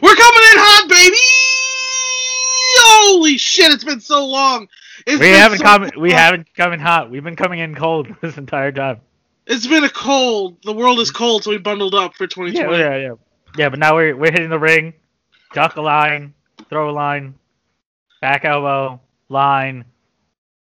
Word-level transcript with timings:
We're 0.00 0.14
coming 0.14 0.42
in 0.52 0.58
hot, 0.58 0.88
baby! 0.88 1.16
Holy 2.78 3.36
shit! 3.38 3.72
It's 3.72 3.84
been 3.84 4.00
so 4.00 4.26
long. 4.26 4.68
It's 5.06 5.20
we 5.20 5.28
haven't 5.28 5.58
so 5.58 5.64
come. 5.64 5.90
We 5.98 6.12
haven't 6.12 6.48
come 6.54 6.72
in 6.72 6.80
hot. 6.80 7.10
We've 7.10 7.24
been 7.24 7.36
coming 7.36 7.58
in 7.60 7.74
cold 7.74 8.08
this 8.20 8.38
entire 8.38 8.72
time. 8.72 9.00
It's 9.46 9.66
been 9.66 9.84
a 9.84 9.90
cold. 9.90 10.56
The 10.62 10.72
world 10.72 11.00
is 11.00 11.10
cold, 11.10 11.44
so 11.44 11.50
we 11.50 11.58
bundled 11.58 11.94
up 11.94 12.14
for 12.14 12.26
2020. 12.26 12.78
yeah, 12.78 12.90
yeah. 12.90 12.96
Yeah, 13.02 13.14
Yeah, 13.56 13.68
but 13.68 13.78
now 13.78 13.94
we're 13.96 14.16
we're 14.16 14.30
hitting 14.32 14.50
the 14.50 14.58
ring, 14.58 14.94
duck 15.52 15.76
a 15.76 15.82
line, 15.82 16.32
throw 16.68 16.90
a 16.90 16.92
line, 16.92 17.34
back 18.20 18.44
elbow, 18.44 19.00
line, 19.28 19.84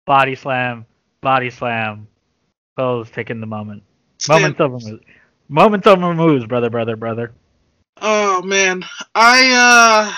body 0.06 0.34
slam, 0.34 0.86
body 1.20 1.50
slam, 1.50 2.08
pose, 2.76 3.10
taking 3.10 3.40
the 3.40 3.46
moment. 3.46 3.82
Stand- 4.18 4.42
Moments 4.56 4.60
of 4.60 4.72
moves. 4.72 5.04
Moments 5.48 5.86
of 5.86 5.98
moves, 6.00 6.46
brother, 6.46 6.70
brother, 6.70 6.96
brother. 6.96 7.32
Oh 8.00 8.42
man, 8.42 8.84
I 9.14 10.12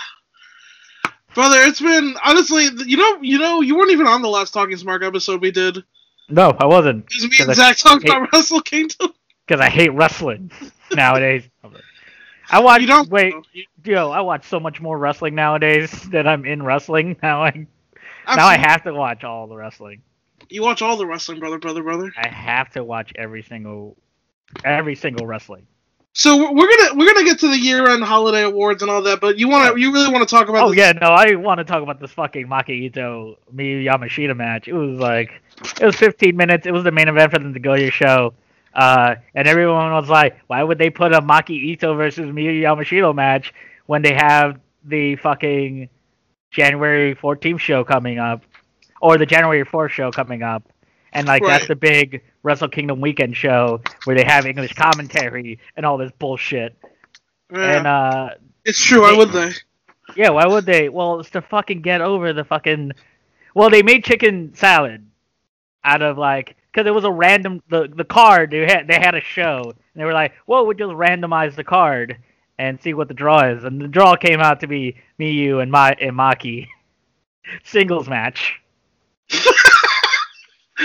uh, 1.05 1.11
brother, 1.35 1.59
it's 1.63 1.81
been 1.81 2.15
honestly, 2.25 2.69
you 2.87 2.97
know, 2.97 3.19
you 3.21 3.39
know, 3.39 3.61
you 3.61 3.77
weren't 3.77 3.91
even 3.91 4.07
on 4.07 4.23
the 4.23 4.29
last 4.29 4.53
Talking 4.53 4.77
Smart 4.77 5.03
episode 5.03 5.41
we 5.41 5.51
did. 5.51 5.83
No, 6.29 6.57
I 6.59 6.67
wasn't, 6.67 7.07
Because 7.09 7.25
me 7.25 7.37
and 7.41 7.51
I 7.51 7.55
Zach 7.55 7.77
talked 7.79 8.05
hate- 8.05 8.11
about 8.17 8.33
Wrestle 8.33 8.61
Kingdom. 8.61 9.13
because 9.47 9.61
I 9.61 9.69
hate 9.69 9.91
wrestling 9.91 10.51
nowadays. 10.95 11.49
I 12.51 12.61
watch. 12.61 12.81
You 12.83 12.87
don't 12.87 13.09
wait. 13.11 13.35
Yo, 13.85 14.11
I 14.11 14.21
watch 14.21 14.47
so 14.47 14.61
much 14.61 14.81
more 14.81 14.97
wrestling 14.99 15.35
nowadays 15.35 15.91
that 16.11 16.27
I'm 16.27 16.45
in 16.45 16.63
wrestling. 16.63 17.17
Now 17.23 17.43
I 17.43 17.67
now 18.29 18.47
I 18.47 18.57
have 18.57 18.85
to 18.85 18.93
watch 18.95 19.25
all 19.25 19.47
the 19.49 19.57
wrestling. 19.57 20.03
You 20.49 20.63
watch 20.63 20.83
all 20.83 20.97
the 20.97 21.07
wrestling, 21.07 21.41
brother, 21.41 21.59
brother, 21.59 21.83
brother. 21.83 22.13
I 22.17 22.29
have 22.29 22.71
to 22.73 22.85
watch 22.85 23.13
every 23.17 23.43
single 23.43 23.97
every 24.65 24.95
single 24.95 25.27
wrestling. 25.27 25.67
So 26.15 26.53
we're 26.53 26.69
gonna 26.69 26.95
we're 26.95 27.07
gonna 27.13 27.25
get 27.25 27.39
to 27.41 27.49
the 27.49 27.59
year-end 27.59 28.05
holiday 28.05 28.43
awards 28.43 28.83
and 28.83 28.91
all 28.91 29.01
that, 29.03 29.21
but 29.21 29.39
you 29.39 29.49
want 29.49 29.73
to 29.75 29.81
you 29.81 29.93
really 29.93 30.13
want 30.13 30.29
to 30.29 30.35
talk 30.35 30.51
about? 30.51 30.65
Oh 30.65 30.69
this? 30.69 30.79
yeah, 30.79 30.93
no, 30.93 31.09
I 31.09 31.35
want 31.37 31.59
to 31.59 31.65
talk 31.65 31.83
about 31.83 32.01
this 32.01 32.11
fucking 32.13 32.47
Maki 32.47 32.83
Ito 32.83 33.39
Miyu 33.55 33.83
Yamashita 33.85 34.37
match. 34.37 34.69
It 34.69 34.75
was 34.75 34.99
like 35.01 35.43
it 35.81 35.87
was 35.87 35.97
15 35.97 36.37
minutes. 36.37 36.67
It 36.67 36.73
was 36.73 36.85
the 36.85 36.93
main 36.93 37.09
event 37.09 37.33
for 37.33 37.39
the 37.39 37.47
Nagoya 37.47 37.91
show. 37.91 38.35
Uh, 38.75 39.17
and 39.35 39.49
everyone 39.49 39.91
was 39.93 40.09
like, 40.09 40.39
why 40.49 40.63
would 40.63 40.79
they 40.79 40.91
put 40.91 41.15
a 41.15 41.21
Maki 41.21 41.51
Ito 41.51 41.95
versus 41.95 42.27
Miyu 42.27 42.61
Yamashita 42.61 43.15
match 43.15 43.55
when 43.87 44.03
they 44.03 44.15
have 44.15 44.61
the 44.85 45.17
fucking 45.17 45.89
January 46.51 47.15
14th 47.15 47.61
show 47.61 47.85
coming 47.85 48.19
up 48.19 48.43
or 49.01 49.17
the 49.17 49.27
January 49.27 49.65
4th 49.65 49.91
show 49.91 50.11
coming 50.11 50.43
up? 50.43 50.72
And 51.13 51.27
like 51.27 51.43
that's 51.43 51.63
Right. 51.63 51.69
the 51.69 51.77
big 51.77 52.23
Wrestle 52.43 52.69
Kingdom 52.69 53.01
weekend 53.01 53.37
show 53.37 53.81
where 54.05 54.17
they 54.17 54.25
have 54.25 54.47
English 54.47 54.73
commentary 54.75 55.59
and 55.77 55.85
all 55.85 55.99
this 55.99 56.13
bullshit. 56.19 56.77
Yeah, 57.53 57.77
And 57.79 57.87
uh 57.87 58.31
it's 58.65 58.83
true. 58.83 59.03
Why 59.03 59.13
would 59.17 59.31
they? 59.31 59.51
yeah, 60.17 60.31
why 60.31 60.47
would 60.47 60.65
they? 60.67 60.89
Well, 60.89 61.21
it's 61.21 61.31
to 61.31 61.43
fucking 61.43 61.83
get 61.83 62.01
over 62.01 62.33
the 62.33 62.45
fucking. 62.45 62.93
Well, 63.55 63.69
they 63.71 63.83
made 63.83 64.05
chicken 64.05 64.55
salad 64.55 65.07
out 65.85 66.01
of 66.03 66.17
like 66.17 66.57
because 66.73 66.87
it 66.87 66.95
was 66.95 67.05
a 67.05 67.11
random 67.11 67.61
the 67.69 67.89
the 67.95 68.05
card 68.05 68.51
they 68.51 68.61
had 68.61 68.87
they 68.89 68.95
had 68.99 69.15
a 69.15 69.21
show 69.21 69.63
and 69.65 70.01
they 70.01 70.05
were 70.05 70.13
like, 70.15 70.33
well, 70.47 70.65
we'll 70.67 70.77
just 70.77 70.93
randomize 70.93 71.55
the 71.57 71.65
card 71.65 72.17
and 72.59 72.81
see 72.81 72.95
what 72.95 73.09
the 73.09 73.15
draw 73.15 73.45
is, 73.51 73.65
and 73.65 73.81
the 73.81 73.89
draw 73.89 74.15
came 74.17 74.41
out 74.41 74.61
to 74.61 74.67
be 74.67 74.97
Miyu 75.21 75.61
and 75.63 75.71
Ma 75.71 75.91
and 76.01 76.17
Maki 76.17 76.69
singles 77.65 78.09
match. 78.09 78.61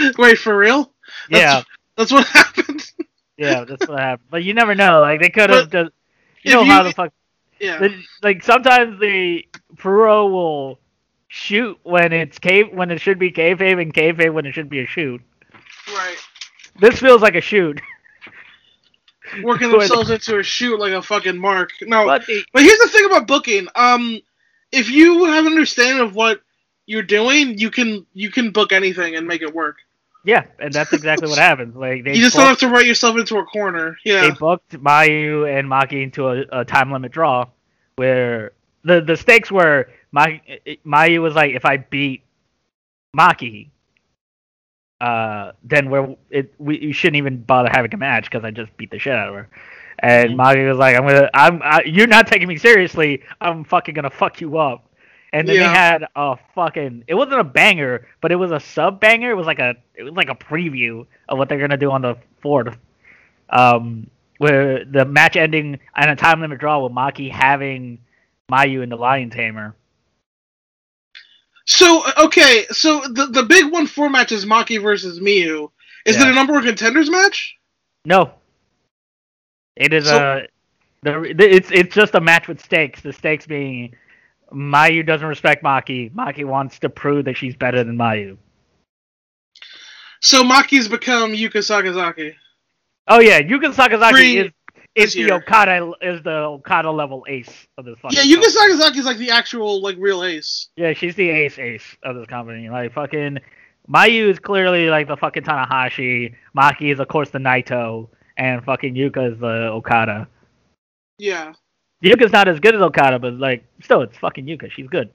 Wait 0.18 0.38
for 0.38 0.58
real? 0.58 0.92
Yeah, 1.30 1.64
That's 1.96 2.12
what 2.12 2.28
happened. 2.40 2.92
yeah, 3.38 3.64
that's 3.64 3.88
what 3.88 4.00
happened. 4.00 4.28
But 4.30 4.44
you 4.44 4.54
never 4.54 4.76
know. 4.76 5.02
Like 5.02 5.20
they 5.22 5.30
could 5.30 5.50
have 5.50 5.70
just. 5.70 5.92
You 6.44 6.54
know 6.54 6.62
you- 6.62 6.72
how 6.72 6.84
the 6.84 6.92
fuck 6.92 7.14
yeah. 7.60 7.80
the, 7.80 8.04
like 8.22 8.44
sometimes 8.44 9.00
the 9.00 9.46
pro 9.78 10.28
will 10.28 10.80
shoot 11.28 11.78
when 11.84 12.14
it's 12.14 12.40
cave 12.40 12.72
when 12.72 12.92
it 12.92 13.02
should 13.02 13.20
be 13.20 13.32
kayfabe 13.32 13.82
and 13.82 13.94
kayfabe 13.94 14.34
when 14.34 14.46
it 14.46 14.54
should 14.54 14.70
be 14.70 14.80
a 14.80 14.86
shoot. 14.86 15.22
Right. 15.88 16.16
This 16.80 17.00
feels 17.00 17.22
like 17.22 17.36
a 17.36 17.42
shoot. 17.42 17.82
Working 19.44 19.72
themselves 19.72 20.10
into 20.10 20.40
a 20.40 20.44
shoot 20.44 20.80
like 20.80 20.94
a 20.94 21.02
fucking 21.02 21.38
mark. 21.38 21.72
No, 21.82 22.06
But 22.06 22.24
But 22.54 22.64
here's 22.64 22.80
the 22.80 22.88
thing 22.90 23.06
about 23.06 23.28
booking. 23.28 23.68
Um, 23.76 24.20
if 24.72 24.90
you 24.90 25.26
have 25.26 25.46
an 25.46 25.52
understanding 25.52 26.00
of 26.00 26.16
what 26.16 26.42
you're 26.86 27.04
doing, 27.04 27.58
you 27.58 27.70
can 27.70 28.06
you 28.14 28.32
can 28.32 28.52
book 28.52 28.72
anything 28.72 29.16
and 29.16 29.28
make 29.28 29.42
it 29.42 29.54
work. 29.54 29.78
Yeah, 30.28 30.44
and 30.60 30.76
that's 30.76 30.92
exactly 30.92 31.30
what 31.30 31.40
happens. 31.40 31.74
Like 31.74 32.04
they 32.04 32.14
you 32.14 32.22
just 32.22 32.36
don't 32.36 32.46
have 32.46 32.60
to 32.60 32.68
write 32.68 32.86
yourself 32.86 33.18
into 33.18 33.38
a 33.38 33.46
corner. 33.46 33.98
Yeah, 34.04 34.22
they 34.22 34.32
booked 34.32 34.72
Mayu 34.74 35.50
and 35.50 35.70
Maki 35.70 36.04
into 36.04 36.28
a, 36.28 36.44
a 36.52 36.66
time 36.66 36.92
limit 36.92 37.14
draw, 37.14 37.48
where 37.96 38.52
the 38.84 39.00
the 39.00 39.16
stakes 39.16 39.50
were 39.50 39.90
Ma, 40.12 40.28
Mayu 40.86 41.22
was 41.22 41.34
like, 41.34 41.56
if 41.56 41.64
I 41.64 41.78
beat 41.78 42.24
Maki, 43.18 43.70
uh, 45.00 45.54
then 45.64 45.90
we're 45.90 46.14
it 46.30 46.54
we 46.58 46.78
you 46.78 46.92
shouldn't 46.92 47.16
even 47.16 47.42
bother 47.44 47.70
having 47.72 47.94
a 47.94 47.98
match 47.98 48.26
because 48.26 48.44
I 48.44 48.52
just 48.52 48.76
beat 48.76 48.92
the 48.92 49.00
shit 49.00 49.14
out 49.14 49.30
of 49.30 49.36
her. 49.36 49.50
And 50.00 50.32
Mhm. 50.32 50.36
Maki 50.36 50.68
was 50.70 50.78
like, 50.78 50.96
I'm 50.96 51.08
gonna, 51.08 51.30
I'm, 51.34 51.62
I, 51.64 51.84
you're 51.86 52.06
not 52.06 52.28
taking 52.28 52.48
me 52.48 52.58
seriously. 52.58 53.24
I'm 53.42 53.64
fucking 53.64 53.96
gonna 53.96 54.10
fuck 54.10 54.42
you 54.42 54.58
up. 54.58 54.87
And 55.38 55.48
then 55.48 55.56
Yeah. 55.56 55.68
they 55.68 55.70
had 55.70 56.06
a 56.16 56.38
fucking, 56.56 57.04
it 57.08 57.14
wasn't 57.14 57.40
a 57.40 57.44
banger, 57.44 58.08
but 58.22 58.32
it 58.32 58.36
was 58.38 58.52
a 58.52 58.60
sub 58.60 59.00
banger. 59.00 59.30
It 59.30 59.36
was 59.36 59.46
like 59.46 59.60
a, 59.60 59.76
it 59.96 60.04
was 60.04 60.14
like 60.14 60.30
a 60.30 60.36
preview 60.36 61.06
of 61.30 61.38
what 61.38 61.48
they're 61.50 61.60
gonna 61.60 61.78
do 61.78 61.92
on 61.92 62.02
the 62.02 62.16
fourth. 62.42 62.76
Um, 63.50 64.10
where 64.40 64.84
the 64.86 65.06
match 65.06 65.36
ending 65.36 65.80
on 65.96 66.10
a 66.10 66.16
time 66.16 66.42
limit 66.42 66.60
draw 66.60 66.80
with 66.80 66.92
Maki 66.92 67.32
having 67.32 68.00
Mayu 68.52 68.82
in 68.84 68.90
the 68.90 68.96
Lion 68.96 69.30
Tamer. 69.30 69.76
So 71.66 72.04
okay, 72.18 72.66
so 72.72 73.02
the 73.02 73.28
the 73.28 73.44
big 73.44 73.72
one 73.72 73.88
four 73.88 74.10
match 74.10 74.32
is 74.32 74.46
Maki 74.46 74.82
versus 74.82 75.20
Miyu. 75.20 75.70
Is 76.06 76.16
Yeah. 76.18 76.28
it 76.28 76.32
a 76.32 76.34
number 76.36 76.54
one 76.54 76.64
contenders 76.64 77.10
match? 77.10 77.58
No. 78.06 78.32
It 79.76 79.94
is 79.94 80.06
So- 80.08 80.18
a 80.18 80.48
the, 81.04 81.34
the- 81.36 81.56
it's 81.56 81.70
it's 81.72 81.94
just 81.94 82.16
a 82.16 82.22
match 82.22 82.48
with 82.48 82.62
stakes. 82.64 83.02
The 83.02 83.14
stakes 83.14 83.46
being 83.46 83.96
Mayu 84.54 85.06
doesn't 85.06 85.28
respect 85.28 85.64
Maki. 85.64 86.12
Maki 86.14 86.46
wants 86.46 86.80
to 86.80 86.90
prove 86.90 87.26
that 87.26 87.36
she's 87.36 87.56
better 87.56 87.84
than 87.84 87.98
Mayu. 87.98 88.38
So 90.22 90.44
Maki's 90.44 90.88
become 90.88 91.32
Yuka 91.32 91.58
Sakazaki. 91.58 92.34
Oh 93.08 93.20
yeah, 93.20 93.42
Yuka 93.42 93.74
Sakazaki 93.74 94.10
Three 94.10 94.38
is 94.38 94.52
is 94.96 95.14
the 95.14 95.20
year. 95.20 95.34
Okada 95.36 95.92
is 96.02 96.22
the 96.24 96.32
Okada 96.32 96.92
level 96.92 97.26
ace 97.30 97.68
of 97.78 97.86
this 97.86 97.98
fucking 98.02 98.18
Yeah, 98.18 98.24
Yuka. 98.24 98.46
Sakazaki 98.46 98.98
is 98.98 99.06
like 99.06 99.18
the 99.18 99.32
actual 99.32 99.82
like 99.82 99.96
real 100.00 100.24
ace. 100.24 100.70
Yeah, 100.76 100.94
she's 100.94 101.16
the 101.16 101.30
ace 101.30 101.60
ace 101.60 101.98
of 102.04 102.16
this 102.16 102.26
company. 102.28 102.70
Like 102.70 102.94
fucking 102.94 103.40
Mayu 103.90 104.30
is 104.30 104.40
clearly 104.40 104.90
like 104.90 105.08
the 105.08 105.18
fucking 105.18 105.44
Tanahashi. 105.44 106.36
Maki 106.56 106.92
is 106.92 107.00
of 107.00 107.08
course 107.08 107.30
the 107.30 107.40
Naito, 107.40 108.10
and 108.38 108.64
fucking 108.64 108.96
Yuka 108.96 109.34
is 109.34 109.40
the 109.40 109.70
Okada. 109.70 110.28
Yeah, 111.20 111.54
Yuka's 112.04 112.32
not 112.32 112.48
as 112.48 112.60
good 112.60 112.76
as 112.76 112.82
Okada, 112.82 113.20
but 113.20 113.34
like 113.34 113.64
still, 113.82 114.02
it's 114.02 114.18
fucking 114.18 114.46
Yuka. 114.46 114.72
She's 114.72 114.88
good. 114.88 115.10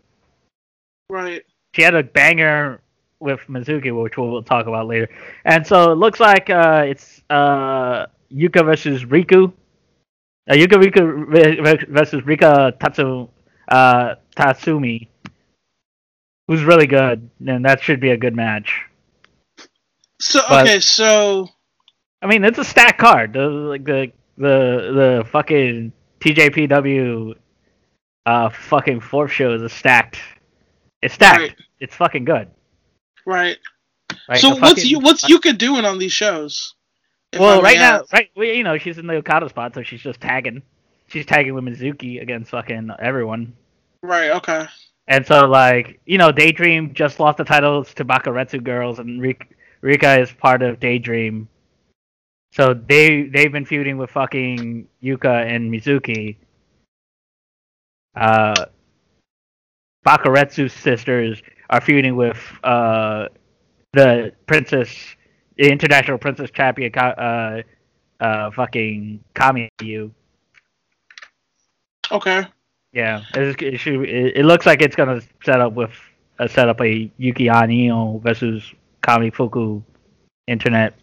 right. 1.08 1.42
She 1.74 1.82
had 1.82 1.94
a 1.94 2.02
banger 2.02 2.80
with 3.20 3.40
Mizuki, 3.48 3.98
which 4.02 4.18
we'll, 4.18 4.42
talk 4.42 4.66
about 4.66 4.86
later. 4.88 5.08
And 5.44 5.66
so 5.66 5.92
it 5.92 5.94
looks 5.94 6.20
like 6.20 6.50
uh, 6.50 6.84
it's 6.86 7.22
uh, 7.30 8.06
Yuka 8.30 8.64
versus 8.64 9.04
Riku. 9.04 9.52
Uh, 10.50 10.54
Yuka 10.54 10.82
Riku 10.82 11.88
versus 11.88 12.26
Rika 12.26 12.74
Tatsu, 12.80 13.28
uh, 13.68 14.16
Tatsumi, 14.36 15.06
who's 16.48 16.62
really 16.64 16.88
good, 16.88 17.30
and 17.46 17.64
that 17.64 17.80
should 17.80 18.00
be 18.00 18.10
a 18.10 18.16
good 18.16 18.34
match. 18.34 18.82
So 20.20 20.40
But- 20.48 20.66
okay, 20.66 20.80
so 20.80 21.48
I 22.20 22.26
mean, 22.26 22.44
it's 22.44 22.58
a 22.58 22.64
stacked 22.64 22.98
card. 22.98 23.32
The 23.32 23.48
like 23.48 23.84
the 23.84 24.12
the 24.36 25.22
the 25.22 25.28
fucking 25.30 25.92
TJPW 26.22 27.34
uh 28.26 28.48
fucking 28.50 29.00
fourth 29.00 29.32
show 29.32 29.52
is 29.54 29.72
stacked. 29.72 30.18
It's 31.02 31.14
stacked. 31.14 31.40
Right. 31.40 31.56
It's 31.80 31.94
fucking 31.96 32.24
good. 32.24 32.48
right. 33.26 33.56
Like, 34.28 34.38
so 34.38 34.50
what's 34.50 34.60
fucking- 34.60 34.86
you 34.86 35.00
what's 35.00 35.24
Yuka 35.24 35.56
doing 35.58 35.84
on 35.84 35.98
these 35.98 36.12
shows? 36.12 36.74
Well, 37.38 37.62
right 37.62 37.78
now, 37.78 38.04
right, 38.12 38.28
well, 38.36 38.46
you 38.46 38.62
know, 38.62 38.76
she's 38.76 38.98
in 38.98 39.06
the 39.06 39.14
Okada 39.14 39.48
spot, 39.48 39.74
so 39.74 39.82
she's 39.82 40.02
just 40.02 40.20
tagging. 40.20 40.60
She's 41.08 41.24
tagging 41.24 41.54
with 41.54 41.64
Mizuki 41.64 42.20
against 42.20 42.50
fucking 42.50 42.90
everyone. 43.00 43.54
Right. 44.02 44.30
Okay. 44.32 44.66
And 45.08 45.26
so, 45.26 45.46
like, 45.46 45.98
you 46.04 46.18
know, 46.18 46.30
Daydream 46.30 46.92
just 46.92 47.18
lost 47.20 47.38
the 47.38 47.44
titles 47.44 47.94
to 47.94 48.04
Bakuretsu 48.04 48.62
Girls, 48.62 48.98
and 48.98 49.20
Rika 49.80 50.20
is 50.20 50.30
part 50.30 50.62
of 50.62 50.78
Daydream. 50.78 51.48
So 52.52 52.74
they 52.74 53.24
they've 53.24 53.50
been 53.50 53.64
feuding 53.64 53.96
with 53.96 54.10
fucking 54.10 54.86
Yuka 55.02 55.46
and 55.46 55.72
Mizuki. 55.72 56.36
Uh, 58.14 58.66
Bakuretsu's 60.06 60.72
sisters 60.74 61.42
are 61.70 61.80
feuding 61.80 62.14
with 62.14 62.38
uh 62.62 63.28
the 63.94 64.32
princess, 64.46 64.94
the 65.56 65.70
international 65.70 66.18
princess 66.18 66.50
champion, 66.50 66.92
uh, 66.94 67.62
uh, 68.20 68.50
fucking 68.50 69.22
Kamiyu. 69.34 70.10
Okay. 72.10 72.46
Yeah, 72.92 73.22
it, 73.34 73.62
it, 73.62 73.78
should, 73.78 74.02
it, 74.02 74.36
it 74.36 74.44
looks 74.44 74.66
like 74.66 74.82
it's 74.82 74.96
gonna 74.96 75.22
set 75.42 75.60
up 75.60 75.72
with 75.72 75.92
uh, 76.38 76.48
set 76.48 76.68
up 76.68 76.80
a 76.82 77.10
Yuki 77.16 77.48
Aino 77.48 78.18
versus 78.18 78.62
Kami 79.00 79.30
Fuku 79.30 79.82
internet 80.46 80.94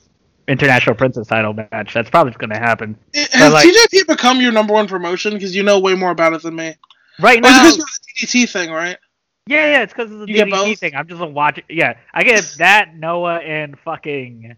international 0.50 0.96
princess 0.96 1.28
title 1.28 1.54
match. 1.54 1.94
That's 1.94 2.10
probably 2.10 2.34
going 2.34 2.50
to 2.50 2.58
happen. 2.58 2.98
It, 3.14 3.32
Has 3.32 3.54
like, 3.54 3.68
TJP 3.68 4.08
become 4.08 4.42
your 4.42 4.52
number 4.52 4.74
one 4.74 4.88
promotion? 4.88 5.34
Because 5.34 5.56
you 5.56 5.64
know 5.64 5.80
way 5.80 5.96
more 5.96 6.12
about 6.12 6.34
it 6.34 6.42
than 6.42 6.56
me. 6.56 6.76
Right 7.20 7.42
now, 7.42 7.68
it's 7.68 7.78
because 7.78 8.00
the 8.20 8.26
DDT 8.26 8.50
thing, 8.50 8.72
right? 8.72 8.98
Yeah, 9.46 9.66
yeah, 9.72 9.84
it's 9.84 9.94
because 9.94 10.12
of 10.12 10.20
the 10.20 10.28
you 10.28 10.44
DDT 10.44 10.78
thing. 10.78 10.96
I'm 10.96 11.08
just 11.08 11.22
watching. 11.22 11.64
Yeah, 11.70 11.98
I 12.14 12.24
get 12.24 12.44
that 12.58 12.96
Noah 12.96 13.38
and 13.38 13.78
fucking 13.80 14.56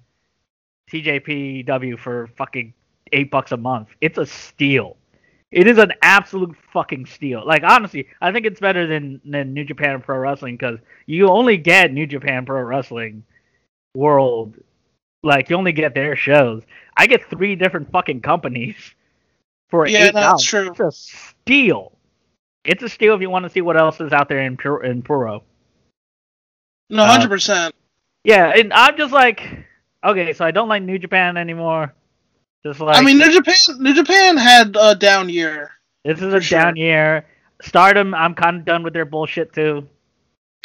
TJPW 0.92 2.00
for 2.00 2.28
fucking 2.38 2.74
eight 3.12 3.32
bucks 3.32 3.52
a 3.52 3.58
month. 3.58 3.90
It's 4.02 4.18
a 4.18 4.26
steal. 4.26 4.98
It 5.52 5.68
is 5.68 5.78
an 5.78 5.94
absolute 6.02 6.56
fucking 6.72 7.08
steal. 7.08 7.46
Like 7.46 7.64
honestly, 7.64 8.08
I 8.22 8.32
think 8.32 8.46
it's 8.46 8.60
better 8.60 8.88
than 8.88 9.20
than 9.26 9.54
New 9.54 9.66
Japan 9.66 10.02
Pro 10.02 10.18
Wrestling 10.18 10.56
because 10.56 10.80
you 11.08 11.28
only 11.28 11.58
get 11.58 11.92
New 11.92 12.08
Japan 12.08 12.46
Pro 12.46 12.62
Wrestling 12.62 13.24
World 13.94 14.56
like 15.24 15.50
you 15.50 15.56
only 15.56 15.72
get 15.72 15.94
their 15.94 16.16
shows. 16.16 16.64
I 16.98 17.08
get 17.08 17.30
three 17.30 17.56
different 17.56 17.92
fucking 17.92 18.22
companies 18.22 18.76
for 19.70 19.88
yeah, 19.88 20.06
eight 20.06 20.14
that's 20.14 20.44
true. 20.44 20.72
It's 20.72 20.80
a 20.80 20.92
steal. 20.92 21.98
It's 22.64 22.84
a 22.84 22.90
steal 22.90 23.16
if 23.16 23.22
you 23.22 23.30
want 23.30 23.44
to 23.44 23.50
see 23.50 23.62
what 23.62 23.78
else 23.78 24.00
is 24.00 24.14
out 24.14 24.30
there 24.30 24.42
in 24.42 24.58
Puro. 24.58 24.88
In 24.88 25.02
Puro. 25.02 25.44
No, 26.90 27.04
uh, 27.04 27.08
hundred 27.08 27.28
uh, 27.28 27.30
percent. 27.30 27.76
Yeah, 28.24 28.54
and 28.56 28.72
I'm 28.72 28.98
just 28.98 29.14
like, 29.14 29.42
okay, 30.04 30.34
so 30.34 30.46
I 30.46 30.52
don't 30.52 30.70
like 30.70 30.84
New 30.84 31.00
Japan 31.00 31.38
anymore. 31.38 31.94
Just 32.64 32.80
like 32.80 32.98
I 32.98 33.02
mean, 33.02 33.18
New 33.18 33.34
Japan, 33.34 33.56
New 33.80 33.96
Japan 33.96 34.38
had 34.38 34.76
a 34.80 34.94
down 34.94 35.30
year. 35.30 35.72
This 36.06 36.22
is 36.22 36.34
a 36.34 36.42
sure. 36.42 36.60
down 36.60 36.76
year. 36.76 37.26
Stardom, 37.62 38.14
I'm 38.14 38.36
kind 38.36 38.58
of 38.58 38.66
done 38.66 38.84
with 38.84 38.94
their 38.94 39.06
bullshit 39.06 39.54
too. 39.54 39.88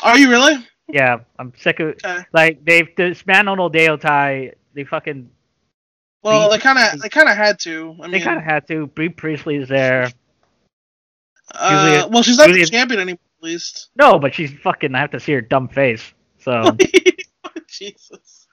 Are 0.03 0.19
you 0.19 0.29
really? 0.29 0.57
Yeah, 0.89 1.19
I'm 1.39 1.53
sick 1.59 1.81
of 1.81 1.89
okay. 1.89 2.25
like 2.33 2.65
they've 2.65 2.95
dismantled 2.95 3.59
Oedo 3.75 4.01
Tai. 4.01 4.53
They 4.75 4.85
fucking. 4.85 5.31
Well, 6.23 6.51
they 6.51 6.59
kind 6.59 6.79
of 6.79 7.01
they 7.01 7.09
kind 7.09 7.29
of 7.29 7.37
had 7.37 7.59
to. 7.61 7.97
I 7.99 8.03
mean, 8.03 8.13
they 8.13 8.21
kind 8.21 8.39
of 8.39 8.45
had 8.45 8.67
to. 8.69 8.87
Bea 8.89 9.09
Priestley's 9.09 9.69
there. 9.69 10.11
Uh, 11.55 12.09
well, 12.11 12.23
she's 12.23 12.39
not 12.39 12.49
the 12.49 12.65
champion 12.67 13.01
anymore, 13.01 13.21
at 13.39 13.45
least. 13.45 13.91
No, 13.97 14.19
but 14.19 14.35
she's 14.35 14.53
fucking. 14.53 14.95
I 14.95 15.01
have 15.01 15.13
to 15.13 15.21
see 15.21 15.33
her 15.33 15.41
dumb 15.41 15.69
face. 15.69 16.13
So. 16.39 16.77
Jesus. 17.69 18.47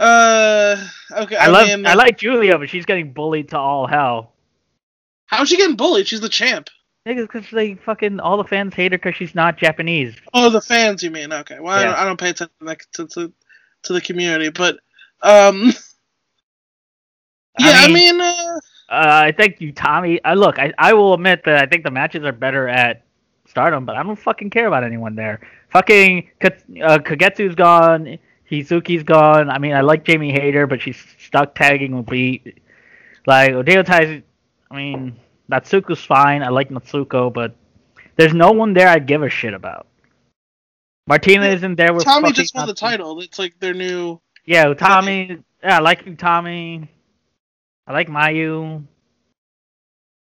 Uh, 0.00 0.86
okay. 1.12 1.36
I, 1.36 1.44
I 1.44 1.48
love. 1.48 1.68
mean, 1.68 1.86
I 1.86 1.94
like 1.94 2.18
Giulia, 2.18 2.58
but 2.58 2.68
she's 2.68 2.84
getting 2.84 3.12
bullied 3.12 3.50
to 3.50 3.58
all 3.58 3.86
hell. 3.86 4.32
How's 5.26 5.48
she 5.48 5.56
getting 5.56 5.76
bullied? 5.76 6.06
She's 6.06 6.20
the 6.20 6.28
champ. 6.28 6.68
Niggas, 7.06 7.22
because 7.22 7.50
they 7.50 7.74
fucking 7.74 8.18
all 8.18 8.38
the 8.38 8.44
fans 8.44 8.74
hate 8.74 8.92
her 8.92 8.98
because 8.98 9.14
she's 9.14 9.34
not 9.34 9.58
Japanese. 9.58 10.14
Oh, 10.32 10.48
the 10.48 10.62
fans, 10.62 11.02
you 11.02 11.10
mean? 11.10 11.32
Okay. 11.32 11.60
Well, 11.60 11.78
yeah. 11.78 11.82
I, 11.82 11.84
don't, 11.84 11.98
I, 11.98 12.04
don't, 12.04 12.20
pay 12.20 12.30
attention 12.30 12.78
to, 12.92 13.06
to, 13.06 13.32
to 13.82 13.92
the 13.92 14.00
community, 14.00 14.48
but 14.48 14.78
um, 15.22 15.72
yeah, 17.58 17.82
I 17.82 17.88
mean, 17.88 18.08
I, 18.08 18.12
mean, 18.12 18.20
uh, 18.20 18.60
uh, 18.88 19.20
I 19.24 19.32
think 19.32 19.58
Utami. 19.58 20.18
I 20.24 20.34
look, 20.34 20.58
I, 20.58 20.72
I 20.78 20.94
will 20.94 21.14
admit 21.14 21.44
that 21.44 21.62
I 21.62 21.66
think 21.66 21.84
the 21.84 21.90
matches 21.90 22.24
are 22.24 22.32
better 22.32 22.68
at 22.68 23.04
Stardom, 23.46 23.84
but 23.84 23.96
I 23.96 24.02
don't 24.02 24.16
fucking 24.16 24.50
care 24.50 24.66
about 24.66 24.84
anyone 24.84 25.14
there. 25.14 25.40
Fucking 25.70 26.28
uh, 26.42 26.48
Kagetsu's 26.98 27.54
gone. 27.54 28.18
Hazuki's 28.50 29.02
gone. 29.02 29.50
I 29.50 29.58
mean, 29.58 29.72
I 29.74 29.80
like 29.80 30.04
Jamie 30.04 30.32
Hayter, 30.32 30.66
but 30.66 30.80
she's 30.80 31.02
stuck 31.18 31.54
tagging 31.54 31.96
with 31.96 32.06
Beat. 32.06 32.58
Like 33.26 33.52
Oedo 33.52 33.84
Tai's. 33.84 34.22
I 34.70 34.76
mean, 34.76 35.16
Natsuko's 35.50 36.04
fine. 36.04 36.42
I 36.42 36.48
like 36.48 36.70
Natsuko, 36.70 37.32
but 37.32 37.54
there's 38.16 38.34
no 38.34 38.52
one 38.52 38.72
there 38.72 38.88
I 38.88 38.98
give 38.98 39.22
a 39.22 39.28
shit 39.28 39.54
about. 39.54 39.86
Martina 41.06 41.44
yeah, 41.44 41.52
isn't 41.52 41.76
there 41.76 41.92
with 41.92 42.04
Tommy 42.04 42.32
just 42.32 42.54
won 42.54 42.66
the 42.66 42.74
title. 42.74 43.20
It's 43.20 43.38
like 43.38 43.58
their 43.60 43.74
new. 43.74 44.20
Yeah, 44.46 44.72
Tommy. 44.74 45.38
Yeah, 45.62 45.78
I 45.78 45.80
like 45.80 46.18
Tommy. 46.18 46.88
I 47.86 47.92
like 47.92 48.08
Mayu. 48.08 48.84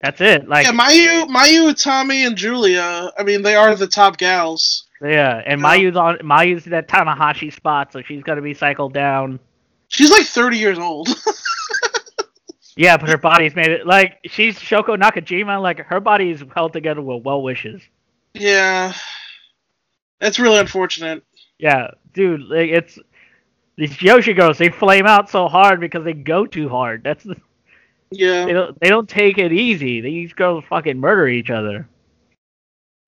That's 0.02 0.20
it. 0.20 0.48
Like 0.48 0.66
yeah, 0.66 0.74
Mayu, 0.74 1.28
Mayu, 1.28 1.82
Tommy, 1.82 2.26
and 2.26 2.36
Giulia. 2.36 3.12
I 3.18 3.24
mean, 3.24 3.42
they 3.42 3.56
are 3.56 3.76
the 3.76 3.88
top 3.88 4.18
gals. 4.18 4.86
Yeah, 5.02 5.42
and 5.46 5.62
yeah. 5.62 5.68
Mayu's 5.68 5.96
on 5.96 6.18
Mayu's 6.18 6.66
in 6.66 6.72
that 6.72 6.88
Tanahashi 6.88 7.54
spot, 7.54 7.94
so 7.94 8.02
she's 8.02 8.24
gonna 8.24 8.42
be 8.42 8.54
cycled 8.54 8.94
down. 8.94 9.40
She's 9.88 10.12
like 10.12 10.26
thirty 10.26 10.58
years 10.58 10.78
old. 10.78 11.08
Yeah, 12.76 12.98
but 12.98 13.10
her 13.10 13.18
body's 13.18 13.56
made 13.56 13.72
it 13.72 13.88
like 13.88 14.20
she's 14.26 14.60
Shoko 14.60 14.98
Nakajima. 14.98 15.62
Like 15.62 15.80
her 15.80 16.00
body 16.00 16.32
is 16.32 16.44
held 16.54 16.74
together 16.74 17.02
with 17.02 17.24
well 17.24 17.42
wishes. 17.42 17.82
Yeah, 18.34 18.94
that's 20.20 20.40
really 20.40 20.60
unfortunate. 20.60 21.24
Yeah, 21.58 21.92
dude, 22.14 22.42
like 22.42 22.70
it's 22.70 23.00
these 23.78 23.94
Joshi 23.94 24.36
girls. 24.36 24.58
They 24.58 24.70
flame 24.70 25.06
out 25.06 25.30
so 25.30 25.48
hard 25.48 25.80
because 25.80 26.04
they 26.04 26.14
go 26.14 26.46
too 26.46 26.68
hard. 26.68 27.04
That's 27.04 27.24
the 27.24 27.38
yeah. 28.12 28.46
They 28.46 28.54
don't 28.54 28.80
they 28.80 28.90
don't 28.90 29.10
take 29.10 29.38
it 29.38 29.54
easy. 29.54 30.02
These 30.02 30.34
girls 30.34 30.64
fucking 30.70 31.00
murder 31.00 31.28
each 31.28 31.50
other. 31.50 31.88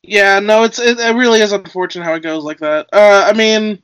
Yeah, 0.04 0.40
no, 0.40 0.64
it's 0.64 0.80
it, 0.80 1.00
it 1.00 1.16
really 1.16 1.42
is 1.42 1.52
unfortunate 1.52 2.06
how 2.06 2.14
it 2.14 2.24
goes 2.24 2.44
like 2.44 2.60
that. 2.60 2.88
Uh, 2.94 3.26
I 3.28 3.34
mean, 3.34 3.82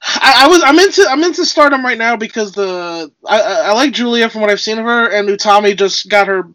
I, 0.00 0.44
I, 0.44 0.48
was 0.48 0.62
I'm 0.62 0.78
into 0.78 1.06
I'm 1.08 1.22
into 1.24 1.44
Stardom 1.44 1.84
right 1.84 1.98
now 1.98 2.16
because 2.16 2.52
the 2.52 3.10
I, 3.26 3.40
I 3.40 3.72
like 3.72 3.92
Giulia 3.92 4.28
from 4.28 4.40
what 4.42 4.50
I've 4.50 4.60
seen 4.60 4.78
of 4.78 4.84
her 4.84 5.08
and 5.10 5.28
Utami 5.28 5.76
just 5.76 6.08
got 6.08 6.28
her 6.28 6.48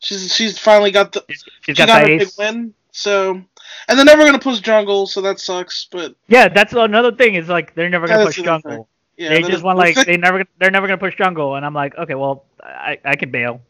she's 0.00 0.34
she's 0.34 0.58
finally 0.58 0.90
got 0.90 1.12
the 1.12 1.24
she's 1.28 1.44
she 1.62 1.74
got, 1.74 1.88
got 1.88 2.02
her 2.02 2.18
big 2.18 2.28
win 2.38 2.74
so 2.92 3.40
and 3.88 3.98
they're 3.98 4.04
never 4.04 4.24
gonna 4.24 4.38
push 4.38 4.60
Jungle 4.60 5.06
so 5.06 5.22
that 5.22 5.40
sucks 5.40 5.86
but 5.90 6.14
yeah 6.28 6.48
that's 6.48 6.74
another 6.74 7.12
thing 7.12 7.36
is 7.36 7.48
like 7.48 7.74
they're 7.74 7.88
never 7.88 8.06
gonna 8.06 8.26
push 8.26 8.36
Jungle. 8.36 8.88
Yeah, 9.16 9.30
they 9.30 9.42
just 9.42 9.62
want 9.62 9.78
like 9.78 9.96
they 10.06 10.16
never 10.16 10.44
they're 10.58 10.70
never 10.70 10.86
gonna 10.86 10.98
push 10.98 11.16
Jungle 11.16 11.56
and 11.56 11.64
I'm 11.64 11.74
like 11.74 11.96
okay 11.96 12.14
well 12.14 12.44
I 12.62 12.98
I 13.04 13.16
can 13.16 13.30
bail. 13.30 13.62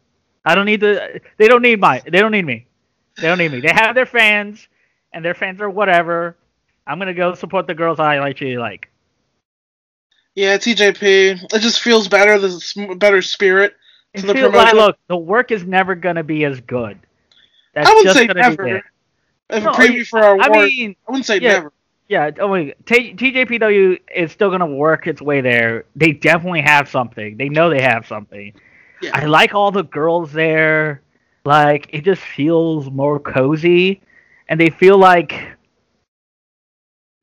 I 0.44 0.54
don't 0.54 0.66
need 0.66 0.80
the 0.80 1.20
they 1.36 1.46
don't 1.46 1.62
need 1.62 1.80
my 1.80 2.00
they 2.04 2.18
don't 2.18 2.32
need 2.32 2.46
me. 2.46 2.66
They 3.16 3.28
don't 3.28 3.38
need 3.38 3.52
me. 3.52 3.60
They 3.60 3.72
have 3.72 3.94
their 3.94 4.06
fans 4.06 4.66
and 5.12 5.24
their 5.24 5.34
fans 5.34 5.60
are 5.60 5.70
whatever. 5.70 6.36
I'm 6.86 6.98
gonna 6.98 7.14
go 7.14 7.34
support 7.34 7.68
the 7.68 7.74
girls 7.74 8.00
I 8.00 8.16
actually 8.16 8.56
like 8.56 8.89
yeah, 10.34 10.56
TJP. 10.56 11.52
It 11.52 11.58
just 11.60 11.80
feels 11.82 12.08
better. 12.08 12.38
There's 12.38 12.74
a 12.76 12.94
better 12.94 13.22
spirit 13.22 13.74
to 14.14 14.26
the 14.26 14.34
promotion. 14.34 14.52
Like, 14.52 14.74
look, 14.74 14.98
the 15.08 15.16
work 15.16 15.50
is 15.50 15.64
never 15.64 15.94
gonna 15.94 16.24
be 16.24 16.44
as 16.44 16.60
good. 16.60 16.98
That's 17.74 17.88
I 17.88 17.94
wouldn't 17.94 18.16
say 18.16 18.26
never. 18.26 18.82
If 19.50 19.64
no, 19.64 19.70
a 19.70 19.74
preview 19.74 20.06
for 20.06 20.20
our 20.20 20.40
I 20.40 20.48
mean, 20.48 20.96
I 21.08 21.10
wouldn't 21.10 21.26
say 21.26 21.38
yeah, 21.40 21.52
never. 21.54 21.72
Yeah, 22.08 22.30
oh 22.40 22.54
T- 22.54 23.14
TJPW 23.14 23.98
is 24.14 24.32
still 24.32 24.50
gonna 24.50 24.66
work 24.66 25.06
its 25.06 25.22
way 25.22 25.40
there. 25.40 25.84
They 25.96 26.12
definitely 26.12 26.62
have 26.62 26.88
something. 26.88 27.36
They 27.36 27.48
know 27.48 27.70
they 27.70 27.82
have 27.82 28.06
something. 28.06 28.52
Yeah. 29.02 29.10
I 29.14 29.26
like 29.26 29.54
all 29.54 29.70
the 29.70 29.84
girls 29.84 30.32
there. 30.32 31.02
Like 31.44 31.88
it 31.92 32.04
just 32.04 32.22
feels 32.22 32.90
more 32.90 33.18
cozy, 33.18 34.02
and 34.48 34.60
they 34.60 34.70
feel 34.70 34.98
like 34.98 35.56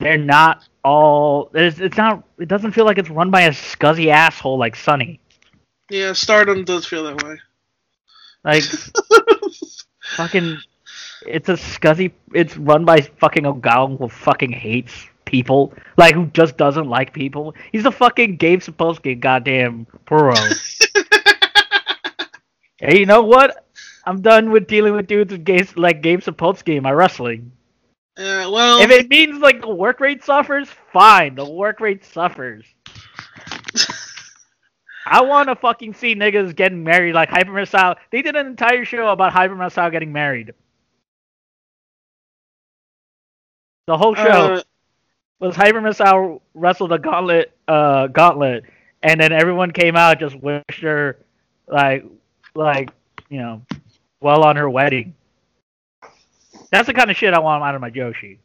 they're 0.00 0.18
not 0.18 0.68
all. 0.88 1.50
It's, 1.54 1.78
it's 1.78 1.96
not. 1.96 2.24
It 2.38 2.48
doesn't 2.48 2.72
feel 2.72 2.84
like 2.84 2.98
it's 2.98 3.10
run 3.10 3.30
by 3.30 3.42
a 3.42 3.50
scuzzy 3.50 4.08
asshole 4.08 4.58
like 4.58 4.74
Sunny. 4.74 5.20
Yeah, 5.90 6.12
Stardom 6.12 6.64
does 6.64 6.86
feel 6.86 7.04
that 7.04 7.22
way. 7.22 7.38
Like, 8.44 8.62
fucking, 10.16 10.58
it's 11.26 11.48
a 11.48 11.52
scuzzy. 11.52 12.12
It's 12.34 12.56
run 12.56 12.84
by 12.84 13.00
fucking 13.00 13.44
Ogawa 13.44 13.98
who 13.98 14.08
fucking 14.08 14.52
hates 14.52 15.06
people, 15.24 15.72
like 15.96 16.14
who 16.14 16.26
just 16.26 16.56
doesn't 16.56 16.88
like 16.88 17.12
people. 17.12 17.54
He's 17.72 17.84
a 17.84 17.92
fucking 17.92 18.36
Gabe 18.36 18.60
Sapolsky, 18.60 19.18
goddamn 19.18 19.86
pro. 20.06 20.34
hey, 22.78 22.98
you 22.98 23.06
know 23.06 23.22
what? 23.22 23.64
I'm 24.04 24.22
done 24.22 24.50
with 24.50 24.66
dealing 24.66 24.94
with 24.94 25.06
dudes 25.06 25.32
with 25.32 25.44
Gabe, 25.44 25.68
like 25.76 26.02
Gabe 26.02 26.20
Sapolsky 26.20 26.76
in 26.76 26.82
my 26.82 26.92
wrestling. 26.92 27.52
Uh, 28.18 28.50
well, 28.50 28.80
if 28.80 28.90
it 28.90 29.08
means 29.08 29.38
like 29.38 29.60
the 29.60 29.68
work 29.68 30.00
rate 30.00 30.24
suffers, 30.24 30.68
fine. 30.92 31.36
The 31.36 31.48
work 31.48 31.78
rate 31.78 32.04
suffers. 32.04 32.64
I 35.06 35.22
want 35.22 35.48
to 35.48 35.54
fucking 35.54 35.94
see 35.94 36.16
niggas 36.16 36.56
getting 36.56 36.82
married 36.82 37.14
like 37.14 37.28
Hyper 37.28 37.52
Misao. 37.52 37.94
They 38.10 38.22
did 38.22 38.34
an 38.34 38.46
entire 38.46 38.84
show 38.84 39.08
about 39.08 39.32
Hyper 39.32 39.54
Misao 39.54 39.92
getting 39.92 40.12
married. 40.12 40.52
The 43.86 43.96
whole 43.96 44.16
show 44.16 44.56
uh, 44.56 44.62
was 45.38 45.54
Hyper 45.54 45.80
Misao 45.80 46.40
wrestled 46.54 46.92
a 46.92 46.98
gauntlet, 46.98 47.56
uh, 47.68 48.08
gauntlet, 48.08 48.64
and 49.02 49.20
then 49.20 49.30
everyone 49.30 49.70
came 49.70 49.94
out 49.94 50.18
just 50.18 50.34
wished 50.34 50.82
her 50.82 51.18
like, 51.68 52.04
like 52.56 52.90
you 53.30 53.38
know, 53.38 53.62
well 54.20 54.42
on 54.42 54.56
her 54.56 54.68
wedding. 54.68 55.14
That's 56.70 56.86
the 56.86 56.94
kind 56.94 57.10
of 57.10 57.16
shit 57.16 57.34
I 57.34 57.38
want 57.38 57.62
out 57.64 57.74
of 57.74 57.80
my 57.80 57.90
Joshi. 57.90 58.38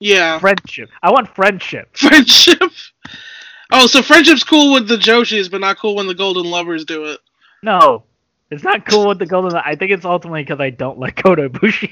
Yeah. 0.00 0.38
Friendship. 0.38 0.90
I 1.02 1.10
want 1.10 1.28
friendship. 1.34 1.96
Friendship. 1.96 2.62
Oh, 3.70 3.86
so 3.86 4.02
friendship's 4.02 4.44
cool 4.44 4.72
with 4.72 4.88
the 4.88 4.96
Joshis, 4.96 5.50
but 5.50 5.60
not 5.60 5.78
cool 5.78 5.96
when 5.96 6.06
the 6.06 6.14
Golden 6.14 6.44
Lovers 6.50 6.84
do 6.84 7.04
it. 7.06 7.20
No. 7.62 8.04
It's 8.50 8.62
not 8.62 8.86
cool 8.86 9.08
with 9.08 9.18
the 9.18 9.26
golden. 9.26 9.56
I 9.64 9.74
think 9.74 9.90
it's 9.90 10.04
ultimately 10.04 10.42
because 10.42 10.60
I 10.60 10.70
don't 10.70 10.98
like 10.98 11.16
Kota 11.22 11.48
Ibushi. 11.48 11.90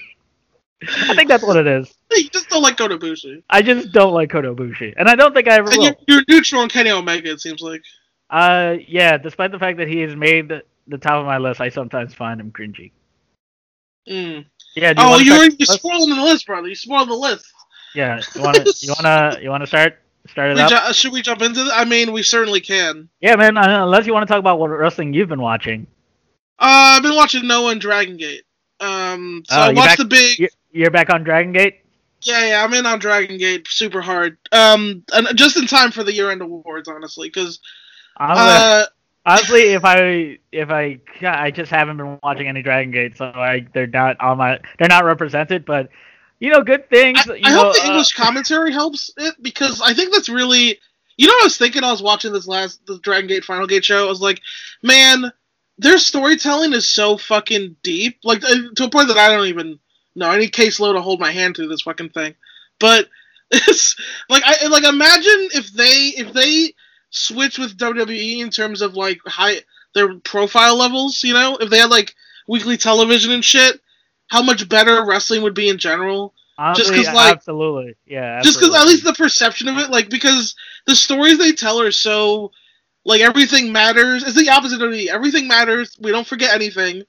I 0.86 1.14
think 1.14 1.28
that's 1.28 1.42
what 1.42 1.56
it 1.56 1.66
is. 1.66 1.92
You 2.12 2.28
just 2.28 2.50
don't 2.50 2.62
like 2.62 2.76
Kota 2.76 2.98
Ibushi. 2.98 3.42
I 3.48 3.62
just 3.62 3.90
don't 3.92 4.12
like 4.12 4.28
Kota 4.30 4.54
Ibushi, 4.54 4.92
and 4.98 5.08
I 5.08 5.14
don't 5.14 5.32
think 5.32 5.48
I 5.48 5.54
ever 5.54 5.70
And 5.70 5.78
will. 5.78 5.84
you're, 5.84 5.96
you're 6.06 6.24
neutral 6.28 6.60
on 6.60 6.68
Kenny 6.68 6.90
Omega, 6.90 7.30
it 7.30 7.40
seems 7.40 7.62
like. 7.62 7.82
Uh, 8.28 8.76
yeah. 8.86 9.16
Despite 9.16 9.50
the 9.50 9.58
fact 9.58 9.78
that 9.78 9.88
he 9.88 10.00
has 10.00 10.14
made 10.14 10.48
the, 10.48 10.62
the 10.86 10.98
top 10.98 11.14
of 11.14 11.24
my 11.26 11.38
list, 11.38 11.62
I 11.62 11.70
sometimes 11.70 12.12
find 12.12 12.38
him 12.38 12.52
cringy. 12.52 12.92
Mm. 14.08 14.44
Yeah. 14.76 14.92
Do 14.94 15.02
you 15.02 15.08
Oh, 15.08 15.18
you're, 15.18 15.36
start- 15.36 15.54
you're 15.58 15.66
spoiling 15.66 16.10
the 16.16 16.22
list, 16.22 16.46
brother. 16.46 16.68
You 16.68 16.74
spoiled 16.74 17.08
the 17.08 17.14
list. 17.14 17.46
Yeah. 17.94 18.20
You 18.34 18.42
wanna 18.42 18.64
you 18.80 18.94
wanna 18.96 19.38
you 19.42 19.50
wanna 19.50 19.66
start 19.66 19.98
start 20.28 20.50
it 20.52 20.54
We 20.54 20.60
up? 20.62 20.70
ju- 20.86 20.92
should 20.94 21.12
we 21.12 21.20
jump 21.22 21.42
into 21.42 21.60
it? 21.60 21.70
I 21.72 21.84
mean, 21.84 22.12
we 22.12 22.22
certainly 22.22 22.60
can. 22.60 23.08
yeah, 23.20 23.36
man. 23.36 23.56
uh, 23.58 23.84
Unless 23.84 24.06
you 24.06 24.14
want 24.14 24.26
to 24.26 24.32
talk 24.32 24.38
about 24.40 24.58
what 24.58 24.68
wrestling 24.68 25.12
you've 25.12 25.28
been 25.28 25.42
watching. 25.42 25.86
Uh, 26.58 26.96
I've 26.96 27.02
been 27.02 27.14
watching 27.16 27.46
Noah 27.46 27.72
and 27.72 27.80
Dragon 27.80 28.16
Gate. 28.16 28.44
Um, 28.80 29.42
so 29.46 29.56
Oh, 29.56 29.60
I 29.60 29.72
watched 29.72 29.88
back- 29.88 29.98
the 29.98 30.04
big. 30.06 30.38
You're, 30.38 30.48
you're 30.72 30.90
back 30.90 31.10
on 31.12 31.22
Dragon 31.22 31.52
Gate. 31.52 31.80
Yeah, 32.22 32.46
yeah, 32.46 32.64
I'm 32.64 32.72
in 32.72 32.86
on 32.86 32.98
Dragon 33.00 33.36
Gate 33.36 33.66
super 33.68 34.00
hard. 34.00 34.38
Um, 34.52 35.02
and 35.12 35.26
just 35.36 35.56
in 35.56 35.66
time 35.66 35.90
for 35.90 36.04
the 36.04 36.12
year 36.12 36.30
end 36.30 36.40
awards, 36.40 36.88
honestly, 36.88 37.28
because 37.28 37.58
Honestly, 38.16 38.44
uh, 38.46 38.84
honestly, 39.24 39.62
if 39.72 39.84
I 39.84 40.38
if 40.50 40.70
I 40.70 41.00
I 41.22 41.50
just 41.50 41.70
haven't 41.70 41.96
been 41.96 42.18
watching 42.22 42.48
any 42.48 42.62
Dragon 42.62 42.90
Gate, 42.90 43.16
so 43.16 43.26
I 43.26 43.66
they're 43.72 43.86
not 43.86 44.20
on 44.20 44.38
my 44.38 44.60
they're 44.78 44.88
not 44.88 45.04
represented. 45.04 45.64
But 45.64 45.90
you 46.40 46.50
know, 46.50 46.62
good 46.62 46.88
things. 46.90 47.18
I, 47.28 47.40
I 47.44 47.50
know, 47.50 47.64
hope 47.64 47.74
the 47.74 47.82
uh, 47.82 47.86
English 47.86 48.12
commentary 48.14 48.72
helps 48.72 49.10
it 49.16 49.34
because 49.42 49.80
I 49.80 49.94
think 49.94 50.12
that's 50.12 50.28
really. 50.28 50.78
You 51.18 51.26
know, 51.26 51.34
what 51.34 51.42
I 51.42 51.46
was 51.46 51.58
thinking. 51.58 51.84
I 51.84 51.92
was 51.92 52.02
watching 52.02 52.32
this 52.32 52.46
last 52.46 52.84
the 52.86 52.98
Dragon 52.98 53.28
Gate 53.28 53.44
Final 53.44 53.66
Gate 53.66 53.84
show. 53.84 54.06
I 54.06 54.08
was 54.08 54.22
like, 54.22 54.40
man, 54.82 55.30
their 55.76 55.98
storytelling 55.98 56.72
is 56.72 56.88
so 56.88 57.18
fucking 57.18 57.76
deep, 57.82 58.18
like 58.24 58.42
uh, 58.42 58.70
to 58.76 58.84
a 58.84 58.90
point 58.90 59.08
that 59.08 59.18
I 59.18 59.28
don't 59.28 59.46
even 59.46 59.78
know. 60.14 60.30
I 60.30 60.38
need 60.38 60.52
Case 60.54 60.80
Low 60.80 60.94
to 60.94 61.02
hold 61.02 61.20
my 61.20 61.30
hand 61.30 61.54
through 61.54 61.68
this 61.68 61.82
fucking 61.82 62.10
thing. 62.10 62.34
But 62.80 63.08
it's 63.50 63.94
like 64.30 64.42
I 64.44 64.66
like 64.68 64.84
imagine 64.84 65.48
if 65.52 65.70
they 65.74 66.14
if 66.16 66.32
they 66.32 66.74
switch 67.12 67.58
with 67.58 67.78
WWE 67.78 68.40
in 68.40 68.50
terms 68.50 68.82
of 68.82 68.94
like 68.96 69.20
high 69.26 69.60
their 69.94 70.14
profile 70.18 70.76
levels. 70.76 71.22
You 71.22 71.34
know, 71.34 71.56
if 71.58 71.70
they 71.70 71.78
had 71.78 71.90
like 71.90 72.14
weekly 72.48 72.76
television 72.76 73.30
and 73.30 73.44
shit, 73.44 73.80
how 74.28 74.42
much 74.42 74.68
better 74.68 75.04
wrestling 75.04 75.42
would 75.42 75.54
be 75.54 75.68
in 75.68 75.78
general. 75.78 76.34
honestly, 76.58 76.96
'cause, 77.04 77.14
like- 77.14 77.32
absolutely, 77.32 77.94
yeah. 78.06 78.40
just 78.42 78.58
because 78.60 78.74
at 78.74 78.86
least 78.86 79.04
the 79.04 79.14
perception 79.14 79.68
of 79.68 79.78
it 79.78 79.90
like 79.90 80.08
because 80.10 80.54
the 80.86 80.94
stories 80.94 81.38
they 81.38 81.52
tell 81.52 81.80
are 81.80 81.90
so 81.90 82.52
like 83.04 83.20
everything 83.22 83.72
matters 83.72 84.22
it's 84.22 84.36
the 84.36 84.50
opposite 84.50 84.82
of 84.82 84.92
the 84.92 85.08
everything 85.10 85.48
matters 85.48 85.96
we 85.98 86.10
don't 86.12 86.26
forget 86.26 86.54
anything 86.54 87.02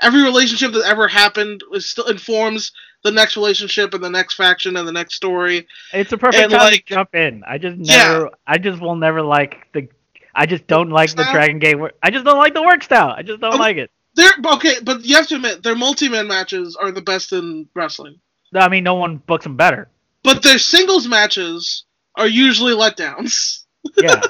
every 0.00 0.22
relationship 0.22 0.72
that 0.72 0.86
ever 0.86 1.06
happened 1.06 1.62
is 1.72 1.88
still 1.88 2.06
informs 2.06 2.72
the 3.06 3.12
next 3.20 3.36
relationship 3.36 3.94
and 3.94 4.02
the 4.02 4.10
next 4.18 4.34
faction 4.34 4.76
and 4.76 4.86
the 4.86 4.92
next 5.00 5.14
story 5.14 5.66
It's 5.92 6.12
a 6.12 6.18
perfect 6.18 6.42
And, 6.42 6.52
time 6.52 6.60
like- 6.72 6.86
to 6.86 6.94
jump 6.94 7.14
in. 7.14 7.42
I 7.46 7.56
just 7.58 7.76
Yeah. 7.78 7.96
never, 8.12 8.30
I 8.46 8.58
just 8.58 8.80
will 8.80 8.96
never 8.96 9.22
like 9.22 9.52
the, 9.72 9.88
I 10.34 10.44
just 10.46 10.66
don't 10.66 10.90
like 10.90 11.10
the 11.14 11.24
Dragon 11.32 11.58
Gate. 11.58 11.76
I 12.02 12.10
just 12.10 12.24
don't 12.24 12.38
like 12.44 12.54
the 12.54 12.62
work 12.62 12.82
style. 12.82 13.14
I 13.16 13.22
just 13.22 13.40
don't 13.40 13.54
Oh. 13.54 13.66
like 13.68 13.76
it. 13.84 13.90
they're 14.18 14.32
okay 14.56 14.74
but 14.82 15.04
you 15.04 15.14
have 15.14 15.26
to 15.28 15.36
admit 15.36 15.62
their 15.62 15.74
multi-man 15.76 16.26
matches 16.26 16.74
are 16.82 16.90
the 16.90 17.02
best 17.12 17.32
in 17.32 17.68
wrestling 17.74 18.16
I 18.54 18.68
mean, 18.68 18.82
no 18.84 18.94
one 18.94 19.18
books 19.28 19.44
them 19.44 19.56
better. 19.56 19.88
but 20.22 20.42
their 20.42 20.58
singles 20.58 21.06
matches 21.06 21.84
are 22.20 22.26
usually 22.46 22.72
letdowns 22.82 23.64
Yeah, 24.02 24.22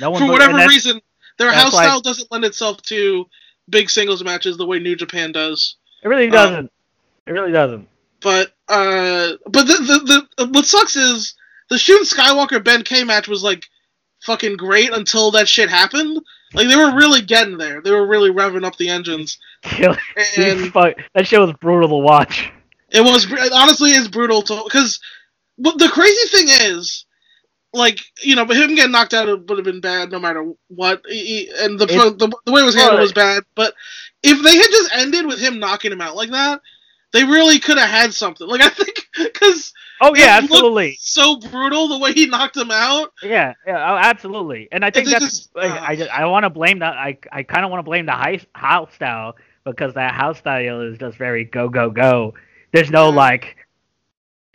no 0.00 0.10
one. 0.12 0.20
for 0.20 0.26
book- 0.26 0.32
whatever 0.34 0.58
reason 0.68 1.00
their 1.38 1.52
house 1.52 1.72
why- 1.74 1.84
style 1.86 2.00
doesn't 2.00 2.30
lend 2.30 2.44
itself 2.44 2.80
to 2.92 3.26
big 3.68 3.90
singles 3.90 4.22
matches 4.22 4.56
the 4.56 4.66
way 4.70 4.78
new 4.78 4.94
japan 5.04 5.32
does 5.32 5.76
It 6.04 6.08
really 6.08 6.28
uh, 6.28 6.32
doesn't. 6.38 6.70
it 7.26 7.32
really 7.32 7.52
doesn't. 7.52 7.88
But 8.22 8.52
uh, 8.68 9.32
but 9.48 9.66
the, 9.66 9.74
the 9.74 10.26
the 10.44 10.48
what 10.52 10.66
sucks 10.66 10.96
is 10.96 11.34
the 11.70 11.78
Shun 11.78 12.04
Skywalker 12.04 12.62
Ben 12.62 12.82
K 12.82 13.04
match 13.04 13.28
was 13.28 13.42
like 13.42 13.64
fucking 14.22 14.56
great 14.56 14.92
until 14.92 15.30
that 15.32 15.48
shit 15.48 15.68
happened. 15.68 16.20
Like 16.54 16.68
they 16.68 16.76
were 16.76 16.94
really 16.94 17.22
getting 17.22 17.56
there. 17.58 17.80
They 17.80 17.90
were 17.90 18.06
really 18.06 18.30
revving 18.30 18.64
up 18.64 18.76
the 18.76 18.88
engines, 18.90 19.38
and 20.36 20.72
Fuck, 20.72 20.96
that 21.14 21.26
shit 21.26 21.40
was 21.40 21.52
brutal 21.60 21.88
to 21.88 21.96
watch. 21.96 22.50
it 22.90 23.00
was 23.00 23.30
it 23.30 23.52
honestly 23.52 23.90
is 23.90 24.08
brutal 24.08 24.42
to 24.42 24.62
because. 24.64 25.00
But 25.58 25.78
the 25.78 25.88
crazy 25.88 26.28
thing 26.28 26.46
is, 26.72 27.04
like 27.74 28.00
you 28.22 28.36
know, 28.36 28.44
but 28.44 28.56
him 28.56 28.74
getting 28.74 28.90
knocked 28.92 29.14
out 29.14 29.28
would 29.28 29.58
have 29.58 29.64
been 29.64 29.80
bad 29.82 30.10
no 30.10 30.18
matter 30.18 30.50
what, 30.68 31.02
he- 31.08 31.50
and 31.60 31.78
the, 31.78 31.84
It- 31.84 32.18
the 32.18 32.32
the 32.46 32.52
way 32.52 32.62
it 32.62 32.64
was 32.64 32.74
handled 32.74 33.00
was 33.00 33.12
bad. 33.12 33.44
But 33.54 33.74
if 34.22 34.42
they 34.42 34.56
had 34.56 34.70
just 34.70 34.90
ended 34.94 35.26
with 35.26 35.38
him 35.38 35.58
knocking 35.58 35.92
him 35.92 36.00
out 36.00 36.16
like 36.16 36.30
that, 36.30 36.60
they 37.12 37.24
really 37.24 37.58
could 37.58 37.78
have 37.78 37.88
had 37.90 38.14
something. 38.14 38.46
Like 38.46 38.60
I 38.62 38.68
think 38.68 38.96
because 39.16 39.72
Oh 40.00 40.14
yeah, 40.16 40.38
absolutely. 40.42 40.96
so 41.00 41.36
brutal 41.36 41.86
the 41.88 41.98
way 41.98 42.12
he 42.12 42.26
knocked 42.26 42.56
him 42.56 42.70
out. 42.72 43.12
Yeah, 43.22 43.54
yeah, 43.66 43.92
oh, 43.92 43.96
absolutely. 43.96 44.68
And 44.72 44.84
I 44.84 44.90
think 44.90 45.06
they 45.06 45.12
that's 45.12 45.24
just- 45.24 45.54
like, 45.54 45.70
uh, 45.70 45.78
I 45.80 45.94
just, 45.96 46.10
I 46.10 46.26
want 46.26 46.42
to 46.44 46.50
blame 46.50 46.80
that. 46.80 46.94
I 46.96 47.18
I 47.30 47.42
kind 47.44 47.64
of 47.64 47.70
want 47.70 47.78
to 47.80 47.84
blame 47.84 48.06
the 48.06 48.12
high, 48.12 48.40
house 48.54 48.92
style 48.94 49.36
because 49.64 49.94
that 49.94 50.14
house 50.14 50.38
style 50.38 50.80
is 50.80 50.98
just 50.98 51.16
very 51.18 51.44
go 51.44 51.68
go 51.68 51.88
go. 51.90 52.34
There's 52.72 52.90
no 52.90 53.10
Yeah. 53.10 53.14
like, 53.16 53.56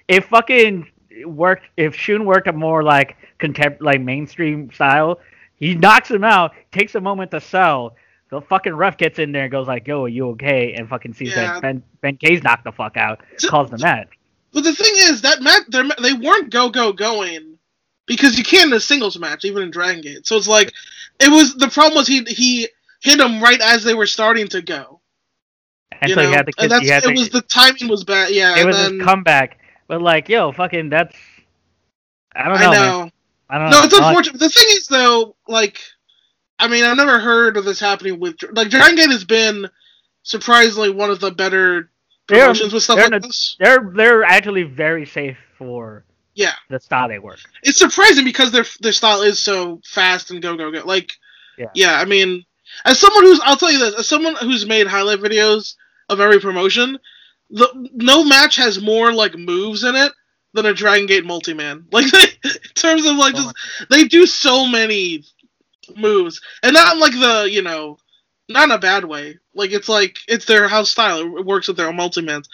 if 0.07 0.25
fucking 0.25 0.87
worked, 1.25 1.63
if 1.77 1.95
Shun 1.95 2.25
worked 2.25 2.47
a 2.47 2.53
more 2.53 2.83
like 2.83 3.15
contempt 3.37 3.81
like 3.81 4.01
mainstream 4.01 4.71
style, 4.71 5.19
he 5.55 5.75
knocks 5.75 6.09
him 6.11 6.23
out, 6.23 6.53
takes 6.71 6.95
a 6.95 7.01
moment 7.01 7.31
to 7.31 7.39
sell. 7.41 7.95
The 8.29 8.41
fucking 8.41 8.75
ref 8.75 8.97
gets 8.97 9.19
in 9.19 9.31
there 9.31 9.43
and 9.43 9.51
goes 9.51 9.67
like, 9.67 9.87
"Yo, 9.87 10.03
are 10.03 10.07
you 10.09 10.29
okay?" 10.29 10.73
And 10.73 10.89
fucking 10.89 11.13
sees 11.13 11.29
Yeah. 11.29 11.53
that 11.53 11.61
Ben 11.61 11.83
Ben 12.01 12.17
K's 12.17 12.43
knocked 12.43 12.65
the 12.65 12.71
fuck 12.71 12.97
out, 12.97 13.21
Ju- 13.39 13.47
calls 13.47 13.69
the 13.69 13.77
match. 13.77 14.09
But 14.53 14.63
the 14.63 14.73
thing 14.73 14.91
is 14.95 15.21
that 15.21 15.41
match, 15.41 15.63
they're, 15.69 15.85
weren't 16.19 16.49
go 16.49 16.69
go 16.69 16.91
going 16.91 17.57
because 18.05 18.37
you 18.37 18.43
can't 18.43 18.67
in 18.71 18.73
a 18.73 18.79
singles 18.79 19.17
match, 19.17 19.45
even 19.45 19.63
in 19.63 19.71
Dragon 19.71 20.01
Gate. 20.01 20.27
So 20.27 20.35
it's 20.35 20.47
like 20.47 20.73
it 21.19 21.29
was 21.29 21.55
the 21.55 21.69
problem 21.69 21.95
was 21.95 22.07
he 22.07 22.23
he 22.23 22.67
hit 23.01 23.17
them 23.19 23.41
right 23.41 23.61
as 23.61 23.83
they 23.83 23.93
were 23.93 24.07
starting 24.07 24.47
to 24.49 24.61
go. 24.61 24.99
And 26.01 26.09
you 26.09 26.15
so 26.15 26.21
know? 26.21 26.27
he 26.29 26.33
had 26.35 26.45
to, 26.47 26.53
and 26.59 26.71
that's 26.71 26.85
it 26.85 27.03
to, 27.03 27.11
was 27.13 27.29
the 27.29 27.41
timing 27.41 27.87
was 27.89 28.03
bad. 28.03 28.31
Yeah, 28.31 28.57
it 28.57 28.65
was 28.65 28.77
then, 28.77 28.99
his 28.99 29.03
comeback. 29.03 29.59
But 29.87 30.01
like, 30.01 30.27
yo, 30.27 30.51
fucking, 30.51 30.89
that's 30.89 31.15
I 32.35 32.49
don't 32.49 32.57
I 32.57 32.61
know. 32.65 32.71
know. 32.71 32.99
Man. 33.03 33.11
I 33.49 33.57
don't 33.57 33.69
know. 33.69 33.71
No, 33.71 33.79
know. 33.79 33.85
it's 33.85 33.93
I 33.93 33.97
like- 33.99 34.07
unfortunate. 34.09 34.39
The 34.39 34.49
thing 34.49 34.65
is, 34.71 34.87
though, 34.87 35.35
like, 35.47 35.79
I 36.59 36.67
mean, 36.67 36.83
I've 36.83 36.97
never 36.97 37.19
heard 37.19 37.57
of 37.57 37.65
this 37.65 37.79
happening 37.79 38.19
with 38.19 38.35
like 38.53 38.69
Dragon 38.69 38.95
Gate 38.95 39.09
has 39.11 39.23
been 39.23 39.69
surprisingly 40.23 40.89
one 40.89 41.09
of 41.09 41.19
the 41.19 41.31
better 41.31 41.89
They're- 42.27 42.39
promotions 42.41 42.73
with 42.73 42.83
stuff 42.83 42.97
like 42.97 43.13
a- 43.13 43.19
this. 43.19 43.55
They're 43.59 43.91
they're 43.95 44.23
actually 44.23 44.63
very 44.63 45.05
safe 45.05 45.37
for 45.57 46.05
Yeah. 46.35 46.53
the 46.69 46.79
style 46.79 47.07
they 47.07 47.19
work. 47.19 47.39
it's 47.63 47.77
surprising 47.77 48.23
because 48.25 48.51
their 48.51 48.65
their 48.81 48.91
style 48.91 49.21
is 49.21 49.39
so 49.39 49.81
fast 49.85 50.31
and 50.31 50.41
go 50.41 50.55
go 50.57 50.71
go. 50.71 50.81
Like, 50.85 51.11
Yeah. 51.57 51.67
yeah 51.73 51.99
I 51.99 52.05
mean, 52.05 52.43
as 52.85 52.99
someone 52.99 53.23
who's 53.23 53.39
I'll 53.43 53.57
tell 53.57 53.71
you 53.71 53.79
this, 53.79 53.95
as 53.95 54.07
someone 54.07 54.35
who's 54.35 54.65
made 54.65 54.87
highlight 54.87 55.19
videos 55.19 55.75
of 56.09 56.19
every 56.19 56.39
promotion, 56.39 56.97
the 57.49 57.89
no 57.93 58.23
match 58.23 58.55
has 58.57 58.81
more 58.81 59.13
like 59.13 59.35
moves 59.35 59.83
in 59.83 59.95
it 59.95 60.11
than 60.53 60.65
a 60.65 60.73
Dragon 60.73 61.05
Gate 61.05 61.25
multi 61.25 61.53
man. 61.53 61.85
Like 61.91 62.11
in 62.13 62.51
terms 62.75 63.05
of 63.05 63.15
like 63.15 63.35
oh 63.37 63.51
just 63.53 63.89
they 63.89 64.03
do 64.05 64.25
so 64.25 64.65
many 64.67 65.23
moves, 65.95 66.41
and 66.63 66.73
not 66.73 66.95
in 66.95 66.99
like 66.99 67.13
the 67.13 67.49
you 67.51 67.61
know, 67.61 67.97
not 68.49 68.65
in 68.65 68.71
a 68.71 68.79
bad 68.79 69.05
way. 69.05 69.37
Like 69.53 69.71
it's 69.71 69.89
like 69.89 70.17
it's 70.27 70.45
their 70.45 70.67
house 70.67 70.89
style. 70.89 71.37
It 71.37 71.45
works 71.45 71.67
with 71.67 71.77
their 71.77 71.91
multi 71.93 72.21
mans. 72.21 72.49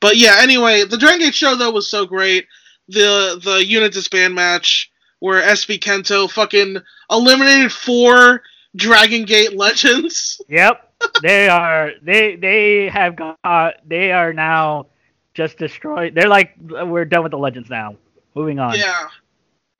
But 0.00 0.16
yeah, 0.16 0.36
anyway, 0.38 0.84
the 0.84 0.98
Dragon 0.98 1.20
Gate 1.20 1.34
show 1.34 1.54
though 1.56 1.70
was 1.70 1.88
so 1.88 2.06
great. 2.06 2.46
The 2.88 3.40
the 3.42 3.64
unit 3.64 3.92
disband 3.92 4.34
match 4.34 4.90
where 5.20 5.42
SB 5.42 5.78
Kento 5.80 6.30
fucking 6.30 6.76
eliminated 7.10 7.72
four 7.72 8.42
Dragon 8.74 9.24
Gate 9.24 9.56
legends. 9.56 10.40
Yep. 10.48 10.82
they 11.20 11.46
are 11.48 11.90
they 12.02 12.36
they 12.36 12.88
have 12.88 13.16
got 13.16 13.74
they 13.86 14.12
are 14.12 14.32
now 14.32 14.86
just 15.34 15.58
destroyed. 15.58 16.14
They're 16.14 16.28
like 16.28 16.54
we're 16.58 17.04
done 17.04 17.22
with 17.22 17.32
the 17.32 17.38
legends 17.38 17.68
now. 17.68 17.96
Moving 18.34 18.58
on. 18.58 18.76
Yeah. 18.76 19.08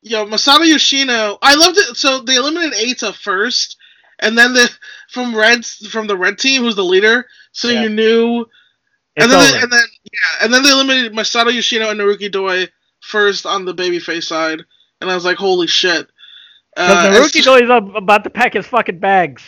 Yo, 0.07 0.25
Masato 0.25 0.65
Yoshino. 0.65 1.37
I 1.43 1.57
loved 1.57 1.79
it. 1.79 1.97
So 1.97 2.21
they 2.21 2.37
eliminated 2.37 2.75
Eita 2.75 3.13
first, 3.13 3.77
and 4.21 4.39
then 4.39 4.53
the 4.53 4.71
from 5.11 5.35
Reds 5.35 5.85
from 5.89 6.07
the 6.07 6.17
red 6.17 6.39
team, 6.39 6.63
who's 6.63 6.77
the 6.77 6.85
leader. 6.85 7.27
So 7.51 7.69
Yeah. 7.69 7.83
you 7.83 7.89
knew, 7.89 8.41
It's 9.17 9.25
and 9.25 9.33
then 9.33 9.41
they, 9.53 9.63
and 9.63 9.73
then 9.73 9.83
yeah, 10.13 10.45
and 10.45 10.55
then 10.55 10.63
they 10.63 10.71
eliminated 10.71 11.13
Masato 11.13 11.53
Yoshino 11.53 11.91
and 11.91 11.99
Naruki 11.99 12.31
Doi 12.31 12.69
first 13.01 13.47
on 13.47 13.65
the 13.65 13.75
babyface 13.75 14.25
side, 14.25 14.63
and 15.01 15.11
I 15.11 15.15
was 15.17 15.25
like, 15.25 15.39
holy 15.39 15.67
shit. 15.67 16.07
Because 16.77 17.17
Uh, 17.17 17.21
rookie 17.21 17.39
and- 17.51 17.63
is 17.65 17.93
about 17.97 18.23
to 18.25 18.31
pack 18.31 18.53
his 18.55 18.67
fucking 18.67 19.01
bags. 19.01 19.43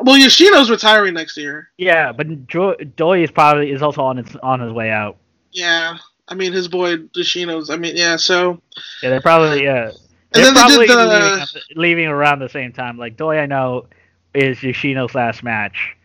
well, 0.00 0.16
Yoshino's 0.16 0.70
retiring 0.70 1.12
next 1.12 1.36
year. 1.36 1.68
Yeah, 1.76 2.10
but 2.12 2.46
Doi 2.46 3.22
is 3.22 3.30
probably 3.30 3.70
is 3.70 3.82
also 3.82 4.00
on 4.02 4.16
his 4.16 4.34
on 4.36 4.60
his 4.60 4.72
way 4.72 4.90
out. 4.90 5.18
Yeah, 5.52 5.98
I 6.28 6.34
mean 6.34 6.52
his 6.52 6.68
boy 6.68 6.96
Yoshino's. 7.16 7.70
I 7.70 7.76
mean, 7.76 7.96
yeah. 7.96 8.16
So 8.16 8.60
Yeah, 9.02 9.10
they're 9.10 9.20
probably 9.20 9.64
yeah. 9.64 9.88
and 9.88 9.92
They're 10.32 10.44
then 10.44 10.54
they 10.54 10.60
probably 10.60 10.86
did 10.86 10.96
the. 10.96 11.38
leaving, 11.76 11.82
leaving 11.82 12.06
around 12.06 12.38
the 12.40 12.48
same 12.48 12.72
time. 12.72 12.96
Like 12.98 13.16
Doi, 13.16 13.38
I 13.38 13.46
know 13.46 13.86
is 14.34 14.58
Yoshino's 14.58 15.14
last 15.14 15.42
match. 15.42 15.96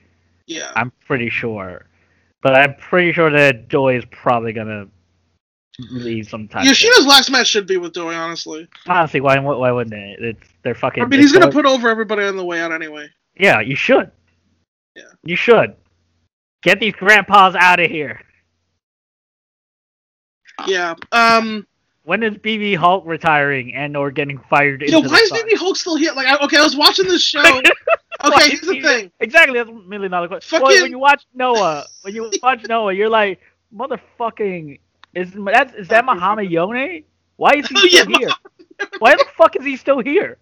Yeah. 0.45 0.71
I'm 0.75 0.91
pretty 1.05 1.29
sure, 1.29 1.85
but 2.41 2.55
I'm 2.55 2.75
pretty 2.75 3.11
sure 3.13 3.29
that 3.31 3.69
Joy 3.69 3.97
is 3.97 4.03
probably 4.11 4.51
gonna 4.53 4.87
leave 5.91 6.27
sometime. 6.27 6.65
Yoshino's 6.65 7.05
last 7.05 7.31
match 7.31 7.47
should 7.47 7.67
be 7.67 7.77
with 7.77 7.93
Doi, 7.93 8.13
honestly. 8.13 8.67
Honestly, 8.87 9.21
why 9.21 9.39
why 9.39 9.71
wouldn't 9.71 9.91
they? 9.91 10.15
It's 10.19 10.47
they're 10.63 10.75
fucking. 10.75 11.03
I 11.03 11.05
mean, 11.05 11.19
he's 11.21 11.31
gonna 11.31 11.45
Doi- 11.45 11.51
put 11.51 11.65
over 11.65 11.87
everybody 11.89 12.23
on 12.23 12.35
the 12.35 12.43
way 12.45 12.59
out 12.61 12.71
anyway. 12.71 13.07
Yeah, 13.37 13.61
you 13.61 13.75
should. 13.75 14.11
Yeah. 14.95 15.03
You 15.23 15.35
should. 15.37 15.75
Get 16.61 16.79
these 16.81 16.93
grandpas 16.93 17.55
out 17.55 17.79
of 17.79 17.89
here. 17.89 18.19
Yeah. 20.67 20.95
Um. 21.11 21.65
When 22.03 22.23
is 22.23 22.33
BB 22.35 22.75
Hulk 22.77 23.03
retiring 23.05 23.75
and 23.75 23.95
or 23.95 24.09
getting 24.09 24.39
fired? 24.49 24.81
Yo, 24.81 24.97
into 24.97 25.09
why 25.09 25.17
is 25.17 25.29
sun? 25.29 25.41
BB 25.41 25.57
Hulk 25.57 25.75
still 25.77 25.95
here? 25.95 26.11
Like, 26.13 26.25
I, 26.25 26.43
okay, 26.45 26.57
I 26.57 26.63
was 26.63 26.75
watching 26.75 27.07
this 27.07 27.21
show. 27.33 27.39
Okay, 27.41 28.45
is 28.45 28.47
here's 28.47 28.61
the 28.61 28.81
thing. 28.81 29.11
Exactly, 29.19 29.59
that's 29.59 29.69
a 29.69 29.73
million 29.73 30.09
dollar 30.11 30.27
question. 30.27 30.59
Well, 30.59 30.69
Fucking- 30.71 30.81
when 30.83 30.91
you 30.91 30.97
watch 30.99 31.23
Noah, 31.35 31.85
when 32.01 32.15
you 32.15 32.31
watch 32.41 32.65
Noah, 32.67 32.93
you're 32.93 33.09
like, 33.09 33.39
motherfucking, 33.75 34.79
is 35.13 35.31
that 35.33 35.75
is 35.75 35.87
that 35.89 36.05
Muhammad 36.05 36.49
Yone? 36.49 37.03
Why 37.35 37.53
is 37.55 37.67
he 37.67 37.75
Oh, 37.77 37.83
yeah, 37.89 38.01
still 38.01 38.19
here? 38.19 38.29
Why 38.99 39.15
the 39.15 39.25
fuck 39.37 39.55
is 39.55 39.65
he 39.65 39.75
still 39.77 39.99
here? 39.99 40.37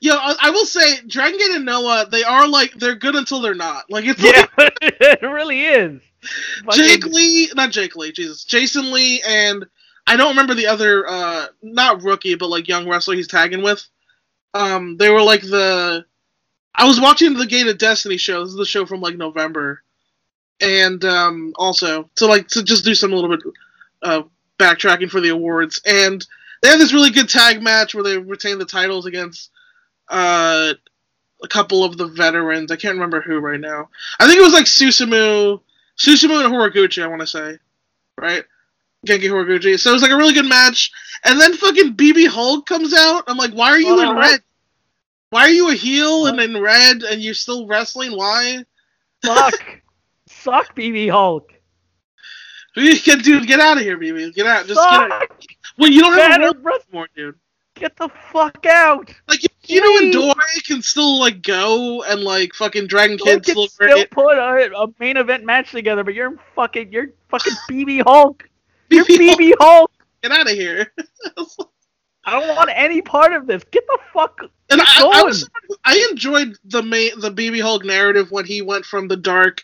Yo, 0.00 0.14
I, 0.14 0.34
I 0.40 0.50
will 0.50 0.64
say, 0.64 1.00
Dragon 1.06 1.38
Gate 1.38 1.50
and 1.56 1.64
Noah, 1.66 2.06
they 2.10 2.22
are 2.22 2.48
like 2.48 2.72
they're 2.74 2.94
good 2.94 3.14
until 3.16 3.40
they're 3.40 3.54
not. 3.54 3.90
Like 3.90 4.04
it's 4.06 4.22
Yeah, 4.22 4.46
like 4.56 4.78
it 4.82 5.22
really 5.22 5.62
is. 5.66 6.00
Jake 6.72 7.04
Lee, 7.04 7.50
not 7.54 7.70
Jake 7.70 7.96
Lee, 7.96 8.12
Jesus, 8.12 8.44
Jason 8.44 8.92
Lee, 8.92 9.22
and 9.26 9.66
I 10.06 10.16
don't 10.16 10.30
remember 10.30 10.54
the 10.54 10.66
other, 10.66 11.06
uh, 11.08 11.46
not 11.62 12.02
rookie, 12.02 12.34
but 12.34 12.48
like 12.50 12.68
young 12.68 12.88
wrestler 12.88 13.14
he's 13.14 13.28
tagging 13.28 13.62
with. 13.62 13.84
Um, 14.54 14.96
they 14.96 15.10
were 15.10 15.22
like 15.22 15.42
the. 15.42 16.04
I 16.74 16.86
was 16.86 17.00
watching 17.00 17.34
the 17.34 17.46
Gate 17.46 17.66
of 17.66 17.78
Destiny 17.78 18.16
show. 18.16 18.40
This 18.40 18.50
is 18.52 18.56
the 18.56 18.64
show 18.64 18.86
from 18.86 19.00
like 19.00 19.16
November, 19.16 19.82
and 20.60 21.04
um, 21.04 21.52
also 21.56 22.08
to 22.16 22.26
like 22.26 22.48
to 22.48 22.62
just 22.62 22.84
do 22.84 22.94
some 22.94 23.12
little 23.12 23.30
bit 23.30 23.40
uh, 24.02 24.22
backtracking 24.58 25.10
for 25.10 25.20
the 25.20 25.30
awards, 25.30 25.80
and 25.86 26.26
they 26.62 26.68
had 26.68 26.80
this 26.80 26.92
really 26.92 27.10
good 27.10 27.28
tag 27.28 27.62
match 27.62 27.94
where 27.94 28.04
they 28.04 28.18
retained 28.18 28.60
the 28.60 28.66
titles 28.66 29.06
against 29.06 29.50
uh, 30.08 30.72
a 31.42 31.48
couple 31.48 31.84
of 31.84 31.96
the 31.98 32.06
veterans. 32.06 32.70
I 32.70 32.76
can't 32.76 32.94
remember 32.94 33.20
who 33.20 33.38
right 33.38 33.60
now. 33.60 33.88
I 34.20 34.26
think 34.26 34.38
it 34.38 34.42
was 34.42 34.54
like 34.54 34.66
Susumu, 34.66 35.60
Susumu 35.98 36.44
and 36.44 36.52
Horiguchi. 36.52 37.02
I 37.02 37.06
want 37.06 37.20
to 37.20 37.26
say, 37.26 37.58
right? 38.18 38.44
Genki 39.06 39.24
Horiguchi. 39.24 39.78
So 39.78 39.90
it 39.90 39.94
was 39.94 40.02
like 40.02 40.12
a 40.12 40.16
really 40.16 40.34
good 40.34 40.46
match, 40.46 40.90
and 41.24 41.40
then 41.40 41.54
fucking 41.54 41.94
BB 41.94 42.28
Hulk 42.28 42.66
comes 42.66 42.94
out. 42.94 43.24
I'm 43.26 43.36
like, 43.36 43.52
why 43.52 43.70
are 43.70 43.80
you 43.80 44.00
in 44.00 44.16
red? 44.16 44.40
Why 45.30 45.42
are 45.42 45.50
you 45.50 45.70
a 45.70 45.74
heel 45.74 46.26
and 46.26 46.38
in 46.40 46.60
red 46.60 47.02
and 47.04 47.22
you're 47.22 47.32
still 47.32 47.66
wrestling? 47.66 48.12
Why? 48.16 48.64
Suck. 49.24 49.54
Suck, 50.28 50.76
BB 50.76 51.10
Hulk. 51.10 51.52
Dude, 52.74 53.46
get 53.46 53.60
out 53.60 53.76
of 53.76 53.82
here, 53.82 53.98
BB. 53.98 54.34
Get 54.34 54.46
out. 54.46 54.66
Just 54.66 54.80
get 54.80 55.10
out. 55.10 55.46
Well, 55.78 55.90
you 55.90 56.00
don't 56.00 56.18
have 56.18 56.40
a 56.40 56.58
role 56.58 56.78
anymore, 56.88 57.08
dude. 57.14 57.34
Get 57.74 57.96
the 57.96 58.08
fuck 58.30 58.64
out. 58.66 59.12
Like, 59.28 59.42
you, 59.42 59.48
you 59.68 59.80
know, 59.80 59.92
when 59.92 60.12
Please. 60.12 60.62
Can 60.62 60.82
still 60.82 61.18
like 61.18 61.42
go 61.42 62.02
and 62.04 62.20
like 62.20 62.54
fucking 62.54 62.86
Dragon 62.86 63.18
You 63.18 63.24
Kid 63.24 63.44
can 63.44 63.54
still. 63.54 63.68
still 63.68 64.06
put 64.06 64.36
a, 64.36 64.72
a 64.76 64.88
main 64.98 65.16
event 65.16 65.44
match 65.44 65.70
together, 65.70 66.04
but 66.04 66.14
you're 66.14 66.36
fucking, 66.54 66.92
you're 66.92 67.10
fucking 67.28 67.52
BB 67.70 68.02
Hulk. 68.02 68.48
You're 68.90 69.04
BB 69.04 69.52
Hulk, 69.58 69.60
Hulk. 69.60 69.92
get 70.22 70.32
out 70.32 70.50
of 70.50 70.56
here. 70.56 70.92
I 72.24 72.38
don't 72.38 72.54
want 72.54 72.70
any 72.72 73.02
part 73.02 73.32
of 73.32 73.46
this. 73.46 73.64
Get 73.70 73.86
the 73.86 73.98
fuck. 74.12 74.40
And 74.70 74.80
I, 74.80 74.84
I, 75.00 75.22
was, 75.22 75.48
I 75.84 76.06
enjoyed 76.10 76.56
the 76.64 76.82
main, 76.82 77.18
the 77.18 77.30
BB 77.30 77.60
Hulk 77.60 77.84
narrative 77.84 78.30
when 78.30 78.44
he 78.44 78.62
went 78.62 78.84
from 78.84 79.08
the 79.08 79.16
dark, 79.16 79.62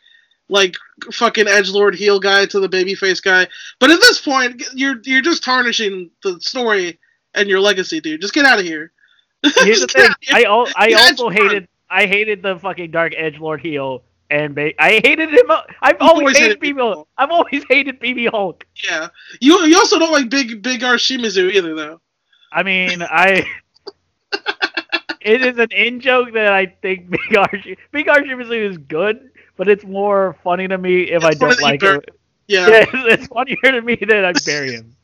like 0.49 0.75
fucking 1.13 1.47
edge 1.47 1.71
lord 1.71 1.95
heel 1.95 2.19
guy 2.19 2.47
to 2.47 2.59
the 2.61 2.69
babyface 2.69 3.23
guy. 3.23 3.47
But 3.79 3.91
at 3.91 4.01
this 4.01 4.21
point, 4.21 4.63
you're 4.75 4.97
you're 5.05 5.23
just 5.23 5.45
tarnishing 5.45 6.11
the 6.23 6.41
story 6.41 6.99
and 7.35 7.49
your 7.49 7.61
legacy, 7.61 8.01
dude. 8.01 8.21
Just 8.21 8.35
get 8.35 8.45
out 8.47 8.59
of 8.59 8.65
here. 8.65 8.93
Here's 9.43 9.81
the 9.81 9.87
thing. 9.93 10.05
out 10.05 10.11
of 10.11 10.17
here. 10.21 10.37
I 10.37 10.43
al- 10.45 10.69
I 10.77 10.93
also 10.93 11.29
hated 11.29 11.69
I 11.91 12.07
hated 12.07 12.43
the 12.43 12.59
fucking 12.59 12.91
Dark 12.91 13.15
Edge 13.17 13.39
Lord 13.39 13.61
heel 13.61 14.03
and 14.31 14.55
ba- 14.55 14.81
I 14.83 15.01
hated 15.05 15.31
him. 15.31 15.51
I've 15.83 15.97
always 16.01 16.21
always 16.21 16.39
hated 16.39 16.59
hated 16.63 16.77
BB 16.77 16.81
Hulk. 16.81 17.09
I've 17.17 17.31
always 17.31 17.65
hated 17.69 18.01
BB 18.01 18.31
Hulk. 18.31 18.67
Yeah, 18.85 19.09
you 19.41 19.61
you 19.67 19.77
also 19.77 19.99
don't 19.99 20.13
like 20.13 20.29
big 20.29 20.63
big 20.63 20.83
R 20.85 20.95
Shimizu 20.97 21.53
either, 21.53 21.75
though. 21.75 22.01
I 22.53 22.63
mean, 22.63 23.03
I. 23.03 23.47
it 25.21 25.43
is 25.43 25.59
an 25.59 25.69
in 25.73 26.01
joke 26.01 26.33
that 26.35 26.53
I 26.53 26.67
think 26.67 27.11
Big 27.29 27.37
Archie 27.37 27.77
Big 27.93 28.09
Archie 28.09 28.31
is 28.33 28.79
good, 28.79 29.31
but 29.57 29.69
it's 29.69 29.85
more 29.85 30.37
funny 30.45 30.69
to 30.69 30.79
me 30.79 31.03
if 31.05 31.25
I 31.25 31.31
It's 31.31 31.39
funny 31.39 31.55
don't 31.55 31.63
like 31.63 31.83
it. 31.83 32.11
Yeah. 32.47 32.69
Yeah, 32.69 32.85
it's 32.93 33.27
funnier 33.27 33.57
to 33.73 33.83
me 33.83 33.97
that 33.97 34.25
I 34.25 34.33
bury 34.45 34.73
him. 34.73 34.95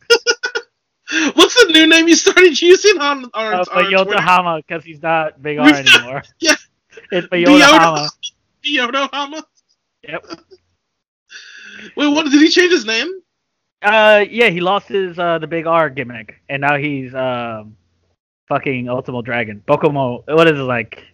What's 1.35 1.55
the 1.55 1.71
new 1.73 1.87
name 1.87 2.09
you 2.09 2.17
started 2.17 2.61
using 2.61 2.99
on 3.01 3.25
on, 3.35 3.55
Uh, 3.55 3.59
on 3.59 3.65
but 3.65 3.83
Twitter? 3.89 3.91
Yotohama, 3.97 4.63
because 4.67 4.85
he's 4.85 5.03
not 5.03 5.43
Big 5.43 5.59
R 5.59 5.69
anymore. 5.69 6.23
Yeah. 6.41 6.55
It's 7.13 7.27
Yotohama. 7.33 8.09
Yotohama. 8.65 9.43
Yep. 10.09 10.25
Wait, 11.97 12.09
what? 12.09 12.25
Did 12.31 12.41
he 12.41 12.49
change 12.49 12.73
his 12.73 12.87
name? 12.87 13.11
Uh, 13.83 14.25
yeah, 14.31 14.49
he 14.49 14.61
lost 14.61 14.89
his 14.89 15.19
uh 15.19 15.39
the 15.39 15.47
Big 15.47 15.67
R 15.67 15.91
gimmick, 15.91 16.41
and 16.49 16.61
now 16.63 16.77
he's 16.77 17.15
um 17.15 17.77
fucking 18.49 18.89
Ultimo 18.89 19.21
Dragon. 19.23 19.63
Bokomo. 19.67 20.25
What 20.27 20.47
is 20.49 20.59
it 20.59 20.63
like? 20.63 21.05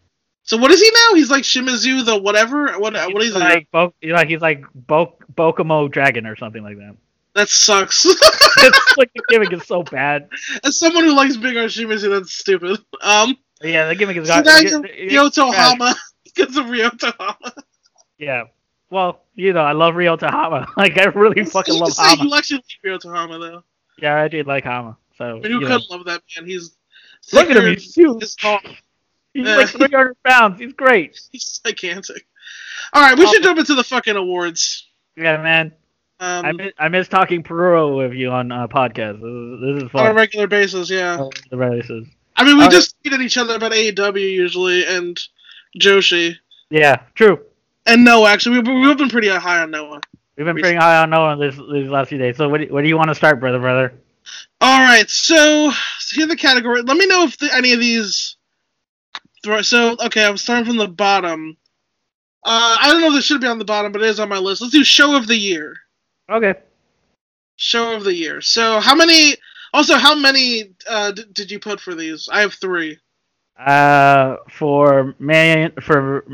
So 0.44 0.56
what 0.56 0.70
is 0.70 0.80
he 0.80 0.90
now? 0.94 1.14
He's 1.14 1.30
like 1.30 1.42
Shimizu 1.42 2.04
the 2.04 2.16
whatever. 2.20 2.78
What 2.78 2.94
what 2.94 3.22
is 3.22 3.32
He's 3.32 3.34
he? 3.34 3.40
like 3.40 3.68
Bo- 3.72 3.94
like 4.04 4.28
he's 4.28 4.40
like 4.40 4.64
Bo- 4.74 5.16
Bokomo 5.34 5.90
Dragon 5.90 6.26
or 6.26 6.36
something 6.36 6.62
like 6.62 6.76
that. 6.78 6.96
That 7.34 7.48
sucks. 7.48 8.04
it's 8.06 8.96
like 8.98 9.10
the 9.14 9.22
gimmick 9.28 9.52
is 9.52 9.64
so 9.66 9.82
bad. 9.82 10.28
As 10.64 10.78
someone 10.78 11.04
who 11.04 11.14
likes 11.14 11.36
Big 11.36 11.56
R 11.56 11.64
Shimizu, 11.64 12.10
that's 12.10 12.32
stupid. 12.32 12.78
Um, 13.02 13.36
Yeah, 13.62 13.86
the 13.88 13.94
gimmick 13.94 14.16
is 14.16 14.28
so 14.28 14.42
got. 14.42 14.62
you're 14.62 15.26
it's 15.26 15.36
trash. 15.36 15.94
Because 16.24 16.56
of 16.56 16.66
Ryotohama. 16.66 17.52
Yeah. 18.18 18.44
Well, 18.90 19.22
you 19.34 19.52
know, 19.52 19.60
I 19.62 19.72
love 19.72 19.96
Rio 19.96 20.16
Tahama. 20.16 20.66
Like, 20.76 20.96
I 20.98 21.04
really 21.06 21.44
fucking 21.44 21.74
you 21.74 21.80
love 21.80 21.92
Hama. 21.96 22.24
you 22.24 22.34
actually 22.36 22.58
like 22.84 23.00
Ryotohama 23.00 23.40
though. 23.40 23.64
Yeah, 23.98 24.16
I 24.20 24.28
do 24.28 24.42
like 24.44 24.64
Hama. 24.64 24.96
So, 25.16 25.24
I 25.24 25.32
mean, 25.34 25.42
who 25.44 25.48
you 25.60 25.66
couldn't 25.66 25.90
love 25.90 26.04
that 26.06 26.22
man? 26.36 26.46
He's 26.48 26.76
look 27.32 27.50
at 27.50 27.56
him. 27.56 27.66
He's 27.66 27.94
huge. 27.94 28.22
He's 28.22 29.46
Yeah. 29.46 29.56
like 29.56 29.68
300 29.68 30.16
pounds. 30.24 30.60
He's 30.60 30.72
great. 30.72 31.20
He's 31.30 31.60
gigantic. 31.64 32.26
All 32.92 33.02
right, 33.02 33.16
we 33.18 33.26
should 33.26 33.42
jump 33.42 33.58
into 33.58 33.74
the 33.74 33.84
fucking 33.84 34.16
awards. 34.16 34.88
Yeah, 35.16 35.36
man. 35.42 35.72
Um, 36.20 36.44
I 36.44 36.52
miss, 36.52 36.72
I 36.78 36.88
miss 36.88 37.08
talking 37.08 37.42
Peruro 37.42 37.96
with 37.96 38.12
you 38.12 38.30
on 38.30 38.52
uh, 38.52 38.68
podcast. 38.68 39.20
This 39.20 39.80
is, 39.80 39.80
this 39.80 39.88
is 39.88 39.94
on 39.94 40.06
a 40.06 40.14
regular 40.14 40.46
basis, 40.46 40.90
yeah. 40.90 41.16
Oh, 41.18 41.30
the 41.50 41.56
races. 41.56 42.06
I 42.36 42.44
mean, 42.44 42.56
we 42.56 42.62
All 42.62 42.68
right. 42.68 42.72
just 42.72 42.94
tweet 43.02 43.14
at 43.14 43.20
each 43.22 43.38
other 43.38 43.54
about 43.54 43.72
AEW 43.72 44.30
usually 44.30 44.84
and 44.86 45.18
Joshi 45.78 46.36
Yeah, 46.68 47.02
true. 47.14 47.40
and 47.86 48.04
Noah. 48.04 48.28
Actually, 48.30 48.60
we, 48.60 48.86
we've 48.86 48.98
been 48.98 49.08
pretty 49.08 49.28
high 49.28 49.60
on 49.60 49.70
Noah. 49.70 50.02
We've 50.36 50.44
been 50.44 50.56
pretty 50.56 50.76
high 50.76 50.98
on 51.02 51.08
Noah 51.10 51.36
this 51.36 51.56
these 51.72 51.88
last 51.88 52.08
few 52.08 52.18
days. 52.18 52.36
So, 52.36 52.48
what 52.50 52.60
do, 52.60 52.66
what 52.72 52.82
do 52.82 52.88
you 52.88 52.98
want 52.98 53.08
to 53.08 53.14
start, 53.14 53.40
brother, 53.40 53.58
brother? 53.58 53.94
All 54.60 54.80
right, 54.80 55.08
so, 55.08 55.70
so 55.98 56.16
here 56.16 56.26
the 56.26 56.36
category. 56.36 56.82
Let 56.82 56.98
me 56.98 57.06
know 57.06 57.24
if 57.24 57.38
the, 57.38 57.54
any 57.54 57.72
of 57.72 57.80
these. 57.80 58.36
So 59.62 59.96
okay, 60.04 60.26
I'm 60.26 60.36
starting 60.36 60.66
from 60.66 60.76
the 60.76 60.86
bottom. 60.88 61.56
Uh, 62.44 62.76
I 62.78 62.88
don't 62.90 63.00
know 63.00 63.08
if 63.08 63.14
this 63.14 63.24
should 63.24 63.40
be 63.40 63.46
on 63.46 63.58
the 63.58 63.64
bottom, 63.64 63.90
but 63.90 64.02
it 64.02 64.08
is 64.08 64.20
on 64.20 64.28
my 64.28 64.36
list. 64.38 64.60
Let's 64.60 64.72
do 64.72 64.84
show 64.84 65.16
of 65.16 65.26
the 65.26 65.36
year. 65.36 65.76
Okay. 66.30 66.54
Show 67.56 67.94
of 67.94 68.04
the 68.04 68.14
year. 68.14 68.40
So 68.40 68.80
how 68.80 68.94
many? 68.94 69.36
Also, 69.72 69.96
how 69.96 70.14
many 70.14 70.70
uh, 70.88 71.12
d- 71.12 71.24
did 71.32 71.50
you 71.50 71.58
put 71.58 71.80
for 71.80 71.94
these? 71.94 72.28
I 72.30 72.40
have 72.40 72.54
three. 72.54 72.98
Uh, 73.58 74.36
for 74.48 75.14
man, 75.18 75.72
for 75.82 76.24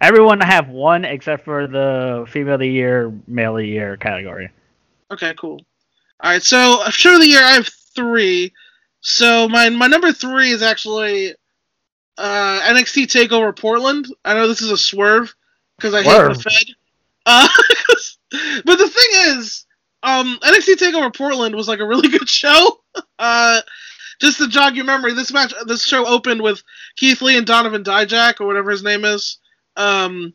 everyone 0.00 0.42
I 0.42 0.46
have 0.46 0.68
one 0.68 1.04
except 1.04 1.44
for 1.44 1.66
the 1.66 2.26
female 2.28 2.54
of 2.54 2.60
the 2.60 2.68
year, 2.68 3.12
male 3.26 3.56
of 3.56 3.62
the 3.62 3.68
year 3.68 3.96
category. 3.96 4.50
Okay, 5.10 5.34
cool. 5.38 5.60
All 6.20 6.30
right, 6.30 6.42
so 6.42 6.82
show 6.90 7.14
of 7.14 7.20
the 7.20 7.28
year, 7.28 7.42
I 7.42 7.52
have 7.52 7.68
three. 7.94 8.52
So 9.00 9.48
my 9.48 9.68
my 9.68 9.86
number 9.86 10.12
three 10.12 10.50
is 10.50 10.62
actually 10.62 11.34
uh, 12.18 12.60
NXT 12.62 13.06
Takeover 13.06 13.56
Portland. 13.56 14.06
I 14.24 14.34
know 14.34 14.48
this 14.48 14.62
is 14.62 14.70
a 14.70 14.76
swerve 14.76 15.34
because 15.76 15.94
I 15.94 16.02
hate 16.02 16.34
the 16.34 16.34
Fed. 16.34 16.74
Uh, 17.26 17.48
but 18.64 18.78
the 18.78 18.88
thing 18.88 19.38
is, 19.38 19.66
um, 20.02 20.38
NXT 20.42 20.74
Takeover 20.74 21.14
Portland 21.16 21.54
was 21.54 21.68
like 21.68 21.80
a 21.80 21.86
really 21.86 22.08
good 22.18 22.28
show. 22.28 22.80
Uh, 23.18 23.60
just 24.20 24.38
to 24.38 24.48
jog 24.48 24.76
your 24.76 24.84
memory, 24.84 25.14
this 25.14 25.32
match, 25.32 25.52
this 25.66 25.84
show 25.84 26.06
opened 26.06 26.42
with 26.42 26.62
Keith 26.96 27.22
Lee 27.22 27.36
and 27.36 27.46
Donovan 27.46 27.82
Dijak 27.84 28.40
or 28.40 28.46
whatever 28.46 28.70
his 28.70 28.82
name 28.82 29.04
is. 29.04 29.38
Um, 29.76 30.32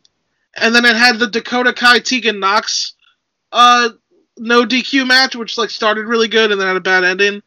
and 0.56 0.74
then 0.74 0.84
it 0.84 0.96
had 0.96 1.18
the 1.18 1.28
Dakota 1.28 1.72
Kai 1.72 2.00
Tegan 2.00 2.40
Nox 2.40 2.94
uh, 3.52 3.90
no 4.36 4.64
DQ 4.64 5.06
match, 5.06 5.36
which 5.36 5.58
like 5.58 5.70
started 5.70 6.06
really 6.06 6.28
good 6.28 6.50
and 6.50 6.60
then 6.60 6.68
had 6.68 6.76
a 6.76 6.80
bad 6.80 7.04
ending. 7.04 7.42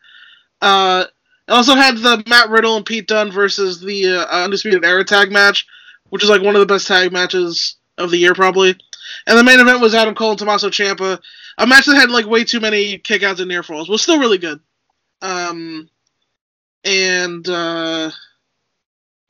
Uh, 0.61 1.05
it 1.47 1.51
also 1.51 1.75
had 1.75 1.97
the 1.97 2.23
Matt 2.27 2.49
Riddle 2.49 2.77
and 2.77 2.85
Pete 2.85 3.07
Dunne 3.07 3.31
versus 3.31 3.81
the 3.81 4.07
uh, 4.07 4.43
Undisputed 4.43 4.85
Era 4.85 5.03
tag 5.03 5.31
match, 5.31 5.67
which 6.09 6.23
is 6.23 6.29
like 6.29 6.41
one 6.41 6.55
of 6.55 6.59
the 6.59 6.65
best 6.65 6.87
tag 6.87 7.11
matches 7.11 7.75
of 7.97 8.11
the 8.11 8.17
year 8.17 8.33
probably. 8.33 8.77
And 9.27 9.37
the 9.37 9.43
main 9.43 9.59
event 9.59 9.79
was 9.81 9.93
Adam 9.93 10.15
Cole 10.15 10.31
and 10.31 10.39
Tommaso 10.39 10.69
Ciampa, 10.69 11.19
a 11.57 11.67
match 11.67 11.85
that 11.85 11.95
had 11.95 12.09
like 12.09 12.25
way 12.25 12.43
too 12.43 12.59
many 12.59 12.97
kickouts 12.99 13.39
and 13.39 13.47
near 13.47 13.63
falls. 13.63 13.87
Was 13.89 14.01
still 14.01 14.19
really 14.19 14.37
good. 14.37 14.59
Um, 15.21 15.89
and 16.83 17.47
uh, 17.47 18.09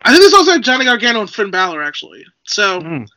I 0.02 0.10
think 0.12 0.22
this 0.22 0.34
also 0.34 0.52
had 0.52 0.64
Johnny 0.64 0.86
Gargano 0.86 1.22
and 1.22 1.30
Finn 1.30 1.52
Balor 1.52 1.84
actually. 1.84 2.26
So 2.44 2.80
Mm. 2.80 3.08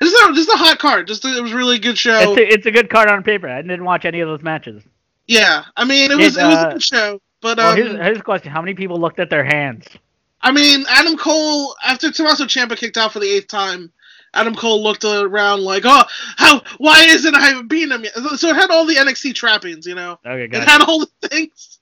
this 0.00 0.12
is 0.12 0.20
a, 0.28 0.32
this 0.32 0.48
is 0.48 0.52
a 0.54 0.56
hot 0.56 0.78
card. 0.78 1.06
Just 1.06 1.24
it 1.24 1.40
was 1.40 1.52
a 1.52 1.56
really 1.56 1.78
good 1.78 1.96
show. 1.96 2.32
It's, 2.32 2.40
a, 2.40 2.52
it's 2.54 2.66
a 2.66 2.70
good 2.72 2.90
card 2.90 3.08
on 3.08 3.22
paper. 3.22 3.48
I 3.48 3.62
didn't 3.62 3.84
watch 3.84 4.04
any 4.04 4.20
of 4.20 4.28
those 4.28 4.42
matches. 4.42 4.82
yeah, 5.26 5.64
I 5.76 5.84
mean 5.84 6.10
it 6.10 6.16
was 6.16 6.36
It, 6.36 6.42
it, 6.42 6.46
was 6.46 6.56
uh, 6.56 6.68
a 6.68 6.72
good 6.72 6.82
show. 6.82 7.20
But 7.40 7.58
Well, 7.58 7.70
um, 7.70 7.76
here's, 7.76 7.92
here's 7.92 8.18
a 8.18 8.22
question: 8.22 8.50
How 8.50 8.60
many 8.60 8.74
people 8.74 8.98
looked 9.00 9.20
at 9.20 9.30
their 9.30 9.44
hands? 9.44 9.86
I 10.42 10.50
mean, 10.52 10.84
Adam 10.88 11.16
Cole 11.16 11.74
after 11.84 12.10
Tommaso 12.10 12.44
Ciampa 12.44 12.76
kicked 12.76 12.96
out 12.98 13.12
for 13.12 13.18
the 13.20 13.28
eighth 13.28 13.48
time, 13.48 13.92
Adam 14.34 14.54
Cole 14.54 14.82
looked 14.82 15.04
around 15.04 15.62
like, 15.62 15.82
"Oh, 15.86 16.04
how? 16.36 16.62
Why 16.78 17.04
isn't 17.08 17.34
I 17.34 17.62
beaten 17.62 17.92
him 17.92 18.04
yet?" 18.04 18.14
So 18.38 18.48
it 18.48 18.56
had 18.56 18.70
all 18.70 18.84
the 18.86 18.96
NXT 18.96 19.34
trappings, 19.34 19.86
you 19.86 19.94
know. 19.94 20.18
Okay, 20.24 20.44
It 20.44 20.48
good. 20.50 20.64
had 20.64 20.82
all 20.82 21.00
the 21.00 21.08
things. 21.28 21.78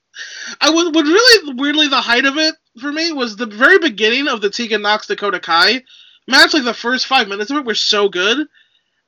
I 0.61 0.69
was 0.69 0.91
what 0.91 1.05
really 1.05 1.53
weirdly 1.55 1.87
the 1.87 2.01
height 2.01 2.25
of 2.25 2.37
it 2.37 2.53
for 2.79 2.91
me 2.91 3.11
was 3.11 3.35
the 3.35 3.47
very 3.47 3.79
beginning 3.79 4.27
of 4.27 4.41
the 4.41 4.49
Tegan 4.49 4.81
Nox 4.83 5.07
Dakota 5.07 5.39
Kai 5.39 5.83
match. 6.27 6.53
Like 6.53 6.63
the 6.63 6.73
first 6.73 7.07
five 7.07 7.27
minutes 7.27 7.49
of 7.51 7.57
it 7.57 7.65
were 7.65 7.73
so 7.75 8.09
good, 8.09 8.47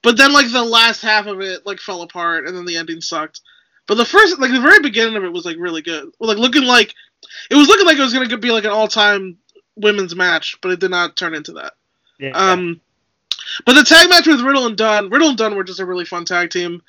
but 0.02 0.18
then 0.18 0.34
like 0.34 0.52
the 0.52 0.64
last 0.64 1.02
half 1.02 1.28
of 1.28 1.42
it 1.42 1.66
like 1.66 1.80
fell 1.80 2.02
apart, 2.02 2.48
and 2.48 2.58
then 2.58 2.66
the 2.66 2.78
ending 2.78 3.02
sucked. 3.02 3.42
But 3.88 3.96
the 3.96 4.06
first, 4.06 4.40
like 4.40 4.52
the 4.52 4.60
very 4.62 4.80
beginning 4.80 5.16
of 5.16 5.24
it 5.24 5.32
was 5.32 5.46
like 5.46 5.58
really 5.60 5.84
good. 5.84 6.10
Like 6.20 6.38
looking 6.40 6.64
like 6.64 6.96
it 7.52 7.56
was 7.56 7.68
looking 7.68 7.86
like 7.86 7.98
it 7.98 8.02
was 8.02 8.14
gonna 8.14 8.36
be 8.38 8.52
like 8.52 8.64
an 8.66 8.72
all 8.72 8.88
time 8.88 9.38
women's 9.76 10.16
match, 10.16 10.58
but 10.62 10.72
it 10.72 10.80
did 10.80 10.90
not 10.90 11.16
turn 11.16 11.36
into 11.36 11.52
that. 11.54 11.74
Yeah. 12.18 12.32
Um, 12.32 12.82
but 13.66 13.74
the 13.74 13.84
tag 13.84 14.10
match 14.10 14.28
with 14.28 14.42
Riddle 14.42 14.66
and 14.66 14.78
Dunne, 14.78 15.10
Riddle 15.10 15.30
and 15.30 15.38
Dunne 15.38 15.56
were 15.56 15.64
just 15.64 15.80
a 15.80 15.86
really 15.86 16.06
fun 16.06 16.26
tag 16.26 16.50
team, 16.50 16.82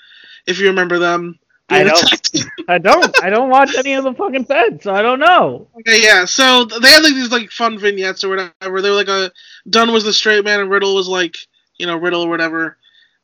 if 0.46 0.58
you 0.58 0.66
remember 0.66 0.98
them. 0.98 1.38
I 1.68 1.82
don't. 1.82 2.30
I 2.68 2.78
don't. 2.78 3.24
I 3.24 3.30
don't 3.30 3.50
watch 3.50 3.74
any 3.76 3.94
of 3.94 4.04
the 4.04 4.14
fucking 4.14 4.44
feds, 4.44 4.84
so 4.84 4.94
I 4.94 5.02
don't 5.02 5.18
know. 5.18 5.66
Okay, 5.80 6.02
yeah. 6.02 6.24
So 6.24 6.64
they 6.64 6.88
had 6.88 7.02
like 7.02 7.14
these 7.14 7.32
like 7.32 7.50
fun 7.50 7.78
vignettes 7.78 8.22
or 8.22 8.28
whatever. 8.28 8.80
They 8.80 8.90
were 8.90 8.96
like 8.96 9.08
a 9.08 9.32
Dunne 9.68 9.92
was 9.92 10.04
the 10.04 10.12
straight 10.12 10.44
man 10.44 10.60
and 10.60 10.70
Riddle 10.70 10.94
was 10.94 11.08
like 11.08 11.36
you 11.76 11.86
know 11.86 11.96
Riddle 11.96 12.22
or 12.22 12.28
whatever. 12.28 12.76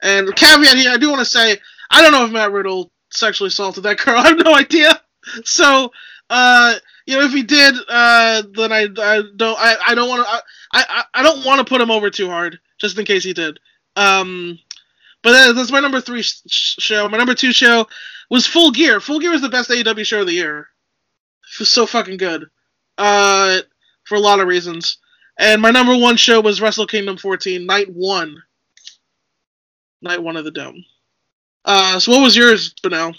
And 0.03 0.35
caveat 0.35 0.77
here, 0.77 0.91
I 0.91 0.97
do 0.97 1.09
want 1.09 1.21
to 1.21 1.25
say 1.25 1.59
I 1.91 2.03
don't 2.03 2.13
know 2.13 2.25
if 2.25 2.33
Matt 2.33 2.53
Riddle 2.53 2.91
sexually 3.11 3.49
assaulted 3.49 3.85
that 3.85 3.99
girl. 3.99 4.17
I 4.19 4.29
have 4.29 4.39
no 4.39 4.55
idea. 4.55 5.01
So 5.45 5.93
uh, 6.29 6.75
you 7.07 7.17
know 7.17 7.25
if 7.25 7.33
he 7.33 7.45
did, 7.45 7.77
uh, 7.89 8.43
then 8.53 8.73
I, 8.73 8.89
I 8.99 9.23
don't 9.37 9.59
I, 9.59 9.77
I 9.89 9.95
don't 9.95 10.09
want 10.09 10.27
to 10.27 10.33
I, 10.73 10.85
I 10.89 11.05
I 11.15 11.23
don't 11.23 11.45
want 11.45 11.61
to 11.61 11.65
put 11.65 11.81
him 11.81 11.93
over 11.93 12.11
too 12.11 12.29
hard 12.29 12.59
just 12.83 12.99
in 12.99 13.07
case 13.07 13.25
he 13.25 13.33
did. 13.33 13.59
Um, 13.97 14.59
but 15.23 15.33
that- 15.33 15.55
that's 15.55 15.71
my 15.73 15.81
number 15.81 16.01
three 16.03 16.21
sh- 16.23 16.43
sh- 16.47 16.75
show. 16.79 17.09
My 17.09 17.17
number 17.17 17.35
two 17.35 17.53
show 17.53 17.87
was 18.29 18.47
Full 18.47 18.71
Gear. 18.73 19.01
Full 19.01 19.19
Gear 19.21 19.31
was 19.31 19.41
the 19.41 19.49
best 19.49 19.71
AEW 19.71 20.05
show 20.05 20.21
of 20.21 20.27
the 20.27 20.35
year. 20.35 20.69
It 21.55 21.59
was 21.59 21.71
so 21.71 21.87
fucking 21.87 22.19
good. 22.19 22.45
Uh, 22.99 23.61
for 24.05 24.17
a 24.17 24.21
lot 24.21 24.41
of 24.41 24.47
reasons. 24.49 24.99
And 25.39 25.63
my 25.63 25.71
number 25.71 25.97
one 25.97 26.17
show 26.17 26.41
was 26.41 26.61
Wrestle 26.61 26.87
Kingdom 26.87 27.17
14, 27.17 27.65
night 27.65 27.89
one. 27.91 28.37
Night 30.03 30.23
one 30.23 30.37
of 30.37 30.45
the 30.45 30.51
Dome. 30.51 30.85
Uh, 31.65 31.99
so 32.01 32.13
what 32.13 32.23
was 32.23 32.37
yours, 32.37 32.75
Benel? 32.85 33.15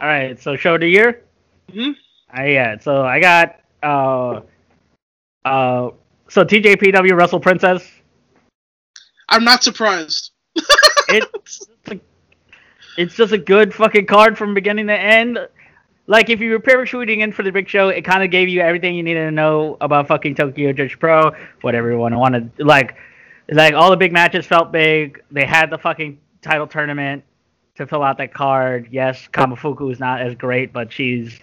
All 0.00 0.06
right, 0.08 0.38
so 0.38 0.54
show 0.56 0.74
of 0.74 0.80
the 0.82 0.88
year. 0.88 1.22
Mhm. 1.72 1.96
I 2.30 2.48
yeah. 2.48 2.78
So 2.78 3.02
I 3.02 3.18
got 3.20 3.60
uh 3.82 4.40
uh 5.44 5.90
so 6.28 6.44
TJPW 6.44 7.16
Wrestle 7.16 7.40
Princess. 7.40 7.88
I'm 9.28 9.44
not 9.44 9.62
surprised. 9.62 10.30
It 11.08 11.24
it's 12.96 13.14
just 13.14 13.32
a 13.32 13.38
good 13.38 13.74
fucking 13.74 14.06
card 14.06 14.38
from 14.38 14.54
beginning 14.54 14.86
to 14.88 14.98
end. 14.98 15.38
Like 16.06 16.30
if 16.30 16.40
you 16.40 16.50
were 16.50 16.60
parachuting 16.60 17.18
in 17.18 17.32
for 17.32 17.42
the 17.42 17.52
big 17.52 17.68
show, 17.68 17.88
it 17.88 18.02
kind 18.02 18.22
of 18.22 18.30
gave 18.30 18.48
you 18.48 18.60
everything 18.60 18.94
you 18.94 19.02
needed 19.02 19.24
to 19.24 19.30
know 19.30 19.76
about 19.80 20.08
fucking 20.08 20.34
Tokyo 20.34 20.72
Joshi 20.72 20.98
Pro, 20.98 21.32
what 21.62 21.74
everyone 21.74 22.16
wanted. 22.16 22.50
Like, 22.58 22.96
like 23.50 23.74
all 23.74 23.90
the 23.90 23.96
big 23.96 24.12
matches 24.12 24.46
felt 24.46 24.72
big. 24.72 25.22
They 25.30 25.44
had 25.44 25.70
the 25.70 25.78
fucking 25.78 26.18
title 26.42 26.66
tournament 26.66 27.24
to 27.74 27.86
fill 27.86 28.02
out 28.02 28.18
that 28.18 28.32
card. 28.32 28.88
Yes, 28.90 29.28
Kamifuku 29.32 29.92
is 29.92 30.00
not 30.00 30.20
as 30.20 30.34
great, 30.34 30.72
but 30.72 30.92
she's 30.92 31.38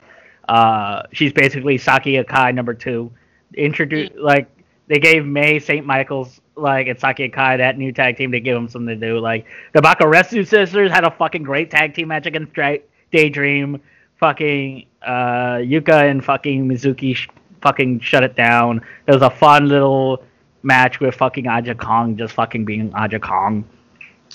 uh 0.50 1.04
she's 1.12 1.32
basically 1.32 1.78
Saki 1.78 2.14
Akai 2.14 2.54
number 2.54 2.74
two. 2.74 3.12
Introduce 3.56 4.10
like 4.18 4.50
they 4.88 4.98
gave 5.00 5.26
May 5.26 5.60
St. 5.60 5.86
Michael's 5.86 6.42
like 6.56 6.88
and 6.88 7.00
Saki 7.00 7.30
Akai 7.30 7.58
that 7.58 7.78
new 7.78 7.92
tag 7.92 8.18
team 8.18 8.32
to 8.32 8.40
give 8.40 8.56
them 8.56 8.68
something 8.70 9.00
to 9.00 9.08
do. 9.08 9.20
Like 9.20 9.46
the 9.74 9.82
Bakuretsu 9.82 10.48
sisters 10.48 10.92
had 10.92 11.04
a 11.04 11.12
fucking 11.12 11.44
great 11.44 11.72
tag 11.72 11.94
team 11.96 12.10
match 12.10 12.26
against 12.26 12.54
Dra- 12.54 12.80
Daydream. 13.12 13.82
Fucking 14.18 14.86
uh, 15.02 15.58
Yuka 15.58 16.10
and 16.10 16.24
fucking 16.24 16.68
Mizuki 16.68 17.16
sh- 17.16 17.28
fucking 17.62 18.00
shut 18.00 18.24
it 18.24 18.36
down. 18.36 18.82
There 19.06 19.16
was 19.16 19.22
a 19.24 19.30
fun 19.30 19.68
little 19.68 20.24
match 20.62 21.00
with 21.02 21.16
fucking 21.16 21.48
Aja 21.48 21.76
Kong 21.76 22.16
just 22.16 22.34
fucking 22.34 22.64
being 22.64 22.94
Aja 22.94 23.20
Kong. 23.20 23.66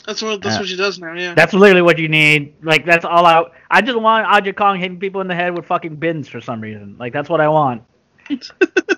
That's 0.07 0.21
what 0.21 0.43
that's 0.43 0.57
Uh, 0.57 0.59
what 0.61 0.69
she 0.69 0.77
does 0.77 0.99
now. 0.99 1.15
Yeah. 1.15 1.35
That's 1.35 1.55
literally 1.55 1.83
what 1.83 1.99
you 1.99 2.09
need. 2.09 2.55
Like 2.63 2.85
that's 2.85 3.05
all 3.05 3.25
I. 3.25 3.45
I 3.71 3.81
just 3.81 3.99
want 3.99 4.27
Aja 4.27 4.53
Kong 4.53 4.79
hitting 4.79 4.99
people 4.99 5.21
in 5.21 5.27
the 5.29 5.35
head 5.35 5.57
with 5.57 5.65
fucking 5.67 5.97
bins 5.97 6.29
for 6.29 6.41
some 6.41 6.61
reason. 6.61 6.97
Like 6.99 7.13
that's 7.13 7.29
what 7.31 7.41
I 7.41 7.49
want. 7.49 7.83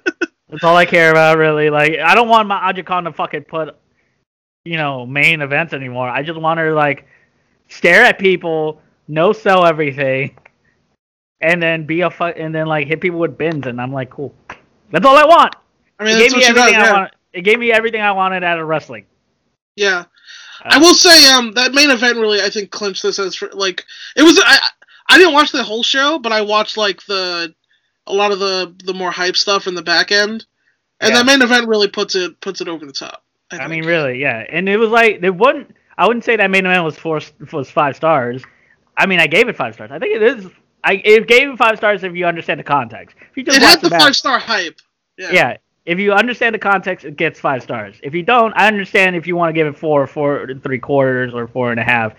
that's 0.51 0.65
all 0.65 0.77
I 0.77 0.85
care 0.87 1.11
about, 1.11 1.39
really. 1.39 1.71
Like 1.71 1.99
I 1.99 2.15
don't 2.15 2.29
want 2.29 2.49
my 2.49 2.57
Aja 2.69 2.83
Kong 2.83 3.05
to 3.05 3.13
fucking 3.13 3.45
put, 3.45 3.77
you 4.65 4.77
know, 4.77 5.07
main 5.07 5.41
events 5.43 5.73
anymore. 5.73 6.09
I 6.09 6.23
just 6.23 6.41
want 6.41 6.59
her 6.61 6.71
to, 6.71 6.75
like 6.75 7.07
stare 7.69 8.03
at 8.05 8.19
people, 8.19 8.81
no 9.09 9.33
sell 9.33 9.65
everything, 9.65 10.37
and 11.41 11.63
then 11.63 11.87
be 11.87 12.01
a 12.03 12.11
fuck, 12.11 12.35
and 12.39 12.55
then 12.55 12.67
like 12.67 12.87
hit 12.87 13.01
people 13.01 13.19
with 13.19 13.39
bins, 13.39 13.67
and 13.67 13.81
I'm 13.81 13.93
like, 13.93 14.11
cool. 14.11 14.35
That's 14.91 15.07
all 15.07 15.17
I 15.17 15.25
want. 15.25 15.55
I 15.99 16.05
mean, 16.05 16.17
it 16.17 16.19
gave 16.21 16.33
me 16.33 16.41
she 16.43 16.49
does. 16.53 16.59
everything 16.59 16.81
I 16.81 16.85
Yeah. 16.87 16.93
wanted. 16.93 17.11
It 17.33 17.43
gave 17.43 17.59
me 17.61 17.71
everything 17.73 18.01
I 18.01 18.11
wanted 18.13 18.43
out 18.43 18.59
of 18.59 18.67
wrestling. 18.67 19.07
yeah. 19.77 20.05
Uh, 20.63 20.69
I 20.73 20.79
will 20.79 20.95
say, 20.95 21.31
um, 21.31 21.53
that 21.53 21.73
main 21.73 21.91
event 21.91 22.19
really, 22.19 22.43
I 22.43 22.51
think, 22.51 22.71
clinched 22.71 23.03
this 23.03 23.19
as 23.19 23.41
like 23.53 23.85
it 24.17 24.23
was. 24.23 24.39
I 24.45 24.59
I 25.09 25.17
didn't 25.17 25.33
watch 25.33 25.53
the 25.53 25.63
whole 25.63 25.83
show, 25.83 26.19
but 26.19 26.33
I 26.33 26.43
watched 26.43 26.77
like 26.77 27.03
the 27.07 27.55
a 28.07 28.13
lot 28.13 28.33
of 28.33 28.39
the 28.39 28.75
the 28.85 28.95
more 28.95 29.11
hype 29.11 29.37
stuff 29.37 29.67
in 29.67 29.75
the 29.75 29.83
back 29.83 30.11
end, 30.13 30.45
and 31.01 31.11
Yeah. 31.11 31.19
that 31.19 31.27
main 31.27 31.43
event 31.43 31.69
really 31.69 31.89
puts 31.89 32.15
it 32.15 32.41
puts 32.41 32.61
it 32.61 32.69
over 32.69 32.85
the 32.87 32.93
top. 32.93 33.23
I, 33.51 33.59
I 33.59 33.69
mean, 33.69 33.85
really, 33.85 34.21
yeah. 34.21 34.45
And 34.49 34.69
it 34.69 34.77
was 34.77 34.91
like 34.91 35.21
there 35.21 35.33
wasn't. 35.33 35.75
I 35.99 36.07
wouldn't 36.07 36.25
say 36.25 36.37
that 36.37 36.51
main 36.51 36.65
event 36.67 36.85
was 36.85 36.97
four 36.97 37.21
was 37.53 37.71
five 37.71 37.97
stars. 37.97 38.43
I 38.97 39.07
mean, 39.07 39.21
I 39.21 39.27
gave 39.27 39.49
it 39.49 39.57
five 39.57 39.75
stars. 39.75 39.91
I 39.93 39.99
think 39.99 40.17
it 40.17 40.23
is. 40.23 40.47
I 40.85 40.95
it 41.05 41.27
gave 41.27 41.49
it 41.51 41.59
five 41.59 41.77
stars 41.77 42.05
if 42.05 42.15
you 42.15 42.27
understand 42.27 42.61
the 42.61 42.65
context. 42.65 43.17
If 43.31 43.37
you 43.37 43.43
just 43.43 43.59
it 43.59 43.63
had 43.63 43.81
the 43.81 43.91
five 43.91 44.17
star 44.17 44.39
hype. 44.39 44.81
Yeah. 45.19 45.31
Yeah. 45.33 45.57
If 45.87 45.99
you 45.99 46.13
understand 46.13 46.55
the 46.55 46.59
context, 46.59 47.05
it 47.05 47.17
gets 47.17 47.41
five 47.41 47.63
stars. 47.63 47.97
If 48.03 48.15
you 48.15 48.23
don't, 48.23 48.53
I 48.55 48.69
understand 48.69 49.17
if 49.17 49.27
you 49.27 49.35
want 49.35 49.49
to 49.49 49.53
give 49.55 49.67
it 49.67 49.77
four, 49.77 50.07
four 50.07 50.45
and 50.45 50.63
three 50.63 50.79
quarters, 50.79 51.33
or 51.35 51.49
four 51.49 51.71
and 51.71 51.81
a 51.81 51.83
half. 51.83 52.13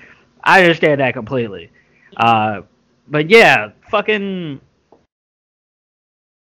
I 0.43 0.61
understand 0.63 0.99
that 0.99 1.13
completely. 1.13 1.71
Uh, 2.17 2.61
but 3.07 3.29
yeah, 3.29 3.71
fucking. 3.89 4.59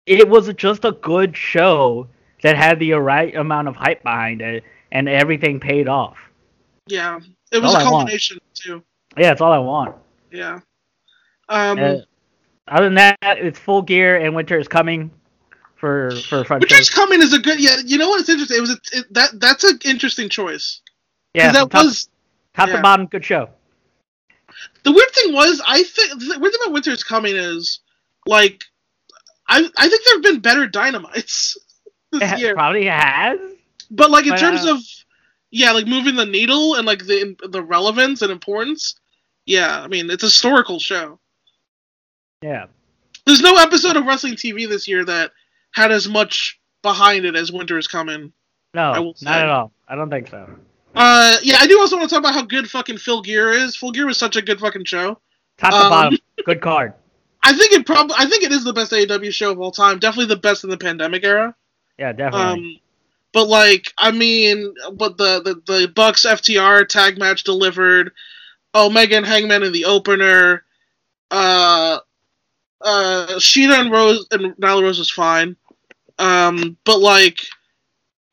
It 0.05 0.27
was 0.27 0.51
just 0.53 0.85
a 0.85 0.91
good 0.91 1.35
show 1.35 2.07
that 2.41 2.57
had 2.57 2.79
the 2.79 2.91
right 2.93 3.35
amount 3.35 3.67
of 3.67 3.75
hype 3.75 4.03
behind 4.03 4.41
it, 4.41 4.63
and 4.91 5.07
everything 5.07 5.59
paid 5.59 5.87
off. 5.87 6.17
Yeah. 6.87 7.19
It 7.51 7.61
was 7.61 7.73
all 7.73 7.87
a 7.87 7.91
want. 7.91 8.11
too. 8.53 8.83
Yeah, 9.17 9.31
it's 9.31 9.41
all 9.41 9.51
I 9.51 9.59
want. 9.59 9.95
Yeah. 10.31 10.59
Um, 11.49 11.79
Uh, 11.79 11.95
other 12.67 12.85
than 12.85 12.95
that, 12.95 13.17
it's 13.21 13.59
full 13.59 13.81
gear, 13.81 14.17
and 14.17 14.35
winter 14.35 14.57
is 14.57 14.67
coming 14.67 15.11
for 15.75 16.11
for 16.29 16.43
front 16.45 16.61
Winter's 16.61 16.87
shows. 16.87 16.89
Coming 16.89 17.21
is 17.21 17.33
a 17.33 17.39
good. 17.39 17.59
Yeah. 17.59 17.77
You 17.85 17.97
know 17.97 18.09
what? 18.09 18.21
It's 18.21 18.29
interesting. 18.29 18.57
It 18.57 18.61
was 18.61 18.71
a, 18.71 18.77
it, 18.91 19.13
that. 19.13 19.39
That's 19.39 19.63
an 19.63 19.79
interesting 19.85 20.29
choice. 20.29 20.81
Yeah, 21.33 21.51
that 21.51 21.71
top, 21.71 21.83
was 21.83 22.09
top 22.55 22.69
yeah. 22.69 22.77
to 22.77 22.81
bottom, 22.81 23.05
good 23.07 23.25
show. 23.25 23.49
the 24.83 24.91
weird 24.91 25.11
thing 25.11 25.33
was 25.33 25.61
I 25.67 25.83
think 25.83 26.11
the 26.19 26.39
weird 26.39 26.53
thing 26.53 26.61
about 26.63 26.73
Winter's 26.73 27.03
Coming 27.03 27.35
is 27.35 27.79
like 28.25 28.63
I 29.47 29.69
I 29.77 29.89
think 29.89 30.05
there 30.05 30.15
have 30.15 30.23
been 30.23 30.39
better 30.39 30.67
dynamites 30.67 31.57
this 32.11 32.31
It 32.33 32.39
year, 32.39 32.53
probably 32.53 32.85
has. 32.85 33.39
but 33.91 34.09
like 34.11 34.25
in 34.25 34.31
but, 34.31 34.39
terms 34.39 34.65
uh, 34.65 34.75
of 34.75 34.81
yeah, 35.51 35.71
like 35.71 35.85
moving 35.85 36.15
the 36.15 36.25
needle 36.25 36.75
and 36.75 36.85
like 36.85 37.05
the 37.05 37.35
the 37.49 37.61
relevance 37.61 38.21
and 38.21 38.31
importance. 38.31 38.95
Yeah, 39.45 39.81
I 39.81 39.87
mean 39.87 40.09
it's 40.09 40.23
a 40.23 40.27
historical 40.27 40.79
show. 40.79 41.19
Yeah. 42.41 42.65
There's 43.25 43.41
no 43.41 43.55
episode 43.55 43.95
of 43.95 44.05
wrestling 44.05 44.33
TV 44.33 44.67
this 44.67 44.87
year 44.87 45.05
that 45.05 45.31
had 45.71 45.91
as 45.91 46.09
much 46.09 46.59
behind 46.81 47.23
it 47.25 47.35
as 47.35 47.51
Winter 47.51 47.77
is 47.77 47.87
Coming. 47.87 48.33
No, 48.73 49.13
not 49.21 49.41
at 49.41 49.49
all. 49.49 49.71
I 49.87 49.95
don't 49.95 50.09
think 50.09 50.27
so. 50.27 50.49
Uh, 50.95 51.37
yeah, 51.41 51.57
I 51.59 51.67
do 51.67 51.79
also 51.79 51.95
want 51.95 52.09
to 52.09 52.15
talk 52.15 52.21
about 52.21 52.33
how 52.33 52.43
good 52.43 52.69
fucking 52.69 52.97
Full 52.97 53.21
Gear 53.21 53.51
is. 53.51 53.75
Full 53.75 53.91
Gear 53.91 54.05
was 54.05 54.17
such 54.17 54.35
a 54.35 54.41
good 54.41 54.59
fucking 54.59 54.83
show. 54.85 55.19
Top 55.57 55.71
to 55.71 55.75
Um, 55.77 55.89
bottom, 55.89 56.19
good 56.45 56.61
card. 56.61 56.93
I 57.43 57.53
think 57.53 57.73
it 57.73 57.85
probably 57.85 58.15
I 58.17 58.25
think 58.25 58.43
it 58.43 58.51
is 58.51 58.63
the 58.63 58.73
best 58.73 58.91
AEW 58.91 59.33
show 59.33 59.51
of 59.51 59.59
all 59.59 59.71
time. 59.71 59.99
Definitely 59.99 60.33
the 60.33 60.41
best 60.41 60.63
in 60.63 60.69
the 60.69 60.77
pandemic 60.77 61.23
era. 61.23 61.55
Yeah, 61.97 62.13
definitely. 62.13 62.73
Um, 62.73 62.79
But 63.33 63.47
like, 63.47 63.91
I 63.97 64.11
mean, 64.11 64.73
but 64.93 65.17
the 65.17 65.41
the, 65.41 65.79
the 65.79 65.87
Bucks 65.87 66.25
FTR 66.25 66.87
tag 66.87 67.17
match 67.17 67.43
delivered. 67.43 68.11
Omega 68.75 69.17
and 69.17 69.25
Hangman 69.25 69.63
in 69.63 69.71
the 69.71 69.85
opener. 69.85 70.63
Uh, 71.29 71.99
uh, 72.81 73.27
Shida 73.37 73.79
and 73.79 73.91
Rose 73.91 74.25
and 74.31 74.55
Nyla 74.57 74.81
Rose 74.81 74.99
was 74.99 75.09
fine. 75.09 75.55
Um, 76.19 76.77
but 76.85 76.99
like, 76.99 77.41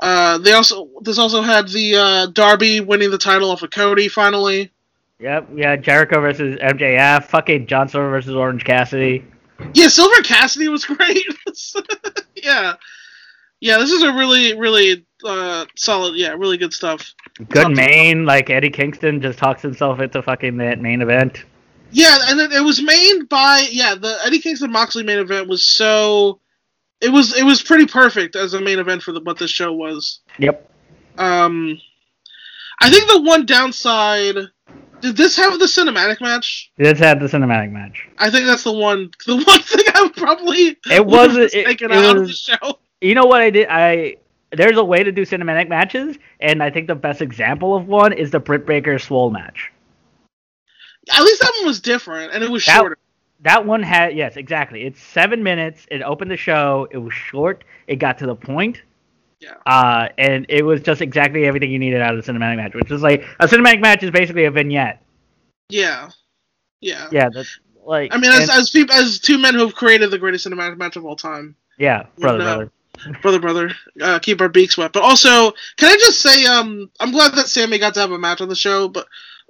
uh, 0.00 0.38
they 0.38 0.52
also 0.52 0.88
this 1.02 1.18
also 1.18 1.42
had 1.42 1.68
the 1.68 1.96
uh, 1.96 2.26
Darby 2.26 2.80
winning 2.80 3.10
the 3.10 3.18
title 3.18 3.50
off 3.50 3.62
of 3.62 3.70
Cody 3.70 4.08
finally. 4.08 4.70
Yep, 5.20 5.48
yeah, 5.54 5.76
Jericho 5.76 6.20
versus 6.20 6.58
MJF, 6.60 7.24
fucking 7.26 7.66
John 7.66 7.88
Silver 7.88 8.08
versus 8.10 8.34
Orange 8.34 8.64
Cassidy. 8.64 9.24
Yeah, 9.74 9.88
Silver 9.88 10.22
Cassidy 10.22 10.68
was 10.68 10.84
great. 10.86 11.22
yeah, 12.34 12.74
yeah, 13.60 13.76
this 13.78 13.90
is 13.92 14.02
a 14.02 14.12
really, 14.12 14.58
really 14.58 15.04
uh, 15.24 15.66
solid. 15.76 16.16
Yeah, 16.16 16.30
really 16.30 16.56
good 16.56 16.72
stuff. 16.72 17.12
Good 17.50 17.62
Something- 17.62 17.76
main, 17.86 18.24
like 18.24 18.48
Eddie 18.48 18.70
Kingston 18.70 19.20
just 19.20 19.38
talks 19.38 19.60
himself 19.60 20.00
into 20.00 20.22
fucking 20.22 20.56
that 20.56 20.80
main 20.80 21.02
event. 21.02 21.44
Yeah, 21.92 22.16
and 22.28 22.40
it, 22.40 22.52
it 22.52 22.60
was 22.62 22.80
made 22.80 23.28
by 23.28 23.66
yeah 23.70 23.94
the 23.96 24.16
Eddie 24.24 24.38
Kingston 24.38 24.70
Moxley 24.70 25.02
main 25.02 25.18
event 25.18 25.48
was 25.48 25.66
so 25.66 26.38
it 27.00 27.08
was 27.10 27.36
it 27.36 27.42
was 27.42 27.60
pretty 27.62 27.84
perfect 27.86 28.36
as 28.36 28.54
a 28.54 28.60
main 28.60 28.78
event 28.78 29.02
for 29.02 29.10
the, 29.12 29.20
what 29.20 29.38
this 29.38 29.50
show 29.50 29.72
was. 29.72 30.20
Yep. 30.38 30.70
Um, 31.18 31.78
I 32.80 32.90
think 32.90 33.10
the 33.10 33.20
one 33.22 33.44
downside 33.44 34.36
did 35.00 35.16
this 35.16 35.36
have 35.36 35.58
the 35.58 35.66
cinematic 35.66 36.20
match? 36.20 36.70
This 36.76 36.98
had 36.98 37.20
the 37.20 37.26
cinematic 37.26 37.70
match. 37.72 38.08
I 38.18 38.30
think 38.30 38.46
that's 38.46 38.64
the 38.64 38.72
one 38.72 39.10
the 39.26 39.36
one 39.46 39.60
thing 39.62 39.84
I 39.94 40.02
would 40.02 40.14
probably 40.16 40.76
It 40.90 41.04
wasn't- 41.16 41.52
it- 41.54 41.82
out 41.82 41.92
of 41.92 42.14
the 42.16 42.20
was- 42.22 42.38
show. 42.38 42.78
You 43.00 43.14
know 43.14 43.24
what 43.26 43.40
I 43.40 43.50
did? 43.50 43.66
I 43.70 44.16
there's 44.52 44.76
a 44.76 44.84
way 44.84 45.02
to 45.04 45.12
do 45.12 45.22
cinematic 45.24 45.68
matches, 45.68 46.18
and 46.40 46.62
I 46.62 46.70
think 46.70 46.88
the 46.88 46.94
best 46.96 47.22
example 47.22 47.74
of 47.76 47.86
one 47.86 48.12
is 48.12 48.30
the 48.32 48.40
Britt 48.40 48.66
Baker 48.66 48.98
Swole 48.98 49.30
match. 49.30 49.70
At 51.12 51.22
least 51.22 51.40
that 51.40 51.52
one 51.58 51.66
was 51.66 51.80
different 51.80 52.32
and 52.34 52.44
it 52.44 52.50
was 52.50 52.64
That- 52.66 52.76
shorter. 52.76 52.96
That 53.42 53.64
one 53.64 53.82
had 53.82 54.14
yes, 54.14 54.36
exactly. 54.36 54.82
It's 54.84 55.00
seven 55.02 55.42
minutes. 55.42 55.86
It 55.90 56.02
opened 56.02 56.30
the 56.30 56.36
show. 56.36 56.86
It 56.90 56.98
was 56.98 57.14
short. 57.14 57.64
It 57.86 57.96
got 57.96 58.18
to 58.18 58.26
the 58.26 58.34
point. 58.34 58.82
Yeah. 59.40 59.54
Uh, 59.64 60.08
and 60.18 60.46
it 60.48 60.62
was 60.62 60.82
just 60.82 61.00
exactly 61.00 61.46
everything 61.46 61.70
you 61.72 61.78
needed 61.78 62.00
out 62.02 62.14
of 62.14 62.24
the 62.24 62.32
cinematic 62.32 62.56
match, 62.56 62.74
which 62.74 62.90
is 62.90 63.02
like 63.02 63.24
a 63.40 63.46
cinematic 63.46 63.80
match 63.80 64.02
is 64.02 64.10
basically 64.10 64.44
a 64.44 64.50
vignette. 64.50 65.02
Yeah, 65.70 66.10
yeah. 66.80 67.08
Yeah, 67.10 67.30
that's 67.32 67.58
like. 67.84 68.14
I 68.14 68.18
mean, 68.18 68.30
as 68.32 68.40
and- 68.42 68.50
as 68.50 68.70
people 68.70 68.94
as 68.94 69.18
two 69.18 69.38
men 69.38 69.54
who 69.54 69.60
have 69.60 69.74
created 69.74 70.10
the 70.10 70.18
greatest 70.18 70.46
cinematic 70.46 70.76
match 70.78 70.96
of 70.96 71.04
all 71.06 71.16
time. 71.16 71.56
yeah, 71.78 72.04
brother, 72.18 72.38
brother. 72.38 72.70
brother, 73.22 73.40
brother, 73.40 73.70
uh, 74.02 74.18
keep 74.18 74.40
our 74.42 74.48
beaks 74.50 74.76
wet. 74.76 74.92
But 74.92 75.02
also, 75.02 75.52
can 75.76 75.88
I 75.90 75.96
just 75.96 76.20
say, 76.20 76.44
um, 76.44 76.90
I'm 77.00 77.12
glad 77.12 77.34
that 77.34 77.48
Sammy 77.48 77.78
got 77.78 77.94
to 77.94 78.00
have 78.00 78.10
a 78.12 78.18
match 78.18 78.42
on 78.42 78.48
the 78.50 78.54
show. 78.54 78.88
But 78.88 79.06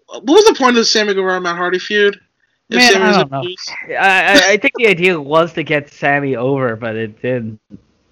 what 0.07 0.25
was 0.25 0.45
the 0.45 0.55
point 0.55 0.71
of 0.71 0.77
the 0.77 0.85
Sammy 0.85 1.15
Guevara 1.15 1.41
Matt 1.41 1.57
Hardy 1.57 1.81
feud? 1.81 2.21
Man, 2.69 2.93
Sammy 2.93 3.05
I 3.05 3.09
was 3.09 3.17
don't 3.17 3.31
know. 3.33 3.97
I, 3.97 3.97
I- 3.97 4.53
I 4.53 4.57
think 4.57 4.75
the 4.77 4.87
idea 4.87 5.21
was 5.21 5.53
to 5.55 5.65
get 5.65 5.91
Sammy 5.91 6.37
over, 6.37 6.77
but 6.77 6.95
it 6.95 7.21
didn't 7.21 7.59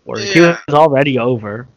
work. 0.08 0.18
He 0.18 0.40
Yeah. 0.40 0.58
was 0.66 0.74
already 0.74 1.18
over. 1.18 1.68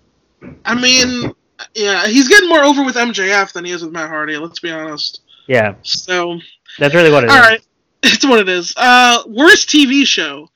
I 0.65 0.73
mean, 0.75 1.33
yeah, 1.75 2.07
he's 2.07 2.27
getting 2.27 2.49
more 2.49 2.63
over 2.63 2.83
with 2.83 2.95
MJF 2.95 3.53
than 3.53 3.65
he 3.65 3.71
is 3.71 3.83
with 3.83 3.91
Matt 3.93 4.09
Hardy. 4.09 4.37
Let's 4.37 4.59
be 4.59 4.71
honest. 4.71 5.21
Yeah, 5.47 5.75
So, 5.83 6.39
that's 6.79 6.95
really 6.95 7.11
what 7.11 7.23
it 7.25 7.27
is. 7.27 7.33
all 7.33 7.39
right, 7.41 7.61
it's 8.03 8.25
what 8.25 8.39
it 8.39 8.49
is. 8.49 8.73
Uh, 8.77 9.21
worst 9.27 9.69
TV 9.69 10.05
show. 10.07 10.49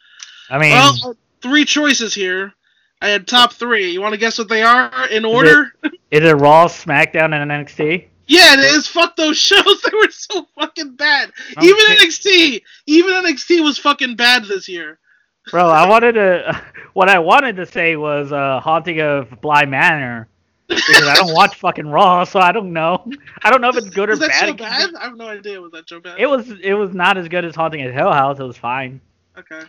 I 0.49 0.57
mean, 0.57 0.71
Well, 0.71 1.15
three 1.41 1.65
choices 1.65 2.13
here. 2.13 2.53
I 3.01 3.09
had 3.09 3.27
top 3.27 3.53
three. 3.53 3.91
You 3.91 4.01
want 4.01 4.13
to 4.13 4.19
guess 4.19 4.37
what 4.39 4.47
they 4.49 4.63
are 4.63 5.07
in 5.09 5.25
order? 5.25 5.73
is 5.83 6.23
it 6.23 6.33
Raw, 6.37 6.67
SmackDown, 6.67 7.33
and 7.39 7.51
NXT? 7.51 8.05
Yeah, 8.27 8.53
it 8.53 8.59
is. 8.59 8.87
Fuck 8.87 9.15
those 9.15 9.37
shows. 9.37 9.63
They 9.83 9.95
were 9.95 10.09
so 10.09 10.47
fucking 10.57 10.95
bad. 10.95 11.31
Okay. 11.57 11.67
Even 11.67 11.83
NXT, 11.97 12.61
even 12.87 13.13
NXT 13.13 13.63
was 13.63 13.77
fucking 13.77 14.15
bad 14.15 14.45
this 14.45 14.67
year. 14.67 14.97
Bro, 15.51 15.67
I 15.69 15.87
wanted 15.87 16.13
to. 16.13 16.61
What 16.93 17.09
I 17.09 17.19
wanted 17.19 17.57
to 17.57 17.65
say 17.65 17.97
was 17.97 18.31
uh, 18.31 18.61
Haunting 18.61 19.01
of 19.01 19.41
Bly 19.41 19.65
Manor. 19.65 20.29
Because 20.69 21.03
I 21.09 21.15
don't 21.15 21.33
watch 21.33 21.55
fucking 21.59 21.85
Raw, 21.87 22.23
so 22.23 22.39
I 22.39 22.53
don't 22.53 22.71
know. 22.71 23.05
I 23.43 23.49
don't 23.51 23.59
know 23.59 23.67
if 23.67 23.75
it's 23.75 23.89
good 23.89 24.07
or 24.07 24.13
Was 24.13 24.21
that 24.21 24.29
bad. 24.29 24.47
It 24.47 24.57
be- 24.57 24.63
bad? 24.63 24.95
I 24.95 25.03
have 25.03 25.17
no 25.17 25.27
idea. 25.27 25.59
Was 25.59 25.73
that 25.73 25.89
so 25.89 25.99
bad? 25.99 26.17
It 26.21 26.27
was. 26.27 26.49
It 26.63 26.71
was 26.73 26.93
not 26.93 27.17
as 27.17 27.27
good 27.27 27.43
as 27.43 27.53
Haunting 27.53 27.81
at 27.81 27.93
Hill 27.93 28.13
House. 28.13 28.39
It 28.39 28.43
was 28.43 28.55
fine. 28.55 29.01
okay. 29.37 29.63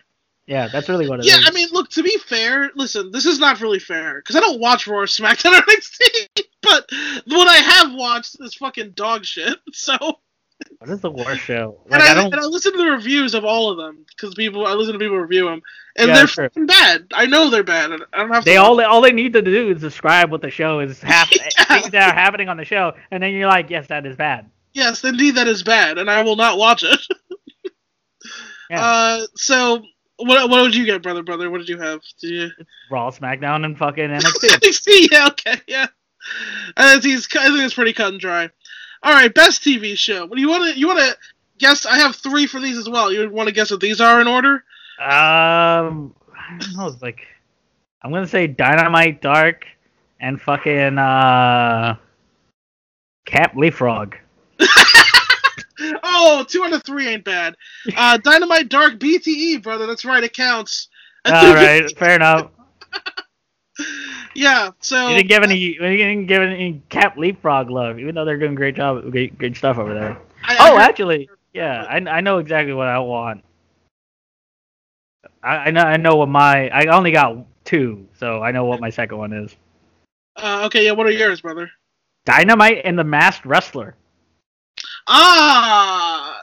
Yeah, 0.47 0.69
that's 0.69 0.89
really 0.89 1.09
what 1.09 1.19
it 1.19 1.27
is. 1.27 1.33
Yeah, 1.33 1.41
I 1.45 1.51
mean, 1.51 1.67
look. 1.73 1.91
To 1.91 2.03
be 2.05 2.17
fair, 2.19 2.71
listen. 2.77 3.11
This 3.11 3.27
is 3.27 3.41
not 3.41 3.61
really 3.61 3.81
fair 3.81 4.21
because 4.21 4.37
I 4.37 4.41
don't 4.41 4.61
watch 4.61 4.87
Raw, 4.87 4.99
SmackDown, 5.01 5.53
or 5.59 5.63
NXT. 5.63 6.29
But 6.63 6.89
what 7.27 7.49
I 7.49 7.57
have 7.57 7.93
watched 7.93 8.37
is 8.39 8.55
fucking 8.55 8.91
dog 8.93 9.25
shit. 9.25 9.59
So, 9.73 9.97
What 10.79 10.91
is 10.91 11.01
the 11.01 11.11
worst 11.11 11.41
show? 11.41 11.79
and, 11.85 11.91
Like 11.93 12.03
I, 12.03 12.11
I 12.11 12.15
don't. 12.15 12.33
and 12.33 12.41
I 12.41 12.45
listen 12.45 12.73
to 12.73 12.79
the 12.79 12.91
reviews 12.91 13.35
of 13.35 13.45
all 13.45 13.71
of 13.71 13.77
them 13.79 14.05
because 14.09 14.35
people. 14.35 14.67
I 14.67 14.73
listen 14.75 14.93
to 14.93 14.99
people 14.99 15.19
review 15.19 15.47
them, 15.47 15.63
and 15.97 16.09
Yeah, 16.09 16.15
they're 16.17 16.27
sure. 16.27 16.51
bad. 16.55 17.07
I 17.15 17.27
know 17.27 17.49
they're 17.51 17.63
bad. 17.65 17.93
and 17.93 18.03
I 18.13 18.19
don't 18.19 18.31
have 18.33 18.45
to. 18.45 18.51
They 18.51 18.59
watch 18.59 18.67
all 18.67 18.85
all 18.85 19.01
they 19.01 19.13
need 19.13 19.33
to 19.33 19.43
do 19.43 19.71
is 19.71 19.81
describe 19.81 20.31
what 20.31 20.43
the 20.43 20.51
show 20.51 20.81
is 20.81 21.01
hap- 21.03 21.29
Yeah. 21.35 21.65
things 21.65 21.91
that 21.91 22.11
are 22.11 22.15
happening 22.15 22.49
on 22.49 22.57
the 22.59 22.65
show, 22.65 22.93
and 23.11 23.23
then 23.23 23.33
you're 23.33 23.49
like, 23.49 23.71
yes, 23.71 23.87
that 23.89 24.05
is 24.07 24.17
bad. 24.17 24.51
Yes, 24.75 25.03
indeed, 25.05 25.37
that 25.37 25.49
is 25.49 25.63
bad, 25.63 25.97
and 25.99 26.11
I 26.11 26.23
will 26.23 26.37
not 26.37 26.59
watch 26.59 26.85
it. 26.85 27.01
Yeah. 28.69 28.85
Uh, 28.85 29.27
so 29.37 29.83
what 30.17 30.51
what 30.51 30.65
did 30.65 30.75
you 30.75 30.85
get, 30.85 31.01
brother? 31.03 31.23
Brother, 31.23 31.49
what 31.51 31.59
did 31.59 31.69
you 31.69 31.79
have? 31.79 32.01
Did 32.21 32.31
you 32.31 32.51
Raw, 32.91 33.11
SmackDown, 33.13 33.65
and 33.65 33.79
fucking 33.79 34.09
NXT. 34.11 34.49
NXT? 34.59 35.09
Yeah, 35.13 35.27
okay, 35.29 35.61
yeah. 35.69 35.87
NXT's, 36.77 37.29
I 37.37 37.47
think 37.47 37.61
it's 37.61 37.75
pretty 37.75 37.93
cut 37.93 38.09
and 38.13 38.21
dry. 38.21 38.51
All 39.03 39.13
right, 39.13 39.33
best 39.33 39.63
TV 39.63 39.97
show. 39.97 40.27
What 40.27 40.37
do 40.37 40.41
you 40.41 40.49
want 40.49 40.73
to 40.73 40.79
you 40.79 40.87
want 40.87 41.01
to 41.01 41.17
guess? 41.59 41.87
I 41.87 41.99
have 41.99 42.17
three 42.17 42.47
for 42.47 42.61
these 42.61 42.79
as 42.79 42.89
well. 42.89 43.13
You 43.13 43.29
want 43.31 43.49
to 43.49 43.55
guess 43.55 43.71
what 43.71 43.81
these 43.81 44.01
are 44.01 44.21
in 44.21 44.27
order? 44.27 44.65
Um, 44.99 46.15
I 46.35 46.59
don't 46.59 46.77
know. 46.77 46.87
It's 46.87 47.03
like 47.03 47.21
I'm 48.03 48.13
gonna 48.13 48.27
say 48.27 48.47
Dynamite 48.47 49.21
Dark 49.21 49.67
and 50.21 50.41
fucking 50.41 50.99
uh, 50.99 51.97
Cap 53.25 53.55
Leapfrog. 53.55 54.15
Oh, 56.03 56.45
two 56.49 56.65
out 56.65 56.73
of 56.73 56.83
three 56.85 57.09
ain't 57.09 57.25
bad. 57.25 57.55
Uh, 57.97 58.17
Dynamite 58.17 58.69
Dark 58.69 58.95
BTE, 58.95 59.63
brother. 59.63 59.87
That's 59.87 60.05
right, 60.05 60.25
it 60.25 60.33
counts. 60.33 60.89
All 61.25 61.55
right, 61.55 61.87
fair 61.99 62.17
enough. 62.17 62.51
Yeah. 64.37 64.71
So 64.81 65.09
You 65.09 65.17
didn't 65.17 65.29
give 65.29 65.43
any. 65.43 65.57
You 65.57 65.79
didn't 65.81 66.27
give 66.27 66.43
any 66.43 66.83
Cap 66.91 67.17
Leapfrog 67.17 67.71
love, 67.71 67.99
even 67.99 68.15
though 68.15 68.25
they're 68.25 68.37
doing 68.39 68.55
great 68.55 68.77
job, 68.77 69.11
great, 69.11 69.37
great 69.39 69.57
stuff 69.57 69.79
over 69.79 69.95
there. 69.95 70.19
I, 70.45 70.57
I 70.57 70.57
Oh, 70.71 70.73
heard- 70.77 70.83
actually, 70.83 71.29
yeah, 71.55 71.85
I, 71.89 71.97
I 71.97 72.21
know 72.21 72.39
exactly 72.39 72.75
what 72.75 72.87
I 72.89 72.99
want. 72.99 73.43
I, 75.43 75.57
I 75.57 75.71
know 75.71 75.81
I 75.83 75.97
know 75.97 76.17
what 76.17 76.29
my 76.29 76.69
I 76.69 76.87
only 76.87 77.13
got 77.13 77.37
two, 77.65 78.07
so 78.19 78.43
I 78.43 78.51
know 78.53 78.65
what 78.67 78.81
my 78.81 78.91
second 78.91 79.17
one 79.19 79.33
is. 79.33 79.57
uh, 80.37 80.65
okay, 80.67 80.85
yeah. 80.85 80.93
What 80.93 81.07
are 81.07 81.11
yours, 81.11 81.41
brother? 81.41 81.71
Dynamite 82.27 82.83
and 82.85 82.99
the 82.99 83.05
Masked 83.05 83.47
Wrestler. 83.47 83.95
Ah, 85.09 86.41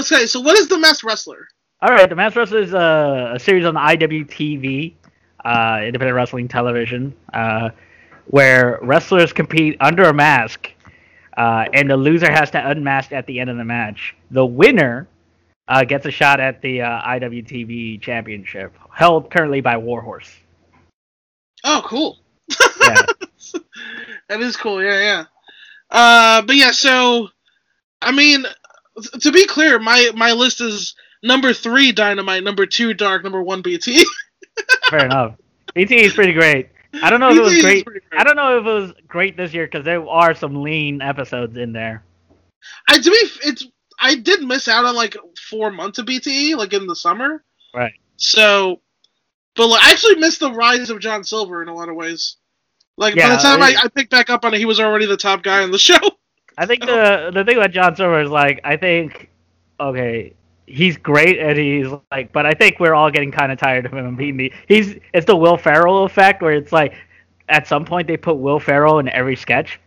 okay. 0.00 0.26
So 0.26 0.40
what 0.40 0.58
is 0.58 0.68
the 0.68 0.78
Masked 0.78 1.04
Wrestler? 1.04 1.46
All 1.82 1.90
right, 1.90 2.08
the 2.08 2.16
Masked 2.16 2.36
Wrestler 2.38 2.60
is 2.60 2.72
a, 2.72 3.32
a 3.36 3.38
series 3.38 3.66
on 3.66 3.74
the 3.74 3.80
IWTV, 3.80 4.94
uh, 5.46 5.80
Independent 5.84 6.16
Wrestling 6.16 6.48
Television, 6.48 7.14
uh, 7.32 7.70
where 8.26 8.80
wrestlers 8.82 9.32
compete 9.32 9.76
under 9.80 10.02
a 10.04 10.12
mask, 10.12 10.70
uh, 11.36 11.66
and 11.72 11.88
the 11.88 11.96
loser 11.96 12.30
has 12.30 12.50
to 12.50 12.70
unmask 12.70 13.12
at 13.12 13.26
the 13.26 13.38
end 13.38 13.48
of 13.48 13.56
the 13.56 13.64
match. 13.64 14.16
The 14.32 14.44
winner 14.44 15.08
uh, 15.68 15.84
gets 15.84 16.04
a 16.04 16.10
shot 16.10 16.40
at 16.40 16.62
the 16.62 16.82
uh, 16.82 17.00
IWTV 17.02 18.00
Championship, 18.00 18.74
held 18.92 19.30
currently 19.30 19.60
by 19.60 19.76
Warhorse. 19.76 20.34
Oh, 21.64 21.82
cool. 21.84 22.18
Yeah. 22.80 22.96
That 24.28 24.40
is 24.40 24.56
cool. 24.56 24.82
Yeah, 24.82 25.00
yeah. 25.00 25.24
Uh, 25.88 26.42
but 26.42 26.56
yeah. 26.56 26.72
So, 26.72 27.28
I 28.02 28.10
mean, 28.10 28.44
to 29.20 29.30
be 29.30 29.46
clear, 29.46 29.78
my 29.78 30.10
my 30.16 30.32
list 30.32 30.60
is 30.60 30.96
number 31.22 31.52
three 31.52 31.92
Dynamite, 31.92 32.42
number 32.42 32.66
two 32.66 32.92
Dark, 32.92 33.22
number 33.22 33.40
one 33.40 33.62
BT. 33.62 34.04
Fair 34.90 35.06
enough. 35.06 35.36
BT 35.74 36.04
is 36.04 36.14
pretty 36.14 36.32
great. 36.32 36.70
I 37.02 37.10
don't 37.10 37.20
know 37.20 37.30
if 37.30 37.36
it 37.36 37.42
was 37.42 37.60
great. 37.60 37.84
great. 37.84 38.02
I 38.16 38.24
don't 38.24 38.36
know 38.36 38.58
if 38.58 38.66
it 38.66 38.70
was 38.70 38.92
great 39.06 39.36
this 39.36 39.52
year 39.52 39.66
because 39.66 39.84
there 39.84 40.06
are 40.08 40.34
some 40.34 40.62
lean 40.62 41.02
episodes 41.02 41.56
in 41.56 41.72
there. 41.72 42.04
I 42.88 42.98
to 42.98 43.10
be, 43.10 43.16
it's 43.44 43.66
I 44.00 44.14
did 44.16 44.42
miss 44.42 44.68
out 44.68 44.84
on 44.84 44.94
like 44.94 45.16
four 45.50 45.70
months 45.70 45.98
of 45.98 46.06
BTE, 46.06 46.56
like 46.56 46.72
in 46.72 46.86
the 46.86 46.96
summer. 46.96 47.44
Right. 47.74 47.92
So, 48.16 48.80
but 49.54 49.68
like, 49.68 49.84
I 49.84 49.90
actually 49.90 50.16
missed 50.16 50.40
the 50.40 50.52
rise 50.52 50.90
of 50.90 51.00
John 51.00 51.24
Silver 51.24 51.62
in 51.62 51.68
a 51.68 51.74
lot 51.74 51.88
of 51.88 51.96
ways. 51.96 52.36
Like 52.96 53.14
by 53.14 53.28
the 53.28 53.36
time 53.36 53.62
I, 53.62 53.76
I 53.78 53.88
picked 53.88 54.10
back 54.10 54.30
up 54.30 54.44
on 54.44 54.54
it, 54.54 54.58
he 54.58 54.64
was 54.64 54.80
already 54.80 55.04
the 55.06 55.18
top 55.18 55.42
guy 55.42 55.62
on 55.62 55.70
the 55.70 55.78
show. 55.78 55.98
I 56.58 56.64
think 56.64 56.80
the 56.80 57.30
the 57.34 57.44
thing 57.44 57.58
about 57.58 57.72
John 57.72 57.94
Silver 57.94 58.22
is 58.22 58.30
like 58.30 58.60
I 58.64 58.76
think 58.76 59.30
okay 59.78 60.34
he's 60.66 60.96
great 60.96 61.38
and 61.38 61.56
he's 61.58 61.86
like 62.10 62.32
but 62.32 62.44
I 62.46 62.52
think 62.52 62.80
we're 62.80 62.94
all 62.94 63.10
getting 63.10 63.30
kind 63.30 63.52
of 63.52 63.58
tired 63.58 63.86
of 63.86 63.92
him 63.92 64.16
being 64.16 64.36
the 64.36 64.52
he's 64.68 64.96
it's 65.14 65.26
the 65.26 65.36
Will 65.36 65.56
Ferrell 65.56 66.04
effect 66.04 66.42
where 66.42 66.52
it's 66.52 66.72
like 66.72 66.94
at 67.48 67.66
some 67.68 67.84
point 67.84 68.08
they 68.08 68.16
put 68.16 68.36
Will 68.36 68.58
Ferrell 68.58 68.98
in 68.98 69.08
every 69.10 69.36
sketch, 69.36 69.78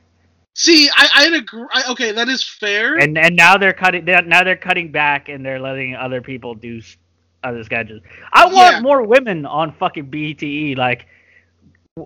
See, 0.56 0.90
I, 0.94 1.10
I'd 1.16 1.34
agree. 1.34 1.66
I, 1.72 1.84
okay, 1.92 2.12
that 2.12 2.28
is 2.28 2.44
fair. 2.44 2.96
and 2.98 3.18
and 3.18 3.36
now 3.36 3.58
they're 3.58 3.72
cutting. 3.74 4.04
They're, 4.04 4.22
now 4.22 4.44
they're 4.44 4.58
cutting 4.58 4.92
back 4.92 5.30
and 5.30 5.46
they're 5.46 5.60
letting 5.60 5.96
other 5.96 6.22
people 6.22 6.54
do 6.54 6.82
other 7.44 7.64
sketches. 7.64 8.02
I 8.34 8.46
want 8.46 8.76
Yeah. 8.76 8.82
more 8.82 9.04
women 9.04 9.46
on 9.46 9.72
fucking 9.74 10.10
BTE. 10.12 10.78
Like, 10.78 11.06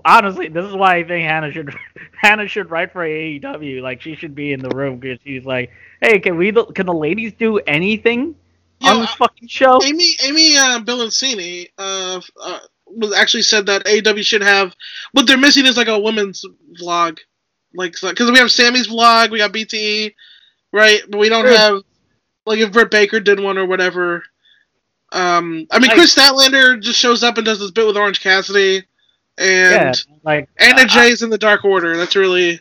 honestly, 0.05 0.49
this 0.49 0.65
is 0.65 0.73
why 0.75 0.97
I 0.97 1.03
think 1.03 1.25
Hannah 1.25 1.51
should 1.51 1.73
Hannah 2.21 2.47
should 2.47 2.69
write 2.69 2.91
for 2.91 3.03
AEW. 3.03 3.81
Like, 3.81 4.01
she 4.01 4.15
should 4.15 4.36
be 4.36 4.53
in 4.53 4.59
the 4.59 4.69
room 4.69 4.97
because 4.99 5.19
she's 5.23 5.45
like, 5.45 5.71
hey, 6.01 6.19
can 6.19 6.38
we 6.38 6.51
can 6.51 6.86
the 6.86 6.93
ladies 6.93 7.33
do 7.33 7.57
anything 7.59 8.36
Yo, 8.84 8.91
on 8.91 9.02
this 9.02 9.13
fucking 9.13 9.48
show? 9.48 9.82
Amy 9.84 10.15
Amy 10.24 10.58
uh, 10.58 10.80
Bilancini 10.80 11.69
uh, 11.78 12.19
uh, 12.41 12.60
was 12.86 13.13
actually 13.13 13.43
said 13.43 13.65
that 13.67 13.86
AEW 13.86 14.24
should 14.24 14.41
have 14.43 14.76
what 15.13 15.26
they're 15.28 15.38
missing 15.38 15.65
is 15.65 15.78
like 15.78 15.88
a 15.88 16.00
women's 16.00 16.46
vlog, 16.82 17.19
like 17.74 17.93
because 18.02 18.32
we 18.32 18.38
have 18.38 18.52
Sammy's 18.52 18.88
vlog, 18.88 19.32
we 19.32 19.38
got 19.39 19.54
BTE, 19.54 20.13
right? 20.72 21.02
But 21.10 21.17
we 21.19 21.30
don't 21.30 21.46
Sure. 21.46 21.58
have 21.58 21.82
like 22.46 22.60
if 22.60 22.72
Britt 22.72 22.91
Baker 22.91 23.19
did 23.19 23.39
one 23.39 23.58
or 23.58 23.65
whatever. 23.65 24.24
Um, 25.12 25.67
I 25.72 25.80
mean, 25.80 25.91
Kris 25.91 26.15
Statlander 26.15 26.82
just 26.82 27.00
shows 27.00 27.24
up 27.24 27.38
and 27.38 27.46
does 27.46 27.60
this 27.60 27.72
bit 27.72 27.86
with 27.86 27.98
Orange 27.98 28.19
Cassidy, 28.19 28.84
yeah, 29.39 29.88
and 29.88 30.06
like 30.24 30.50
Anna 30.58 30.86
Jay's 30.86 31.22
in 31.22 31.30
the 31.30 31.38
Dark 31.38 31.63
Order. 31.63 31.96
That's 31.96 32.15
really, 32.15 32.60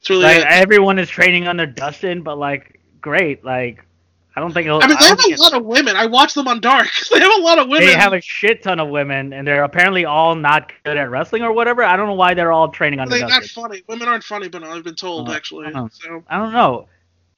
it's 0.00 0.10
really. 0.10 0.24
like 0.24 0.44
everyone 0.44 0.98
is 0.98 1.08
training 1.08 1.46
under 1.46 1.64
Dustin, 1.64 2.22
but 2.22 2.38
like 2.38 2.80
great, 3.00 3.44
like 3.44 3.84
I 4.34 4.40
don't 4.40 4.52
think 4.54 4.66
it'll, 4.66 4.82
I 4.82 4.86
mean, 4.86 4.96
they 4.98 5.04
I 5.04 5.08
have 5.08 5.18
a 5.20 5.36
lot 5.42 5.52
of 5.54 5.64
women. 5.64 5.94
I 5.94 6.06
watch 6.06 6.32
them 6.34 6.48
on 6.48 6.60
Dark. 6.60 6.88
they 7.12 7.20
have 7.20 7.38
a 7.38 7.42
lot 7.42 7.58
of 7.58 7.68
women. 7.68 7.86
they 7.86 7.94
have 7.94 8.14
a 8.14 8.20
shit 8.20 8.62
ton 8.62 8.80
of 8.80 8.88
women, 8.88 9.32
and 9.34 9.46
they're 9.46 9.64
apparently 9.64 10.04
all 10.06 10.34
not 10.34 10.72
good 10.84 10.96
at 10.96 11.10
wrestling 11.10 11.42
or 11.42 11.52
whatever. 11.52 11.82
I 11.82 11.96
don't 11.96 12.06
know 12.06 12.14
why 12.14 12.32
they're 12.34 12.52
all 12.52 12.68
training 12.70 12.98
under 13.00 13.18
They're 13.18 13.28
not 13.28 13.44
funny. 13.44 13.82
Women 13.88 14.08
aren't 14.08 14.24
funny, 14.24 14.48
but 14.48 14.62
I've 14.64 14.84
been 14.84 14.94
told 14.94 15.28
Uh, 15.28 15.32
actually. 15.32 15.66
uh-huh. 15.66 15.88
So, 15.92 16.24
I 16.28 16.38
don't 16.38 16.52
know. 16.52 16.88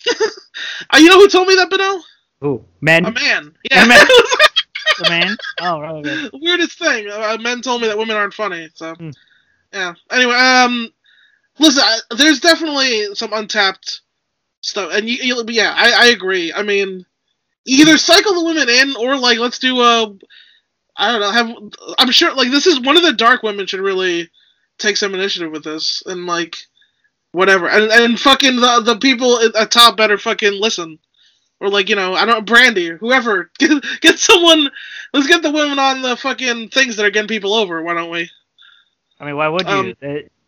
uh, 0.11 0.99
you 0.99 1.09
know 1.09 1.19
who 1.19 1.29
told 1.29 1.49
me 1.49 1.57
that, 1.57 1.71
Beno? 1.71 2.01
Who 2.41 2.65
men? 2.81 3.07
A 3.07 3.11
man. 3.11 3.55
Yeah. 3.71 3.85
A 3.85 3.89
man? 3.89 4.07
the 4.99 5.09
man? 5.09 5.37
Oh, 5.63 5.81
right, 5.81 5.95
okay. 6.07 6.31
Weirdest 6.35 6.79
thing. 6.79 7.09
Uh, 7.11 7.37
men 7.41 7.61
told 7.63 7.83
me 7.83 7.89
that 7.89 7.99
women 7.99 8.17
aren't 8.17 8.35
funny. 8.35 8.69
So, 8.75 8.95
Hmm. 8.95 9.11
yeah. 9.73 9.95
Anyway, 10.13 10.35
um, 10.35 10.91
listen, 11.59 11.83
I, 11.85 11.99
there's 12.17 12.39
definitely 12.41 13.15
some 13.15 13.33
untapped 13.33 14.03
stuff, 14.65 14.91
and 14.93 15.09
you, 15.09 15.17
you 15.17 15.45
yeah, 15.49 15.75
I, 15.77 15.93
I 15.93 16.07
agree. 16.07 16.53
I 16.53 16.63
mean, 16.63 17.05
either 17.67 17.97
cycle 17.99 18.35
the 18.35 18.45
women 18.45 18.69
in, 18.69 18.97
or 18.97 19.17
like 19.17 19.39
let's 19.39 19.59
do 19.59 19.81
a, 19.81 20.15
I 20.97 21.13
don't 21.13 21.21
know, 21.21 21.31
have 21.31 21.97
I'm 21.99 22.11
sure 22.11 22.35
like 22.35 22.51
this 22.51 22.67
is 22.67 22.81
one 22.81 22.97
of 22.97 23.03
the 23.03 23.13
dark 23.13 23.43
women 23.43 23.67
should 23.67 23.81
really 23.81 24.31
take 24.79 24.97
some 24.97 25.15
initiative 25.15 25.53
with 25.53 25.65
this 25.65 26.03
and 26.07 26.27
like 26.27 26.57
whatever, 27.33 27.69
and 27.69 27.91
and 27.91 28.19
fucking 28.21 28.57
the 28.57 28.81
the 28.81 28.99
people 28.99 29.39
top 29.67 29.97
better 29.97 30.19
fucking 30.19 30.61
listen. 30.61 30.99
Or 31.61 31.69
like 31.69 31.89
you 31.89 31.97
know, 31.97 32.15
I 32.15 32.25
don't 32.25 32.47
Brandy 32.47 32.91
or 32.91 32.99
whoever 32.99 33.51
get 33.59 33.85
get 34.01 34.19
someone. 34.19 34.71
Let's 35.13 35.29
get 35.29 35.43
the 35.43 35.53
women 35.53 35.79
on 35.79 36.03
the 36.03 36.17
fucking 36.17 36.71
things 36.71 36.97
that 36.97 37.07
are 37.07 37.11
getting 37.11 37.29
people 37.29 37.55
over. 37.55 37.83
Why 37.83 37.95
don't 37.95 38.11
we? 38.11 38.31
I 39.21 39.25
mean, 39.25 39.37
why 39.37 39.49
would 39.49 39.67
you? 39.67 39.73
Um, 39.73 39.95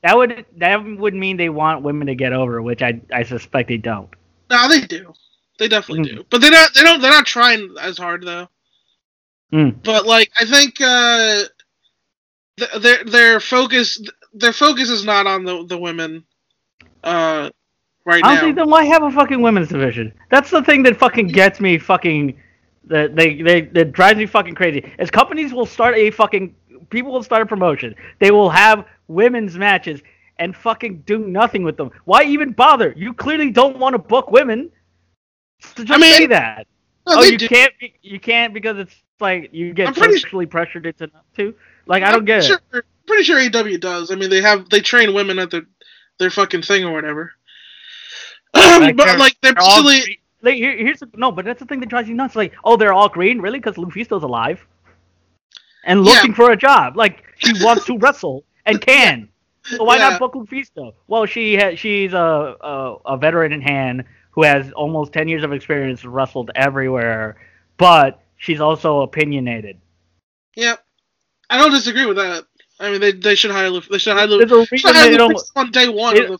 that 0.02 0.16
would 0.16 0.44
that 0.58 0.84
would 0.84 1.14
mean 1.14 1.36
they 1.36 1.48
want 1.48 1.82
women 1.82 2.06
to 2.06 2.14
get 2.14 2.32
over, 2.32 2.62
which 2.62 2.82
I 2.82 3.00
I 3.12 3.22
suspect 3.22 3.68
they 3.68 3.76
don't. 3.78 4.08
No, 4.50 4.68
they 4.68 4.80
do. 4.82 5.12
They 5.58 5.68
definitely 5.68 6.10
Mm. 6.10 6.16
do. 6.16 6.24
But 6.30 6.40
they're 6.40 6.50
not. 6.50 6.74
They 6.74 6.82
don't. 6.82 7.00
They're 7.00 7.10
not 7.10 7.26
trying 7.26 7.74
as 7.80 7.98
hard 7.98 8.22
though. 8.24 8.48
Mm. 9.52 9.82
But 9.82 10.06
like, 10.06 10.30
I 10.38 10.44
think 10.44 10.80
uh, 10.80 11.44
th- 12.58 12.82
their 12.82 13.04
their 13.04 13.40
focus 13.40 14.00
their 14.32 14.52
focus 14.52 14.90
is 14.90 15.04
not 15.04 15.26
on 15.26 15.44
the 15.44 15.64
the 15.64 15.78
women. 15.78 16.24
Uh, 17.02 17.50
right 18.04 18.22
now. 18.22 18.30
Honestly, 18.30 18.50
now. 18.50 18.64
then 18.64 18.70
why 18.70 18.84
have 18.84 19.02
a 19.02 19.10
fucking 19.10 19.40
women's 19.40 19.68
division? 19.68 20.12
That's 20.30 20.50
the 20.50 20.62
thing 20.62 20.82
that 20.84 20.96
fucking 20.96 21.28
gets 21.28 21.60
me 21.60 21.78
fucking 21.78 22.38
that 22.84 23.16
they, 23.16 23.42
they 23.42 23.62
that 23.62 23.92
drives 23.92 24.18
me 24.18 24.26
fucking 24.26 24.54
crazy. 24.54 24.84
As 24.98 25.10
companies 25.10 25.52
will 25.52 25.66
start 25.66 25.96
a 25.96 26.10
fucking 26.10 26.54
people 26.90 27.12
will 27.12 27.22
start 27.22 27.42
a 27.42 27.46
promotion. 27.46 27.94
They 28.18 28.30
will 28.30 28.50
have 28.50 28.86
women's 29.08 29.56
matches 29.56 30.02
and 30.38 30.54
fucking 30.54 31.02
do 31.06 31.18
nothing 31.18 31.62
with 31.62 31.76
them. 31.76 31.90
Why 32.04 32.24
even 32.24 32.52
bother? 32.52 32.92
You 32.96 33.14
clearly 33.14 33.50
don't 33.50 33.78
want 33.78 33.94
to 33.94 33.98
book 33.98 34.30
women. 34.30 34.70
So 35.60 35.84
just 35.84 35.90
I 35.90 35.98
mean, 35.98 36.14
say 36.14 36.26
that. 36.26 36.66
No, 37.06 37.14
oh, 37.18 37.22
you 37.22 37.38
do. 37.38 37.48
can't. 37.48 37.72
be- 37.78 37.94
You 38.02 38.20
can't 38.20 38.52
because 38.52 38.78
it's 38.78 38.94
like 39.20 39.50
you 39.52 39.72
get 39.72 39.94
socially 39.94 40.46
pressured 40.46 40.86
into 40.86 41.06
not 41.06 41.24
to. 41.36 41.54
Like 41.86 42.02
I 42.02 42.10
don't 42.10 42.20
I'm 42.20 42.24
get 42.26 42.44
sure, 42.44 42.60
it. 42.74 42.84
Pretty 43.06 43.22
sure 43.22 43.38
AW 43.38 43.76
does. 43.78 44.10
I 44.10 44.16
mean, 44.16 44.30
they 44.30 44.40
have 44.42 44.68
they 44.68 44.80
train 44.80 45.14
women 45.14 45.38
at 45.38 45.50
their 45.50 45.62
their 46.18 46.30
fucking 46.30 46.62
thing 46.62 46.84
or 46.84 46.92
whatever. 46.92 47.32
Like, 48.54 48.90
um, 48.90 48.96
but 48.96 49.18
like 49.18 49.36
they're 49.42 49.52
They're 49.52 49.62
silly. 49.62 50.20
Like, 50.42 50.56
here, 50.56 50.76
here's 50.76 51.02
no, 51.14 51.32
but 51.32 51.44
that's 51.44 51.58
the 51.58 51.66
thing 51.66 51.80
that 51.80 51.88
drives 51.88 52.08
you 52.08 52.14
nuts. 52.14 52.36
Like, 52.36 52.52
oh, 52.64 52.76
they're 52.76 52.92
all 52.92 53.08
green, 53.08 53.40
really? 53.40 53.58
Because 53.58 53.76
Lufisto's 53.76 54.22
alive 54.22 54.64
and 55.86 56.04
Yeah. 56.04 56.12
looking 56.12 56.34
for 56.34 56.50
a 56.50 56.56
job. 56.56 56.96
Like, 56.96 57.24
she 57.38 57.52
wants 57.64 57.86
to 57.86 57.96
wrestle 57.96 58.44
and 58.66 58.80
can. 58.80 59.28
So 59.64 59.82
why 59.84 59.96
Yeah. 59.96 60.10
not 60.10 60.18
book 60.20 60.34
Lufisto? 60.34 60.92
Well, 61.08 61.24
she 61.26 61.56
ha- 61.56 61.74
she's 61.74 62.12
a, 62.12 62.56
a 62.60 62.96
a 63.06 63.16
veteran 63.16 63.52
in 63.52 63.60
hand 63.62 64.04
who 64.32 64.42
has 64.44 64.70
almost 64.72 65.12
ten 65.14 65.26
years 65.28 65.42
of 65.42 65.52
experience, 65.52 66.04
wrestled 66.04 66.50
everywhere, 66.54 67.36
but 67.78 68.20
she's 68.36 68.60
also 68.60 69.00
opinionated. 69.00 69.78
Yep. 70.54 70.84
I 71.50 71.58
don't 71.58 71.70
disagree 71.72 72.06
with 72.06 72.16
that. 72.16 72.44
I 72.78 72.90
mean, 72.90 73.00
they 73.00 73.12
they 73.12 73.34
should 73.34 73.50
hire 73.50 73.70
Lu- 73.70 73.80
they 73.90 73.98
should 73.98 74.16
hire 74.16 74.26
Lu- 74.26 74.38
There's 74.44 74.52
a 74.52 74.66
should 74.66 74.72
reason 74.72 74.94
hire 74.94 75.10
they 75.10 75.16
don't. 75.16 75.34
Lufisto 75.34 75.50
on 75.56 75.70
day 75.70 75.88
one 75.88 76.14
the 76.14 76.38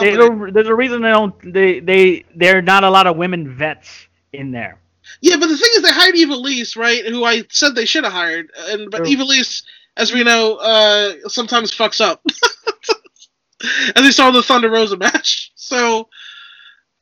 They 0.00 0.10
don't 0.16 0.52
there's 0.52 0.68
a 0.68 0.74
reason 0.74 1.02
they 1.02 1.10
don't. 1.10 1.34
They 1.52 1.80
they 1.80 2.24
there 2.34 2.58
are 2.58 2.62
not 2.62 2.84
a 2.84 2.90
lot 2.90 3.06
of 3.06 3.16
women 3.16 3.54
vets 3.56 4.08
in 4.32 4.50
there. 4.50 4.78
Yeah, 5.20 5.36
but 5.36 5.48
the 5.48 5.56
thing 5.56 5.70
is, 5.74 5.82
they 5.82 5.90
hired 5.92 6.14
Ivelisse, 6.14 6.76
right? 6.76 7.04
Who 7.06 7.24
I 7.24 7.44
said 7.50 7.74
they 7.74 7.84
should 7.86 8.04
have 8.04 8.12
hired, 8.12 8.50
and 8.68 8.90
but 8.90 8.98
True. 9.04 9.06
Ivelisse, 9.16 9.62
as 9.96 10.12
we 10.12 10.22
know, 10.24 10.56
uh, 10.56 11.14
sometimes 11.28 11.74
fucks 11.74 12.00
up. 12.00 12.22
as 13.96 14.02
we 14.02 14.12
saw 14.12 14.28
in 14.28 14.34
the 14.34 14.42
Thunder 14.42 14.70
Rosa 14.70 14.96
match. 14.96 15.52
So, 15.56 16.08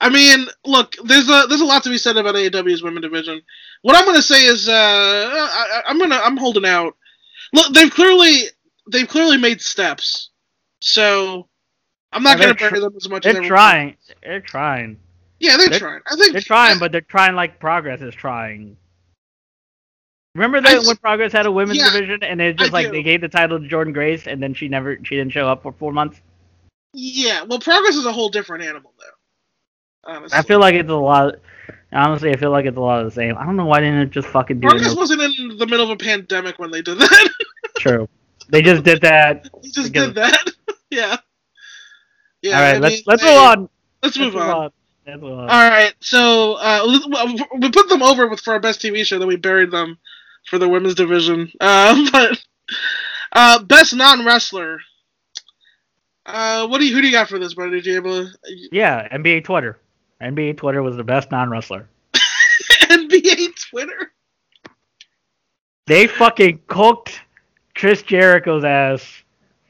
I 0.01 0.09
mean, 0.09 0.47
look, 0.65 0.97
there's 1.05 1.29
a 1.29 1.47
there's 1.49 1.61
a 1.61 1.65
lot 1.67 1.83
to 1.85 1.91
be 1.91 1.99
said 1.99 2.17
about 2.17 2.35
AEW's 2.35 2.83
women 2.83 3.03
division. 3.03 3.43
What 3.83 3.97
I'm 3.97 4.05
gonna 4.07 4.23
say 4.23 4.45
is, 4.45 4.69
uh, 4.69 4.73
I, 4.73 5.83
I'm 5.87 5.99
gonna 5.99 6.21
I'm 6.23 6.37
holding 6.37 6.65
out. 6.67 6.97
Look, 7.53 7.73
they've 7.75 7.91
clearly 7.91 8.45
they've 8.91 9.09
clearly 9.09 9.37
made 9.37 9.61
steps. 9.61 10.31
So. 10.81 11.49
I'm 12.13 12.23
not 12.23 12.39
Yeah, 12.39 12.55
gonna 12.55 12.55
bury 12.55 12.81
them 12.81 12.95
as 12.97 13.09
much 13.11 13.27
as 13.27 13.33
They're 13.35 13.43
everyone- 13.43 13.49
trying. 13.49 13.97
They're 14.23 14.41
trying. 14.41 14.97
Yeah, 15.39 15.57
they're, 15.57 15.69
they're- 15.69 15.79
trying. 15.79 16.01
I 16.11 16.17
think 16.17 16.33
They're 16.33 16.41
trying, 16.41 16.79
but 16.79 16.93
they're 16.93 17.01
trying 17.03 17.35
like 17.35 17.59
Progress 17.61 18.01
is 18.01 18.15
trying. 18.15 18.77
Remember 20.35 20.61
that 20.61 20.85
when 20.85 20.97
Progress 20.97 21.33
had 21.33 21.47
a 21.47 21.51
women's 21.53 21.79
Yeah, 21.79 21.91
division 21.93 22.23
and 22.23 22.41
it 22.43 22.57
just 22.59 22.71
I 22.71 22.73
like 22.73 22.87
do. 22.87 22.93
they 22.93 23.03
gave 23.03 23.23
the 23.23 23.29
title 23.29 23.59
to 23.59 23.67
Jordynne 23.67 23.95
Grace 23.95 24.27
and 24.27 24.43
then 24.43 24.53
she 24.53 24.69
never 24.69 24.99
she 25.03 25.17
didn't 25.17 25.33
show 25.33 25.49
up 25.49 25.63
for 25.63 25.73
four 25.73 25.93
months. 25.93 26.21
Yeah, 26.93 27.43
well, 27.45 27.59
progress 27.59 27.95
is 27.97 28.07
a 28.07 28.13
whole 28.13 28.29
different 28.29 28.65
animal, 28.65 28.93
though. 28.99 30.13
Honestly, 30.13 30.39
I 30.39 30.43
feel 30.43 30.61
like 30.61 30.75
it's 30.75 30.89
a 30.91 30.95
lot. 30.95 31.35
Honestly, 31.93 32.31
I 32.31 32.37
feel 32.37 32.51
like 32.51 32.65
it's 32.67 32.77
a 32.77 32.81
lot 32.81 33.01
of 33.01 33.07
the 33.07 33.11
same. 33.11 33.37
I 33.39 33.45
don't 33.45 33.57
know 33.57 33.65
why 33.67 33.81
they 33.81 33.87
didn't 33.87 34.01
it 34.03 34.11
just 34.11 34.29
fucking 34.29 34.61
do 34.61 34.69
progress 34.69 34.93
it. 34.93 34.97
wasn't 34.99 35.23
in 35.23 35.57
the 35.57 35.67
middle 35.67 35.85
of 35.85 35.91
a 35.91 35.97
pandemic 35.97 36.59
when 36.59 36.71
they 36.71 36.83
did 36.83 36.99
that. 36.99 37.33
True. 37.79 38.09
They 38.49 38.63
just 38.63 38.83
did 38.85 39.01
that. 39.03 39.49
he 39.63 39.71
just 39.71 39.93
Because- 39.93 40.07
did 40.09 40.15
that. 40.17 40.47
yeah. 40.91 41.17
Yeah. 42.43 42.57
All 42.57 42.63
right, 42.63 42.77
I 42.77 42.79
let's 42.79 42.95
mean, 42.97 43.03
let's 43.07 43.23
hey, 43.23 43.29
move 43.35 43.39
on. 43.43 43.69
Let's 44.03 44.19
move 44.19 44.35
Let's 44.35 44.47
on. 44.55 44.71
All 45.09 45.71
right, 45.71 45.95
so 46.01 46.55
uh, 46.55 46.99
we- 47.61 47.71
put 47.71 47.89
them 47.89 48.03
over 48.03 48.27
with 48.29 48.41
for 48.41 48.55
our 48.55 48.61
best 48.61 48.81
TV 48.81 49.05
show, 49.05 49.19
then 49.19 49.29
we 49.29 49.37
buried 49.37 49.71
them 49.71 49.99
for 50.49 50.59
the 50.59 50.69
women's 50.69 50.95
division. 50.95 51.51
Uh, 51.61 52.11
but 52.13 52.39
uh, 53.33 53.63
best 53.65 53.95
non 53.95 54.25
wrestler. 54.25 54.79
Uh, 56.25 56.67
what 56.67 56.79
do 56.79 56.87
you 56.87 56.95
who 56.95 57.01
do 57.01 57.07
you 57.07 57.13
got 57.13 57.29
for 57.29 57.39
this, 57.39 57.55
brother? 57.55 57.73
Did 57.73 57.87
you 57.87 57.97
able 57.97 58.27
to 58.27 58.33
Yeah, 58.73 59.07
NBA 59.17 59.45
Twitter. 59.45 59.79
NBA 60.21 60.57
Twitter 60.57 60.83
was 60.83 60.97
the 60.97 61.05
best 61.05 61.31
non-wrestler. 61.31 61.89
NBA 62.15 63.51
Twitter? 63.71 64.13
They 65.87 66.07
fucking 66.07 66.61
cooked 66.67 67.21
Chris 67.75 68.03
Jericho's 68.03 68.65
ass 68.65 69.05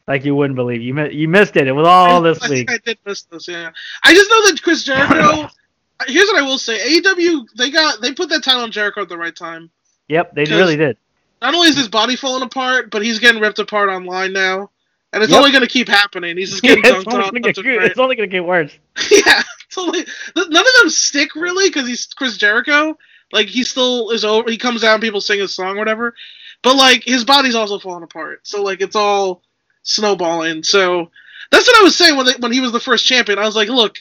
like 0.07 0.25
you 0.25 0.35
wouldn't 0.35 0.57
believe. 0.57 0.83
You 0.83 0.95
mi- 0.95 1.13
you 1.13 1.29
missed 1.29 1.57
it. 1.57 1.67
It 1.67 1.73
was 1.73 1.87
all 1.87 2.21
this 2.21 2.43
I 2.43 2.51
week. 2.51 2.71
I 2.71 2.79
did 2.79 2.99
miss 3.05 3.23
this. 3.23 3.49
Yeah, 3.49 3.71
I 4.03 4.15
just 4.15 4.31
know 4.31 4.47
that 4.49 4.63
Chris 4.63 4.85
Jericho. 4.85 5.49
here's 6.07 6.29
what 6.29 6.37
I 6.37 6.43
will 6.43 6.59
say: 6.59 7.01
AEW 7.01 7.47
they 7.57 7.71
got 7.71 8.01
they 8.01 8.13
put 8.13 8.29
that 8.31 8.45
title 8.45 8.63
on 8.63 8.71
Jericho 8.71 9.03
at 9.03 9.09
the 9.09 9.19
right 9.19 9.35
time. 9.35 9.71
Yep, 10.09 10.35
they 10.35 10.45
really 10.45 10.77
did. 10.77 10.97
Not 11.43 11.55
only 11.55 11.69
is 11.69 11.77
his 11.77 11.89
body 11.89 12.17
falling 12.17 12.43
apart, 12.43 12.91
but 12.91 13.03
he's 13.03 13.19
getting 13.19 13.41
ripped 13.41 13.59
apart 13.59 13.89
online 13.89 14.33
now, 14.33 14.71
and 15.13 15.23
it's 15.23 15.33
Yep. 15.33 15.39
only 15.39 15.51
going 15.51 15.63
to 15.63 15.69
keep 15.69 15.89
happening. 15.89 16.37
He's 16.37 16.51
just 16.51 16.63
getting 16.63 16.79
it's, 16.85 17.05
dunked 17.05 17.13
only 17.13 17.27
on. 17.27 17.33
get, 17.43 17.59
it's 17.59 17.99
only 17.99 18.17
gonna 18.17 18.29
get 18.29 18.45
worse. 18.45 18.73
yeah, 19.11 19.43
it's 19.67 19.77
only, 19.77 20.07
none 20.37 20.47
of 20.67 20.73
them 20.81 20.91
stick 20.91 21.35
really 21.35 21.69
because 21.69 21.87
he's 21.87 22.07
Chris 22.07 22.37
Jericho. 22.37 22.97
Like 23.33 23.49
he 23.49 23.65
still 23.65 24.11
is 24.11 24.25
over. 24.25 24.51
He 24.51 24.57
comes 24.57 24.85
out 24.85 24.95
and 24.95 25.03
people 25.03 25.21
sing 25.21 25.41
his 25.41 25.55
song, 25.55 25.77
or 25.77 25.79
whatever. 25.79 26.15
But 26.63 26.77
like 26.77 27.03
his 27.05 27.25
body's 27.25 27.55
also 27.55 27.79
falling 27.79 28.05
apart. 28.05 28.47
So 28.47 28.63
like 28.63 28.81
it's 28.81 28.97
all 28.97 29.43
snowballing. 29.87 30.63
So 30.63 31.11
that's 31.51 31.67
what 31.67 31.81
I 31.81 31.83
was 31.83 31.97
saying 31.97 32.17
when 32.17 32.27
they, 32.27 32.35
when 32.39 32.53
he 32.53 32.61
was 32.61 32.73
the 32.73 32.81
first 32.81 33.07
champion. 33.07 33.39
I 33.39 33.47
was 33.47 33.57
like, 33.57 33.69
look, 33.69 33.99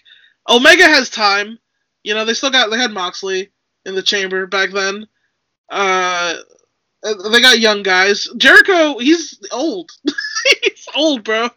Omega 0.49 0.83
has 0.83 1.09
time. 1.09 1.57
You 2.03 2.13
know, 2.13 2.25
they 2.25 2.33
still 2.33 2.51
got 2.51 2.69
they 2.69 2.77
had 2.77 2.91
Moxley 2.91 3.51
in 3.85 3.95
the 3.95 4.03
chamber 4.03 4.45
back 4.45 4.71
then. 4.71 5.07
Uh, 5.69 6.35
they 7.03 7.41
got 7.41 7.59
young 7.59 7.83
guys. 7.83 8.27
Jericho, 8.37 8.97
he's 8.99 9.39
old. 9.51 9.91
he's 10.63 10.87
old, 10.95 11.23
bro. 11.23 11.49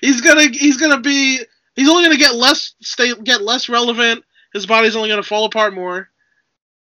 He's 0.00 0.20
gonna 0.20 0.48
he's 0.48 0.76
gonna 0.76 1.00
be 1.00 1.40
he's 1.74 1.88
only 1.88 2.04
gonna 2.04 2.16
get 2.16 2.34
less 2.36 2.74
stay 2.80 3.14
get 3.24 3.42
less 3.42 3.68
relevant. 3.68 4.24
His 4.52 4.66
body's 4.66 4.96
only 4.96 5.08
gonna 5.08 5.22
fall 5.22 5.44
apart 5.44 5.74
more. 5.74 6.08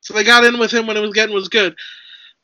So 0.02 0.14
they 0.14 0.24
got 0.24 0.46
in 0.46 0.60
with 0.60 0.72
him 0.72 0.88
when 0.88 0.98
it 0.98 1.02
was 1.02 1.14
getting 1.14 1.36
was 1.36 1.50
good. 1.50 1.76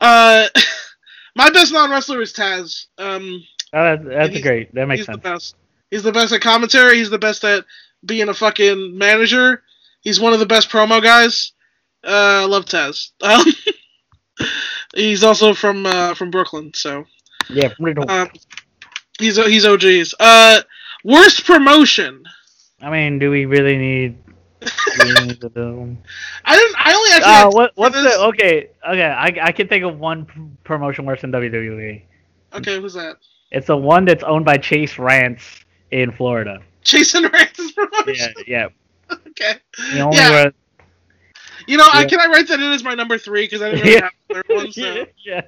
Uh, 0.01 0.47
my 1.35 1.49
best 1.51 1.71
non 1.71 1.89
wrestler 1.89 2.21
is 2.21 2.33
Taz. 2.33 2.85
Um, 2.97 3.41
oh, 3.73 3.83
that's, 3.83 4.03
that's 4.05 4.41
great. 4.41 4.73
That 4.73 4.87
makes 4.87 4.99
he's 4.99 5.05
sense. 5.05 5.17
the 5.17 5.29
best. 5.29 5.55
He's 5.91 6.03
the 6.03 6.11
best 6.11 6.33
at 6.33 6.41
commentary. 6.41 6.97
He's 6.97 7.09
the 7.09 7.19
best 7.19 7.43
at 7.43 7.65
being 8.05 8.29
a 8.29 8.33
fucking 8.33 8.97
manager. 8.97 9.63
He's 10.01 10.19
one 10.19 10.33
of 10.33 10.39
the 10.39 10.45
best 10.45 10.69
promo 10.69 11.01
guys. 11.01 11.53
Uh, 12.03 12.43
I 12.43 12.45
love 12.45 12.65
Taz. 12.65 13.11
Um, 13.21 13.45
he's 14.95 15.23
also 15.23 15.53
from 15.53 15.85
uh, 15.85 16.13
from 16.13 16.31
Brooklyn, 16.31 16.71
so 16.75 17.05
Yeah, 17.49 17.69
um, 18.07 18.29
he's 19.17 19.37
he's 19.37 19.65
OGs. 19.65 20.13
Uh, 20.19 20.61
worst 21.03 21.45
promotion. 21.45 22.23
I 22.81 22.89
mean, 22.91 23.19
do 23.19 23.31
we 23.31 23.45
really 23.45 23.77
need? 23.77 24.17
do 24.59 24.69
we 25.05 25.27
need 25.27 25.41
to 25.41 25.49
do- 25.49 25.97
I 26.45 26.55
didn't. 26.55 26.75
I 26.77 26.93
only 26.93 27.09
actually. 27.11 27.31
Uh, 27.31 27.49
what, 27.49 27.71
what's 27.75 27.95
this- 27.95 28.15
the 28.15 28.21
okay? 28.25 28.69
Okay, 28.87 29.03
I, 29.05 29.33
I 29.41 29.51
can 29.51 29.67
think 29.67 29.83
of 29.83 29.97
one 29.97 30.57
promotion 30.63 31.05
worse 31.05 31.21
than 31.21 31.31
WWE. 31.31 32.03
Okay, 32.53 32.79
who's 32.79 32.93
that? 32.93 33.17
It's 33.51 33.67
the 33.67 33.77
one 33.77 34.05
that's 34.05 34.23
owned 34.23 34.45
by 34.45 34.57
Chasyn 34.57 34.99
Rance 34.99 35.43
in 35.91 36.11
Florida. 36.11 36.59
Chasyn 36.83 37.31
Rance's 37.31 37.73
Yeah, 37.77 37.85
promotion. 37.85 38.33
yeah. 38.47 38.67
Okay. 39.11 39.53
The 39.93 39.99
only 40.01 40.17
Yeah. 40.17 40.29
where- 40.31 40.53
You 41.67 41.77
know, 41.77 41.87
I 41.91 42.05
can 42.05 42.19
I 42.19 42.27
write 42.27 42.47
that 42.49 42.59
in 42.59 42.71
as 42.71 42.83
my 42.83 42.93
number 42.95 43.17
three 43.17 43.43
because 43.45 43.61
I 43.61 43.71
didn't 43.71 43.83
really 43.85 43.95
Yeah. 43.95 44.01
have 44.03 44.11
a 44.29 44.33
third 44.33 44.45
one. 44.49 44.71
So. 44.71 44.81
yeah, 44.93 45.03
yeah. 45.23 45.41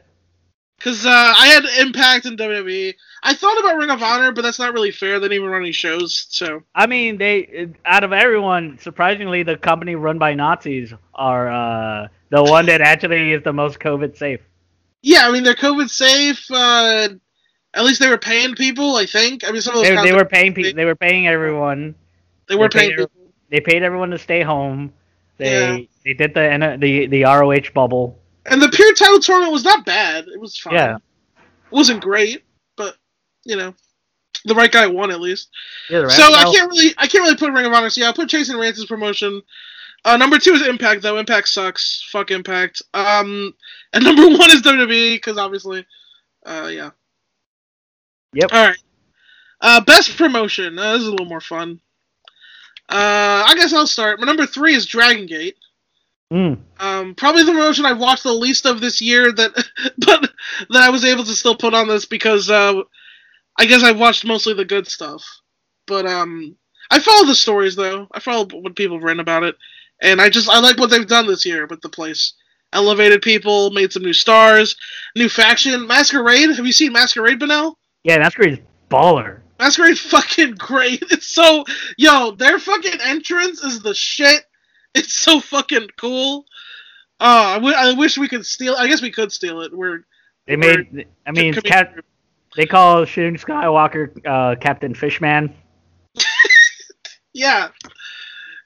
Because 0.77 1.05
uh, 1.07 1.09
I 1.09 1.47
had 1.47 1.65
Impact 1.85 2.25
in 2.27 2.37
WWE. 2.37 2.93
I 3.23 3.33
thought 3.33 3.59
about 3.59 3.77
Ring 3.77 3.89
of 3.89 4.01
Honor, 4.03 4.31
but 4.31 4.43
that's 4.43 4.59
not 4.59 4.73
really 4.73 4.91
fair. 4.91 5.19
They 5.19 5.25
didn't 5.27 5.37
even 5.41 5.49
run 5.49 5.63
any 5.63 5.71
shows. 5.71 6.27
So 6.29 6.61
I 6.75 6.85
mean, 6.85 7.17
they 7.17 7.69
out 7.85 8.03
of 8.03 8.13
everyone, 8.13 8.77
surprisingly, 8.79 9.41
the 9.43 9.57
company 9.57 9.95
run 9.95 10.19
by 10.19 10.33
Nazis 10.35 10.93
are 11.15 11.49
uh, 11.51 12.07
the 12.29 12.43
one 12.43 12.67
that 12.67 12.81
actually 12.81 13.31
is 13.33 13.43
the 13.43 13.53
most 13.53 13.79
COVID 13.79 14.15
safe. 14.17 14.41
yeah, 15.01 15.27
I 15.27 15.31
mean 15.31 15.43
they're 15.43 15.55
COVID 15.55 15.89
safe. 15.89 16.45
Uh, 16.51 17.09
at 17.77 17.83
least 17.85 18.01
they 18.01 18.09
were 18.09 18.17
paying 18.17 18.55
people. 18.55 18.95
I 18.95 19.05
think. 19.05 19.47
I 19.47 19.51
mean 19.51 19.61
some 19.61 19.75
of 19.75 19.83
those 19.83 19.95
They, 19.95 20.09
they 20.09 20.15
were 20.15 20.25
paying 20.25 20.53
people. 20.53 20.73
They 20.73 20.85
were 20.85 20.95
paying 20.95 21.27
everyone. 21.27 21.95
They 22.47 22.55
were 22.55 22.67
they 22.69 22.79
paying 22.79 22.91
paid- 22.91 22.97
people. 22.97 23.11
They 23.49 23.61
paid 23.61 23.83
everyone 23.83 24.09
to 24.09 24.17
stay 24.17 24.41
home. 24.41 24.91
They 25.37 25.77
Yeah. 25.79 25.85
they 26.03 26.13
did 26.13 26.33
the 26.33 26.77
the 26.79 27.07
the 27.07 27.23
ROH 27.23 27.71
bubble. 27.73 28.19
And 28.45 28.61
the 28.61 28.69
pure 28.69 28.93
title 28.93 29.19
tournament 29.19 29.53
was 29.53 29.63
not 29.63 29.85
bad. 29.85 30.25
It 30.27 30.39
was 30.39 30.57
fine. 30.57 30.73
Yeah. 30.73 30.95
It 31.35 31.71
wasn't 31.71 32.01
great, 32.01 32.43
but 32.77 32.95
you 33.43 33.55
know, 33.57 33.73
the 34.45 34.55
right 34.55 34.71
guy 34.71 34.87
won 34.87 35.11
at 35.11 35.19
least. 35.21 35.49
Yeah, 35.89 35.99
right. 35.99 36.11
So 36.11 36.23
I 36.23 36.43
can't 36.53 36.69
really, 36.71 36.93
I 36.97 37.07
can't 37.07 37.23
really 37.23 37.35
put 37.35 37.51
Ring 37.51 37.65
of 37.65 37.73
Honor. 37.73 37.89
So 37.89 38.01
yeah, 38.01 38.07
I'll 38.07 38.13
put 38.13 38.29
Chasyn 38.29 38.59
Rance's 38.59 38.85
promotion. 38.85 39.41
Uh, 40.05 40.15
number 40.15 40.39
two 40.39 40.53
is 40.53 40.65
Impact, 40.65 41.01
though. 41.01 41.17
Impact 41.17 41.49
sucks. 41.49 42.07
Fuck 42.11 42.31
Impact. 42.31 42.81
Um, 42.93 43.53
and 43.93 44.03
number 44.05 44.27
one 44.27 44.49
is 44.51 44.61
WWE 44.61 45.15
because 45.15 45.37
obviously, 45.37 45.85
uh, 46.45 46.69
yeah. 46.71 46.91
Yep. 48.37 48.53
All 48.53 48.67
right. 48.67 48.77
Uh, 49.61 49.81
best 49.81 50.15
promotion. 50.15 50.77
Uh, 50.77 50.93
this 50.93 51.01
is 51.01 51.07
a 51.07 51.11
little 51.11 51.25
more 51.25 51.41
fun. 51.41 51.81
Uh, 52.87 53.43
I 53.47 53.55
guess 53.55 53.73
I'll 53.73 53.87
start. 53.87 54.19
My 54.19 54.27
number 54.27 54.45
three 54.45 54.75
is 54.75 54.85
Dragon 54.85 55.25
Gate. 55.25 55.55
Mm. 56.31 56.59
Um, 56.79 57.15
probably 57.15 57.43
the 57.43 57.53
promotion 57.53 57.87
I've 57.87 57.97
watched 57.97 58.21
the 58.21 58.33
least 58.33 58.67
of 58.67 58.79
this 58.79 59.01
year 59.01 59.31
that, 59.31 59.53
but 59.97 60.29
that 60.69 60.83
I 60.83 60.91
was 60.91 61.03
able 61.03 61.23
to 61.23 61.33
still 61.33 61.55
put 61.55 61.73
on 61.73 61.87
this 61.87 62.05
because 62.05 62.51
uh, 62.51 62.83
I 63.57 63.65
guess 63.65 63.81
I've 63.81 63.99
watched 63.99 64.23
mostly 64.23 64.53
the 64.53 64.65
good 64.65 64.85
stuff. 64.85 65.23
But 65.87 66.05
um, 66.05 66.55
I 66.91 66.99
follow 66.99 67.25
the 67.25 67.33
stories 67.33 67.75
though. 67.75 68.07
I 68.11 68.19
follow 68.19 68.45
what 68.53 68.75
people 68.75 68.97
have 68.97 69.03
written 69.03 69.19
about 69.19 69.43
it, 69.43 69.55
and 69.99 70.21
I 70.21 70.29
just 70.29 70.47
I 70.47 70.59
like 70.59 70.77
what 70.77 70.91
they've 70.91 71.07
done 71.07 71.25
this 71.25 71.45
year 71.45 71.65
with 71.65 71.81
the 71.81 71.89
place. 71.89 72.33
Elevated 72.71 73.23
people, 73.23 73.71
made 73.71 73.91
some 73.91 74.03
new 74.03 74.13
stars, 74.13 74.75
new 75.15 75.27
faction. 75.27 75.87
Masquerade. 75.87 76.55
Have 76.55 76.67
you 76.67 76.73
seen 76.73 76.93
Masquerade, 76.93 77.39
Benel? 77.39 77.73
Yeah, 78.07 78.19
that's 78.19 78.35
great. 78.35 78.63
Baller. 78.89 79.41
Masquerade 79.59 79.99
fucking 79.99 80.55
great. 80.55 81.03
It's 81.11 81.27
so 81.27 81.65
yo, 81.97 82.31
their 82.31 82.57
fucking 82.57 83.01
entrance 83.03 83.61
is 83.63 83.81
the 83.81 83.93
shit. 83.93 84.45
It's 84.95 85.13
so 85.13 85.41
fucking 85.41 85.89
cool. 85.99 86.45
Uh, 87.19 87.23
I, 87.23 87.53
w- 87.55 87.75
I 87.75 87.93
wish 87.93 88.17
we 88.17 88.27
could 88.29 88.45
steal. 88.45 88.75
I 88.77 88.87
guess 88.87 89.01
we 89.01 89.11
could 89.11 89.31
steal 89.31 89.61
it. 89.61 89.75
We're 89.75 90.05
They 90.45 90.55
made. 90.55 91.05
I 91.25 91.31
mean, 91.31 91.53
Cap, 91.53 91.95
they 92.55 92.65
call 92.65 93.03
Shun 93.05 93.35
Skywalker 93.35 94.11
uh, 94.25 94.55
Captain 94.55 94.93
Fishman. 94.93 95.53
yeah, 97.33 97.69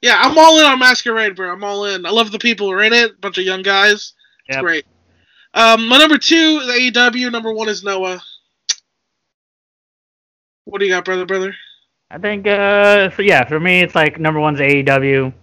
yeah. 0.02 0.18
I'm 0.22 0.38
all 0.38 0.60
in 0.60 0.66
on 0.66 0.78
Masquerade, 0.80 1.36
bro. 1.36 1.52
I'm 1.52 1.64
all 1.64 1.86
in. 1.86 2.06
I 2.06 2.10
love 2.12 2.32
the 2.32 2.39
people 2.39 2.68
who 2.68 2.74
are 2.74 2.84
in 2.84 2.94
it. 2.94 3.20
bunch 3.22 3.38
of 3.39 3.44
young 3.46 3.64
guys. 3.64 4.14
It's 4.48 4.58
Yep. 4.58 4.64
great. 4.64 4.86
Um, 5.54 5.88
my 5.88 5.98
number 5.98 6.18
two 6.18 6.62
is 6.64 6.68
AEW. 6.70 7.32
Number 7.32 7.52
one 7.54 7.70
is 7.70 7.84
Noah. 7.84 8.22
What 10.66 10.80
do 10.80 10.86
you 10.86 10.91
got, 10.91 11.05
brother, 11.05 11.26
brother? 11.26 11.55
I 12.09 12.18
think. 12.18 12.45
Uh, 12.47 13.09
for, 13.09 13.22
yeah, 13.24 13.45
for 13.47 13.59
me, 13.59 13.82
it's 13.82 13.95
like 13.95 14.20
number 14.20 14.39
one's 14.39 14.59
AEW. 14.59 15.34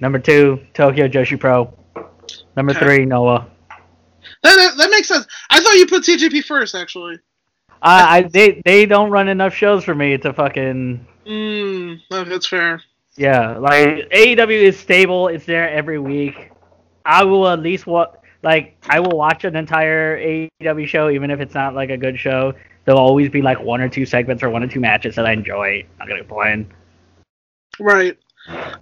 Number 0.00 0.18
two, 0.18 0.60
Tokyo 0.74 1.08
Joshi 1.08 1.38
Pro. 1.38 1.72
Number 2.56 2.72
Okay. 2.72 2.80
three, 2.80 3.04
Noah. 3.04 3.46
That, 4.42 4.56
that, 4.56 4.76
that 4.78 4.90
makes 4.90 5.08
sense. 5.08 5.26
I 5.50 5.60
thought 5.60 5.74
you 5.74 5.86
put 5.86 6.02
TJP 6.04 6.44
first, 6.44 6.74
actually. 6.74 7.18
I, 7.82 8.18
I 8.18 8.22
they 8.22 8.60
they 8.64 8.84
don't 8.86 9.10
run 9.10 9.28
enough 9.28 9.54
shows 9.54 9.84
for 9.84 9.94
me 9.94 10.16
to 10.18 10.32
fucking 10.34 11.06
Mm, 11.26 12.00
no, 12.10 12.24
that's 12.24 12.46
fair. 12.46 12.82
yeah. 13.16 13.56
Like 13.56 14.08
AEW 14.10 14.50
is 14.62 14.78
stable. 14.78 15.28
It's 15.28 15.46
there 15.46 15.68
every 15.70 15.98
week. 15.98 16.50
I 17.06 17.24
will 17.24 17.48
at 17.48 17.60
least 17.60 17.86
watch. 17.86 18.10
Like 18.42 18.76
I 18.88 19.00
will 19.00 19.16
watch 19.16 19.44
an 19.44 19.56
entire 19.56 20.18
AEW 20.18 20.86
show, 20.86 21.08
even 21.10 21.30
if 21.30 21.40
it's 21.40 21.54
not 21.54 21.74
like 21.74 21.90
a 21.90 21.96
good 21.96 22.18
show. 22.18 22.52
There'll 22.90 23.06
always 23.06 23.28
be 23.28 23.40
like 23.40 23.60
one 23.60 23.80
or 23.80 23.88
two 23.88 24.04
segments 24.04 24.42
or 24.42 24.50
one 24.50 24.64
or 24.64 24.66
two 24.66 24.80
matches 24.80 25.14
that 25.14 25.24
I 25.24 25.30
enjoy. 25.30 25.86
I'm 25.92 25.98
not 26.00 26.08
gonna 26.08 26.24
complain. 26.24 26.72
Right. 27.78 28.18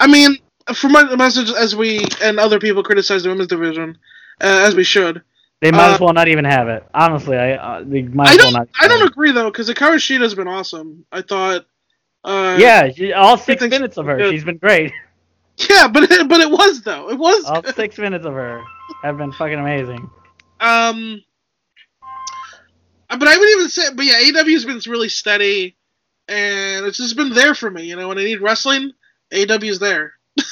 I 0.00 0.06
mean, 0.06 0.38
from 0.74 0.92
my 0.92 1.14
message, 1.14 1.50
as 1.50 1.76
we 1.76 2.06
and 2.22 2.40
other 2.40 2.58
people 2.58 2.82
criticize 2.82 3.22
the 3.24 3.28
women's 3.28 3.48
division, 3.48 3.98
uh, 4.40 4.64
as 4.66 4.74
we 4.74 4.82
should. 4.82 5.20
They 5.60 5.70
might 5.72 5.90
Uh, 5.90 5.94
as 5.96 6.00
well 6.00 6.14
not 6.14 6.28
even 6.28 6.46
have 6.46 6.68
it. 6.68 6.84
Honestly, 6.94 7.36
I 7.36 7.52
uh, 7.56 7.82
they 7.84 8.00
might 8.00 8.28
I 8.28 8.32
as 8.32 8.38
well 8.38 8.44
don't. 8.46 8.52
not. 8.60 8.68
I 8.80 8.88
don't 8.88 9.06
agree 9.06 9.30
though, 9.30 9.50
because 9.50 9.68
Hikaru 9.68 10.00
Shida's 10.00 10.34
been 10.34 10.48
awesome. 10.48 11.04
I 11.12 11.20
thought. 11.20 11.66
Uh, 12.24 12.56
Yeah, 12.58 12.90
she, 12.90 13.12
all 13.12 13.36
six 13.36 13.60
minutes 13.60 13.98
of 13.98 14.06
her, 14.06 14.16
good. 14.16 14.30
she's 14.32 14.44
been 14.44 14.56
great. 14.56 14.90
Yeah, 15.68 15.86
but 15.88 16.04
it, 16.04 16.28
but 16.28 16.40
it 16.40 16.50
was 16.50 16.80
though. 16.80 17.10
It 17.10 17.18
was. 17.18 17.44
All 17.44 17.60
good. 17.60 17.74
six 17.74 17.98
minutes 17.98 18.24
of 18.24 18.32
her 18.32 18.62
have 19.02 19.18
been 19.18 19.32
fucking 19.32 19.58
amazing. 19.58 20.08
Um. 20.60 21.22
But 23.08 23.26
I 23.26 23.36
would 23.38 23.48
even 23.50 23.68
say, 23.68 23.82
but 23.94 24.04
yeah, 24.04 24.20
AEW's 24.20 24.64
been 24.64 24.80
really 24.90 25.08
steady, 25.08 25.76
and 26.28 26.84
it's 26.86 26.98
just 26.98 27.16
been 27.16 27.32
there 27.32 27.54
for 27.54 27.70
me. 27.70 27.84
You 27.84 27.96
know, 27.96 28.08
when 28.08 28.18
I 28.18 28.24
need 28.24 28.40
wrestling, 28.40 28.92
AEW's 29.32 29.78
there. 29.78 30.12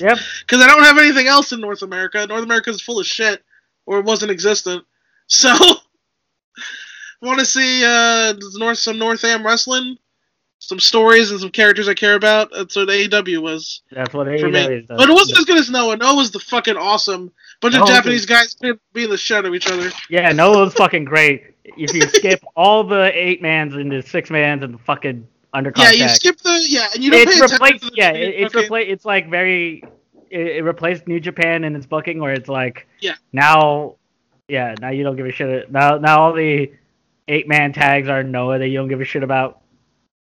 Yep. 0.00 0.18
because 0.40 0.60
I 0.60 0.66
don't 0.66 0.82
have 0.82 0.98
anything 0.98 1.28
else 1.28 1.52
in 1.52 1.60
North 1.60 1.82
America. 1.82 2.26
North 2.26 2.42
America 2.42 2.70
is 2.70 2.82
full 2.82 2.98
of 2.98 3.06
shit, 3.06 3.44
or 3.86 4.00
it 4.00 4.04
wasn't 4.04 4.32
existent. 4.32 4.84
So, 5.28 5.54
want 7.22 7.38
to 7.38 7.44
see 7.44 7.84
uh, 7.84 8.34
North 8.54 8.78
some 8.78 8.98
North 8.98 9.22
Am 9.24 9.46
wrestling, 9.46 9.96
some 10.68 10.80
stories 10.80 11.30
and 11.30 11.40
some 11.40 11.50
characters 11.50 11.88
I 11.88 11.94
care 11.94 12.14
about. 12.14 12.50
That's 12.52 12.76
what 12.76 12.88
AEW 12.88 13.38
was 13.42 13.82
That's 13.90 14.12
what 14.14 14.26
for 14.26 14.32
me. 14.32 14.38
AEW. 14.42 14.86
But 14.88 15.08
it 15.08 15.12
wasn't 15.12 15.38
as 15.38 15.44
good 15.44 15.58
as 15.58 15.70
Noah. 15.70 15.96
Noah 15.96 16.16
was 16.16 16.30
the 16.30 16.40
fucking 16.40 16.76
awesome 16.76 17.30
bunch 17.60 17.74
of 17.76 17.86
Japanese 17.86 18.26
guys 18.26 18.54
being 18.92 19.10
the 19.10 19.16
shit 19.16 19.44
of 19.44 19.54
each 19.54 19.70
other. 19.70 19.90
Yeah, 20.10 20.30
Noah 20.32 20.64
was 20.64 20.74
fucking 20.74 21.04
great. 21.04 21.54
If 21.64 21.94
you 21.94 22.02
skip 22.02 22.42
all 22.56 22.84
the 22.84 23.10
eight 23.14 23.40
mans 23.42 23.74
and 23.74 23.90
the 23.90 24.02
six 24.02 24.30
mans 24.30 24.62
and 24.62 24.74
the 24.74 24.78
fucking 24.78 25.26
undercard 25.54 25.78
Yeah, 25.78 25.90
you 25.92 26.08
skip 26.08 26.38
the 26.38 26.64
yeah, 26.68 26.88
and 26.94 27.02
you 27.02 27.10
don't 27.10 27.20
it's 27.20 27.32
pay 27.32 27.36
attention 27.44 27.54
replaced. 27.62 27.84
to 27.84 27.90
the 27.90 27.96
Yeah, 27.96 28.10
it, 28.10 28.28
it's 28.34 28.52
fucking- 28.52 28.62
replaced. 28.64 28.90
It's 28.90 29.04
like 29.04 29.30
very. 29.30 29.82
It, 30.30 30.46
it 30.56 30.64
replaced 30.64 31.06
New 31.06 31.20
Japan 31.20 31.64
in 31.64 31.76
its 31.76 31.86
booking, 31.86 32.18
where 32.20 32.32
it's 32.32 32.48
like. 32.48 32.86
Yeah. 33.00 33.14
Now, 33.32 33.96
yeah, 34.48 34.74
now 34.80 34.90
you 34.90 35.04
don't 35.04 35.16
give 35.16 35.26
a 35.26 35.32
shit. 35.32 35.70
Now, 35.70 35.96
now 35.98 36.20
all 36.22 36.32
the 36.32 36.72
eight 37.28 37.48
man 37.48 37.72
tags 37.72 38.08
are 38.08 38.22
Noah 38.22 38.58
that 38.58 38.68
you 38.68 38.76
don't 38.78 38.88
give 38.88 39.00
a 39.00 39.04
shit 39.04 39.22
about. 39.22 39.60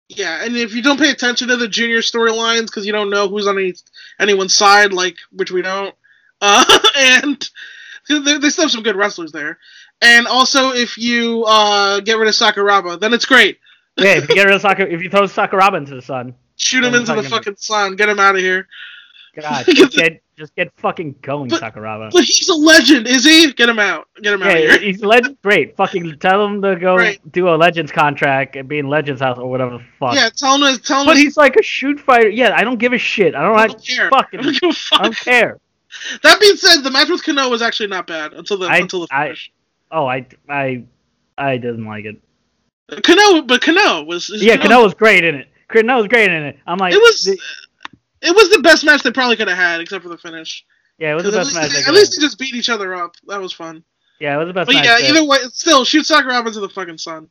Yeah, 0.08 0.42
and 0.44 0.56
if 0.56 0.74
you 0.74 0.82
don't 0.82 0.98
pay 0.98 1.10
attention 1.10 1.48
to 1.48 1.56
the 1.56 1.68
junior 1.68 1.98
storylines 2.00 2.66
because 2.66 2.86
you 2.86 2.92
don't 2.92 3.10
know 3.10 3.28
who's 3.28 3.46
on 3.46 3.58
any, 3.58 3.74
anyone's 4.18 4.54
side, 4.54 4.92
like 4.92 5.16
which 5.32 5.50
we 5.50 5.60
don't, 5.62 5.94
uh, 6.40 6.64
and 6.96 7.48
they, 8.08 8.38
they 8.38 8.48
still 8.50 8.64
have 8.64 8.70
some 8.70 8.82
good 8.82 8.96
wrestlers 8.96 9.32
there. 9.32 9.58
and 10.00 10.26
also 10.26 10.70
if 10.72 10.96
you 10.96 11.44
uh, 11.46 12.00
get 12.00 12.16
rid 12.18 12.28
of 12.28 12.34
Sakuraba, 12.34 12.98
then 12.98 13.12
it's 13.12 13.26
great. 13.26 13.58
Yeah, 13.98 14.12
if 14.18 14.28
you 14.28 14.36
get 14.36 14.46
rid 14.46 14.54
of 14.54 14.60
Sakura, 14.60 14.88
if 14.88 15.02
you 15.02 15.10
throw 15.10 15.22
Sakuraba 15.22 15.76
into 15.76 15.96
the 15.96 16.02
sun, 16.02 16.36
Shoot 16.56 16.84
him 16.84 16.94
into 16.94 17.06
the 17.14 17.14
fucking- 17.16 17.30
fucking 17.30 17.56
sun, 17.56 17.96
get 17.96 18.08
him 18.08 18.20
out 18.20 18.36
of 18.36 18.40
here. 18.40 18.68
God, 19.34 19.66
get 19.92 20.22
just 20.38 20.54
get 20.54 20.72
fucking 20.78 21.16
going, 21.22 21.48
But- 21.50 21.60
Sakuraba. 21.60 22.10
But 22.12 22.24
he's 22.24 22.48
a 22.48 22.54
legend, 22.54 23.06
is 23.06 23.24
he? 23.24 23.52
Get 23.52 23.68
him 23.68 23.78
out. 23.78 24.06
Get 24.22 24.32
him 24.34 24.42
out 24.42 24.48
of 24.56 24.62
Yeah, 24.62 24.70
here. 24.70 24.80
he's 24.80 25.02
legend. 25.02 25.36
Great, 25.42 25.76
fucking 25.76 26.18
tell 26.20 26.44
him 26.46 26.62
to 26.62 26.76
go 26.76 26.96
Right. 26.96 27.20
do 27.32 27.48
a 27.48 27.56
Legends 27.56 27.92
contract 27.92 28.56
and 28.56 28.68
be 28.68 28.78
in 28.78 28.88
Legends 28.88 29.20
house 29.20 29.38
or 29.38 29.50
whatever 29.50 29.78
the 29.78 29.84
fuck. 29.98 30.14
Yeah, 30.14 30.28
tell 30.30 30.54
him 30.54 30.74
to 30.74 30.80
tell 30.82 31.00
him. 31.00 31.06
But 31.06 31.16
he's 31.16 31.36
like 31.36 31.56
a 31.56 31.62
shoot 31.62 32.00
fighter. 32.00 32.28
Yeah, 32.28 32.52
I 32.56 32.64
don't 32.64 32.78
give 32.78 32.92
a 32.92 32.98
shit. 32.98 33.34
I 33.34 33.42
don't 33.42 33.58
I 33.58 33.66
don't 33.66 33.84
care. 33.84 34.08
fucking. 34.10 34.40
I 34.46 34.52
don't 34.52 34.74
fuck. 34.76 35.00
I 35.00 35.02
don't 35.04 35.16
care. 35.16 35.58
That 36.22 36.38
being 36.40 36.56
said, 36.56 36.82
the 36.82 36.90
match 36.90 37.08
with 37.08 37.24
Kano 37.24 37.48
was 37.48 37.62
actually 37.62 37.88
not 37.88 38.06
bad 38.06 38.32
until 38.34 38.58
the 38.58 38.66
I- 38.66 38.76
until 38.78 39.00
the 39.00 39.08
I- 39.10 39.24
finish. 39.24 39.52
Oh, 39.90 40.06
I 40.06 40.26
I 40.48 40.84
I 41.36 41.56
didn't 41.56 41.86
like 41.86 42.04
it. 42.04 42.20
Kano, 43.02 43.42
but 43.42 43.60
Kano 43.60 44.02
was 44.04 44.30
Yeah, 44.34 44.56
Kano 44.56 44.82
was 44.82 44.94
great 44.94 45.24
in 45.24 45.34
it. 45.34 45.48
Kano 45.68 45.96
was 45.98 46.06
great 46.08 46.30
in 46.30 46.42
it. 46.42 46.58
I'm 46.66 46.78
like, 46.78 46.94
It 46.94 46.98
was 46.98 47.24
the- 47.24 47.38
it 48.22 48.34
was 48.34 48.50
the 48.50 48.60
best 48.62 48.84
match 48.84 49.02
they 49.02 49.10
probably 49.12 49.36
could 49.36 49.48
have 49.48 49.56
had, 49.58 49.80
except 49.80 50.02
for 50.02 50.08
the 50.10 50.18
finish. 50.18 50.64
yeah, 50.98 51.12
it 51.12 51.14
was 51.14 51.24
the 51.24 51.32
best 51.32 51.54
at 51.56 51.62
match. 51.62 51.72
they 51.72 51.82
at 51.84 51.94
least 51.94 52.16
they 52.18 52.24
just 52.24 52.38
beat 52.38 52.54
each 52.54 52.68
other 52.68 52.94
up. 52.94 53.14
That 53.26 53.40
was 53.40 53.52
fun. 53.52 53.82
yeah, 54.20 54.34
it 54.34 54.38
was 54.38 54.48
the 54.48 54.52
best 54.54 54.66
But 54.66 54.74
match. 54.74 54.84
yeah, 54.84 54.98
there. 54.98 55.10
either 55.10 55.24
way, 55.24 55.38
still 55.52 55.84
shoot 55.84 56.04
Sakuraba 56.06 56.46
into 56.48 56.60
the 56.60 56.68
fucking 56.68 56.98
sun. 56.98 57.28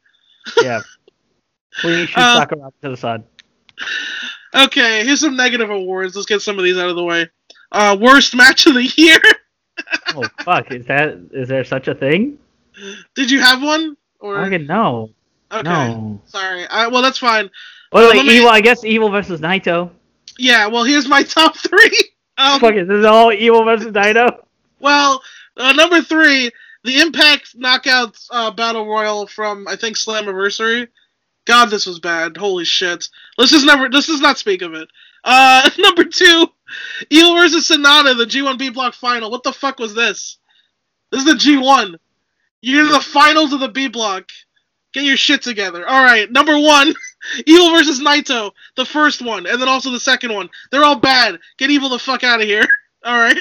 yeah. 0.61 0.81
Please 1.81 2.09
shoot 2.09 2.17
Uh, 2.17 2.45
Sakuraba 2.45 2.71
to 2.81 2.89
the 2.89 2.97
sun. 2.97 3.23
Okay, 4.55 5.05
here's 5.05 5.19
some 5.19 5.35
negative 5.35 5.69
awards. 5.69 6.15
Let's 6.15 6.25
get 6.25 6.41
some 6.41 6.57
of 6.57 6.63
these 6.63 6.77
out 6.77 6.89
of 6.89 6.95
the 6.95 7.03
way. 7.03 7.27
Uh, 7.71 7.97
worst 7.99 8.35
match 8.35 8.65
of 8.65 8.73
the 8.75 8.83
year. 8.97 9.19
Oh 10.15 10.23
fuck, 10.43 10.71
is 10.71 10.87
that 10.87 11.19
is 11.31 11.47
there 11.47 11.63
such 11.63 11.87
a 11.87 11.93
thing? 11.93 12.39
Did 13.13 13.29
you 13.29 13.39
have 13.39 13.61
one? 13.61 13.95
Or 14.19 14.43
Fucking 14.43 14.65
no, 14.65 15.11
okay, 15.51 15.61
no. 15.61 16.19
sorry. 16.25 16.65
I, 16.65 16.87
well, 16.87 17.03
that's 17.03 17.19
fine. 17.19 17.47
Well, 17.91 18.07
let 18.07 18.17
like 18.17 18.25
me- 18.25 18.37
evil. 18.37 18.49
I 18.49 18.59
guess 18.61 18.83
evil 18.83 19.11
versus 19.11 19.39
Naito. 19.39 19.91
Yeah. 20.37 20.67
Well, 20.67 20.83
here's 20.83 21.07
my 21.07 21.23
top 21.23 21.57
three. 21.57 22.11
Um, 22.37 22.59
Fuck 22.59 22.75
it, 22.75 22.87
this 22.87 22.99
is 22.99 23.05
all 23.05 23.31
evil 23.33 23.63
versus 23.63 23.91
Dino. 23.91 24.45
Well, 24.79 25.23
uh, 25.57 25.73
number 25.73 26.01
three, 26.01 26.51
the 26.83 26.99
Impact 26.99 27.59
Knockouts 27.59 28.27
uh, 28.29 28.51
Battle 28.51 28.85
Royal 28.87 29.25
from 29.27 29.67
I 29.67 29.75
think 29.75 29.97
Slammiversary. 29.97 30.87
God, 31.45 31.69
this 31.69 31.85
was 31.85 31.99
bad. 31.99 32.37
Holy 32.37 32.65
shit. 32.65 33.07
Let's 33.37 33.51
just 33.51 33.65
never. 33.65 33.89
Let's 33.89 34.07
just 34.07 34.21
not 34.21 34.37
speak 34.37 34.61
of 34.61 34.73
it. 34.73 34.89
Uh, 35.23 35.69
number 35.79 36.03
two, 36.03 36.47
Eel 37.11 37.35
versus 37.35 37.69
Sanada, 37.69 38.17
the 38.17 38.25
G1 38.25 38.59
B 38.59 38.69
Block 38.69 38.93
final. 38.93 39.31
What 39.31 39.43
the 39.43 39.53
fuck 39.53 39.79
was 39.79 39.95
this? 39.95 40.37
This 41.11 41.23
is 41.23 41.25
the 41.25 41.33
G1. 41.33 41.95
You're 42.61 42.85
in 42.85 42.91
the 42.91 42.99
finals 42.99 43.53
of 43.53 43.59
the 43.59 43.69
B 43.69 43.87
Block. 43.87 44.29
Get 44.93 45.03
your 45.03 45.17
shit 45.17 45.41
together. 45.41 45.87
All 45.87 46.03
right, 46.03 46.31
number 46.31 46.57
one, 46.57 46.93
Evil 47.45 47.71
versus 47.71 47.99
Naito, 47.99 48.51
the 48.75 48.85
first 48.85 49.21
one, 49.21 49.45
and 49.45 49.61
then 49.61 49.67
also 49.67 49.91
the 49.91 49.99
second 49.99 50.33
one. 50.33 50.49
They're 50.71 50.83
all 50.83 50.95
bad. 50.99 51.37
Get 51.57 51.69
Evil 51.69 51.89
the 51.89 51.99
fuck 51.99 52.23
out 52.23 52.39
of 52.41 52.47
here. 52.47 52.65
All 53.03 53.17
right. 53.17 53.37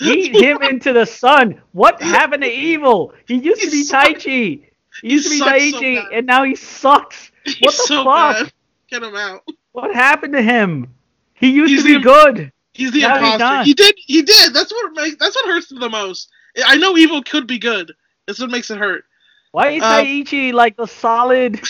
Yeet 0.00 0.34
him 0.40 0.62
into 0.62 0.92
the 0.92 1.04
sun. 1.04 1.60
What 1.72 2.00
happened 2.00 2.42
to 2.42 2.48
evil? 2.50 3.12
He 3.26 3.34
used 3.36 3.60
He 3.60 3.66
to 3.66 3.70
be. 3.72 3.84
Taichi. 4.14 4.66
He 5.02 5.10
used 5.12 5.24
to 5.26 5.30
be 5.30 5.38
sucks 5.38 5.70
so 5.72 6.12
and 6.12 6.26
now 6.26 6.44
he 6.44 6.54
sucks. 6.54 7.30
What 7.60 7.72
the 7.72 7.82
so 7.86 8.04
fuck? 8.04 8.36
bad. 8.36 8.52
Get 8.88 9.02
him 9.02 9.16
out. 9.16 9.42
What 9.72 9.94
happened 9.94 10.32
to 10.34 10.42
him? 10.42 10.94
He 11.34 11.50
used 11.50 11.70
He's 11.72 11.82
to 11.82 11.88
be 11.88 11.94
the- 11.94 12.00
good. 12.00 12.52
He's 12.72 12.92
the 12.92 13.00
Now 13.02 13.16
imposter. 13.16 13.38
done. 13.38 13.64
He 13.66 13.74
did. 13.74 13.94
He 13.98 14.22
did. 14.22 14.54
That's 14.54 14.72
what 14.72 14.92
makes. 14.94 15.16
That's 15.16 15.34
what 15.34 15.46
hurts 15.46 15.68
the 15.68 15.88
most. 15.88 16.30
I 16.64 16.76
know 16.76 16.96
evil 16.96 17.22
could 17.22 17.46
be 17.46 17.58
good. 17.58 17.92
That's 18.26 18.38
what 18.38 18.50
makes 18.50 18.70
it 18.70 18.78
hurt. 18.78 19.04
Why 19.52 19.68
is 19.70 19.82
Um, 19.82 20.04
Taichi 20.04 20.52
like 20.52 20.76
the 20.76 20.86
solid, 20.86 21.60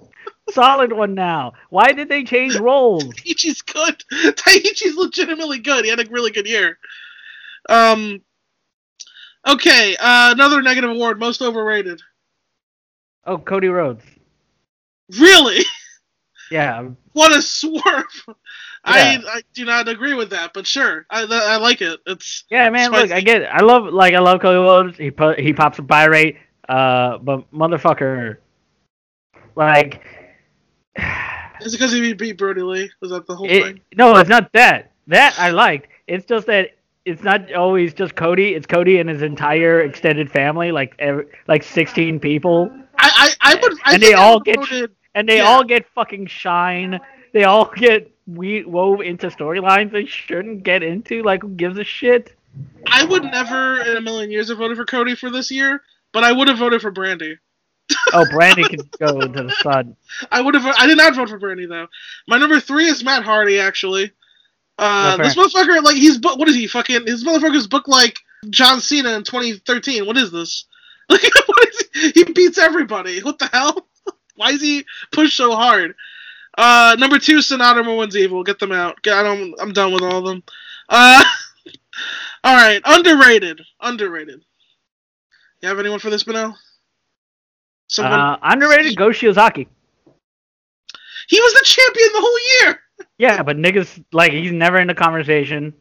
solid 0.50 0.92
one 0.92 1.14
now? 1.14 1.52
Why 1.70 1.92
did 1.92 2.08
they 2.08 2.24
change 2.24 2.56
roles? 2.56 3.04
Taichi's 3.04 3.62
good. 3.62 4.02
Taichi's 4.12 4.96
legitimately 4.96 5.58
good. 5.58 5.84
He 5.84 5.90
had 5.90 6.00
a 6.00 6.10
really 6.10 6.30
good 6.30 6.46
year. 6.46 6.78
Um. 7.68 8.22
Okay. 9.46 9.96
Uh, 9.98 10.32
another 10.32 10.62
negative 10.62 10.90
award. 10.90 11.18
Most 11.18 11.42
overrated. 11.42 12.00
Oh, 13.24 13.38
Cody 13.38 13.68
Rhodes. 13.68 14.04
Really? 15.18 15.60
Yeah, 16.48 16.90
What 17.12 17.36
a 17.36 17.42
swerve. 17.42 18.04
I, 18.84 19.18
I 19.26 19.42
do 19.52 19.64
not 19.64 19.88
agree 19.88 20.14
with 20.14 20.30
that, 20.30 20.52
but 20.54 20.64
sure. 20.64 21.04
I 21.10 21.22
I 21.24 21.56
like 21.56 21.82
it. 21.82 21.98
It's 22.06 22.44
yeah, 22.48 22.70
man. 22.70 22.90
Spicy. 22.90 23.08
Look, 23.08 23.16
I 23.16 23.20
get. 23.20 23.42
It. 23.42 23.48
I 23.52 23.62
love 23.64 23.92
like 23.92 24.14
I 24.14 24.20
love 24.20 24.40
Cody 24.40 24.56
Rhodes. 24.58 24.96
He 24.96 25.10
put 25.10 25.40
he 25.40 25.52
pops 25.52 25.80
a 25.80 25.82
buy 25.82 26.04
rate. 26.04 26.36
Uh, 26.68 27.18
but 27.18 27.50
motherfucker, 27.52 28.38
like. 29.54 30.02
is 31.60 31.74
it 31.74 31.78
because 31.78 31.92
he 31.92 32.12
beat 32.12 32.38
Brodie 32.38 32.62
Lee? 32.62 32.90
Was 33.00 33.10
that 33.10 33.26
the 33.26 33.36
whole 33.36 33.48
It, 33.48 33.62
thing? 33.64 33.80
no, 33.96 34.16
it's 34.16 34.28
not 34.30 34.52
that. 34.52 34.92
That 35.06 35.36
I 35.38 35.50
liked. 35.50 35.88
It's 36.06 36.26
just 36.26 36.46
that 36.48 36.70
it's 37.04 37.22
not 37.22 37.52
always 37.52 37.94
just 37.94 38.16
Cody. 38.16 38.54
It's 38.54 38.66
Cody 38.66 38.98
and 38.98 39.08
his 39.08 39.22
entire 39.22 39.82
extended 39.82 40.30
family, 40.30 40.72
like 40.72 40.94
ev 40.98 41.26
like 41.46 41.62
sixteen 41.62 42.18
people, 42.18 42.70
I 42.98 43.34
I, 43.40 43.52
I 43.52 43.60
would. 43.62 43.72
I 43.84 43.94
And 43.94 44.02
they 44.02 44.14
all 44.14 44.40
get 44.40 44.56
voted- 44.56 44.90
and 45.14 45.28
they 45.28 45.38
Yeah. 45.38 45.44
all 45.44 45.62
get 45.64 45.86
fucking 45.94 46.26
shine. 46.26 46.98
They 47.32 47.44
all 47.44 47.70
get 47.76 48.10
we 48.26 48.64
wove 48.64 49.00
into 49.02 49.28
storylines 49.28 49.92
they 49.92 50.04
shouldn't 50.06 50.64
get 50.64 50.82
into. 50.82 51.22
Like, 51.22 51.42
who 51.42 51.50
gives 51.50 51.78
a 51.78 51.84
shit? 51.84 52.34
I 52.88 53.04
would 53.04 53.22
never 53.22 53.82
in 53.82 53.96
a 53.96 54.00
million 54.00 54.30
years 54.30 54.48
have 54.48 54.58
voted 54.58 54.76
for 54.76 54.84
Cody 54.84 55.14
for 55.14 55.30
this 55.30 55.50
year, 55.50 55.82
but 56.16 56.24
I 56.24 56.32
would 56.32 56.48
have 56.48 56.56
voted 56.56 56.80
for 56.80 56.90
Brandy. 56.90 57.36
Oh, 58.14 58.24
Brandy 58.30 58.62
can 58.64 58.80
go 58.98 59.20
into 59.20 59.42
the 59.42 59.50
sun. 59.62 59.94
I 60.32 60.40
would 60.40 60.54
have. 60.54 60.64
I 60.78 60.86
did 60.86 60.96
not 60.96 61.14
vote 61.14 61.28
for 61.28 61.38
Brandy 61.38 61.66
though. 61.66 61.88
My 62.26 62.38
number 62.38 62.58
three 62.58 62.86
is 62.86 63.04
Matt 63.04 63.22
Hardy. 63.22 63.60
Actually, 63.60 64.12
uh, 64.78 65.18
Oh, 65.20 65.22
this 65.22 65.34
motherfucker, 65.34 65.82
like 65.82 65.96
he's. 65.96 66.18
What 66.18 66.48
is 66.48 66.54
he? 66.54 66.68
Fucking 66.68 67.06
his 67.06 67.22
motherfucker's 67.22 67.66
booked 67.66 67.86
like 67.86 68.18
John 68.48 68.80
Cena 68.80 69.10
in 69.10 69.24
2013. 69.24 70.06
What 70.06 70.16
is 70.16 70.32
this? 70.32 70.64
Like, 71.10 71.20
what 71.46 71.68
is 71.68 71.84
he? 71.92 72.10
he 72.12 72.32
beats 72.32 72.56
everybody. 72.56 73.20
What 73.20 73.38
the 73.38 73.50
hell? 73.52 73.86
Why 74.36 74.52
is 74.52 74.62
he 74.62 74.86
pushed 75.12 75.36
so 75.36 75.54
hard? 75.54 75.94
Uh, 76.56 76.96
number 76.98 77.18
two, 77.18 77.40
Sanada 77.40 77.84
Moon's 77.84 78.16
Evil. 78.16 78.42
Get 78.42 78.58
them 78.58 78.72
out. 78.72 79.02
Get, 79.02 79.18
I 79.18 79.22
don't. 79.22 79.54
I'm 79.60 79.74
done 79.74 79.92
with 79.92 80.02
all 80.02 80.20
of 80.20 80.24
them. 80.24 80.42
Uh, 80.88 81.22
all 82.42 82.56
right. 82.56 82.80
Underrated. 82.86 83.60
Underrated. 83.82 84.42
You 85.62 85.68
have 85.68 85.78
anyone 85.78 85.98
for 85.98 86.10
this, 86.10 86.24
Benel? 86.24 86.54
Someone. 87.88 88.12
Uh, 88.12 88.38
underrated 88.42 88.96
Go 88.96 89.08
Shiozaki. 89.08 89.66
he 91.28 91.40
was 91.40 91.54
the 91.54 91.64
champion 91.64 92.08
the 92.12 92.20
whole 92.20 92.38
year. 92.60 92.80
Yeah, 93.18 93.42
but 93.42 93.56
niggas 93.56 94.04
like 94.12 94.32
he's 94.32 94.52
never 94.52 94.78
in 94.78 94.88
the 94.88 94.94
conversation 94.94 95.72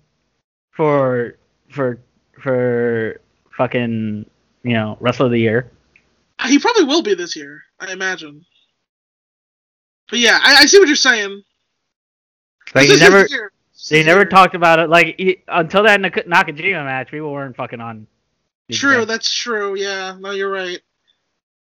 for 0.72 1.38
for 1.70 2.00
for 2.42 3.20
fucking 3.58 4.26
you 4.64 4.74
know 4.74 4.98
wrestler 5.00 5.28
of 5.28 5.32
the 5.32 5.40
year. 5.40 5.72
He 6.48 6.60
probably 6.60 6.84
will 6.84 7.02
be 7.02 7.16
this 7.16 7.36
year, 7.36 7.62
I 7.80 7.92
imagine. 7.92 8.46
But 10.10 10.20
yeah, 10.20 10.40
I, 10.42 10.56
I 10.56 10.66
see 10.66 10.80
what 10.80 10.88
you're 10.88 10.96
saying. 10.96 11.42
Like 12.74 12.90
he 12.90 12.98
never 12.98 13.26
year. 13.26 13.52
This 13.74 13.84
is 13.84 13.90
they 13.90 14.04
never 14.04 14.26
talked 14.26 14.56
about 14.56 14.80
it. 14.80 14.90
Like 14.90 15.16
he, 15.18 15.44
until 15.48 15.84
that 15.84 16.02
Nak- 16.02 16.26
Nakajima 16.28 16.84
match, 16.86 17.12
people 17.12 17.32
weren't 17.32 17.56
fucking 17.56 17.82
on. 17.82 18.08
True, 18.72 19.00
guys. 19.00 19.08
that's 19.08 19.34
true. 19.34 19.76
Yeah, 19.76 20.18
no, 20.20 20.32
you're 20.32 20.52
right. 20.52 20.80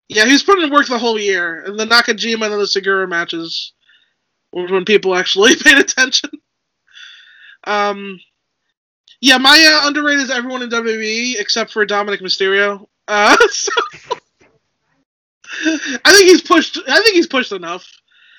Yeah, 0.10 0.26
he 0.26 0.32
was 0.32 0.44
putting 0.44 0.64
in 0.64 0.72
work 0.72 0.88
the 0.88 0.98
whole 0.98 1.20
year, 1.20 1.64
and 1.64 1.80
the 1.80 1.86
Nakajima 1.86 2.46
and 2.46 2.54
the 2.54 2.66
Sugiura 2.66 3.08
matches 3.08 3.74
was 4.52 4.72
when 4.72 4.86
people 4.86 5.16
actually 5.16 5.56
paid 5.64 5.78
attention. 5.78 6.30
Um, 7.66 8.20
yeah, 9.22 9.38
my 9.38 9.80
uh, 9.84 9.88
underrated 9.88 10.24
is 10.24 10.32
everyone 10.32 10.62
in 10.64 10.70
WWE 10.70 11.40
except 11.40 11.72
for 11.72 11.86
Dominic 11.86 12.22
Mysterio. 12.22 12.88
Uh, 13.08 13.36
so 13.50 13.72
I 16.06 16.12
think 16.14 16.28
he's 16.30 16.42
pushed. 16.42 16.78
I 16.88 17.02
think 17.02 17.16
he's 17.16 17.28
pushed 17.28 17.52
enough. 17.52 17.86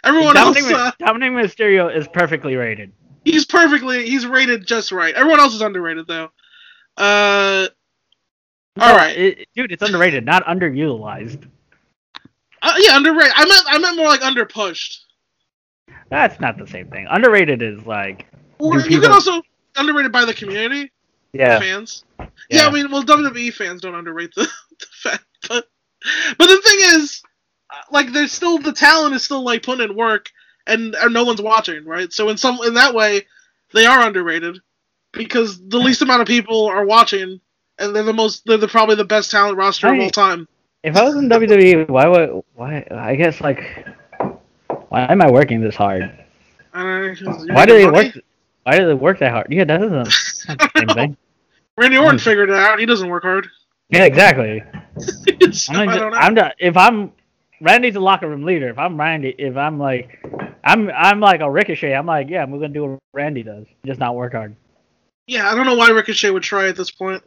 Everyone 0.05 0.35
Dominic, 0.35 0.65
else, 0.65 0.73
uh, 1.01 1.05
Dominic 1.05 1.33
Mysterio 1.33 1.95
is 1.95 2.07
perfectly 2.09 2.55
rated. 2.57 2.93
he's 3.25 3.45
perfectly. 3.45 4.09
He's 4.09 4.27
rated 4.27 4.67
just 4.67 4.93
right. 4.93 5.15
Everyone 5.15 5.41
else 5.41 5.55
is 5.55 5.61
underrated 5.63 6.07
though. 6.07 6.31
Uh, 6.97 7.67
all 8.81 8.89
No, 8.93 8.97
right. 8.97 9.17
it- 9.17 9.49
dude, 9.55 9.73
it's 9.73 9.83
underrated, 9.83 10.25
not 10.25 10.45
underutilized. 10.47 11.49
Uh, 12.61 12.75
yeah, 12.79 12.97
underrated. 12.97 13.33
I 13.37 13.47
meant 13.47 13.63
I 13.69 13.79
meant 13.79 13.97
more 13.97 14.07
like 14.09 14.21
underpushed. 14.21 14.99
That's 16.11 16.41
not 16.41 16.59
the 16.59 16.67
same 16.67 16.89
thing. 16.89 17.07
Underrated 17.09 17.63
is 17.63 17.85
like 17.87 18.27
Or 18.59 18.77
you 18.81 18.83
people- 18.85 19.03
can 19.03 19.13
also 19.13 19.43
underrated 19.77 20.11
by 20.13 20.25
the 20.25 20.35
community, 20.35 20.91
yeah, 21.33 21.61
fans. 21.61 22.05
Yeah. 22.19 22.27
Yeah. 22.51 22.67
I 22.67 22.71
mean, 22.73 22.91
well, 22.91 23.03
WWE 23.05 23.53
fans 23.53 23.81
don't 23.83 23.95
underrate 23.95 24.35
the, 24.35 24.43
the 24.81 24.87
fact, 24.91 25.25
but 25.49 25.67
but 26.39 26.47
the 26.47 26.61
thing 26.63 26.79
is, 27.01 27.23
uh, 27.71 27.77
like, 27.93 28.13
there's 28.13 28.33
still 28.33 28.59
the 28.59 28.73
talent 28.73 29.15
is 29.15 29.23
still 29.23 29.43
like 29.45 29.63
putting 29.63 29.89
in 29.91 29.97
work, 29.97 30.31
and, 30.67 30.95
and 30.97 31.13
no 31.15 31.25
one's 31.25 31.43
watching, 31.43 31.85
right? 31.85 32.13
So 32.13 32.29
in 32.31 32.37
some 32.37 32.59
in 32.65 32.75
that 32.75 32.95
way, 32.95 33.27
they 33.73 33.87
are 33.87 34.01
underrated 34.07 34.59
because 35.13 35.61
the 35.69 35.79
least 35.79 36.03
amount 36.03 36.23
of 36.23 36.27
people 36.27 36.67
are 36.67 36.85
watching, 36.87 37.41
and 37.79 37.95
they're 37.95 38.03
the 38.03 38.13
most 38.13 38.45
they're 38.47 38.57
the, 38.59 38.69
probably 38.69 38.95
the 38.97 39.05
best 39.05 39.31
talent 39.31 39.57
roster 39.57 39.89
of 39.93 40.01
all 40.01 40.11
time. 40.11 40.49
if 40.83 40.97
I 40.97 41.03
was 41.05 41.17
in 41.17 41.29
WWE, 41.29 41.89
why 41.89 42.07
would 42.09 42.43
why? 42.55 42.87
I 42.91 43.15
guess 43.17 43.41
like, 43.41 43.87
why 44.89 45.11
am 45.11 45.23
I 45.23 45.31
working 45.31 45.61
this 45.61 45.77
hard? 45.77 46.03
Uh, 46.75 47.15
Why 47.49 47.67
do 47.67 47.73
they 47.75 47.87
work? 47.87 48.15
Why 48.65 48.79
do 48.79 48.87
they 48.87 48.95
work 48.95 49.19
that 49.21 49.33
hard? 49.33 49.47
Yeah, 49.51 49.65
that 49.65 49.79
doesn't. 49.81 50.05
That's 50.47 50.47
the 50.47 50.71
same 50.77 50.89
thing. 50.89 51.17
Randy 51.77 51.97
Orton 51.97 52.19
Hmm. 52.19 52.25
figured 52.25 52.51
it 52.51 52.57
out. 52.57 52.79
He 52.79 52.87
doesn't 52.87 53.09
work 53.09 53.23
hard. 53.23 53.49
Yeah, 53.91 54.05
exactly. 54.05 54.63
So, 55.53 55.73
I'm, 55.73 55.89
I 55.89 55.93
just, 55.93 55.99
don't 55.99 56.13
know. 56.13 56.19
I'm 56.19 56.35
not, 56.35 56.55
if 56.59 56.77
I'm 56.77 57.13
Randy's 57.61 57.97
a 57.97 58.01
locker 58.01 58.29
room 58.29 58.43
leader. 58.45 58.69
If 58.69 58.79
I'm 58.79 58.99
Randy, 58.99 59.35
if 59.39 59.57
I'm 59.57 59.79
like, 59.79 60.23
I'm 60.65 60.91
I'm 60.91 61.21
like 61.21 61.41
a 61.41 61.51
Ricochet. 61.51 61.95
I'm 61.95 62.07
like, 62.07 62.29
yeah, 62.29 62.43
I'm 62.43 62.51
gonna 62.51 62.69
do 62.69 62.85
what 62.85 62.99
Randy 63.13 63.43
does, 63.43 63.67
just 63.87 63.99
not 64.01 64.15
work 64.15 64.33
hard. 64.33 64.55
yeah, 65.27 65.51
I 65.51 65.55
don't 65.55 65.67
know 65.67 65.77
why 65.77 65.89
Ricochet 65.91 66.31
would 66.31 66.43
try 66.43 66.69
at 66.69 66.77
this 66.77 66.91
point. 66.91 67.23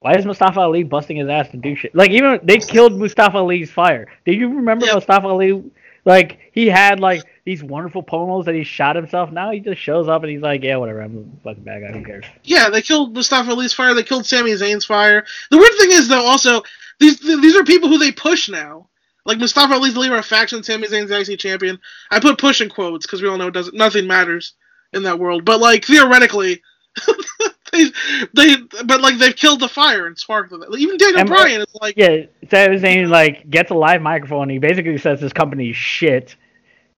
Why 0.00 0.16
is 0.16 0.26
Mustafa 0.26 0.60
Ali 0.60 0.82
busting 0.82 1.16
his 1.16 1.28
ass 1.28 1.48
to 1.50 1.56
do 1.56 1.74
shit? 1.74 1.94
Like 1.94 2.10
even 2.10 2.40
they 2.42 2.58
killed 2.58 2.98
Mustafa 2.98 3.38
Ali's 3.38 3.70
fire. 3.70 4.08
Do 4.26 4.32
you 4.32 4.48
remember 4.56 4.86
Yep. 4.86 4.94
Mustafa 4.96 5.26
Ali? 5.26 5.62
Like 6.04 6.38
he 6.52 6.66
had 6.66 7.00
like 7.00 7.22
these 7.46 7.62
wonderful 7.62 8.02
promos 8.02 8.44
that 8.44 8.54
he 8.54 8.64
shot 8.64 8.96
himself. 8.96 9.32
Now 9.32 9.50
he 9.50 9.60
just 9.60 9.80
shows 9.80 10.06
up 10.06 10.22
and 10.22 10.30
he's 10.30 10.42
like, 10.42 10.62
yeah, 10.62 10.76
whatever. 10.76 11.00
I'm 11.00 11.38
a 11.38 11.42
fucking 11.44 11.64
bad 11.64 11.80
guy. 11.80 11.98
Who 11.98 12.04
cares? 12.04 12.26
Yeah, 12.42 12.68
they 12.68 12.82
killed 12.82 13.14
Mustafa 13.14 13.50
Ali's 13.50 13.72
fire. 13.72 13.94
They 13.94 14.02
killed 14.02 14.26
Sami 14.26 14.52
Zayn's 14.52 14.84
fire. 14.84 15.24
The 15.50 15.56
weird 15.56 15.72
thing 15.78 15.92
is, 15.92 16.08
though, 16.08 16.24
also 16.26 16.62
these 17.00 17.18
these 17.20 17.56
are 17.56 17.64
people 17.64 17.88
who 17.88 17.96
they 17.98 18.12
push 18.12 18.50
now. 18.50 18.88
Like 19.24 19.38
Mustafa 19.38 19.72
Ali's 19.72 19.94
the 19.94 20.00
leader 20.00 20.16
of 20.16 20.26
faction. 20.26 20.62
Sami 20.62 20.86
Zayn's 20.86 21.08
the 21.08 21.18
IC 21.32 21.38
champion. 21.38 21.78
I 22.10 22.20
put 22.20 22.36
push 22.36 22.60
in 22.60 22.68
quotes 22.68 23.06
because 23.06 23.22
we 23.22 23.28
all 23.28 23.38
know 23.38 23.46
it 23.48 23.54
doesn't. 23.54 23.74
Nothing 23.74 24.06
matters 24.06 24.52
in 24.92 25.02
that 25.04 25.18
world. 25.18 25.46
But 25.46 25.60
like 25.60 25.86
theoretically, 25.86 26.60
they 28.34 28.56
they 28.56 28.56
but 28.84 29.00
like 29.00 29.18
they've 29.18 29.34
killed 29.36 29.60
the 29.60 29.68
fire 29.68 30.06
and 30.06 30.18
sparked 30.18 30.52
it. 30.52 30.58
Even 30.78 30.96
Daniel 30.96 31.20
And- 31.20 31.30
uh, 31.30 31.34
Bryan 31.34 31.60
is 31.60 31.66
like, 31.80 31.94
Yeah, 31.96 32.24
Sami 32.50 32.78
Zayn 32.78 33.08
like 33.08 33.48
gets 33.50 33.70
a 33.70 33.74
live 33.74 34.02
microphone. 34.02 34.48
He 34.48 34.58
basically 34.58 34.98
says 34.98 35.20
this 35.20 35.32
company's 35.32 35.76
shit, 35.76 36.36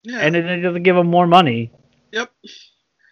yeah, 0.03 0.19
and 0.19 0.35
then 0.35 0.47
it 0.49 0.61
doesn't 0.61 0.83
give 0.83 0.97
him 0.97 1.07
more 1.09 1.27
money. 1.27 1.71
Yep. 2.13 2.31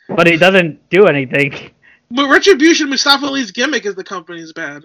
But 0.08 0.26
he 0.26 0.36
doesn't 0.36 0.88
do 0.90 1.06
anything. 1.06 1.70
but 2.10 2.28
Retribution, 2.28 2.90
Mustafa 2.90 3.26
Ali's 3.26 3.50
gimmick 3.50 3.86
is 3.86 3.94
the 3.94 4.04
company's 4.04 4.52
bad. 4.52 4.84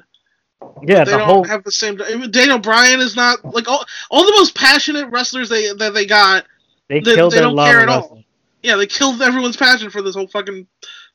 Yeah, 0.81 1.03
they 1.03 1.11
the 1.11 1.17
don't 1.17 1.27
whole 1.27 1.43
have 1.43 1.63
the 1.63 1.71
same. 1.71 1.97
Daniel 2.31 2.57
Bryan 2.59 2.99
is 2.99 3.15
not 3.15 3.43
like 3.45 3.67
all, 3.67 3.85
all 4.09 4.25
the 4.25 4.31
most 4.31 4.55
passionate 4.55 5.07
wrestlers 5.09 5.49
they 5.49 5.71
that 5.73 5.93
they 5.93 6.05
got. 6.05 6.45
they 6.87 6.99
they- 6.99 7.15
killed 7.15 7.31
they 7.33 7.37
their 7.37 7.43
don't 7.45 7.55
love 7.55 7.67
care 7.67 7.81
at 7.81 7.89
all. 7.89 8.23
Yeah, 8.63 8.75
they 8.75 8.87
killed 8.87 9.21
everyone's 9.21 9.55
passion 9.55 9.89
for 9.91 10.01
this 10.01 10.15
whole 10.15 10.27
fucking 10.27 10.65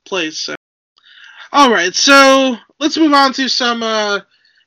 place. 0.04 0.38
So. 0.38 0.54
All 1.54 1.70
right, 1.70 1.94
so 1.94 2.56
let's 2.80 2.96
move 2.96 3.12
on 3.12 3.34
to 3.34 3.48
some. 3.48 3.82
uh 3.82 4.20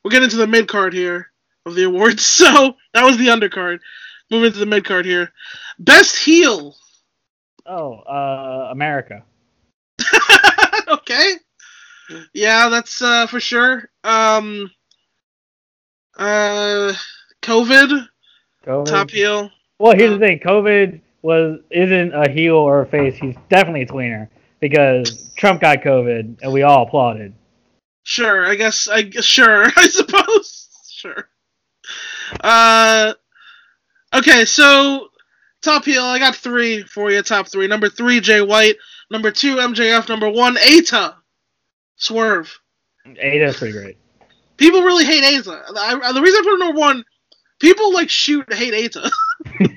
We'll 0.03 0.11
get 0.11 0.21
into 0.21 0.37
the 0.37 0.45
mid 0.45 0.67
card 0.67 0.93
here 0.93 1.31
of 1.65 1.73
the 1.73 1.83
awards. 1.83 2.25
So 2.45 2.75
that 2.93 3.03
was 3.03 3.17
the 3.17 3.27
undercard. 3.27 3.79
Moving 4.29 4.51
to 4.51 4.59
the 4.59 4.67
mid 4.67 4.85
card 4.85 5.05
here. 5.05 5.31
Best 5.79 6.15
heel. 6.15 6.75
Oh, 7.65 7.93
uh, 8.01 8.69
America. 8.71 9.23
okay. 10.87 11.33
Yeah, 12.33 12.69
that's 12.69 13.01
uh, 13.01 13.25
for 13.25 13.39
sure. 13.39 13.89
Um. 14.03 14.69
Uh, 16.15 16.93
COVID 17.41 18.07
COVID. 18.65 18.85
top 18.85 19.09
heel. 19.09 19.49
Well, 19.79 19.95
here's 19.95 20.11
the 20.11 20.19
thing: 20.19 20.39
COVID 20.39 21.01
was 21.23 21.59
isn't 21.71 22.13
a 22.13 22.29
heel 22.29 22.55
or 22.55 22.81
a 22.81 22.85
face. 22.85 23.15
He's 23.15 23.35
definitely 23.49 23.81
a 23.81 23.87
tweener 23.87 24.27
because 24.69 25.29
Trump 25.35 25.61
got 25.61 25.81
COVID 25.81 26.41
and 26.41 26.53
we 26.53 26.63
all 26.63 26.83
applauded. 26.83 27.33
Sure, 28.03 28.45
I 28.45 28.55
guess. 28.55 28.87
I 28.87 29.03
guess, 29.03 29.25
sure. 29.25 29.65
I 29.75 29.87
suppose. 29.87 30.67
Sure. 30.89 31.29
Uh. 32.41 33.13
Okay, 34.13 34.45
so 34.45 35.09
top 35.61 35.85
heel. 35.85 36.03
I 36.03 36.19
got 36.19 36.35
three 36.35 36.83
for 36.83 37.11
you. 37.11 37.21
Top 37.21 37.47
three. 37.47 37.67
Number 37.67 37.89
three, 37.89 38.19
Jay 38.19 38.41
White. 38.41 38.75
Number 39.11 39.31
two, 39.31 39.57
MJF. 39.57 40.07
Number 40.09 40.29
one, 40.29 40.57
Ata. 40.57 41.15
Swerve. 41.97 42.59
Ada's 43.19 43.57
pretty 43.57 43.73
great. 43.73 43.97
People 44.57 44.81
really 44.81 45.05
hate 45.05 45.23
Ata. 45.23 45.63
I, 45.77 46.11
the 46.13 46.21
reason 46.21 46.39
I 46.39 46.43
put 46.43 46.59
number 46.59 46.79
one, 46.79 47.03
people 47.59 47.93
like 47.93 48.09
shoot 48.09 48.51
hate 48.53 48.73
Ata. 48.73 49.11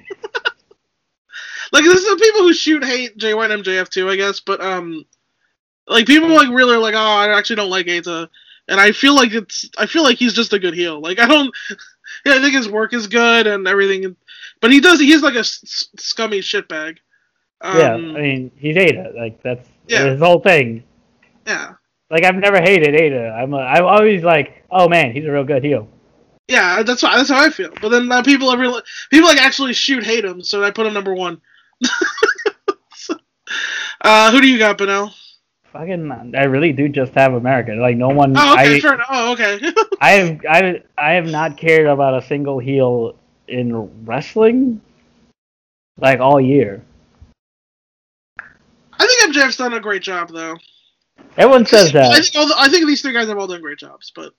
like 1.72 1.84
this 1.84 2.00
is 2.02 2.08
the 2.10 2.16
people 2.22 2.40
who 2.42 2.52
shoot 2.52 2.84
hate 2.84 3.16
Jay 3.16 3.34
White 3.34 3.50
and 3.50 3.62
MJF 3.64 3.88
too, 3.88 4.08
I 4.10 4.16
guess. 4.16 4.40
But 4.40 4.60
um, 4.60 5.04
like 5.86 6.06
people 6.06 6.28
like 6.28 6.48
really 6.50 6.74
are 6.74 6.78
like, 6.80 6.94
oh, 6.94 6.98
I 6.98 7.36
actually 7.36 7.56
don't 7.56 7.70
like 7.70 7.88
Ata, 7.88 8.28
and 8.68 8.80
I 8.80 8.92
feel 8.92 9.14
like 9.14 9.32
it's, 9.32 9.68
I 9.78 9.86
feel 9.86 10.02
like 10.02 10.18
he's 10.18 10.34
just 10.34 10.52
a 10.52 10.58
good 10.58 10.74
heel. 10.74 11.00
Like 11.00 11.18
I 11.18 11.26
don't, 11.26 11.54
yeah, 12.26 12.34
I 12.34 12.40
think 12.40 12.54
his 12.54 12.68
work 12.68 12.92
is 12.94 13.06
good 13.06 13.46
and 13.46 13.66
everything, 13.68 14.14
but 14.60 14.70
he 14.70 14.80
does, 14.80 15.00
he's 15.00 15.22
like 15.22 15.34
a 15.36 15.40
s- 15.40 15.88
scummy 15.96 16.40
shitbag. 16.40 16.98
Um, 17.60 17.78
yeah, 17.78 17.92
I 17.94 18.20
mean 18.22 18.50
he's 18.56 18.76
Ada. 18.76 19.12
Like 19.16 19.42
that's 19.42 19.68
Yeah. 19.88 20.04
his 20.10 20.20
whole 20.20 20.40
thing. 20.40 20.84
yeah, 21.46 21.72
Like 22.10 22.24
I've 22.24 22.36
never 22.36 22.60
hated 22.60 22.94
Ada. 22.94 23.30
I'm 23.30 23.52
uh, 23.52 23.58
I'm 23.58 23.84
always 23.84 24.22
like, 24.22 24.64
oh 24.70 24.88
man, 24.88 25.12
he's 25.12 25.24
a 25.24 25.32
real 25.32 25.42
good 25.44 25.64
heel. 25.64 25.88
yeah. 26.46 26.82
That's 26.84 27.02
how 27.02 27.16
that's 27.16 27.30
how 27.30 27.42
I 27.44 27.50
feel. 27.50 27.72
But 27.82 27.88
then 27.88 28.12
uh, 28.12 28.22
people 28.22 28.48
are 28.50 28.58
really, 28.58 28.80
people 29.10 29.28
like 29.28 29.40
actually 29.42 29.72
shoot 29.72 30.04
hate 30.04 30.24
him, 30.24 30.40
so 30.42 30.62
I 30.62 30.70
put 30.70 30.86
him 30.86 30.94
number 30.94 31.14
one. 31.14 31.40
uh, 34.00 34.30
who 34.30 34.40
do 34.40 34.48
you 34.48 34.58
got, 34.58 34.78
Benel? 34.78 35.12
Fucking, 35.72 36.34
I 36.36 36.44
really 36.44 36.72
do 36.72 36.88
just 36.88 37.12
have 37.12 37.34
America. 37.34 37.72
Like 37.72 37.96
no 37.96 38.08
one. 38.08 38.34
Oh, 38.36 38.54
okay, 38.54 38.80
I. 38.82 39.04
Oh, 39.10 39.32
okay. 39.32 39.60
I 40.00 40.10
have 40.12 40.40
I 40.48 40.82
I 40.96 41.12
have 41.12 41.26
not 41.26 41.56
cared 41.56 41.86
about 41.86 42.22
a 42.22 42.26
single 42.26 42.58
heel 42.58 43.16
in 43.48 44.04
wrestling 44.04 44.80
like 45.98 46.20
all 46.20 46.40
year. 46.40 46.82
I 48.98 49.06
think 49.06 49.34
MJF's 49.34 49.56
done 49.56 49.74
a 49.74 49.80
great 49.80 50.02
job, 50.02 50.30
though. 50.30 50.56
Everyone 51.36 51.66
says 51.66 51.90
I 51.90 51.92
that. 51.92 52.14
think, 52.14 52.36
all 52.36 52.48
the, 52.48 52.54
I 52.58 52.68
think 52.68 52.86
these 52.86 53.02
three 53.02 53.12
guys 53.12 53.28
have 53.28 53.38
all 53.38 53.46
done 53.46 53.60
great 53.60 53.78
jobs, 53.78 54.12
but 54.14 54.32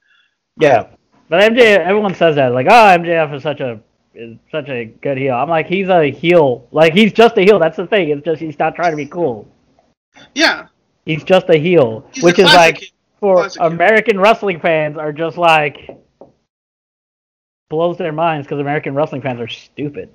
Yeah, 0.58 0.88
but 1.28 1.40
MJ, 1.40 1.78
everyone 1.78 2.14
says 2.14 2.36
that. 2.36 2.52
Like, 2.52 2.66
oh, 2.66 2.98
MJF 2.98 3.34
is 3.34 3.42
such 3.42 3.60
a 3.60 3.80
is 4.14 4.36
such 4.50 4.68
a 4.68 4.86
good 4.86 5.18
heel. 5.18 5.34
I'm 5.34 5.48
like, 5.48 5.66
he's 5.66 5.88
a 5.88 6.10
heel. 6.10 6.66
Like, 6.72 6.92
he's 6.92 7.12
just 7.12 7.36
a 7.38 7.42
heel. 7.42 7.58
That's 7.58 7.76
the 7.76 7.86
thing. 7.86 8.10
It's 8.10 8.24
just 8.24 8.40
he's 8.40 8.58
not 8.58 8.74
trying 8.74 8.90
to 8.90 8.96
be 8.96 9.06
cool. 9.06 9.48
yeah, 10.34 10.66
He's 11.06 11.24
just 11.24 11.48
a 11.48 11.56
heel, 11.56 12.06
he's 12.12 12.22
which 12.22 12.38
a 12.38 12.42
is 12.42 12.54
like 12.54 12.78
heel. 12.78 12.88
for 13.18 13.34
classic 13.36 13.60
heel. 13.62 13.72
American 13.72 14.20
wrestling 14.20 14.60
fans 14.60 14.96
are 14.98 15.12
just 15.12 15.36
like 15.38 15.90
blows 17.68 17.96
their 17.96 18.12
minds 18.12 18.46
because 18.46 18.60
American 18.60 18.94
wrestling 18.94 19.22
fans 19.22 19.40
are 19.40 19.48
stupid. 19.48 20.10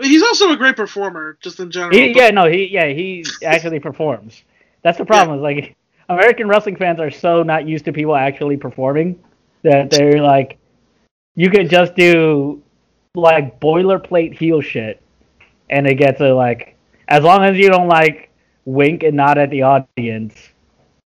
He's 0.00 0.22
also 0.22 0.52
a 0.52 0.56
great 0.56 0.76
performer, 0.76 1.36
just 1.40 1.58
in 1.58 1.70
general. 1.70 1.96
He, 1.96 2.16
yeah, 2.16 2.30
no, 2.30 2.48
he 2.48 2.66
yeah 2.66 2.86
he 2.86 3.24
actually 3.44 3.80
performs. 3.80 4.44
That's 4.82 4.96
the 4.96 5.04
problem. 5.04 5.38
Is 5.38 5.42
like 5.42 5.76
American 6.08 6.46
wrestling 6.48 6.76
fans 6.76 7.00
are 7.00 7.10
so 7.10 7.42
not 7.42 7.66
used 7.66 7.84
to 7.86 7.92
people 7.92 8.14
actually 8.14 8.56
performing 8.56 9.18
that 9.62 9.90
they're 9.90 10.22
like, 10.22 10.56
you 11.34 11.50
could 11.50 11.68
just 11.68 11.96
do 11.96 12.62
like 13.14 13.60
boilerplate 13.60 14.36
heel 14.36 14.60
shit, 14.60 15.02
and 15.70 15.86
it 15.86 15.94
gets 15.94 16.20
a 16.20 16.32
like 16.32 16.76
as 17.08 17.22
long 17.22 17.44
as 17.44 17.56
you 17.56 17.68
don't 17.68 17.88
like 17.88 18.30
wink 18.64 19.02
and 19.02 19.16
nod 19.16 19.38
at 19.38 19.50
the 19.50 19.62
audience, 19.62 20.34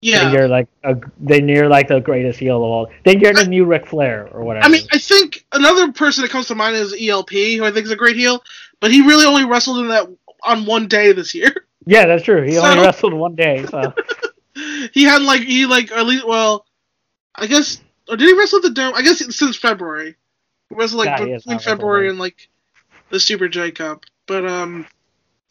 yeah. 0.00 0.24
then 0.24 0.32
you're 0.32 0.48
like 0.48 0.68
a, 0.84 0.96
then 1.18 1.48
you're 1.48 1.68
like 1.68 1.88
the 1.88 2.00
greatest 2.00 2.38
heel 2.38 2.56
of 2.56 2.62
all. 2.62 2.90
Then 3.04 3.20
you're 3.20 3.34
the 3.34 3.46
new 3.46 3.64
Ric 3.64 3.86
Flair 3.86 4.28
or 4.32 4.42
whatever. 4.42 4.66
I 4.66 4.68
mean, 4.68 4.86
I 4.90 4.98
think 4.98 5.44
another 5.52 5.92
person 5.92 6.22
that 6.22 6.30
comes 6.30 6.46
to 6.48 6.54
mind 6.54 6.76
is 6.76 6.94
ELP, 6.98 7.30
who 7.30 7.64
I 7.64 7.70
think 7.70 7.86
is 7.86 7.92
a 7.92 7.96
great 7.96 8.16
heel, 8.16 8.42
but 8.80 8.90
he 8.90 9.02
really 9.02 9.26
only 9.26 9.44
wrestled 9.44 9.78
in 9.78 9.88
that 9.88 10.08
on 10.44 10.66
one 10.66 10.88
day 10.88 11.12
this 11.12 11.34
year. 11.34 11.66
yeah, 11.86 12.06
that's 12.06 12.24
true. 12.24 12.42
He 12.42 12.58
only 12.58 12.80
wrestled 12.80 13.14
one 13.14 13.34
day, 13.34 13.64
so 13.66 13.94
he 14.92 15.04
had 15.04 15.22
like 15.22 15.42
he 15.42 15.66
like 15.66 15.92
at 15.92 16.06
least 16.06 16.26
well, 16.26 16.66
I 17.34 17.46
guess 17.46 17.80
or 18.08 18.16
did 18.16 18.28
he 18.28 18.38
wrestle 18.38 18.60
the 18.60 18.70
dome? 18.70 18.94
I 18.94 19.02
guess 19.02 19.34
since 19.34 19.56
February, 19.56 20.16
he 20.74 20.80
wrestled 20.80 21.04
like 21.06 21.18
Yeah, 21.20 21.36
between 21.36 21.58
February 21.58 22.08
and 22.08 22.18
like 22.18 22.48
the 23.10 23.20
Super 23.20 23.48
J 23.48 23.70
Cup. 23.70 24.04
But 24.26 24.46
um, 24.46 24.86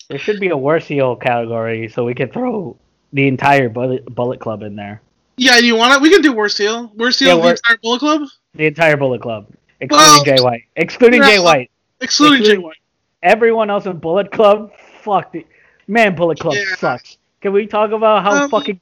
There 0.10 0.18
should 0.18 0.40
be 0.40 0.50
a 0.50 0.58
worse 0.58 0.88
heel 0.88 1.16
category 1.16 1.90
so 1.90 2.06
we 2.06 2.14
could 2.16 2.34
throw 2.34 2.78
the 3.14 3.28
entire 3.28 3.70
Bullet, 3.70 4.06
bullet 4.14 4.40
Club 4.40 4.64
in 4.64 4.76
there. 4.76 5.02
yeah, 5.38 5.58
you 5.58 5.76
want 5.76 5.94
it? 5.94 6.02
We 6.02 6.10
can 6.10 6.22
do 6.22 6.34
worst 6.34 6.58
heel 6.58 6.92
Yeah, 6.96 7.10
the 7.36 7.50
entire 7.50 7.78
Bullet 7.82 8.00
Club, 8.00 8.22
The 8.56 8.66
entire 8.68 8.98
Bullet 8.98 9.22
Club, 9.22 9.48
excluding 9.80 10.08
Well, 10.08 10.24
Jay 10.24 10.42
White. 10.42 10.64
Excluding 10.76 11.22
Jay. 11.24 11.40
White. 11.40 11.70
excluding 12.00 12.44
Jay 12.44 12.58
White. 12.58 12.78
Everyone 13.24 13.70
else 13.70 13.86
in 13.86 13.98
Bullet 14.00 14.32
Club, 14.32 14.72
fuck. 15.04 15.32
The, 15.32 15.46
man, 15.88 16.16
Bullet 16.16 16.40
Club 16.40 16.56
Yeah. 16.56 16.76
sucks. 16.76 17.18
Can 17.42 17.54
we 17.54 17.68
talk 17.68 17.92
about 17.92 18.24
how 18.24 18.44
Um, 18.46 18.50
fucking 18.50 18.80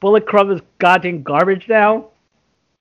Bullet 0.00 0.26
Club 0.26 0.50
is 0.50 0.60
goddamn 0.78 1.22
garbage 1.22 1.68
now? 1.68 2.06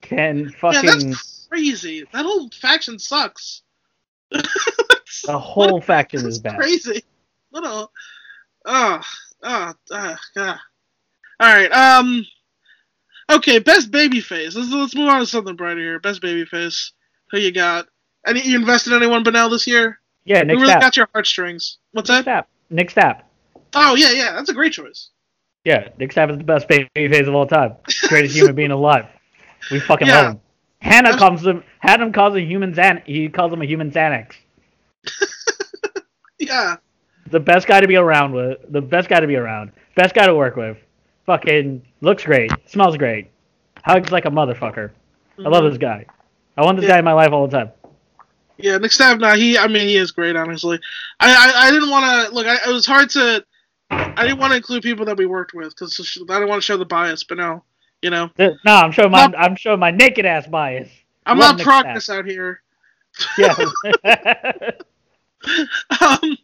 Can 0.01 0.49
fucking 0.51 1.09
that's 1.09 1.40
crazy. 1.51 2.05
That 2.13 2.25
whole 2.25 2.49
faction 2.49 2.97
sucks. 2.99 3.61
the 4.31 5.37
whole 5.37 5.81
faction 5.81 6.25
is 6.25 6.39
bad. 6.39 6.57
Crazy. 6.57 7.03
Little. 7.51 7.91
Oh, 8.65 9.01
oh, 9.43 9.73
oh, 9.91 10.15
God. 10.35 10.59
All 11.39 11.53
right. 11.53 11.71
Um. 11.71 12.25
Okay, 13.29 13.59
best 13.59 13.91
baby 13.91 14.19
face. 14.19 14.55
Let's 14.55 14.71
let's 14.71 14.95
move 14.95 15.09
on 15.09 15.19
to 15.21 15.25
something 15.25 15.55
brighter 15.55 15.79
here. 15.79 15.99
Best 15.99 16.21
baby 16.21 16.45
face. 16.45 16.91
Who 17.31 17.39
you 17.39 17.51
got? 17.51 17.87
Any 18.25 18.41
you 18.41 18.57
invested 18.57 18.93
in 18.93 19.01
anyone 19.01 19.23
Benel 19.23 19.49
this 19.49 19.65
year? 19.67 19.99
Yeah, 20.25 20.39
Who 20.41 20.45
Nick 20.45 20.57
really 20.57 20.73
Stapp. 20.73 20.81
got 20.81 20.97
your 20.97 21.09
heartstrings? 21.13 21.77
What's 21.91 22.09
Nick 22.09 22.25
that? 22.25 22.45
Stapp. 22.45 22.47
Nick 22.69 22.89
Stapp. 22.91 23.21
Oh 23.73 23.95
yeah, 23.95 24.11
yeah, 24.11 24.33
that's 24.33 24.49
a 24.49 24.53
great 24.53 24.73
choice. 24.73 25.09
Yeah, 25.63 25.89
Nick 25.97 26.11
Stapp 26.13 26.29
is 26.31 26.37
the 26.37 26.43
best 26.43 26.67
babyface 26.67 27.27
of 27.27 27.33
all 27.35 27.47
time. 27.47 27.75
Greatest 28.09 28.35
human 28.35 28.53
being 28.55 28.71
alive. 28.71 29.05
We 29.71 29.79
fucking 29.79 30.07
Yeah. 30.09 30.15
love 30.21 30.31
him. 30.33 30.41
Hannah 30.81 31.17
calls 31.17 31.45
him. 31.45 31.63
Hannah 31.79 32.11
calls 32.11 32.35
him 32.35 32.47
human 32.47 32.73
Xan. 32.73 33.03
He 33.05 33.29
calls 33.29 33.53
him 33.53 33.61
a 33.61 33.65
human 33.65 33.91
Xanax. 33.91 34.35
Yeah, 36.39 36.77
The 37.29 37.39
best 37.39 37.67
guy 37.67 37.81
to 37.81 37.87
be 37.87 37.97
around 37.97 38.33
with. 38.33 38.57
The 38.67 38.81
best 38.81 39.07
guy 39.09 39.19
to 39.19 39.27
be 39.27 39.35
around. 39.35 39.71
Best 39.95 40.15
guy 40.15 40.25
to 40.25 40.33
work 40.33 40.55
with. 40.55 40.75
Fucking 41.27 41.83
looks 42.01 42.23
great. 42.23 42.51
Smells 42.65 42.97
great. 42.97 43.29
Hugs 43.83 44.11
like 44.11 44.25
a 44.25 44.31
motherfucker. 44.31 44.89
I 45.37 45.41
love 45.43 45.61
mm-hmm. 45.61 45.69
this 45.69 45.77
guy. 45.77 46.07
I 46.57 46.65
want 46.65 46.77
this 46.77 46.85
Yeah. 46.87 46.93
guy 46.93 46.99
in 46.99 47.05
my 47.05 47.13
life 47.13 47.31
all 47.31 47.47
the 47.47 47.55
time. 47.55 47.71
Yeah, 48.57 48.77
Nick 48.79 48.89
Stapp. 48.89 49.19
Nah, 49.19 49.35
he. 49.35 49.55
I 49.57 49.67
mean, 49.67 49.87
he 49.87 49.97
is 49.97 50.11
great. 50.11 50.35
Honestly, 50.35 50.79
I. 51.19 51.31
I, 51.31 51.67
I 51.67 51.71
didn't 51.71 51.91
want 51.91 52.05
to 52.05 52.33
look. 52.33 52.47
I, 52.47 52.55
it 52.67 52.73
was 52.73 52.87
hard 52.87 53.11
to. 53.11 53.45
I 53.91 54.23
didn't 54.23 54.39
want 54.39 54.51
to 54.51 54.57
include 54.57 54.81
people 54.81 55.05
that 55.05 55.17
we 55.17 55.27
worked 55.27 55.53
with 55.53 55.69
because 55.69 56.17
I 56.27 56.33
didn't 56.39 56.49
want 56.49 56.61
to 56.61 56.65
show 56.65 56.77
the 56.77 56.85
bias. 56.85 57.23
But 57.23 57.37
no, 57.37 57.63
you 58.01 58.09
know, 58.09 58.29
Th- 58.37 58.53
No, 58.65 58.75
I'm 58.75 58.91
showing 58.91 59.11
my. 59.11 59.31
I'm 59.37 59.55
showing 59.55 59.79
my 59.79 59.91
naked 59.91 60.25
ass 60.25 60.47
bias. 60.47 60.89
I'm 61.25 61.37
Love 61.37 61.57
not 61.57 61.63
progress 61.63 62.09
out 62.09 62.25
here. 62.25 62.61
Yeah. 63.37 63.55
Um, 65.99 66.37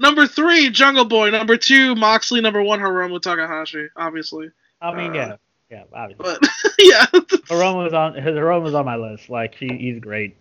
number 0.00 0.26
three, 0.26 0.68
Jungle 0.70 1.04
Boy. 1.04 1.30
Number 1.30 1.56
two, 1.56 1.94
Moxley. 1.94 2.40
Number 2.40 2.62
one, 2.62 2.80
Hiromu 2.80 3.20
Takahashi. 3.20 3.86
Obviously, 3.96 4.50
I 4.80 4.94
mean, 4.94 5.12
Uh, 5.12 5.14
yeah, 5.14 5.36
yeah, 5.70 5.82
obviously. 5.92 6.24
but 6.40 6.48
yeah, 6.78 7.06
Hiromu 7.48 7.84
was 7.84 7.92
on. 7.94 8.14
Hiromu 8.14 8.62
was 8.64 8.74
on 8.74 8.84
my 8.84 8.96
list. 8.96 9.30
Like 9.30 9.54
he, 9.54 9.68
he's 9.78 10.00
great. 10.00 10.36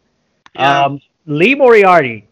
yeah. 0.56 0.86
Um, 0.86 1.00
Lee 1.26 1.56
Moriarty, 1.56 2.28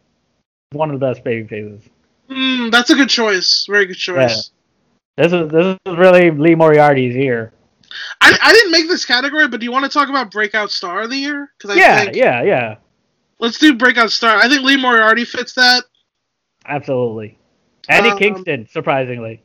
one 0.72 0.90
of 0.92 1.00
the 1.00 1.06
best 1.06 1.24
baby 1.24 1.48
faces. 1.48 1.88
Mm, 2.30 2.72
that's 2.72 2.90
a 2.90 2.96
good 2.96 3.10
choice. 3.10 3.66
Very 3.70 3.86
good 3.86 3.98
choice. 3.98 4.52
This 5.18 5.32
is 5.32 5.52
this 5.52 5.78
is 5.86 5.98
really 5.98 6.32
Lee 6.32 6.56
Moriarty's 6.56 7.16
year. 7.16 7.54
I, 8.22 8.38
I 8.42 8.54
didn't 8.54 8.72
make 8.72 8.88
this 8.88 9.06
category, 9.06 9.48
but 9.48 9.60
do 9.60 9.66
you 9.66 9.72
want 9.72 9.86
to 9.86 9.90
talk 9.92 10.10
about 10.10 10.32
breakout 10.32 10.72
star 10.72 11.02
of 11.04 11.10
the 11.10 11.18
year? 11.18 11.52
Because 11.58 11.76
I 11.76 11.80
Yeah, 11.80 12.00
think 12.04 12.16
yeah, 12.16 12.44
yeah, 12.44 12.76
let's 13.40 13.58
do 13.60 13.76
breakout 13.76 14.12
star. 14.12 14.38
I 14.38 14.48
think 14.50 14.64
Lee 14.64 14.78
Moriarty 14.78 15.26
fits 15.26 15.54
that. 15.56 15.84
absolutely. 16.66 17.38
Eddie 17.90 18.10
Um, 18.12 18.18
Kingston, 18.18 18.68
surprisingly. 18.72 19.42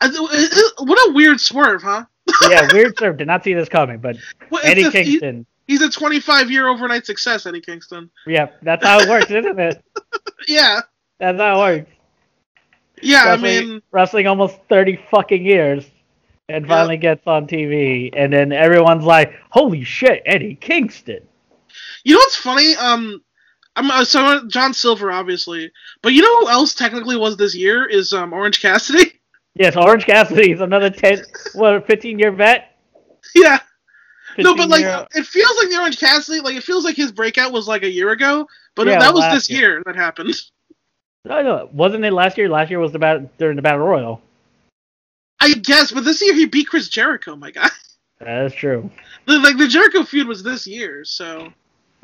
I 0.00 0.08
th- 0.08 0.18
it- 0.20 0.52
it- 0.56 0.72
What 0.86 0.98
a 1.08 1.12
weird 1.12 1.40
swerve, 1.40 1.82
huh? 1.82 2.04
Yeah, 2.48 2.68
weird 2.72 2.96
swerve. 2.96 3.16
Did 3.18 3.26
not 3.26 3.42
see 3.44 3.54
this 3.54 3.68
coming, 3.68 3.98
but 3.98 4.16
Well, 4.50 4.62
Eddie 4.64 4.82
a- 4.84 4.90
he- 4.90 5.04
Kingston. 5.04 5.46
he's 5.66 5.82
a 5.82 5.90
25 5.90 6.50
year 6.50 6.68
overnight 6.68 7.06
success, 7.06 7.46
Eddie 7.46 7.60
Kingston. 7.60 8.10
Yeah, 8.26 8.48
that's 8.62 8.84
how 8.84 9.00
it 9.00 9.08
works, 9.08 9.30
isn't 9.30 9.58
it? 9.58 9.82
Yeah, 10.48 10.80
That's 11.18 11.38
how 11.38 11.54
it 11.54 11.78
works. 11.78 11.90
yeah. 13.00 13.24
I 13.26 13.36
mean, 13.36 13.80
wrestling 13.92 14.26
almost 14.26 14.58
thirty 14.68 14.96
fucking 15.10 15.44
years, 15.44 15.84
and 16.48 16.66
finally 16.66 16.96
gets 16.96 17.26
on 17.26 17.46
TV, 17.46 18.10
and 18.14 18.32
then 18.32 18.52
everyone's 18.52 19.04
like, 19.04 19.32
"Holy 19.50 19.84
shit, 19.84 20.22
Eddie 20.26 20.54
Kingston!" 20.56 21.20
you 22.04 22.14
know 22.14 22.18
what's 22.18 22.36
funny? 22.36 22.74
Um, 22.76 23.22
I'm 23.76 23.90
uh, 23.90 24.04
so 24.04 24.46
John 24.48 24.74
Silver, 24.74 25.10
obviously, 25.10 25.70
but 26.02 26.12
you 26.12 26.22
know 26.22 26.40
who 26.40 26.48
else 26.50 26.74
technically 26.74 27.16
was 27.16 27.36
this 27.36 27.54
year 27.54 27.86
is 27.86 28.12
um 28.12 28.32
Orange 28.32 28.60
Cassidy. 28.60 29.12
Yes, 29.54 29.76
Orange 29.76 30.06
Cassidy 30.06 30.52
is 30.52 30.62
another 30.62 30.88
ten, 30.88 31.22
what, 31.52 31.86
fifteen 31.86 32.18
year 32.18 32.32
vet. 32.32 32.74
yeah. 33.34 33.58
No, 34.38 34.56
but 34.56 34.70
like 34.70 34.80
year- 34.80 35.06
it 35.14 35.26
feels 35.26 35.54
like 35.58 35.68
the 35.68 35.76
Orange 35.78 36.00
Cassidy, 36.00 36.40
like 36.40 36.56
it 36.56 36.64
feels 36.64 36.84
like 36.86 36.96
his 36.96 37.12
breakout 37.12 37.52
was 37.52 37.68
like 37.68 37.82
a 37.82 37.90
year 37.90 38.12
ago, 38.12 38.48
but 38.74 38.86
Yeah, 38.86 38.98
that 38.98 39.12
was 39.12 39.30
this 39.30 39.50
year. 39.50 39.72
year 39.74 39.82
that 39.84 39.94
happened. 39.94 40.34
no, 41.26 41.42
no, 41.42 41.68
wasn't 41.70 42.02
it 42.02 42.14
last 42.14 42.38
year? 42.38 42.48
Last 42.48 42.70
year 42.70 42.78
was 42.78 42.92
the 42.92 42.98
battle 42.98 43.30
during 43.36 43.56
the 43.56 43.60
battle 43.62 43.80
royal. 43.86 44.22
I 45.42 45.54
guess, 45.54 45.90
but 45.90 46.04
this 46.04 46.22
year 46.22 46.34
he 46.34 46.46
beat 46.46 46.68
Chris 46.68 46.88
Jericho, 46.88 47.36
my 47.36 47.50
guy. 47.50 47.68
That 48.20 48.44
is 48.44 48.54
true. 48.54 48.88
The, 49.26 49.40
like 49.40 49.58
the 49.58 49.66
Jericho 49.66 50.04
feud 50.04 50.28
was 50.28 50.44
this 50.44 50.64
year, 50.64 51.04
so 51.04 51.52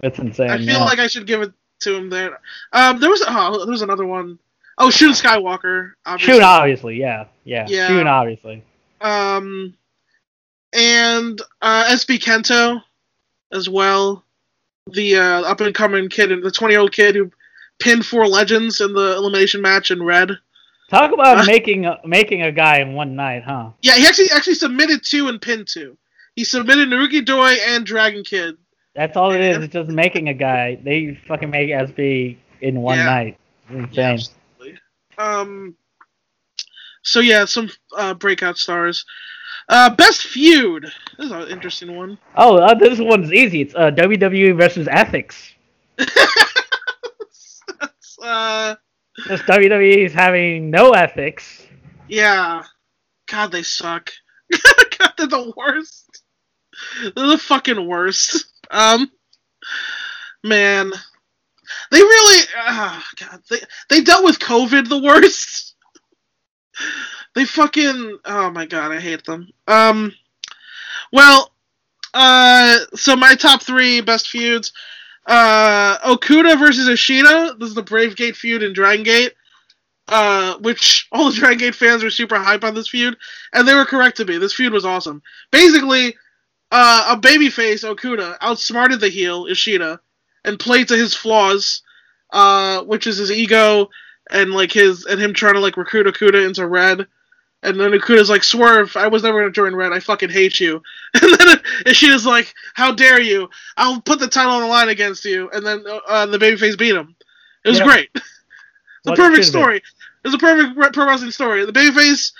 It's 0.02 0.18
insane. 0.18 0.50
I 0.50 0.58
feel 0.58 0.66
yeah. 0.66 0.84
like 0.84 0.98
I 0.98 1.06
should 1.06 1.28
give 1.28 1.42
it 1.42 1.52
to 1.82 1.94
him 1.94 2.10
there. 2.10 2.40
Um, 2.72 2.98
there 2.98 3.08
was 3.08 3.22
oh, 3.24 3.64
there 3.64 3.70
was 3.70 3.82
another 3.82 4.04
one. 4.04 4.40
Oh, 4.78 4.90
Shun 4.90 5.10
Skywalker, 5.10 5.92
obviously. 6.04 6.34
Shun, 6.34 6.42
obviously, 6.42 6.96
yeah, 6.96 7.26
yeah. 7.44 7.66
Yeah. 7.68 7.86
Shun, 7.86 8.08
obviously. 8.08 8.64
Um, 9.00 9.74
and 10.72 11.40
uh, 11.62 11.84
SB 11.84 12.18
Kento 12.18 12.82
as 13.52 13.68
well. 13.68 14.24
The 14.88 15.18
uh, 15.18 15.42
up 15.42 15.60
and 15.60 15.72
coming 15.72 16.08
kid, 16.08 16.30
the 16.42 16.50
twenty 16.50 16.74
year 16.74 16.80
old 16.80 16.90
kid 16.90 17.14
who 17.14 17.30
pinned 17.78 18.04
four 18.04 18.26
legends 18.26 18.80
in 18.80 18.92
the 18.92 19.14
elimination 19.16 19.62
match 19.62 19.92
in 19.92 20.02
red. 20.02 20.32
Talk 20.88 21.12
about 21.12 21.38
Uh, 21.40 21.44
making 21.44 21.84
a, 21.86 21.98
making 22.04 22.42
a 22.42 22.50
guy 22.52 22.78
in 22.78 22.94
one 22.94 23.14
night, 23.14 23.42
huh? 23.44 23.70
Yeah, 23.82 23.94
he 23.94 24.06
actually 24.06 24.30
actually 24.34 24.54
submitted 24.54 25.02
two 25.04 25.28
and 25.28 25.40
pinned 25.40 25.68
two. 25.68 25.96
He 26.34 26.44
submitted 26.44 26.88
Naruki 26.88 27.24
Doi 27.24 27.56
and 27.68 27.84
Dragon 27.84 28.24
Kid. 28.24 28.56
That's 28.94 29.16
all 29.16 29.32
it 29.32 29.40
is. 29.40 29.58
It's 29.58 29.72
just 29.74 29.90
making 29.90 30.28
a 30.28 30.34
guy. 30.34 30.76
They 30.82 31.18
fucking 31.28 31.50
make 31.50 31.68
SB 31.70 32.38
in 32.62 32.80
one 32.80 32.98
Yeah. 32.98 33.04
night. 33.04 33.38
Insane. 33.70 34.04
absolutely. 34.04 34.78
Um. 35.18 35.76
So 37.02 37.20
yeah, 37.20 37.44
some 37.44 37.70
uh, 37.96 38.14
breakout 38.14 38.56
stars. 38.58 39.04
Uh, 39.68 39.94
best 39.94 40.22
feud. 40.22 40.84
This 41.18 41.26
is 41.26 41.32
an 41.32 41.48
interesting 41.48 41.94
one. 41.96 42.18
Oh, 42.36 42.56
uh, 42.56 42.74
this 42.74 42.98
one's 42.98 43.30
easy. 43.32 43.60
It's 43.60 43.74
uh, 43.74 43.90
WWE 43.90 44.56
versus 44.56 44.88
Ethics. 44.90 45.52
uh, 48.22 48.74
This 49.26 49.40
WWE 49.42 50.06
is 50.06 50.12
having 50.12 50.70
no 50.70 50.92
ethics. 50.92 51.66
yeah. 52.08 52.62
God, 53.26 53.52
they 53.52 53.62
suck. 53.62 54.10
God, 54.98 55.12
they're 55.18 55.26
the 55.26 55.52
worst. 55.54 56.22
They're 57.02 57.26
the 57.26 57.36
fucking 57.36 57.86
worst. 57.86 58.46
Um, 58.70 59.10
man, 60.42 60.90
they 61.90 62.00
really. 62.00 62.46
Oh, 62.56 63.02
God, 63.20 63.40
they 63.50 63.58
they 63.90 64.00
dealt 64.02 64.24
with 64.24 64.38
COVID 64.38 64.88
the 64.88 65.02
worst. 65.02 65.74
They 67.34 67.44
fucking. 67.44 68.18
Oh 68.24 68.50
my 68.50 68.66
God, 68.66 68.90
I 68.92 68.98
hate 69.00 69.24
them. 69.24 69.48
Um, 69.68 70.12
well, 71.12 71.52
uh, 72.14 72.78
so 72.94 73.14
my 73.14 73.34
top 73.34 73.62
three 73.62 74.00
best 74.00 74.28
feuds. 74.28 74.72
Uh, 75.28 75.98
Okuda 75.98 76.58
versus 76.58 76.88
Ishida. 76.88 77.56
This 77.58 77.68
is 77.68 77.74
the 77.74 77.82
Brave 77.82 78.16
Gate 78.16 78.34
feud 78.34 78.62
in 78.62 78.72
Dragon 78.72 79.04
Gate. 79.04 79.34
Uh, 80.08 80.56
which 80.60 81.06
all 81.12 81.30
the 81.30 81.36
Dragon 81.36 81.58
Gate 81.58 81.74
fans 81.74 82.02
were 82.02 82.08
super 82.08 82.38
hype 82.38 82.64
on 82.64 82.74
this 82.74 82.88
feud, 82.88 83.16
and 83.52 83.68
they 83.68 83.74
were 83.74 83.84
correct 83.84 84.16
to 84.16 84.24
be. 84.24 84.38
This 84.38 84.54
feud 84.54 84.72
was 84.72 84.86
awesome. 84.86 85.22
Basically, 85.52 86.16
uh, 86.72 87.14
a 87.14 87.20
babyface 87.20 87.84
Okuda 87.84 88.38
outsmarted 88.40 89.00
the 89.00 89.10
heel 89.10 89.46
Ishida 89.46 90.00
and 90.44 90.58
played 90.58 90.88
to 90.88 90.96
his 90.96 91.14
flaws, 91.14 91.82
uh, 92.32 92.82
which 92.84 93.06
is 93.06 93.18
his 93.18 93.30
ego 93.30 93.90
and 94.30 94.52
like 94.52 94.72
his 94.72 95.04
and 95.04 95.20
him 95.20 95.34
trying 95.34 95.54
to 95.54 95.60
like 95.60 95.76
recruit 95.76 96.06
Okuda 96.06 96.46
into 96.46 96.66
Red. 96.66 97.06
And 97.62 97.78
then 97.78 97.90
Okuda's 97.90 98.30
like, 98.30 98.44
Swerve, 98.44 98.96
I 98.96 99.08
was 99.08 99.22
never 99.24 99.40
gonna 99.40 99.50
join 99.50 99.74
Red. 99.74 99.92
I 99.92 100.00
fucking 100.00 100.30
hate 100.30 100.60
you. 100.60 100.82
And 101.20 101.32
then 101.34 101.58
Ishida's 101.86 102.24
like, 102.26 102.54
How 102.74 102.92
dare 102.92 103.20
you? 103.20 103.48
I'll 103.76 104.00
put 104.00 104.20
the 104.20 104.28
title 104.28 104.52
on 104.52 104.60
the 104.62 104.68
line 104.68 104.88
against 104.90 105.24
you. 105.24 105.50
And 105.50 105.66
then 105.66 105.84
uh, 106.08 106.26
the 106.26 106.38
babyface 106.38 106.78
beat 106.78 106.94
him. 106.94 107.16
It 107.64 107.70
was 107.70 107.78
Yeah. 107.78 107.84
great. 107.84 108.10
It's 109.06 109.18
a 109.18 109.22
perfect 109.22 109.44
story. 109.46 109.76
It 109.76 109.82
was 110.24 110.34
a 110.34 110.38
perfect 110.38 110.94
pro 110.94 111.06
wrestling 111.06 111.30
story. 111.30 111.64
The 111.64 111.72
babyface 111.72 112.32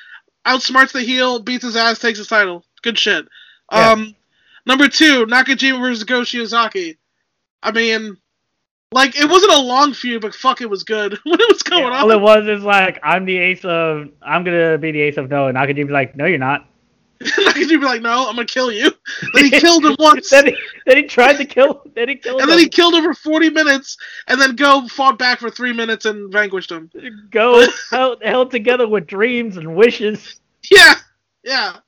outsmarts 0.45 0.93
the 0.93 1.01
heel, 1.03 1.39
beats 1.39 1.65
his 1.65 1.77
ass, 1.77 1.99
takes 1.99 2.19
his 2.19 2.27
title. 2.27 2.65
Good 2.83 2.99
shit. 2.99 3.27
Yeah. 3.73 3.93
Um, 3.93 4.15
number 4.67 4.89
two, 4.89 5.25
Nakajima 5.27 5.81
versus 5.81 6.05
Go 6.05 6.23
Shiozaki. 6.23 6.97
I 7.63 7.71
mean, 7.73 8.19
like 8.93 9.17
it 9.19 9.29
wasn't 9.29 9.53
a 9.53 9.61
long 9.61 9.93
feud, 9.93 10.23
but 10.23 10.35
fuck, 10.35 10.61
it 10.61 10.71
was 10.71 10.83
good 10.85 11.13
when 11.25 11.41
it 11.41 11.49
was 11.53 11.63
going 11.63 11.85
Yeah, 11.85 12.01
all 12.01 12.11
on. 12.11 12.19
it 12.19 12.21
was 12.21 12.47
is 12.49 12.63
like, 12.65 12.99
I'm 13.03 13.25
the 13.25 13.37
ace 13.37 13.65
of, 13.65 14.09
I'm 14.23 14.45
gonna 14.45 14.79
be 14.79 14.93
the 14.93 15.01
ace 15.03 15.17
of 15.17 15.29
no, 15.31 15.49
and 15.49 15.57
Nakajima's 15.57 15.91
like, 15.91 16.17
no, 16.17 16.25
you're 16.27 16.39
not. 16.39 16.65
Nakajima 17.21 17.69
be 17.69 17.77
like, 17.79 18.01
"No, 18.01 18.29
I'm 18.29 18.37
gonna 18.37 18.47
kill 18.47 18.71
you." 18.71 18.93
Then 19.35 19.45
he 19.47 19.51
killed 19.51 19.85
him 19.85 19.97
once, 19.99 20.31
then, 20.31 20.47
he, 20.47 20.57
then 20.87 20.99
he 20.99 21.03
tried 21.03 21.33
to 21.39 21.45
kill, 21.45 21.83
him. 21.83 21.93
then 21.97 22.09
he 22.09 22.15
killed 22.15 22.37
him. 22.37 22.43
and 22.43 22.49
him. 22.49 22.49
then 22.51 22.59
he 22.61 22.69
killed 22.69 22.95
him 22.95 23.03
for 23.03 23.13
40 23.13 23.51
minutes, 23.51 23.97
and 24.29 24.41
then 24.41 24.55
Go 24.55 24.87
fought 24.87 25.19
back 25.19 25.41
for 25.41 25.51
three 25.51 25.73
minutes 25.73 26.05
and 26.05 26.33
vanquished 26.33 26.71
him. 26.71 26.89
Go 27.33 27.67
held, 27.91 28.23
held 28.23 28.53
together 28.53 28.87
with 28.87 29.09
dreams 29.09 29.57
and 29.57 29.75
wishes. 29.75 30.39
Yeah, 30.71 30.95
yeah. 31.43 31.79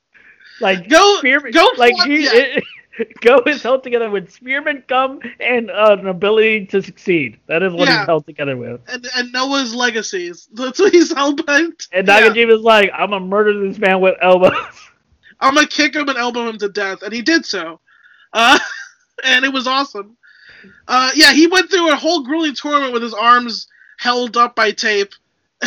Like 0.59 0.89
Go, 0.89 1.19
Spearman, 1.19 1.53
go, 1.53 1.65
like 1.77 1.95
fought- 1.95 2.07
he, 2.09 2.25
yeah. 2.25 2.59
Go 3.21 3.41
is 3.45 3.61
held 3.63 3.83
together 3.83 4.09
with 4.09 4.31
Spearman 4.31 4.83
gum 4.87 5.19
and 5.39 5.69
uh, 5.71 5.97
an 5.99 6.07
ability 6.07 6.65
to 6.67 6.81
succeed. 6.81 7.39
That 7.47 7.63
is 7.63 7.73
what 7.73 7.87
Yeah. 7.87 7.99
he's 7.99 8.05
held 8.07 8.25
together 8.25 8.57
with. 8.57 8.81
and, 8.87 9.07
and 9.15 9.31
Noah's 9.31 9.73
legacies. 9.75 10.47
That's 10.53 10.79
what 10.79 10.91
he's 10.93 11.13
held 11.13 11.45
by. 11.45 11.67
And 11.91 12.07
Yeah. 12.07 12.21
Nakajima's 12.21 12.61
like, 12.61 12.91
I'm 12.93 13.11
gonna 13.11 13.25
murder 13.25 13.67
this 13.67 13.77
man 13.79 13.99
with 14.01 14.15
elbows. 14.21 14.53
I'm 15.39 15.55
gonna 15.55 15.67
kick 15.67 15.95
him 15.95 16.07
and 16.09 16.17
elbow 16.17 16.47
him 16.47 16.57
to 16.59 16.69
death, 16.69 17.01
and 17.01 17.11
he 17.13 17.21
did 17.21 17.45
so. 17.45 17.79
Uh, 18.33 18.59
and 19.23 19.43
it 19.45 19.51
was 19.53 19.67
awesome. 19.67 20.17
Uh, 20.87 21.11
yeah, 21.15 21.33
he 21.33 21.47
went 21.47 21.69
through 21.71 21.91
a 21.91 21.95
whole 21.95 22.23
grueling 22.23 22.53
tournament 22.53 22.93
with 22.93 23.01
his 23.01 23.13
arms 23.13 23.67
held 23.97 24.37
up 24.37 24.55
by 24.55 24.71
tape. 24.71 25.13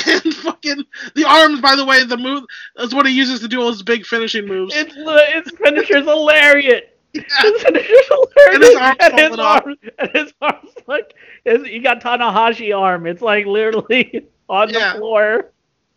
And 0.06 0.34
fucking 0.34 0.84
the 1.14 1.24
arms, 1.24 1.60
by 1.60 1.76
the 1.76 1.84
way, 1.84 2.02
the 2.04 2.16
move 2.16 2.42
that's 2.74 2.92
what 2.92 3.06
he 3.06 3.12
uses 3.12 3.38
to 3.40 3.48
do 3.48 3.62
all 3.62 3.68
his 3.70 3.84
big 3.84 4.04
finishing 4.04 4.44
moves. 4.44 4.74
It's 4.76 4.92
his 4.92 5.56
finisher's 5.56 6.04
hilarious. 6.04 6.80
Yeah. 7.14 7.22
His 7.42 7.62
finisher's 7.62 8.08
hilarious. 8.08 8.36
And 8.50 8.62
his 8.64 8.76
arms 8.76 8.96
and 9.00 9.18
his 9.20 9.38
arms, 9.38 9.76
and 9.98 10.10
his 10.12 10.34
arms 10.40 10.70
like 10.86 11.14
his, 11.44 11.66
he 11.66 11.78
got 11.78 12.00
Tanahashi 12.00 12.76
arm. 12.76 13.06
It's 13.06 13.22
like 13.22 13.46
literally 13.46 14.26
on 14.48 14.70
Yeah. 14.70 14.94
the 14.94 14.98
floor. 14.98 15.52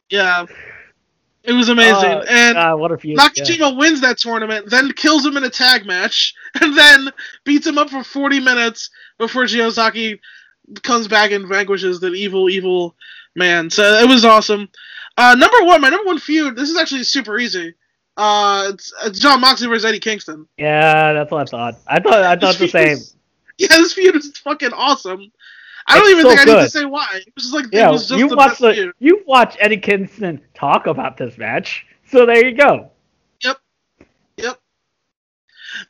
Yeah, 0.09 0.45
it 1.43 1.53
was 1.53 1.69
amazing. 1.69 2.11
Uh, 2.11 2.25
and 2.29 2.53
God, 2.55 2.75
what 2.79 2.91
a 2.91 2.99
yeah. 3.07 3.15
Nakajima 3.17 3.77
wins 3.77 3.99
that 4.01 4.17
tournament, 4.19 4.69
then 4.69 4.91
kills 4.93 5.25
him 5.25 5.37
in 5.37 5.43
a 5.43 5.49
tag 5.49 5.85
match, 5.85 6.33
and 6.61 6.77
then 6.77 7.09
beats 7.43 7.65
him 7.67 7.77
up 7.77 7.89
for 7.89 8.03
40 8.03 8.39
minutes 8.39 8.89
before 9.17 9.43
Shiozaki 9.45 10.19
comes 10.83 11.07
back 11.07 11.31
and 11.31 11.47
vanquishes 11.47 11.99
the 11.99 12.11
evil, 12.13 12.49
evil 12.49 12.95
man. 13.35 13.69
So 13.69 13.83
it 13.83 14.07
was 14.07 14.23
awesome. 14.25 14.69
Uh, 15.17 15.35
number 15.37 15.57
one, 15.63 15.81
my 15.81 15.89
number 15.89 16.05
one 16.05 16.19
feud. 16.19 16.55
This 16.55 16.69
is 16.69 16.77
actually 16.77 17.03
super 17.03 17.39
easy. 17.39 17.73
Uh, 18.17 18.71
it's, 18.73 18.91
it's 19.05 19.19
Jon 19.19 19.39
Moxley 19.39 19.67
versus 19.67 19.85
Eddie 19.85 19.99
Kingston. 19.99 20.47
Yeah, 20.57 21.13
that's 21.13 21.29
what 21.31 21.47
I 21.47 21.51
thought. 21.51 21.75
I 21.87 21.99
thought 21.99 22.23
I 22.23 22.35
thought 22.35 22.55
the 22.55 22.67
same. 22.67 22.97
Yeah, 23.59 23.69
this 23.71 23.93
feud 23.93 24.15
is 24.15 24.37
fucking 24.37 24.71
awesome. 24.73 25.31
I 25.87 25.95
don't 25.95 26.03
It's 26.03 26.11
even 26.11 26.23
so 26.23 26.29
think 26.29 26.41
I 26.41 26.43
need 26.45 26.63
to 26.63 26.69
say 26.69 26.85
why. 26.85 27.07
It 27.15 27.33
was 27.33 27.45
just 27.45 27.55
like 27.55 27.65
Yeah, 27.71 27.89
it 27.89 27.91
was 27.91 28.07
just 28.07 28.19
you 28.19 28.29
the 28.29 28.35
watch 28.35 28.59
the 28.59 28.71
feud. 28.73 28.93
you 28.99 29.23
watch 29.25 29.57
Eddie 29.59 29.77
Kingston 29.77 30.41
talk 30.53 30.85
about 30.85 31.17
this 31.17 31.39
match. 31.39 31.85
So 32.05 32.27
there 32.27 32.45
you 32.45 32.55
go. 32.55 32.91
Yep. 33.43 33.57
Yep. 34.37 34.59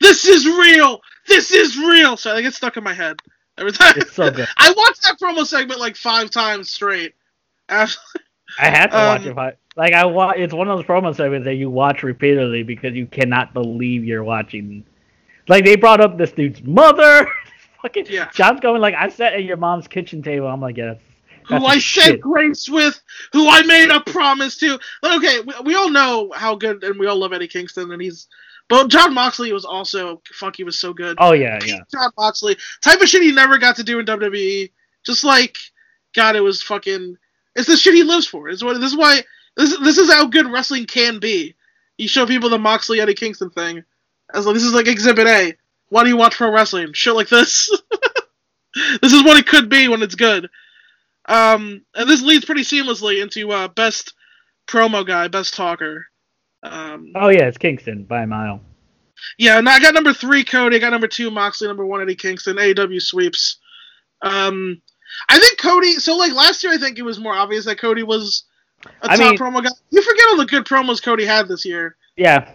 This 0.00 0.24
is 0.26 0.46
real. 0.46 1.00
This 1.26 1.50
is 1.52 1.76
real. 1.76 2.16
So 2.16 2.34
I 2.34 2.40
get 2.40 2.54
stuck 2.54 2.78
in 2.78 2.84
my 2.84 2.94
head 2.94 3.20
every 3.58 3.72
time. 3.72 3.92
It's 3.98 4.14
so 4.14 4.30
good. 4.30 4.48
I 4.56 4.72
watched 4.74 5.02
that 5.02 5.18
promo 5.20 5.44
segment 5.46 5.78
like 5.78 5.94
five 5.96 6.30
times 6.30 6.70
straight. 6.70 7.14
After, 7.68 7.98
I 8.58 8.68
had 8.68 8.88
to 8.88 8.96
watch 8.96 9.22
Um, 9.22 9.28
it. 9.28 9.38
I, 9.38 9.52
like 9.76 9.92
I 9.94 10.04
wa- 10.04 10.34
It's 10.36 10.52
one 10.54 10.68
of 10.68 10.76
those 10.78 10.86
promo 10.86 11.14
segments 11.14 11.44
that 11.44 11.54
you 11.54 11.70
watch 11.70 12.02
repeatedly 12.02 12.62
because 12.62 12.94
you 12.94 13.06
cannot 13.06 13.54
believe 13.54 14.04
you're 14.04 14.24
watching. 14.24 14.84
Like 15.48 15.64
they 15.64 15.76
brought 15.76 16.00
up 16.00 16.18
this 16.18 16.32
dude's 16.32 16.62
mother. 16.62 17.26
Fucking 17.82 18.06
Yeah. 18.08 18.28
Jon's 18.32 18.60
going 18.60 18.80
like 18.80 18.94
I 18.94 19.08
sat 19.08 19.34
at 19.34 19.44
your 19.44 19.56
mom's 19.56 19.86
kitchen 19.86 20.22
table. 20.22 20.48
I'm 20.48 20.60
like, 20.60 20.76
yeah, 20.76 20.94
that's, 20.94 21.02
who 21.46 21.64
I 21.64 21.78
some 21.78 22.02
said 22.02 22.20
grace 22.20 22.68
with, 22.68 23.00
who 23.32 23.48
I 23.48 23.62
made 23.62 23.90
a 23.90 24.00
promise 24.00 24.58
to. 24.58 24.78
But 25.00 25.16
okay, 25.18 25.40
we, 25.40 25.54
we 25.64 25.74
all 25.74 25.88
know 25.88 26.30
how 26.34 26.54
good, 26.56 26.82
and 26.84 26.98
we 26.98 27.06
all 27.06 27.16
love 27.16 27.32
Eddie 27.32 27.48
Kingston, 27.48 27.90
and 27.92 28.02
he's. 28.02 28.26
But 28.68 28.88
Jon 28.88 29.14
Moxley 29.14 29.50
was 29.54 29.64
also 29.64 30.20
fuck. 30.30 30.56
He 30.56 30.64
was 30.64 30.78
so 30.78 30.92
good. 30.92 31.16
Oh 31.20 31.32
yeah, 31.32 31.58
yeah. 31.64 31.78
Jon 31.90 32.10
Moxley, 32.18 32.56
type 32.84 33.00
of 33.00 33.08
shit 33.08 33.22
he 33.22 33.32
never 33.32 33.56
got 33.56 33.76
to 33.76 33.82
do 33.84 33.98
in 33.98 34.04
WWE. 34.04 34.70
Just 35.06 35.24
like, 35.24 35.56
God, 36.14 36.36
it 36.36 36.40
was 36.40 36.60
fucking. 36.60 37.16
It's 37.58 37.68
the 37.68 37.76
shit 37.76 37.94
he 37.94 38.02
lives 38.04 38.26
for. 38.26 38.48
It's 38.48 38.62
what 38.62 38.80
this 38.80 38.92
is 38.92 38.96
why 38.96 39.20
this 39.56 39.78
this 39.80 39.98
is 39.98 40.10
how 40.10 40.26
good 40.26 40.50
wrestling 40.50 40.86
can 40.86 41.18
be. 41.18 41.54
You 41.98 42.08
show 42.08 42.26
people 42.26 42.48
the 42.48 42.58
Moxley 42.58 43.00
Eddie 43.00 43.14
Kingston 43.14 43.50
thing, 43.50 43.82
as 44.32 44.46
like 44.46 44.54
this 44.54 44.62
is 44.64 44.72
like 44.72 44.86
Exhibit 44.86 45.26
A. 45.26 45.54
Why 45.90 46.04
do 46.04 46.08
you 46.10 46.16
watch 46.16 46.36
pro 46.36 46.52
wrestling? 46.52 46.92
Shit 46.92 47.14
like 47.14 47.28
this. 47.28 47.68
this 49.02 49.12
is 49.12 49.24
what 49.24 49.36
it 49.38 49.46
could 49.46 49.68
be 49.68 49.88
when 49.88 50.02
it's 50.02 50.14
good. 50.14 50.48
Um, 51.26 51.82
and 51.94 52.08
this 52.08 52.22
leads 52.22 52.44
pretty 52.44 52.62
seamlessly 52.62 53.22
into 53.22 53.50
uh, 53.50 53.68
best 53.68 54.14
promo 54.66 55.06
guy, 55.06 55.28
best 55.28 55.54
talker. 55.54 56.06
Um, 56.62 57.12
Oh 57.14 57.28
yeah, 57.28 57.48
it's 57.48 57.58
Kingston 57.58 58.04
by 58.04 58.22
a 58.22 58.26
mile. 58.26 58.60
yeah, 59.38 59.58
and 59.58 59.68
I 59.68 59.80
got 59.80 59.94
number 59.94 60.12
three 60.12 60.44
Cody, 60.44 60.76
I 60.76 60.78
got 60.78 60.90
number 60.90 61.08
two 61.08 61.30
Moxley, 61.30 61.68
number 61.68 61.84
one 61.84 62.00
Eddie 62.00 62.14
Kingston, 62.14 62.56
AEW 62.56 63.00
sweeps. 63.02 63.58
Um, 64.22 64.82
I 65.28 65.38
think 65.38 65.58
Cody. 65.58 65.92
So 65.94 66.16
like 66.16 66.32
last 66.32 66.62
year, 66.62 66.72
I 66.72 66.78
think 66.78 66.98
it 66.98 67.02
was 67.02 67.18
more 67.18 67.34
obvious 67.34 67.64
that 67.66 67.78
Cody 67.80 68.02
was 68.02 68.44
a 68.84 68.88
I 69.10 69.16
top 69.16 69.30
mean- 69.30 69.38
promo 69.38 69.62
guy. 69.62 69.70
You 69.90 70.02
forget 70.02 70.24
all 70.28 70.36
the 70.36 70.46
good 70.46 70.64
promos 70.64 71.02
Cody 71.02 71.24
had 71.24 71.48
this 71.48 71.64
year. 71.64 71.96
Yeah, 72.16 72.50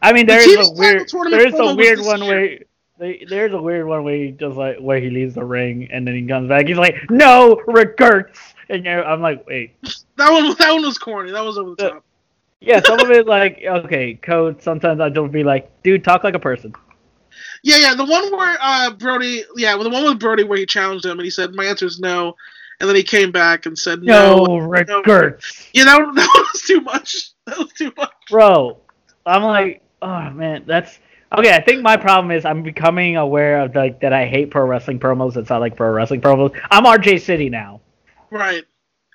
I 0.00 0.12
mean 0.12 0.26
The 0.26 0.32
there 0.34 0.40
TV 0.46 0.60
is 0.60 0.68
a 0.70 0.72
weird 0.72 1.08
there's 1.30 1.54
a 1.54 1.74
weird 1.74 2.00
one 2.00 2.22
year. 2.22 2.34
where 2.40 2.58
they, 2.98 3.24
there's 3.28 3.52
a 3.52 3.60
weird 3.60 3.86
one 3.86 4.04
where 4.04 4.14
he 4.14 4.30
just 4.32 4.56
like 4.56 4.78
where 4.78 5.00
he 5.00 5.10
leaves 5.10 5.34
the 5.34 5.44
ring 5.44 5.88
and 5.90 6.06
then 6.06 6.14
he 6.14 6.26
comes 6.26 6.48
back. 6.48 6.66
He's 6.68 6.76
like, 6.78 6.96
no 7.10 7.60
regrets, 7.66 8.54
and 8.68 8.86
I'm 8.88 9.20
like, 9.20 9.46
wait, 9.46 9.74
That 10.16 10.30
one, 10.30 10.54
that 10.58 10.72
one 10.72 10.82
was 10.82 10.98
corny. 10.98 11.32
That 11.32 11.44
was 11.44 11.58
over 11.58 11.70
the 11.70 11.90
top. 11.90 12.04
yeah. 12.60 12.80
Some 12.80 13.00
of 13.00 13.10
it 13.10 13.26
like 13.26 13.62
okay, 13.66 14.14
code. 14.14 14.62
Sometimes 14.62 15.00
I 15.00 15.08
don't 15.08 15.32
be 15.32 15.42
like, 15.44 15.70
dude, 15.82 16.04
talk 16.04 16.22
like 16.24 16.34
a 16.34 16.38
person. 16.38 16.74
Yeah, 17.62 17.76
yeah. 17.76 17.94
The 17.94 18.04
one 18.04 18.30
where 18.36 18.56
uh, 18.60 18.90
Brodie, 18.90 19.44
yeah, 19.56 19.74
well, 19.74 19.84
the 19.84 19.90
one 19.90 20.04
with 20.04 20.18
Brodie 20.18 20.44
where 20.44 20.58
he 20.58 20.66
challenged 20.66 21.04
him 21.04 21.12
and 21.12 21.22
he 21.22 21.30
said, 21.30 21.54
"My 21.54 21.64
answer 21.64 21.86
is 21.86 22.00
no," 22.00 22.34
and 22.80 22.88
then 22.88 22.96
he 22.96 23.02
came 23.04 23.30
back 23.30 23.66
and 23.66 23.78
said, 23.78 24.02
No, 24.02 24.44
"No." 24.44 24.56
regrets, 24.58 25.68
Yeah, 25.72 25.84
that, 25.84 26.00
one- 26.00 26.14
that 26.16 26.46
was 26.52 26.62
too 26.62 26.80
much. 26.80 27.30
That 27.46 27.58
was 27.58 27.72
too 27.72 27.92
much. 27.96 28.12
bro. 28.30 28.78
I'm 29.26 29.42
like, 29.44 29.82
oh 30.02 30.30
man, 30.30 30.64
that's 30.66 30.98
okay. 31.36 31.54
I 31.54 31.60
think 31.62 31.82
my 31.82 31.96
problem 31.96 32.32
is 32.32 32.44
I'm 32.44 32.62
becoming 32.64 33.16
aware 33.16 33.60
of 33.60 33.74
like 33.76 34.00
that 34.00 34.12
I 34.12 34.26
hate 34.26 34.50
pro 34.50 34.64
wrestling 34.66 34.98
promos 34.98 35.34
that 35.34 35.46
sound 35.46 35.60
like 35.60 35.76
pro 35.76 35.90
wrestling 35.90 36.20
promos. 36.20 36.58
I'm 36.70 36.84
RJ 36.84 37.20
City 37.20 37.48
now. 37.48 37.80
Right. 38.30 38.64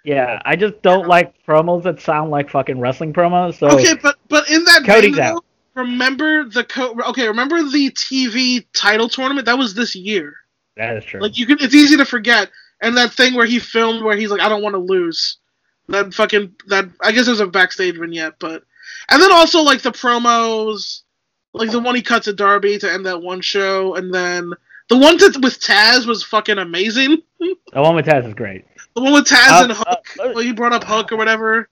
Yeah, 0.05 0.41
I 0.45 0.55
just 0.55 0.81
don't 0.81 1.07
like 1.07 1.33
promos 1.45 1.83
that 1.83 1.99
sound 1.99 2.31
like 2.31 2.49
fucking 2.49 2.79
wrestling 2.79 3.11
promos. 3.11 3.59
So 3.59 3.67
Okay, 3.67 3.95
but 4.01 4.15
but 4.29 4.49
in 4.49 4.63
that 4.63 4.83
Cody's 4.85 5.15
vein, 5.17 5.25
out. 5.25 5.43
Remember 5.77 6.45
the 6.45 6.63
co- 6.63 6.95
okay, 7.09 7.27
remember 7.27 7.63
the 7.63 7.91
TV 7.91 8.65
title 8.73 9.07
tournament 9.07 9.45
that 9.45 9.57
was 9.57 9.73
this 9.73 9.95
year. 9.95 10.33
that 10.75 10.97
is 10.97 11.05
true. 11.05 11.21
Like 11.21 11.37
you 11.37 11.45
can, 11.45 11.57
it's 11.61 11.75
easy 11.75 11.95
to 11.97 12.05
forget. 12.05 12.49
And 12.81 12.95
that 12.97 13.13
thing 13.13 13.33
where 13.33 13.45
he 13.45 13.59
filmed 13.59 14.03
where 14.03 14.15
he's 14.17 14.29
like, 14.29 14.41
I 14.41 14.49
don't 14.49 14.61
want 14.61 14.73
to 14.73 14.79
lose. 14.79 15.37
That 15.89 16.13
fucking 16.13 16.53
that 16.67 16.85
I 17.01 17.11
guess 17.13 17.27
there's 17.27 17.39
a 17.39 17.47
backstage 17.47 17.97
vignette, 17.97 18.33
but 18.39 18.63
and 19.09 19.21
then 19.21 19.31
also 19.31 19.61
like 19.61 19.81
the 19.81 19.91
promos, 19.91 21.01
like 21.53 21.71
the 21.71 21.79
one 21.79 21.95
he 21.95 22.01
cuts 22.01 22.27
at 22.27 22.35
Darby 22.35 22.77
to 22.79 22.91
end 22.91 23.05
that 23.05 23.21
one 23.21 23.39
show, 23.39 23.95
and 23.95 24.13
then 24.13 24.51
the 24.89 24.97
one 24.97 25.17
to, 25.17 25.39
with 25.41 25.59
Taz 25.61 26.05
was 26.05 26.23
fucking 26.23 26.57
amazing. 26.57 27.21
the 27.39 27.55
one 27.73 27.95
with 27.95 28.05
Taz 28.05 28.27
is 28.27 28.33
great. 28.33 28.65
The 28.95 29.01
one 29.01 29.13
with 29.13 29.25
Taz 29.27 29.61
Uh, 29.61 29.63
and 29.63 29.73
Hook, 29.73 29.87
uh, 29.87 30.23
uh, 30.23 30.31
well, 30.35 30.43
he 30.43 30.51
brought 30.51 30.73
up 30.73 30.83
Hook 30.83 31.11
or 31.13 31.17
whatever. 31.17 31.69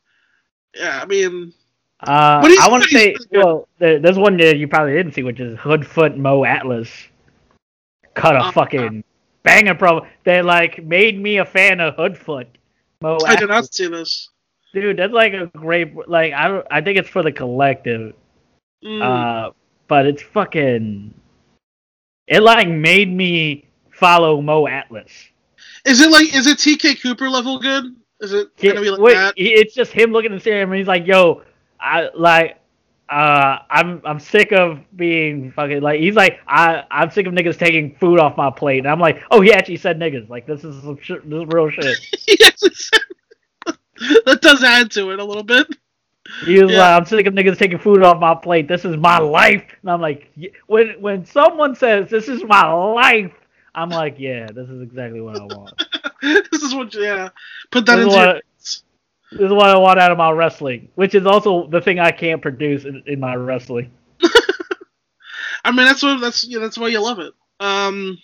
Yeah, 0.75 0.99
I 1.01 1.05
mean, 1.05 1.53
Uh, 2.01 2.39
What 2.39 2.49
do 2.49 2.53
you 2.53 2.59
I 2.61 2.69
want 2.69 2.83
to 2.83 2.89
say, 2.89 3.15
well, 3.31 3.67
there, 3.79 3.99
there's 3.99 4.17
one 4.17 4.37
that 4.37 4.57
you 4.57 4.67
probably 4.67 4.93
didn't 4.93 5.13
see, 5.13 5.23
which 5.23 5.39
is 5.39 5.57
Hoodfoot 5.57 6.17
Mo 6.17 6.43
Atlas. 6.45 6.89
Cut 8.15 8.35
a 8.35 8.39
Uh, 8.39 8.51
fucking 8.51 9.03
banger 9.43 9.75
promo. 9.75 10.07
They 10.23 10.41
like 10.41 10.83
made 10.83 11.19
me 11.21 11.37
a 11.37 11.45
fan 11.45 11.79
of 11.79 11.95
Hoodfoot 11.95 12.47
Mo 13.01 13.17
I 13.25 13.35
did 13.35 13.49
not 13.49 13.73
see 13.73 13.87
this. 13.87 14.29
Dude, 14.73 14.97
that's 14.97 15.13
like 15.13 15.33
a 15.33 15.47
great 15.57 15.93
like 16.07 16.33
I 16.33 16.47
don't, 16.49 16.67
I 16.69 16.81
think 16.81 16.97
it's 16.97 17.09
for 17.09 17.23
the 17.23 17.31
collective. 17.31 18.13
Mm. 18.83 19.01
Uh, 19.01 19.51
but 19.87 20.05
it's 20.05 20.21
fucking. 20.21 21.13
It 22.27 22.41
like 22.41 22.67
made 22.67 23.11
me 23.13 23.67
follow 23.91 24.41
Mo 24.41 24.67
Atlas. 24.67 25.11
is 25.85 26.01
it 26.01 26.11
like 26.11 26.33
is 26.35 26.47
it 26.47 26.57
TK 26.57 27.01
Cooper 27.01 27.29
level 27.29 27.59
good? 27.59 27.95
Is 28.21 28.33
it 28.33 28.55
gonna 28.57 28.81
be 28.81 28.89
like 28.89 28.99
Wait, 28.99 29.13
that? 29.13 29.33
it's 29.37 29.73
just 29.73 29.91
him 29.91 30.11
looking 30.11 30.33
at 30.33 30.41
the 30.41 30.51
him 30.51 30.71
and 30.71 30.77
he's 30.79 30.87
like, 30.87 31.05
"Yo, 31.05 31.43
I 31.79 32.09
like, 32.15 32.59
uh, 33.09 33.59
I'm 33.69 34.01
I'm 34.05 34.19
sick 34.19 34.51
of 34.51 34.79
being 34.95 35.51
fucking 35.51 35.81
like." 35.81 35.99
He's 35.99 36.15
like, 36.15 36.39
"I 36.47 36.83
I'm 36.91 37.11
sick 37.11 37.27
of 37.27 37.33
niggas 37.33 37.57
taking 37.57 37.95
food 37.95 38.19
off 38.19 38.37
my 38.37 38.49
plate," 38.49 38.79
and 38.79 38.87
I'm 38.87 38.99
like, 38.99 39.21
"Oh, 39.31 39.41
he 39.41 39.53
actually 39.53 39.77
said 39.77 39.99
niggas. 39.99 40.29
Like, 40.29 40.45
this 40.47 40.63
is 40.63 40.81
some 40.81 40.97
shit, 41.01 41.29
this 41.29 41.41
is 41.41 41.45
real 41.47 41.69
shit." 41.69 41.97
that 44.25 44.39
does 44.41 44.63
add 44.63 44.91
to 44.91 45.11
it 45.11 45.19
a 45.19 45.23
little 45.23 45.43
bit. 45.43 45.67
He 46.43 46.61
was 46.61 46.71
Yeah. 46.71 46.79
like, 46.79 47.01
"I'm 47.01 47.05
sick 47.05 47.25
of 47.27 47.33
niggas 47.33 47.57
taking 47.57 47.77
food 47.77 48.03
off 48.03 48.19
my 48.19 48.35
plate. 48.35 48.67
This 48.67 48.83
is 48.85 48.97
my 48.97 49.19
life," 49.19 49.63
and 49.81 49.91
I'm 49.91 50.01
like, 50.01 50.31
"When 50.67 50.95
when 50.99 51.25
someone 51.25 51.75
says 51.75 52.09
this 52.09 52.27
is 52.27 52.43
my 52.43 52.71
life." 52.71 53.31
I'm 53.75 53.89
like, 53.89 54.15
yeah, 54.17 54.47
this 54.53 54.69
is 54.69 54.81
exactly 54.81 55.19
what 55.19 55.35
I 55.35 55.43
want. 55.43 55.83
this 56.21 56.63
is 56.63 56.73
what, 56.73 56.93
yeah. 56.93 57.29
Put 57.71 57.85
that 57.87 57.97
This 57.97 58.05
into. 58.05 58.41
This 59.35 59.47
is 59.47 59.51
what 59.51 59.69
I 59.69 59.77
want 59.77 59.99
out 59.99 60.11
of 60.11 60.17
my 60.17 60.31
wrestling, 60.31 60.87
which 60.95 61.13
is 61.13 61.25
also 61.25 61.67
the 61.67 61.81
thing 61.81 61.99
I 61.99 62.11
can't 62.11 62.41
produce 62.41 62.85
in, 62.85 63.03
in 63.05 63.19
my 63.19 63.35
wrestling. 63.35 63.91
I 65.65 65.71
mean, 65.71 65.85
that's 65.85 66.01
what 66.01 66.21
that's 66.21 66.47
yeah, 66.47 66.59
that's 66.59 66.77
why 66.77 66.87
you 66.87 67.01
love 67.01 67.19
it. 67.19 67.33
Um, 67.59 68.17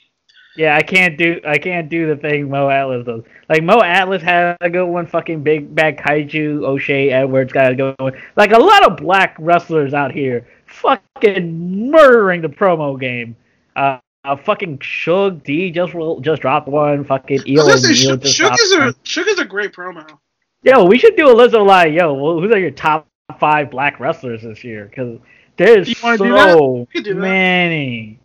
Yeah, 0.55 0.75
I 0.77 0.81
can't 0.81 1.17
do 1.17 1.41
I 1.45 1.57
can't 1.57 1.89
do 1.89 2.07
the 2.07 2.15
thing 2.15 2.49
Mo 2.49 2.69
Atlas 2.69 3.05
does. 3.05 3.23
Like 3.49 3.61
Mo 3.63 3.81
Atlas 3.81 4.21
had 4.21 4.55
a 4.61 4.69
good 4.69 4.85
one. 4.85 5.05
Fucking 5.05 5.43
big 5.43 5.75
bad 5.75 5.97
kaiju 5.97 6.63
O'Shay 6.63 7.09
Edwards 7.09 7.51
got 7.51 7.73
a 7.73 7.75
good 7.75 7.95
one. 7.99 8.13
Like 8.37 8.51
a 8.51 8.59
lot 8.59 8.89
of 8.89 8.95
black 8.97 9.35
wrestlers 9.37 9.93
out 9.93 10.13
here, 10.13 10.47
fucking 10.67 11.89
murdering 11.91 12.41
the 12.41 12.49
promo 12.49 12.97
game. 12.97 13.35
Uh, 13.75 13.99
uh 14.23 14.37
fucking 14.37 14.79
Shug 14.79 15.43
D 15.43 15.71
just 15.71 15.93
just 16.21 16.41
dropped 16.41 16.69
one. 16.69 17.03
Fucking 17.03 17.41
Eel 17.47 17.65
was 17.65 17.83
and 17.83 17.83
gonna 17.83 17.95
say, 17.95 18.07
Eel 18.07 18.17
just 18.17 18.35
Shook 18.35 18.47
dropped 18.47 18.61
is 18.61 18.73
one. 18.75 18.87
a 18.89 18.95
Shook 19.03 19.27
is 19.27 19.39
a 19.39 19.45
great 19.45 19.73
promo. 19.73 20.19
Yo, 20.63 20.85
we 20.85 20.99
should 20.99 21.15
do 21.15 21.29
a 21.29 21.33
list 21.33 21.55
of 21.55 21.65
like, 21.65 21.93
yo, 21.93 22.13
well, 22.13 22.39
who's 22.39 22.51
are 22.51 22.59
your 22.59 22.71
top 22.71 23.07
five 23.39 23.71
black 23.71 23.99
wrestlers 23.99 24.43
this 24.43 24.63
year? 24.63 24.85
Because 24.85 25.19
there's 25.57 25.97
so 25.97 26.17
do 26.17 26.29
that? 26.33 26.57
We 26.57 26.85
could 26.85 27.03
do 27.03 27.13
that. 27.15 27.19
many. 27.19 28.19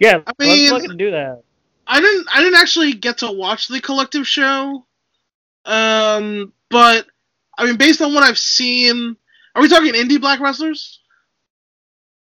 Yeah, 0.00 0.20
I 0.26 0.32
mean- 0.38 0.70
let's 0.72 0.84
fucking 0.84 0.98
do 0.98 1.10
that. 1.12 1.42
I 1.86 2.00
didn't 2.00 2.26
I 2.32 2.40
didn't 2.40 2.58
actually 2.58 2.94
get 2.94 3.18
to 3.18 3.30
watch 3.30 3.68
the 3.68 3.78
collective 3.78 4.26
show. 4.26 4.86
Um, 5.66 6.52
but 6.70 7.06
I 7.58 7.66
mean, 7.66 7.76
based 7.76 8.00
on 8.00 8.14
what 8.14 8.22
I've 8.24 8.38
seen, 8.38 9.16
are 9.54 9.60
we 9.60 9.68
talking 9.68 9.92
indie 9.92 10.18
black 10.20 10.40
wrestlers? 10.40 11.00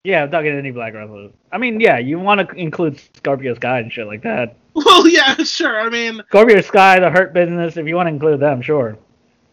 Yeah, 0.04 0.22
I'm 0.22 0.30
talking 0.30 0.52
any 0.52 0.70
black 0.70 0.92
wrestlers. 0.94 1.32
I 1.50 1.58
mean, 1.58 1.80
yeah, 1.80 1.98
you 1.98 2.18
want 2.18 2.46
to 2.46 2.54
include 2.56 3.00
Scorpio 3.16 3.54
Sky 3.54 3.80
and 3.80 3.92
shit 3.92 4.06
like 4.06 4.22
that. 4.22 4.56
Well, 4.74 5.08
yeah, 5.08 5.34
sure. 5.42 5.80
I 5.80 5.88
mean, 5.88 6.22
Scorpio 6.28 6.60
Sky, 6.60 7.00
the 7.00 7.10
Hurt 7.10 7.32
Business, 7.32 7.76
if 7.76 7.88
you 7.88 7.96
want 7.96 8.06
to 8.06 8.12
include 8.12 8.38
them, 8.38 8.62
sure. 8.62 8.96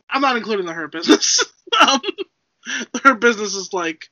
I'm 0.09 0.21
not 0.21 0.37
including 0.37 0.65
the 0.65 0.73
hurt 0.73 0.91
business. 0.91 1.43
um, 1.81 2.01
the 2.93 2.99
hurt 3.03 3.19
business 3.21 3.55
is 3.55 3.73
like 3.73 4.09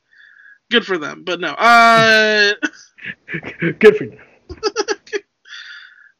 good 0.71 0.85
for 0.85 0.97
them, 0.97 1.23
but 1.23 1.39
no. 1.39 1.49
Uh, 1.49 2.53
Good 3.79 3.97
for 3.97 4.03
you. 4.05 4.17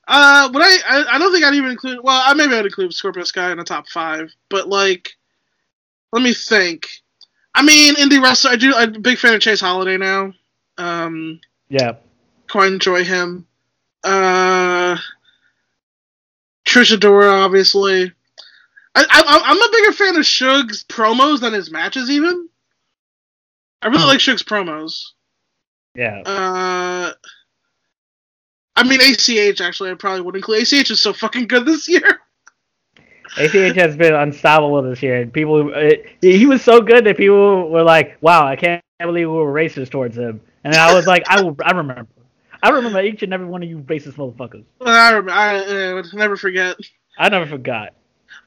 uh, 0.07 0.49
but 0.51 0.61
I, 0.61 0.77
I 0.87 1.05
I 1.13 1.17
don't 1.17 1.31
think 1.31 1.45
I'd 1.45 1.53
even 1.55 1.71
include. 1.71 1.99
Well, 2.03 2.21
I 2.25 2.33
maybe 2.33 2.53
I'd 2.55 2.65
include 2.65 2.93
Scorpio 2.93 3.23
Sky 3.23 3.51
in 3.51 3.57
the 3.57 3.63
top 3.63 3.87
five, 3.87 4.31
but 4.49 4.67
like, 4.67 5.11
let 6.11 6.21
me 6.21 6.33
think. 6.33 6.87
I 7.55 7.61
mean, 7.63 7.95
indie 7.95 8.21
wrestler. 8.21 8.51
I 8.51 8.55
do. 8.55 8.73
I'm 8.75 8.95
a 8.95 8.99
big 8.99 9.17
fan 9.17 9.35
of 9.35 9.41
Chase 9.41 9.61
Holiday 9.61 9.97
now. 9.97 10.33
Um, 10.77 11.39
Yeah. 11.69 11.93
quite 12.49 12.71
enjoy 12.73 13.03
him. 13.03 13.45
Uh, 14.03 14.97
Trish 16.65 16.95
Adora, 16.97 17.45
obviously. 17.45 18.11
I, 18.95 19.05
I, 19.09 19.41
I'm 19.45 19.61
a 19.61 19.71
bigger 19.71 19.91
fan 19.93 20.15
of 20.17 20.25
Suge's 20.25 20.83
promos 20.83 21.39
than 21.39 21.53
his 21.53 21.71
matches, 21.71 22.09
even. 22.09 22.47
I 23.81 23.87
really 23.87 24.03
Hmm. 24.03 24.07
like 24.09 24.19
Suge's 24.21 24.43
promos. 24.43 25.01
Yeah. 25.95 26.21
Uh, 26.25 27.13
I 28.75 28.83
mean, 28.83 28.99
ACH, 29.01 29.61
actually, 29.61 29.91
I 29.91 29.93
probably 29.95 30.21
would 30.21 30.35
include. 30.35 30.61
ACH 30.63 30.89
is 30.91 31.01
so 31.01 31.13
fucking 31.13 31.47
good 31.47 31.65
this 31.65 31.87
year. 31.87 32.21
ACH 33.37 33.75
has 33.75 33.95
been 33.95 34.13
unstoppable 34.13 34.81
this 34.83 35.01
year, 35.01 35.21
and 35.21 35.33
people. 35.33 35.73
It, 35.73 36.17
he 36.21 36.45
was 36.45 36.61
so 36.63 36.81
good 36.81 37.05
that 37.05 37.17
people 37.17 37.69
were 37.69 37.83
like, 37.83 38.17
"Wow, 38.21 38.45
I 38.45 38.55
can't 38.55 38.83
believe 38.99 39.27
we 39.27 39.33
were 39.35 39.51
racist 39.53 39.89
towards 39.89 40.17
him." 40.17 40.39
And 40.63 40.75
I 40.75 40.93
was 40.93 41.07
like, 41.07 41.23
"I 41.27 41.41
will, 41.41 41.55
I 41.63 41.71
remember, 41.71 42.07
I 42.61 42.69
remember 42.69 43.01
each 43.01 43.23
and 43.23 43.33
every 43.33 43.47
one 43.47 43.63
of 43.63 43.69
you 43.69 43.79
racist 43.79 44.13
motherfuckers. 44.13 44.65
I, 44.81 45.13
rem- 45.13 45.29
I, 45.29 45.89
uh, 45.89 45.95
would 45.95 46.13
never 46.13 46.37
forget. 46.37 46.77
I 47.17 47.29
never 47.29 47.47
forgot." 47.47 47.93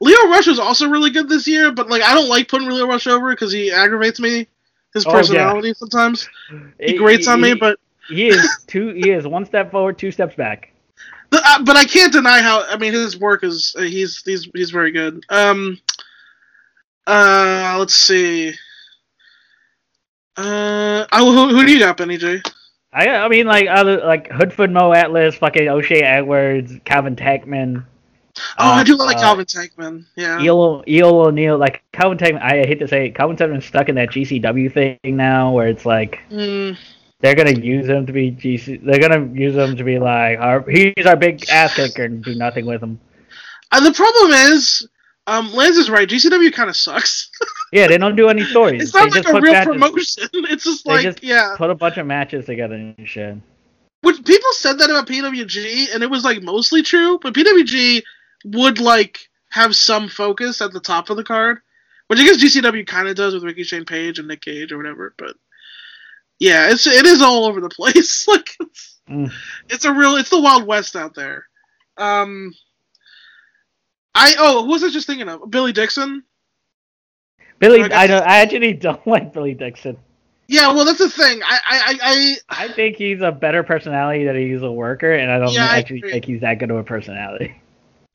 Lio 0.00 0.28
Rush 0.28 0.46
was 0.46 0.58
also 0.58 0.88
really 0.88 1.10
good 1.10 1.28
this 1.28 1.46
year, 1.48 1.72
but 1.72 1.88
like 1.88 2.02
I 2.02 2.14
don't 2.14 2.28
like 2.28 2.48
putting 2.48 2.68
Lio 2.68 2.86
Rush 2.86 3.06
over 3.06 3.30
because 3.30 3.52
he 3.52 3.70
aggravates 3.72 4.20
me. 4.20 4.46
His 4.94 5.04
Oh, 5.06 5.10
yeah. 5.10 5.16
personality 5.18 5.74
sometimes 5.74 6.28
he 6.80 6.96
grates 6.96 7.28
on 7.28 7.40
me, 7.40 7.54
but 7.54 7.78
he 8.08 8.28
is 8.28 8.64
two. 8.66 8.88
He 8.94 9.10
is 9.10 9.26
one 9.26 9.44
step 9.44 9.70
forward, 9.70 9.98
two 9.98 10.10
steps 10.10 10.34
back. 10.34 10.72
But, 11.28 11.42
uh, 11.44 11.62
but 11.64 11.76
I 11.76 11.84
can't 11.84 12.12
deny 12.12 12.40
how. 12.40 12.64
I 12.66 12.76
mean, 12.78 12.92
his 12.94 13.18
work 13.18 13.42
is 13.44 13.74
uh, 13.78 13.82
he's 13.82 14.22
he's 14.22 14.48
he's 14.54 14.70
very 14.70 14.92
good. 14.92 15.22
Um, 15.28 15.78
uh, 17.06 17.76
let's 17.78 17.94
see. 17.94 18.54
Uh, 20.36 21.06
oh, 21.12 21.32
who, 21.32 21.56
who 21.56 21.66
do 21.66 21.72
you 21.72 21.78
got, 21.78 21.96
Benny 21.96 22.16
J? 22.18 22.42
I, 22.92 23.08
I 23.08 23.28
mean, 23.28 23.46
like 23.46 23.66
other 23.68 23.98
like 23.98 24.28
Hoodfoot 24.30 24.70
Mo 24.70 24.92
Atlas, 24.92 25.34
fucking 25.36 25.68
O'Shay 25.68 26.00
Edwards, 26.00 26.72
Calvin 26.84 27.16
Tankman. 27.16 27.84
Oh, 28.58 28.70
I 28.72 28.80
uh, 28.80 28.84
do 28.84 28.96
like 28.96 29.16
uh, 29.16 29.20
Calvin 29.20 29.44
Tankman. 29.46 30.04
Yeah. 30.14 30.40
Eel, 30.40 30.84
Eel 30.86 31.08
O'Neill, 31.08 31.58
like 31.58 31.82
Calvin 31.92 32.18
Tankman. 32.18 32.42
I 32.42 32.66
hate 32.66 32.78
to 32.80 32.88
say, 32.88 33.06
it, 33.06 33.14
Calvin 33.14 33.36
Tankman's 33.36 33.64
stuck 33.66 33.88
in 33.88 33.94
that 33.94 34.10
GCW 34.10 34.72
thing 34.72 34.98
now, 35.16 35.52
where 35.52 35.68
it's 35.68 35.86
like 35.86 36.20
Mm, 36.30 36.76
they're 37.20 37.34
gonna 37.34 37.58
use 37.58 37.88
him 37.88 38.06
to 38.06 38.12
be 38.12 38.30
GC. 38.30 38.84
They're 38.84 38.98
gonna 39.00 39.26
use 39.32 39.54
him 39.56 39.76
to 39.76 39.84
be 39.84 39.98
like 39.98 40.38
our, 40.38 40.60
he's 40.68 41.06
our 41.06 41.16
big 41.16 41.48
ass 41.50 41.74
kicker 41.74 42.04
and 42.04 42.22
do 42.22 42.34
nothing 42.34 42.66
with 42.66 42.82
him. 42.82 43.00
and 43.72 43.86
the 43.86 43.92
problem 43.92 44.32
is, 44.52 44.86
um, 45.26 45.52
Lance 45.52 45.76
is 45.76 45.90
right. 45.90 46.08
GCW 46.08 46.52
kind 46.52 46.70
of 46.70 46.76
sucks. 46.76 47.30
Yeah, 47.72 47.88
they 47.88 47.98
don't 47.98 48.14
do 48.14 48.28
any 48.28 48.44
stories. 48.44 48.80
it's 48.80 48.94
not 48.94 49.10
they 49.10 49.16
like 49.18 49.24
just 49.24 49.36
a 49.36 49.40
real 49.40 49.52
matches, 49.52 49.66
promotion. 49.66 50.28
It's 50.52 50.64
just 50.64 50.84
They 50.84 50.92
like 50.92 51.02
just 51.02 51.22
yeah. 51.24 51.56
Put 51.58 51.68
a 51.68 51.74
bunch 51.74 51.96
of 51.96 52.06
matches 52.06 52.46
together 52.46 52.76
and 52.76 52.94
shit. 53.08 53.36
Which 54.02 54.24
people 54.24 54.52
said 54.52 54.78
that 54.78 54.88
about 54.88 55.08
PWG, 55.08 55.92
and 55.92 56.04
it 56.04 56.08
was 56.08 56.22
like 56.22 56.42
mostly 56.42 56.82
true. 56.82 57.18
But 57.20 57.34
PWG 57.34 58.02
would 58.44 58.78
like 58.80 59.20
have 59.50 59.74
some 59.74 60.08
focus 60.08 60.60
at 60.60 60.72
the 60.72 60.80
top 60.80 61.10
of 61.10 61.16
the 61.16 61.24
card, 61.24 61.58
which 62.08 62.18
I 62.18 62.24
guess 62.24 62.42
GCW 62.42 62.86
kind 62.86 63.08
of 63.08 63.16
does 63.16 63.34
with 63.34 63.44
Ricky 63.44 63.62
Shane 63.64 63.84
Page 63.84 64.18
and 64.18 64.28
Nick 64.28 64.42
Gage 64.42 64.72
or 64.72 64.76
whatever. 64.76 65.14
But 65.16 65.36
yeah, 66.38 66.70
it's 66.70 66.86
it 66.86 67.06
is 67.06 67.22
all 67.22 67.44
over 67.46 67.60
the 67.60 67.68
place. 67.70 68.26
like 68.28 68.50
it's, 68.60 68.92
Mm. 69.08 69.30
it's 69.68 69.84
a 69.84 69.92
real 69.92 70.16
it's 70.16 70.30
the 70.30 70.40
Wild 70.40 70.66
West 70.66 70.96
out 70.96 71.14
there. 71.14 71.46
Um, 71.96 72.52
I 74.16 74.34
oh 74.36 74.64
who 74.64 74.70
was 74.72 74.82
I 74.82 74.88
just 74.90 75.06
thinking 75.06 75.28
of? 75.28 75.48
Billy 75.48 75.72
Dixon. 75.72 76.24
Billy, 77.60 77.82
I 77.82 78.02
I 78.02 78.06
don't. 78.08 78.22
I 78.26 78.38
actually 78.40 78.72
don't 78.72 79.06
like 79.06 79.32
Billy 79.32 79.54
Dixon. 79.54 79.96
Yeah, 80.48 80.72
well 80.72 80.84
that's 80.84 80.98
the 80.98 81.08
thing. 81.08 81.40
I 81.44 81.58
I 81.68 81.78
I, 81.78 81.98
I 82.02 82.64
I 82.64 82.68
think 82.72 82.96
he's 82.96 83.20
a 83.20 83.30
better 83.32 83.62
personality 83.62 84.24
than 84.24 84.36
he's 84.36 84.62
a 84.62 84.72
worker, 84.72 85.12
and 85.12 85.30
I 85.30 85.38
don't 85.38 85.52
Yeah, 85.52 85.66
actually 85.66 85.98
agree. 85.98 86.10
think 86.10 86.24
he's 86.24 86.40
that 86.40 86.58
good 86.58 86.70
of 86.72 86.76
a 86.76 86.82
personality. 86.84 87.54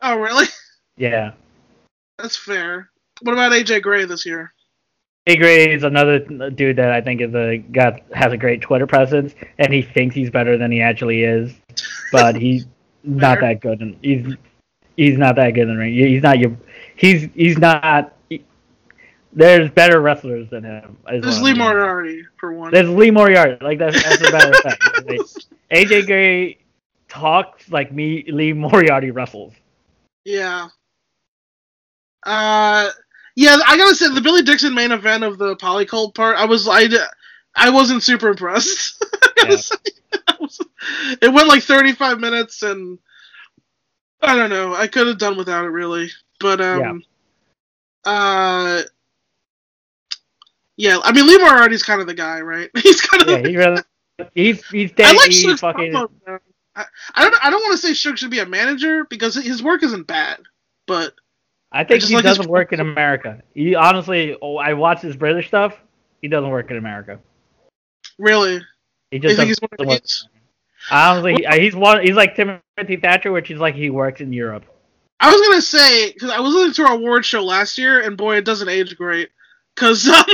Oh 0.01 0.17
really? 0.17 0.45
Yeah. 0.97 1.31
That's 2.19 2.35
fair. 2.35 2.91
What 3.21 3.33
about 3.33 3.53
AJ 3.53 3.81
Gray 3.81 4.05
this 4.05 4.23
year? 4.25 4.53
AJ 5.27 5.37
Gray 5.39 5.73
is 5.73 5.83
another 5.83 6.19
dude 6.51 6.75
that 6.75 6.91
I 6.91 7.01
think 7.01 7.21
is 7.21 7.33
a 7.33 7.57
got 7.57 8.01
has 8.13 8.33
a 8.33 8.37
great 8.37 8.61
Twitter 8.61 8.85
presence, 8.85 9.33
and 9.57 9.73
he 9.73 9.81
thinks 9.81 10.13
he's 10.13 10.29
better 10.29 10.57
than 10.57 10.71
he 10.71 10.81
actually 10.81 11.23
is, 11.23 11.53
but 12.11 12.35
he's 12.35 12.65
not 13.03 13.39
that 13.39 13.61
good. 13.61 13.81
And 13.81 13.97
he's 14.03 14.35
he's 14.95 15.17
not 15.17 15.35
that 15.37 15.51
good 15.51 15.63
in 15.63 15.69
the 15.69 15.77
ring. 15.77 15.93
He's 15.93 16.21
not 16.21 16.37
your. 16.39 16.55
He's 16.95 17.29
he's 17.33 17.57
not. 17.57 18.13
he- 18.29 18.43
there's 19.33 19.71
better 19.71 20.01
wrestlers 20.01 20.49
than 20.49 20.63
him. 20.63 20.97
There's 21.05 21.41
Lee 21.41 21.53
Moriarty 21.53 22.23
for 22.37 22.53
one. 22.53 22.71
There's 22.71 22.89
Lee 22.89 23.11
Moriarty. 23.11 23.63
Like 23.63 23.79
that's 23.79 24.03
that's 24.03 24.27
a 24.27 24.31
better 24.31 24.53
fact. 24.61 24.83
Like, 25.07 25.19
AJ 25.71 26.05
Gray 26.05 26.57
talks 27.07 27.71
like 27.71 27.91
me. 27.91 28.23
Lee 28.31 28.53
Moriarty 28.53 29.09
wrestles. 29.09 29.53
Yeah. 30.25 30.67
Uh, 32.23 32.89
yeah, 33.35 33.57
I 33.65 33.77
gotta 33.77 33.95
say 33.95 34.13
the 34.13 34.21
Billy 34.21 34.41
Dixon 34.43 34.73
main 34.73 34.91
event 34.91 35.23
of 35.23 35.37
the 35.37 35.55
Polycult 35.55 36.13
part, 36.15 36.37
I 36.37 36.45
was 36.45 36.67
I, 36.69 36.87
I 37.55 37.69
wasn't 37.69 38.03
super 38.03 38.29
impressed. 38.29 39.03
I 39.39 39.47
Yeah. 39.49 39.55
say. 39.55 39.75
Was- 40.39 40.59
it 41.21 41.31
went 41.31 41.47
like 41.47 41.63
35 41.63 42.19
minutes, 42.19 42.63
and 42.63 42.97
I 44.21 44.35
don't 44.35 44.49
know. 44.49 44.73
I 44.75 44.87
could 44.87 45.07
have 45.07 45.17
done 45.19 45.37
without 45.37 45.65
it 45.65 45.69
really, 45.69 46.09
but 46.39 46.59
um, 46.61 47.03
uh, 48.03 48.81
yeah. 50.77 50.97
I 51.03 51.11
mean, 51.11 51.27
Lee 51.27 51.37
Moriarty's 51.37 51.83
kind 51.83 52.01
of 52.01 52.07
the 52.07 52.13
guy, 52.13 52.41
right? 52.41 52.69
He's 52.83 53.01
kind 53.01 53.23
of. 53.23 53.29
Yeah, 53.29 53.47
he 53.47 53.57
really. 53.57 53.81
He's 54.33 54.65
he's 54.67 54.91
I 54.91 54.95
dead. 54.95 55.15
like 55.17 55.31
he's 55.31 55.59
fucking. 55.59 55.91
promos, 55.93 56.09
man. 56.27 56.39
I, 56.75 56.85
I 57.15 57.23
don't. 57.23 57.45
I 57.45 57.49
don't 57.49 57.61
want 57.63 57.79
to 57.79 57.87
say 57.87 57.91
Suge 57.91 58.17
should 58.17 58.31
be 58.31 58.39
a 58.39 58.45
manager 58.45 59.05
because 59.09 59.35
his 59.35 59.61
work 59.61 59.83
isn't 59.83 60.07
bad, 60.07 60.39
but 60.87 61.13
I 61.71 61.83
think 61.83 61.99
just 62.01 62.09
he 62.09 62.15
like 62.15 62.23
doesn't 62.23 62.49
work 62.49 62.71
in 62.73 62.79
America. 62.79 63.41
He 63.53 63.75
honestly, 63.75 64.37
oh, 64.41 64.57
I 64.57 64.73
watch 64.73 65.01
his 65.01 65.15
British 65.15 65.47
stuff. 65.47 65.77
He 66.21 66.27
doesn't 66.27 66.49
work 66.49 66.71
in 66.71 66.77
America. 66.77 67.19
really, 68.17 68.61
He 69.09 69.19
just 69.19 69.33
doesn't 69.35 69.47
he's 69.47 69.59
one 69.59 69.69
of 69.79 69.87
these? 70.01 70.27
Honestly, 70.89 71.35
he- 71.49 71.59
he's 71.61 71.75
one. 71.75 72.01
He's 72.01 72.15
like 72.15 72.35
Timothy 72.35 72.97
Thatcher, 73.01 73.31
which 73.31 73.51
is 73.51 73.59
like 73.59 73.75
he 73.75 73.89
works 73.89 74.21
in 74.21 74.31
Europe. 74.31 74.65
I 75.19 75.31
was 75.31 75.41
gonna 75.41 75.61
say 75.61 76.11
because 76.13 76.29
I 76.29 76.39
was 76.39 76.53
listening 76.53 76.73
to 76.73 76.83
our 76.89 76.95
award 76.95 77.25
show 77.25 77.43
last 77.43 77.77
year, 77.77 78.01
and 78.01 78.17
boy, 78.17 78.37
it 78.37 78.45
doesn't 78.45 78.69
age 78.69 78.95
great. 78.97 79.29
Cause, 79.75 80.07
um, 80.07 80.25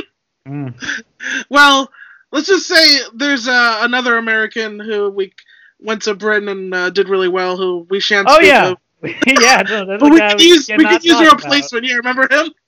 Mm. 0.47 1.03
well, 1.49 1.91
let's 2.31 2.47
just 2.47 2.67
say 2.67 2.99
there's 3.13 3.47
uh, 3.49 3.79
another 3.81 4.17
American 4.17 4.79
who 4.79 5.09
we 5.09 5.33
went 5.79 6.01
to 6.03 6.15
Britain 6.15 6.49
and 6.49 6.73
uh, 6.73 6.89
did 6.89 7.09
really 7.09 7.27
well. 7.29 7.57
Who 7.57 7.85
we 7.89 7.99
shan't. 7.99 8.27
Oh 8.29 8.35
speak 8.35 8.47
yeah, 8.47 8.69
Of. 8.69 8.77
yeah. 9.41 9.61
No, 9.67 9.97
But 9.99 10.11
we 10.11 10.19
could 10.19 10.41
use 10.41 10.67
we 10.69 10.75
cannot 10.77 10.91
could 10.93 11.03
use 11.05 11.19
a 11.19 11.23
about. 11.23 11.43
replacement. 11.43 11.85
Yeah, 11.85 11.95
remember 11.95 12.27
him? 12.29 12.49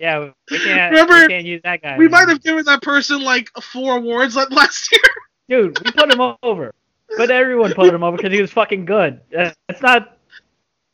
Yeah, 0.00 0.30
we 0.50 0.58
can't. 0.58 0.92
Remember, 0.92 1.14
we 1.20 1.28
can't 1.28 1.44
use 1.44 1.60
that 1.62 1.82
guy. 1.82 1.98
We 1.98 2.06
anymore. 2.06 2.20
might 2.20 2.28
have 2.30 2.42
given 2.42 2.64
that 2.64 2.80
person 2.80 3.20
like 3.22 3.50
four 3.60 3.98
awards 3.98 4.34
like 4.34 4.50
last 4.50 4.90
year. 4.90 5.00
Dude, 5.46 5.78
we 5.84 5.90
put 5.92 6.10
him 6.10 6.36
over. 6.42 6.72
But 7.18 7.30
everyone 7.30 7.74
put 7.74 7.92
him 7.92 8.02
over 8.02 8.16
because 8.16 8.32
he 8.32 8.40
was 8.40 8.50
fucking 8.50 8.86
good. 8.86 9.20
Uh, 9.36 9.50
It's 9.68 9.82
not 9.82 10.16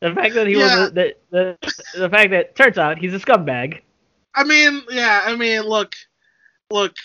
the 0.00 0.12
fact 0.12 0.34
that 0.34 0.48
he 0.48 0.54
Yeah. 0.58 0.80
was 0.80 0.92
the, 0.92 1.14
the 1.30 1.56
the 1.96 2.08
fact 2.10 2.32
that 2.32 2.56
turns 2.56 2.78
out 2.78 2.98
he's 2.98 3.14
a 3.14 3.20
scumbag. 3.20 3.80
I 4.34 4.42
mean, 4.42 4.82
yeah. 4.90 5.22
I 5.24 5.36
mean, 5.36 5.60
look, 5.62 5.94
look. 6.72 6.96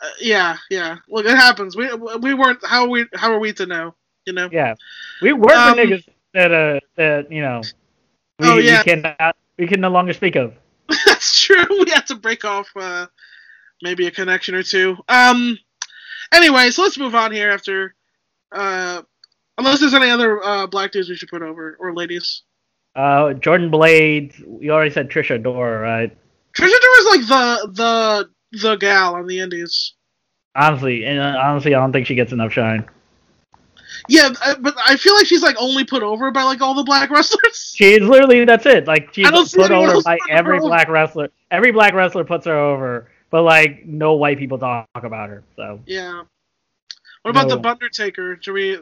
Uh, 0.00 0.08
yeah, 0.20 0.56
yeah. 0.70 0.96
Look, 1.08 1.26
it 1.26 1.36
happens. 1.36 1.76
We 1.76 1.92
we 1.94 2.34
weren't. 2.34 2.58
How 2.64 2.84
are 2.84 2.88
we? 2.88 3.06
How 3.14 3.32
are 3.32 3.38
we 3.38 3.52
to 3.54 3.66
know? 3.66 3.94
You 4.26 4.32
know. 4.32 4.48
Yeah, 4.52 4.74
we 5.22 5.32
were 5.32 5.52
Um, 5.52 5.76
with 5.76 5.88
niggas 5.88 6.08
that 6.34 6.52
uh 6.52 6.80
that 6.96 7.30
you 7.32 7.40
know 7.40 7.62
we, 8.38 8.48
Oh, 8.48 8.58
yeah. 8.58 8.78
we 8.78 8.84
cannot 8.84 9.36
we 9.58 9.66
can 9.66 9.80
no 9.80 9.88
longer 9.88 10.12
speak 10.12 10.36
of. 10.36 10.54
That's 11.06 11.40
true. 11.40 11.64
We 11.70 11.90
had 11.90 12.06
to 12.08 12.16
break 12.16 12.44
off 12.44 12.68
uh, 12.76 13.06
maybe 13.82 14.06
a 14.06 14.10
connection 14.10 14.54
or 14.54 14.62
two. 14.62 14.96
Um. 15.08 15.58
Anyway, 16.32 16.70
so 16.70 16.82
let's 16.82 16.98
move 16.98 17.14
on 17.14 17.30
here 17.32 17.50
after 17.50 17.94
uh, 18.52 19.00
Unless 19.58 19.80
there's 19.80 19.94
any 19.94 20.10
other 20.10 20.42
uh, 20.44 20.66
black 20.66 20.92
dudes 20.92 21.08
we 21.08 21.16
should 21.16 21.30
put 21.30 21.42
over 21.42 21.76
or 21.80 21.94
ladies. 21.94 22.42
Uh, 22.94 23.32
Jordan 23.34 23.70
Blades. 23.70 24.38
You 24.38 24.72
already 24.72 24.90
said 24.90 25.08
Trish 25.08 25.30
Adora, 25.34 25.80
right? 25.80 26.16
Trish 26.54 26.68
Adora 26.68 26.98
is 26.98 27.06
like 27.06 27.28
the 27.28 27.72
the 27.72 28.30
the 28.52 28.76
gal 28.76 29.14
on 29.14 29.26
the 29.26 29.40
Indies. 29.40 29.94
Honestly, 30.54 31.04
and 31.04 31.18
uh, 31.18 31.38
honestly, 31.42 31.74
I 31.74 31.80
don't 31.80 31.92
think 31.92 32.06
she 32.06 32.14
gets 32.14 32.32
enough 32.32 32.52
shine. 32.52 32.88
Yeah, 34.08 34.30
uh, 34.44 34.54
but 34.60 34.74
I 34.84 34.96
feel 34.96 35.14
like 35.14 35.26
she's 35.26 35.42
like 35.42 35.56
only 35.58 35.84
put 35.84 36.02
over 36.02 36.30
by 36.30 36.42
like 36.42 36.60
all 36.60 36.74
the 36.74 36.84
black 36.84 37.10
wrestlers. 37.10 37.74
She's 37.76 38.00
literally 38.00 38.44
that's 38.44 38.66
it. 38.66 38.86
Like 38.86 39.12
she's 39.12 39.28
put 39.54 39.70
over 39.70 40.00
by 40.02 40.18
every 40.30 40.58
over. 40.58 40.68
black 40.68 40.88
wrestler. 40.88 41.30
Every 41.50 41.72
black 41.72 41.94
wrestler 41.94 42.24
puts 42.24 42.46
her 42.46 42.56
over, 42.56 43.10
but 43.30 43.42
like 43.42 43.84
no 43.86 44.14
white 44.14 44.38
people 44.38 44.58
talk 44.58 44.88
about 44.94 45.28
her. 45.28 45.42
So 45.56 45.80
Yeah. 45.86 46.22
What 47.22 47.30
about 47.30 47.48
the 47.48 47.68
Undertaker? 47.68 48.36
Do 48.36 48.52
we? 48.52 48.78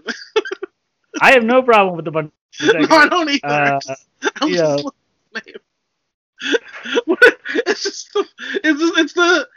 I 1.23 1.33
have 1.33 1.45
no 1.45 1.62
problem 1.62 1.97
with 1.97 2.05
the 2.05 2.11
bunch. 2.11 2.31
no, 2.62 2.97
I 2.97 3.09
don't 3.09 3.31
either. 3.31 3.41
Uh, 3.47 3.81
I'm 4.43 4.49
yeah. 4.51 4.77
it's 7.67 7.83
just 7.83 8.13
the 8.13 8.27
it's 8.65 8.81
just, 8.81 8.99
it's 8.99 9.13
the 9.15 9.49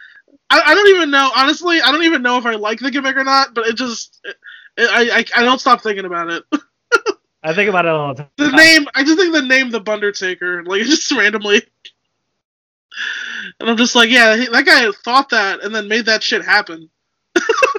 I, 0.50 0.62
I 0.68 0.76
don't 0.76 0.88
even 0.96 1.12
know 1.12 1.30
honestly 1.36 1.82
I 1.82 1.92
don't 1.92 2.04
even 2.04 2.22
know 2.22 2.38
if 2.38 2.46
I 2.46 2.56
like 2.56 2.80
the 2.80 2.92
gimmick 2.92 3.16
or 3.18 3.24
not 3.24 3.54
but 3.54 3.68
it 3.68 3.76
just 3.76 4.20
it, 4.26 4.36
I, 4.78 5.20
I 5.20 5.42
I 5.42 5.44
don't 5.44 5.60
stop 5.60 5.82
thinking 5.82 6.06
about 6.06 6.30
it 6.30 6.44
I 7.44 7.54
think 7.54 7.70
about 7.70 7.86
it 7.86 7.92
all 7.92 8.14
the 8.14 8.24
time. 8.24 8.32
the 8.38 8.52
name 8.52 8.88
I 8.96 9.04
just 9.04 9.18
think 9.18 9.34
the 9.34 9.42
name 9.42 9.70
the 9.70 9.82
Undertaker 9.90 10.64
like 10.64 10.82
just 10.86 11.12
randomly 11.12 11.62
and 13.60 13.70
I'm 13.70 13.78
just 13.78 13.96
like 13.96 14.10
yeah 14.10 14.36
that 14.36 14.66
guy 14.66 14.90
thought 15.04 15.30
that 15.30 15.64
and 15.64 15.74
then 15.74 15.88
made 15.88 16.06
that 16.06 16.24
shit 16.24 16.44
happen 16.44 16.90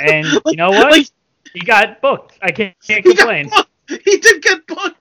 And 0.01 0.27
you 0.47 0.57
know 0.57 0.71
what? 0.71 0.93
Like, 0.93 1.09
he 1.55 1.61
got 1.61 2.01
booked. 2.01 2.39
I 2.43 2.51
can't, 2.53 2.77
can't 2.87 3.05
he 3.05 3.15
complain. 3.15 3.51
he 3.89 4.19
did 4.19 4.43
get 4.43 4.67
booked 4.67 4.97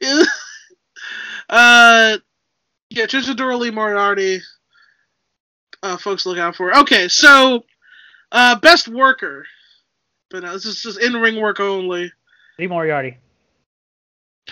Yeah. 0.00 0.22
uh 1.48 2.16
yeah 2.94 3.06
Trish 3.06 3.28
Adora 3.32 3.58
Lee 3.58 3.70
Moriarty 3.70 4.40
uh 5.82 5.96
folks 5.96 6.26
look 6.26 6.38
out 6.38 6.56
for. 6.56 6.76
Okay 6.78 7.08
so 7.08 7.64
uh 8.30 8.58
best 8.60 8.88
worker. 8.88 9.44
But 10.30 10.44
uh, 10.44 10.52
this 10.52 10.64
is 10.64 10.82
just 10.82 11.00
in 11.00 11.12
ring 11.14 11.40
work 11.40 11.60
only. 11.60 12.10
Lee 12.58 12.66
Moriarty. 12.66 13.18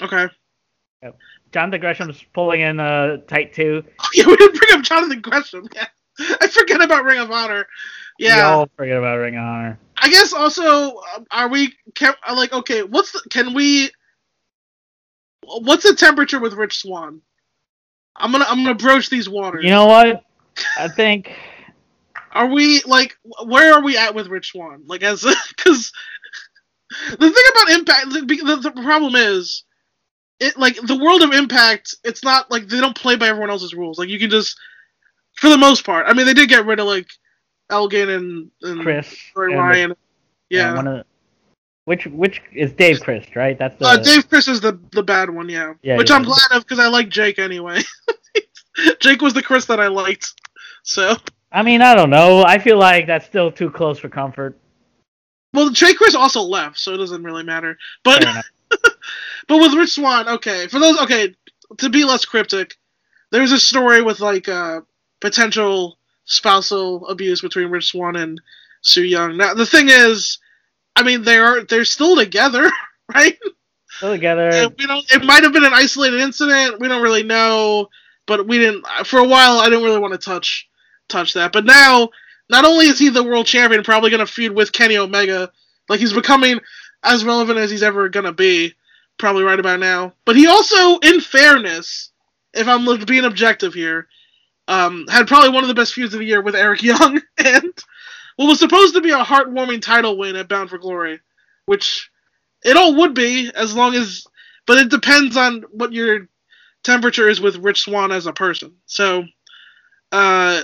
okay. 0.03 0.29
Jonathan 1.53 1.81
Gresham's 1.81 2.23
pulling 2.33 2.61
in 2.61 2.79
uh, 2.79 3.17
tight 3.27 3.53
two. 3.53 3.83
oh, 3.99 4.09
yeah 4.15 4.27
we 4.27 4.37
didn't 4.37 4.57
bring 4.59 4.79
up 4.79 4.85
Jonathan 4.85 5.21
Gresham 5.21 5.69
yeah 5.75 5.87
I 6.41 6.47
forget 6.49 6.83
about 6.83 7.05
Ring 7.05 7.19
of 7.19 7.31
Honor. 7.31 7.67
Yeah, 8.19 8.37
We 8.37 8.43
all 8.43 8.69
forget 8.77 8.99
about 8.99 9.17
Ring 9.17 9.37
of 9.37 9.43
Honor. 9.43 9.79
I 9.97 10.11
guess 10.11 10.33
also 10.33 10.97
um, 11.17 11.27
are 11.31 11.49
we 11.49 11.75
can 11.95 12.15
uh, 12.29 12.35
like 12.35 12.53
okay 12.53 12.83
what's 12.83 13.13
the, 13.13 13.23
can 13.31 13.55
we 13.55 13.91
what's 15.45 15.85
the 15.85 15.95
temperature 15.95 16.39
with 16.41 16.55
Rich 16.55 16.79
Swann 16.79 17.21
I'm 18.21 18.33
gonna 18.33 18.47
I'm 18.49 18.63
gonna 18.63 18.75
broach 18.75 19.11
these 19.11 19.29
waters 19.29 19.65
You 19.65 19.71
know 19.71 19.87
what? 19.87 20.25
I 20.79 20.89
think 20.89 21.33
Are 22.33 22.47
we 22.47 22.83
like 22.87 23.17
where 23.45 23.73
are 23.75 23.83
we 23.83 23.97
at 23.97 24.15
with 24.15 24.29
Rich 24.29 24.53
Swann? 24.53 24.83
Like 24.87 25.03
as 25.03 25.23
because 25.57 25.93
the 27.11 27.17
thing 27.17 27.45
about 27.53 27.71
Impact, 27.71 28.11
the, 28.11 28.21
the, 28.23 28.71
the 28.75 28.83
problem 28.83 29.15
is, 29.15 29.65
it 30.41 30.59
like 30.59 30.77
the 30.77 30.99
world 30.99 31.23
of 31.23 31.33
Impact. 31.33 31.95
It's 32.05 32.25
not 32.25 32.51
like 32.51 32.67
they 32.67 32.81
don't 32.81 32.97
play 32.97 33.17
by 33.17 33.29
everyone 33.29 33.51
else's 33.51 33.75
rules. 33.75 33.99
Like 33.99 34.09
you 34.09 34.19
can 34.19 34.31
just, 34.31 34.59
for 35.37 35.49
the 35.49 35.59
most 35.59 35.85
part. 35.85 36.07
I 36.09 36.15
mean, 36.15 36.27
they 36.27 36.35
did 36.35 36.49
get 36.49 36.67
rid 36.67 36.81
of 36.81 36.87
like 36.87 37.07
Elgin 37.71 38.09
and, 38.09 38.51
and 38.63 38.81
Chris. 38.81 39.15
And 39.37 39.53
the- 39.53 39.57
Ryan. 39.57 39.95
Yeah, 40.49 40.75
one 40.75 40.87
of 40.89 40.97
the- 40.99 41.05
which 41.91 42.07
which 42.07 42.41
is 42.53 42.73
Dave 42.73 43.01
Crist, 43.01 43.35
right? 43.35 43.59
That's 43.59 43.77
the 43.79 43.85
uh, 43.85 43.97
Dave 43.97 44.29
Crist 44.29 44.47
is 44.47 44.61
the 44.61 44.79
the 44.93 45.03
bad 45.03 45.29
one. 45.29 45.49
Yeah, 45.49 45.75
Yeah, 45.83 45.97
which 45.97 46.11
yeah. 46.11 46.17
I'm 46.17 46.23
glad 46.23 46.53
of 46.53 46.63
because 46.63 46.79
I 46.79 46.87
like 46.87 47.09
Jake 47.09 47.41
anyway. 47.41 47.83
Jake 49.01 49.21
was 49.21 49.35
the 49.35 49.43
Chris 49.43 49.67
that 49.67 49.81
I 49.81 49.89
liked. 49.89 50.33
So 50.85 51.17
I 51.51 51.65
mean, 51.65 51.83
I 51.83 51.97
don't 51.97 52.11
know. 52.11 52.45
I 52.45 52.59
feel 52.61 52.79
like 52.79 53.09
that's 53.09 53.27
still 53.27 53.51
too 53.51 53.71
close 53.71 53.99
for 53.99 54.09
comfort. 54.09 54.57
well, 55.53 55.71
Jake 55.71 55.97
Crist 55.97 56.15
also 56.15 56.43
left, 56.43 56.79
so 56.79 56.95
it 56.95 56.99
doesn't 56.99 57.25
really 57.25 57.43
matter. 57.43 57.77
But 58.05 58.25
But 59.49 59.59
with 59.59 59.75
Rich 59.75 59.91
Swann, 59.95 60.29
okay, 60.29 60.69
for 60.69 60.79
those, 60.79 60.97
okay, 61.01 61.35
to 61.79 61.91
be 61.91 62.05
less 62.05 62.25
cryptic, 62.25 62.77
there's 63.33 63.51
a 63.51 63.59
story 63.59 64.01
with 64.01 64.21
like 64.21 64.49
uh, 64.49 64.83
potential 65.21 65.99
spousal 66.25 67.05
abuse 67.09 67.41
between 67.41 67.69
Rich 67.69 67.89
Swann 67.89 68.15
and 68.15 68.41
Su 68.83 69.03
Yung. 69.03 69.37
Now 69.37 69.55
the 69.55 69.67
thing 69.67 69.89
is, 69.89 70.39
I 70.97 71.03
mean, 71.03 71.23
they 71.23 71.39
are 71.39 71.63
they're 71.65 71.85
still 71.85 72.17
together, 72.17 72.71
right? 73.15 73.39
Still 73.89 74.13
together. 74.13 74.51
And 74.51 74.75
we 74.79 74.87
don't. 74.87 75.11
It 75.13 75.25
might 75.25 75.43
have 75.45 75.53
been 75.53 75.65
an 75.65 75.75
isolated 75.75 76.21
incident. 76.21 76.81
We 76.81 76.89
don't 76.89 77.03
really 77.03 77.23
know, 77.23 77.89
but 78.27 78.47
we 78.47 78.59
didn't. 78.59 78.87
For 79.05 79.19
a 79.19 79.27
while, 79.27 79.59
I 79.59 79.65
didn't 79.69 79.85
really 79.85 79.99
want 79.99 80.13
to 80.13 80.19
touch 80.19 80.69
touch 81.09 81.35
that. 81.35 81.53
But 81.53 81.65
now, 81.65 82.11
not 82.49 82.65
only 82.65 82.87
is 82.87 82.99
he 82.99 83.09
the 83.09 83.23
world 83.23 83.47
champion, 83.47 83.83
probably 83.83 84.11
going 84.11 84.25
to 84.25 84.33
feud 84.33 84.53
with 84.53 84.73
Kenny 84.73 84.97
Omega, 84.97 85.51
like 85.89 86.01
he's 86.01 86.13
becoming 86.13 86.61
as 87.03 87.25
relevant 87.25 87.59
as 87.59 87.71
he's 87.71 87.83
ever 87.83 88.09
going 88.09 88.27
to 88.27 88.33
be, 88.33 88.75
probably 89.19 89.43
right 89.43 89.61
about 89.61 89.81
now. 89.81 90.15
But 90.25 90.37
he 90.37 90.47
also, 90.47 90.99
in 90.99 91.21
fairness, 91.21 92.11
if 92.55 92.67
I'm 92.67 93.05
being 93.05 93.25
objective 93.25 93.75
here, 93.75 94.09
um, 94.69 95.07
had 95.09 95.27
probably 95.27 95.51
one 95.51 95.65
of 95.65 95.69
the 95.69 95.75
best 95.75 95.95
feuds 95.95 96.15
of 96.15 96.21
the 96.21 96.27
year 96.27 96.43
with 96.43 96.55
Eric 96.55 96.83
Young, 96.83 97.21
and 97.39 97.85
what 98.41 98.47
was 98.47 98.59
supposed 98.59 98.95
to 98.95 99.03
be 99.03 99.11
a 99.11 99.23
heartwarming 99.23 99.83
title 99.83 100.17
win 100.17 100.35
at 100.35 100.49
Bound 100.49 100.71
for 100.71 100.79
Glory, 100.79 101.21
which 101.67 102.11
it 102.65 102.75
all 102.75 102.95
would 102.97 103.13
be 103.13 103.51
as 103.55 103.77
long 103.77 103.95
as, 103.95 104.25
but 104.67 104.79
it 104.79 104.89
depends 104.89 105.37
on 105.37 105.61
what 105.73 105.93
your 105.93 106.27
temperature 106.83 107.29
is 107.29 107.39
with 107.39 107.57
Rich 107.59 107.83
Swann 107.83 108.13
as 108.13 108.25
a 108.25 108.33
person. 108.33 108.77
So, 108.87 109.25
uh, 110.11 110.63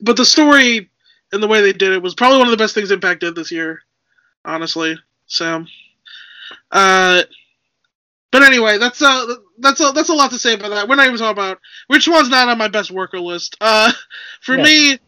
but 0.00 0.16
the 0.16 0.24
story 0.24 0.90
and 1.32 1.42
the 1.42 1.48
way 1.48 1.60
they 1.60 1.72
did 1.72 1.90
it 1.90 2.00
was 2.04 2.14
probably 2.14 2.38
one 2.38 2.46
of 2.46 2.52
the 2.52 2.56
best 2.56 2.72
things 2.72 2.92
Impact 2.92 3.18
did 3.18 3.34
this 3.34 3.50
year, 3.50 3.80
honestly. 4.44 4.96
So, 5.26 5.64
uh, 6.70 7.24
but 8.30 8.42
anyway, 8.44 8.78
that's 8.78 9.02
uh 9.02 9.26
that's 9.58 9.80
a 9.80 9.90
that's 9.90 10.08
a 10.08 10.14
lot 10.14 10.30
to 10.30 10.38
say 10.38 10.54
about 10.54 10.68
that. 10.68 10.88
We're 10.88 10.94
not 10.94 11.06
even 11.06 11.18
talking 11.18 11.32
about 11.32 11.58
Rich 11.90 12.04
Swann's 12.04 12.28
not 12.30 12.48
on 12.48 12.58
my 12.58 12.68
best 12.68 12.92
worker 12.92 13.18
list. 13.18 13.56
Uh, 13.60 13.90
for 14.40 14.56
Yeah. 14.56 14.56
me, 14.56 15.00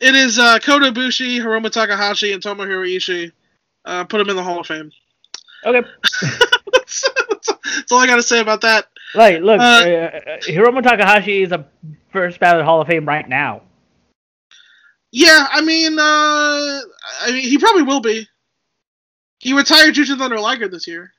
it 0.00 0.14
is 0.14 0.38
uh, 0.38 0.58
Kota 0.58 0.92
Ibushi, 0.92 1.38
Hiromu 1.38 1.70
Takahashi, 1.70 2.32
and 2.32 2.42
Tomohiro 2.42 2.86
Ishii. 2.86 3.32
Uh, 3.84 4.04
put 4.04 4.18
them 4.18 4.28
in 4.28 4.36
the 4.36 4.42
Hall 4.42 4.60
of 4.60 4.66
Fame. 4.66 4.90
Okay. 5.64 5.86
that's, 6.72 7.08
that's 7.64 7.92
all 7.92 8.00
I 8.00 8.06
got 8.06 8.16
to 8.16 8.22
say 8.22 8.40
about 8.40 8.60
that. 8.62 8.86
Like, 9.14 9.40
look, 9.40 9.60
Uh, 9.60 9.62
uh, 9.62 10.20
Hiromu 10.40 10.82
Takahashi 10.82 11.42
is 11.42 11.52
a 11.52 11.66
first 12.10 12.40
ballot 12.40 12.64
Hall 12.64 12.80
of 12.80 12.88
Fame 12.88 13.06
right 13.06 13.28
now. 13.28 13.62
Yeah, 15.12 15.46
I 15.50 15.60
mean, 15.62 15.98
uh, 15.98 16.02
I 16.02 17.30
mean, 17.30 17.42
he 17.42 17.58
probably 17.58 17.82
will 17.82 18.00
be. 18.00 18.28
He 19.38 19.52
retired 19.54 19.94
Jushin 19.94 20.18
Thunder 20.18 20.38
Liger 20.38 20.68
this 20.68 20.86
year. 20.86 21.12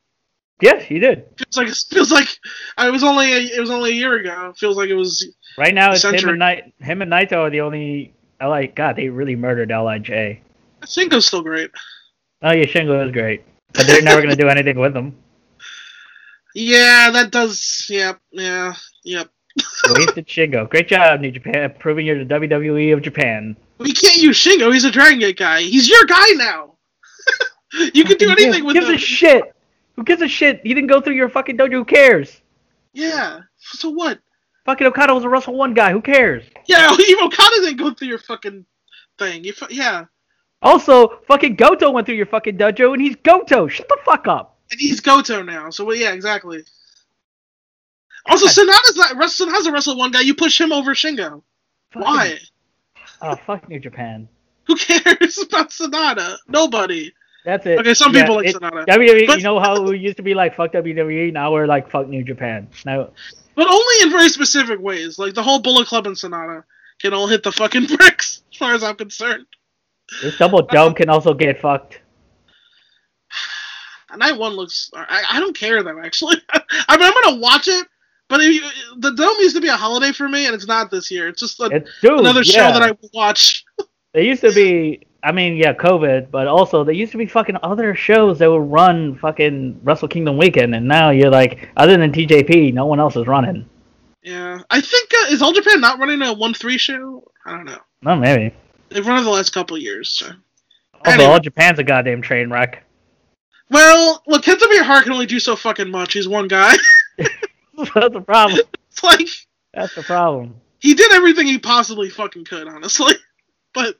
Yes, 0.62 0.84
he 0.84 1.00
did. 1.00 1.26
Feels 1.38 1.58
like 1.58 1.68
feels 1.70 2.12
like 2.12 2.28
I 2.78 2.90
was 2.90 3.04
only 3.04 3.32
a, 3.32 3.38
it 3.38 3.60
was 3.60 3.70
only 3.70 3.92
a 3.92 3.94
year 3.94 4.16
ago. 4.16 4.54
Feels 4.58 4.76
like 4.76 4.90
it 4.90 4.96
was. 4.96 5.28
Right 5.58 5.74
now, 5.74 5.92
it's 5.92 6.04
him 6.04 6.42
and, 6.42 6.74
him 6.80 7.02
and 7.02 7.12
Naito 7.12 7.38
are 7.38 7.50
the 7.50 7.62
only. 7.62 8.14
I 8.40 8.48
like 8.48 8.76
God. 8.76 8.96
They 8.96 9.10
really 9.10 9.36
murdered 9.36 9.70
LIJ. 9.70 10.40
Shingo's 10.84 11.26
still 11.26 11.42
great. 11.42 11.72
Oh 12.42 12.52
yeah, 12.52 12.66
Shingo 12.66 13.06
is 13.06 13.12
great, 13.12 13.44
but 13.74 13.88
they're 13.88 14.02
never 14.02 14.22
gonna 14.22 14.36
do 14.36 14.48
anything 14.50 14.78
with 14.80 14.96
him. 14.96 15.16
Yeah, 16.54 17.12
that 17.12 17.32
does. 17.32 17.86
Yep. 17.90 18.20
Yeah. 18.32 18.74
Yep. 19.04 19.30
Wasted 19.96 20.28
Shingo. 20.28 20.70
Great 20.70 20.88
job, 20.88 21.20
New 21.22 21.32
Japan, 21.32 21.74
proving 21.80 22.06
you're 22.06 22.24
the 22.24 22.34
WWE 22.34 22.94
of 22.94 23.02
Japan. 23.02 23.56
We 23.80 23.92
can't 23.94 24.18
use 24.18 24.38
Shingo. 24.38 24.72
He's 24.74 24.84
a 24.86 24.92
Dragon 24.92 25.20
Gate 25.20 25.38
guy. 25.38 25.62
He's 25.62 25.90
your 25.90 26.06
guy 26.06 26.30
now. 26.36 26.76
you 27.94 28.04
can 28.06 28.18
do 28.18 28.30
anything 28.32 28.62
Who 28.62 28.66
with 28.68 28.74
gives 28.76 28.88
him. 28.88 28.96
a 28.96 29.00
shit? 29.00 29.56
Who 29.96 30.04
gives 30.04 30.22
a 30.22 30.28
shit? 30.28 30.62
He 30.64 30.74
didn't 30.74 30.90
go 30.90 31.02
through 31.02 31.16
your 31.16 31.30
fucking 31.30 31.58
dojo. 31.58 31.72
Who 31.74 31.86
cares? 31.86 32.42
yeah. 32.94 33.40
So 33.58 33.90
what? 33.90 34.20
Fucking 34.68 34.86
Okada 34.86 35.16
was 35.16 35.24
a 35.24 35.30
Wrestle-1 35.30 35.74
guy. 35.74 35.94
Who 35.94 36.02
cares? 36.02 36.44
Yeah, 36.68 36.94
even 37.00 37.24
Okada 37.24 37.56
didn't 37.62 37.78
go 37.78 37.94
through 37.94 38.10
your 38.10 38.20
fucking 38.20 38.66
thing. 39.18 39.44
You 39.46 39.54
fu- 39.54 39.66
yeah. 39.74 40.06
Also, 40.62 41.20
fucking 41.28 41.56
Goto 41.56 41.90
went 41.90 42.06
through 42.06 42.16
your 42.18 42.26
fucking 42.26 42.58
dojo, 42.58 42.92
and 42.94 43.02
he's 43.02 43.16
Goto. 43.16 43.68
Shut 43.70 43.88
the 43.88 43.98
fuck 44.04 44.28
up. 44.28 44.58
And 44.70 44.80
he's 44.80 45.00
Goto 45.00 45.42
now. 45.42 45.70
So 45.70 45.86
well, 45.86 45.96
yeah, 45.96 46.12
exactly. 46.12 46.64
Also, 48.26 48.48
Sanada's 48.48 48.98
not 48.98 49.16
has 49.16 49.66
a 49.68 49.72
wrestle 49.72 49.98
one 49.98 50.12
guy. 50.12 50.20
You 50.22 50.36
push 50.36 50.60
him 50.60 50.74
over 50.74 50.94
Shingo. 50.94 51.42
Fucking- 51.92 52.02
Why? 52.06 52.38
Oh 53.22 53.38
fuck 53.48 53.70
New 53.70 53.80
Japan. 53.80 54.28
Who 54.66 54.76
cares 54.76 55.38
about 55.48 55.70
Sanada? 55.70 56.36
Nobody. 56.50 57.14
That's 57.46 57.66
it. 57.66 57.80
Okay, 57.80 57.94
some 57.94 58.14
Yeah, 58.14 58.24
people 58.24 58.36
like 58.36 58.48
it- 58.48 58.56
Sanada, 58.58 58.86
WWE, 58.86 59.28
But- 59.28 59.38
you 59.38 59.44
know 59.44 59.62
how 59.62 59.82
we 59.82 59.98
used 59.98 60.18
to 60.18 60.24
be 60.24 60.34
like 60.34 60.58
fuck 60.58 60.74
WWE, 60.74 61.32
now 61.32 61.54
we're 61.54 61.68
like 61.68 61.90
fuck 61.90 62.10
New 62.10 62.24
Japan. 62.24 62.68
Now 62.86 63.12
but 63.58 63.68
only 63.68 63.96
in 64.04 64.12
very 64.12 64.30
specific 64.30 64.80
ways. 64.80 65.20
Like 65.20 65.34
the 65.34 65.44
whole 65.44 65.60
Bullet 65.60 65.88
Club 65.88 66.08
and 66.08 66.16
Sanada 66.16 66.64
can 67.00 67.14
all 67.14 67.28
hit 67.28 67.44
the 67.44 67.52
fucking 67.52 67.86
bricks, 67.98 68.44
as 68.54 68.58
far 68.58 68.74
as 68.74 68.84
I'm 68.84 68.96
concerned. 68.96 69.48
this 70.22 70.38
double 70.38 70.62
dome 70.62 70.94
can 70.94 71.10
also 71.10 71.34
get 71.34 71.60
fucked. 71.60 72.00
night 74.16 74.38
one 74.38 74.54
looks. 74.54 74.90
I, 74.94 75.24
I 75.32 75.40
don't 75.40 75.58
care 75.58 75.84
though. 75.84 76.00
Actually, 76.00 76.38
I 76.54 76.98
mean, 76.98 77.08
I'm 77.08 77.24
gonna 77.24 77.42
watch 77.42 77.68
it. 77.68 77.86
But 78.30 78.42
if 78.42 78.54
you, 78.54 79.00
the 79.00 79.12
dome 79.12 79.36
used 79.40 79.56
to 79.56 79.62
be 79.62 79.70
a 79.70 79.78
holiday 79.78 80.12
for 80.12 80.30
me, 80.30 80.46
and 80.46 80.54
it's 80.54 80.68
not 80.68 80.92
this 80.92 81.10
year. 81.10 81.30
It's 81.30 81.40
just 81.40 81.60
a, 81.60 81.66
It's, 81.66 81.90
dude, 82.02 82.20
another 82.20 82.44
show 82.44 82.72
that 82.74 82.82
I 82.82 82.92
watch. 83.14 83.66
it 84.14 84.24
used 84.24 84.42
to 84.42 84.54
be. 84.54 85.07
I 85.24 85.32
mean, 85.32 85.56
yeah, 85.58 85.74
COVID, 85.74 86.30
but 86.32 86.48
also 86.48 86.84
there 86.84 86.94
used 86.94 87.12
to 87.12 87.18
be 87.18 87.26
fucking 87.26 87.58
other 87.64 87.96
shows 87.96 88.40
that 88.40 88.50
would 88.50 88.72
run 88.72 89.18
fucking 89.18 89.80
Wrestle 89.84 90.08
Kingdom 90.08 90.38
weekend, 90.38 90.76
and 90.76 90.88
now 90.88 91.10
you're 91.10 91.30
like, 91.32 91.70
other 91.76 91.98
than 91.98 92.12
TJP, 92.12 92.74
no 92.74 92.86
one 92.86 93.00
else 93.00 93.16
is 93.16 93.28
running. 93.28 93.68
Yeah, 94.22 94.60
I 94.70 94.82
think 94.82 95.10
uh, 95.14 95.28
is 95.34 95.42
All 95.42 95.54
Japan 95.54 95.80
not 95.82 96.00
running 96.00 96.22
a 96.22 96.34
one 96.34 96.54
three 96.54 96.78
show? 96.78 97.24
I 97.46 97.52
don't 97.52 97.66
know. 97.66 97.80
No, 98.02 98.16
maybe. 98.16 98.54
They've 98.90 99.06
run 99.06 99.20
it 99.20 99.24
the 99.24 99.30
last 99.30 99.52
couple 99.52 99.76
of 99.76 99.82
years. 99.82 100.10
So. 100.10 100.28
Also, 100.28 101.12
Anyway. 101.12 101.26
all 101.26 101.40
Japan's 101.40 101.80
a 101.80 101.84
goddamn 101.84 102.22
train 102.22 102.50
wreck. 102.50 102.84
Well, 103.70 104.22
look, 104.28 104.44
Kenta 104.44 104.82
Hart 104.82 105.04
can 105.04 105.14
only 105.14 105.26
do 105.26 105.40
so 105.40 105.56
fucking 105.56 105.90
much. 105.90 106.14
He's 106.14 106.28
one 106.28 106.48
guy. 106.48 106.76
That's 107.18 108.14
the 108.14 108.24
problem. 108.26 108.60
it's 108.90 109.04
like 109.04 109.28
That's 109.74 109.94
the 109.96 110.04
problem. 110.04 110.56
he 110.80 110.94
did 110.94 111.12
everything 111.12 111.48
he 111.48 111.58
possibly 111.58 112.10
fucking 112.10 112.46
could, 112.46 112.68
honestly. 112.68 113.14
But 113.74 113.96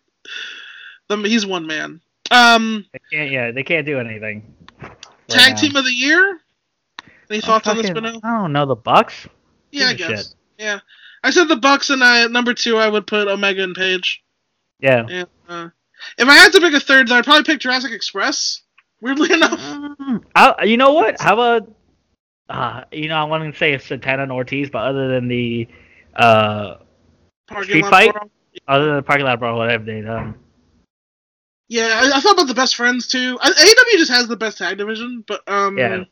he's 1.10 1.46
one 1.46 1.66
man. 1.68 2.02
Um, 2.32 2.86
They 2.94 3.00
can't. 3.18 3.32
Yeah, 3.32 3.52
they 3.52 3.64
can't 3.64 3.86
do 3.86 4.00
anything. 4.00 4.54
right 4.82 4.92
tag 5.30 5.54
now. 5.54 5.60
team 5.60 5.76
of 5.76 5.86
the 5.86 5.92
year. 5.94 6.40
Any 7.30 7.42
thoughts 7.42 7.68
on 7.68 7.78
this, 7.78 7.90
Benno? 7.90 8.20
I 8.24 8.38
don't 8.42 8.54
know 8.54 8.66
the 8.66 8.76
Bucks. 8.76 9.28
Yeah, 9.72 9.88
I 9.88 9.94
Give 9.94 10.08
a 10.08 10.12
guess. 10.14 10.28
shit. 10.28 10.36
Yeah, 10.58 10.80
I 11.24 11.30
said 11.32 11.46
the 11.50 11.56
Bucks, 11.58 11.90
and 11.90 12.04
I, 12.04 12.26
number 12.28 12.54
two, 12.54 12.78
I 12.78 12.88
would 12.88 13.06
put 13.08 13.28
Omega 13.28 13.64
and 13.64 13.76
Page. 13.76 14.24
Yeah. 14.80 15.06
And, 15.10 15.28
uh, 15.50 15.70
if 16.18 16.28
I 16.28 16.34
had 16.34 16.52
to 16.54 16.62
pick 16.62 16.74
a 16.74 16.80
third, 16.80 17.12
I'd 17.12 17.26
probably 17.26 17.44
pick 17.44 17.60
Jurassic 17.60 17.92
Express. 17.92 18.62
Weirdly 19.02 19.34
enough, 19.34 19.60
Mm, 19.60 20.24
I, 20.36 20.64
you 20.64 20.78
know 20.78 20.94
what? 20.94 21.20
How 21.22 21.34
about? 21.34 21.72
Uh, 22.50 22.84
you 22.92 23.10
know, 23.10 23.18
I 23.18 23.24
want 23.26 23.52
to 23.52 23.58
say 23.58 23.78
Santana 23.78 24.24
and 24.24 24.32
Ortiz, 24.32 24.70
but 24.70 24.80
other 24.80 25.10
than 25.10 25.28
the, 25.28 25.68
uh, 26.16 26.76
Street 27.62 27.86
Fight? 27.86 28.14
Brawl. 28.14 28.32
other 28.68 28.86
than 28.86 28.96
the 28.96 29.04
parking 29.04 29.26
lot 29.26 29.40
brawl, 29.40 29.58
whatever 29.58 29.84
they 29.84 30.02
done? 30.02 30.34
Yeah, 31.70 32.02
I, 32.02 32.18
I 32.18 32.20
thought 32.22 32.34
about 32.34 32.48
the 32.48 32.54
best 32.54 32.76
friends 32.76 33.08
too. 33.08 33.38
I, 33.42 33.50
AEW 33.52 33.98
just 33.98 34.12
has 34.12 34.28
the 34.28 34.38
best 34.38 34.58
tag 34.58 34.78
division, 34.78 35.24
but 35.28 35.42
um, 35.48 35.78
Yeah. 35.78 36.04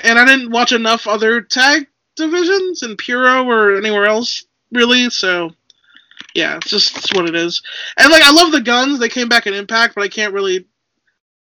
and 0.00 0.18
I 0.18 0.24
didn't 0.24 0.50
watch 0.50 0.72
enough 0.72 1.06
other 1.06 1.40
tag 1.40 1.86
divisions 2.16 2.82
in 2.82 2.96
Puro 2.96 3.44
or 3.48 3.76
anywhere 3.76 4.06
else 4.06 4.44
really. 4.70 5.08
So 5.10 5.50
yeah, 6.34 6.56
it's 6.56 6.68
just 6.68 6.96
it's 6.96 7.12
what 7.14 7.28
it 7.28 7.34
is. 7.34 7.62
And 7.96 8.10
like 8.12 8.22
I 8.22 8.32
love 8.32 8.52
the 8.52 8.60
guns; 8.60 8.98
they 8.98 9.08
came 9.08 9.28
back 9.28 9.46
in 9.46 9.54
Impact, 9.54 9.94
but 9.94 10.02
I 10.04 10.08
can't 10.08 10.34
really. 10.34 10.66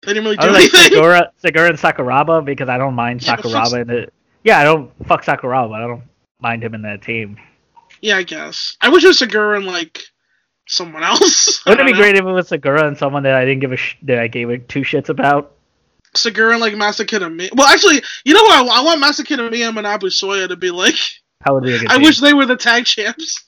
They 0.02 0.12
didn't 0.12 0.24
really 0.24 0.36
do 0.36 0.46
I 0.46 0.50
like 0.50 0.74
anything. 0.74 0.98
Sugiura, 0.98 1.30
Sugiura 1.42 1.68
and 1.70 1.78
Sakuraba 1.78 2.44
because 2.44 2.68
I 2.68 2.78
don't 2.78 2.94
mind 2.94 3.22
Yeah, 3.24 3.36
Sakuraba 3.36 3.80
in 3.82 3.88
the. 3.88 4.08
Yeah, 4.44 4.60
I 4.60 4.64
don't 4.64 4.90
fuck 5.06 5.24
Sakuraba, 5.24 5.68
but 5.70 5.82
I 5.82 5.86
don't 5.86 6.02
mind 6.40 6.62
him 6.62 6.74
in 6.74 6.82
that 6.82 7.02
team. 7.02 7.36
Yeah, 8.00 8.16
I 8.18 8.22
guess. 8.22 8.76
I 8.80 8.88
wish 8.88 9.02
it 9.04 9.08
was 9.08 9.18
Sugiura 9.20 9.56
and 9.56 9.66
like 9.66 10.04
someone 10.66 11.02
else. 11.02 11.64
Wouldn't 11.66 11.80
it 11.88 11.92
be 11.92 11.92
know. 11.92 11.98
great 11.98 12.14
if 12.16 12.20
it 12.24 12.24
was 12.24 12.50
Sugiura 12.50 12.86
and 12.86 12.96
someone 12.98 13.22
that 13.24 13.34
I 13.34 13.44
didn't 13.44 13.60
give 13.60 13.72
a 13.72 13.76
sh- 13.76 13.96
that 14.02 14.18
I 14.18 14.28
gave 14.28 14.50
a 14.50 14.58
two 14.58 14.80
shits 14.80 15.08
about? 15.08 15.52
Sugiura 16.14 16.52
and 16.52 16.60
like 16.60 16.74
Masakita 16.74 17.32
Mi. 17.34 17.50
Well, 17.54 17.66
actually, 17.68 18.02
you 18.24 18.34
know 18.34 18.42
what? 18.42 18.68
I, 18.70 18.80
I 18.80 18.84
want 18.84 19.02
Masakita 19.02 19.48
Miyam 19.50 19.76
and 19.78 19.86
Abu 19.86 20.06
Soya 20.08 20.48
to 20.48 20.56
be 20.56 20.70
like. 20.70 20.94
How 21.44 21.54
would 21.54 21.64
be 21.64 21.74
I 21.88 21.94
team? 21.94 22.02
wish 22.02 22.20
they 22.20 22.34
were 22.34 22.46
the 22.46 22.56
tag 22.56 22.84
champs. 22.86 23.44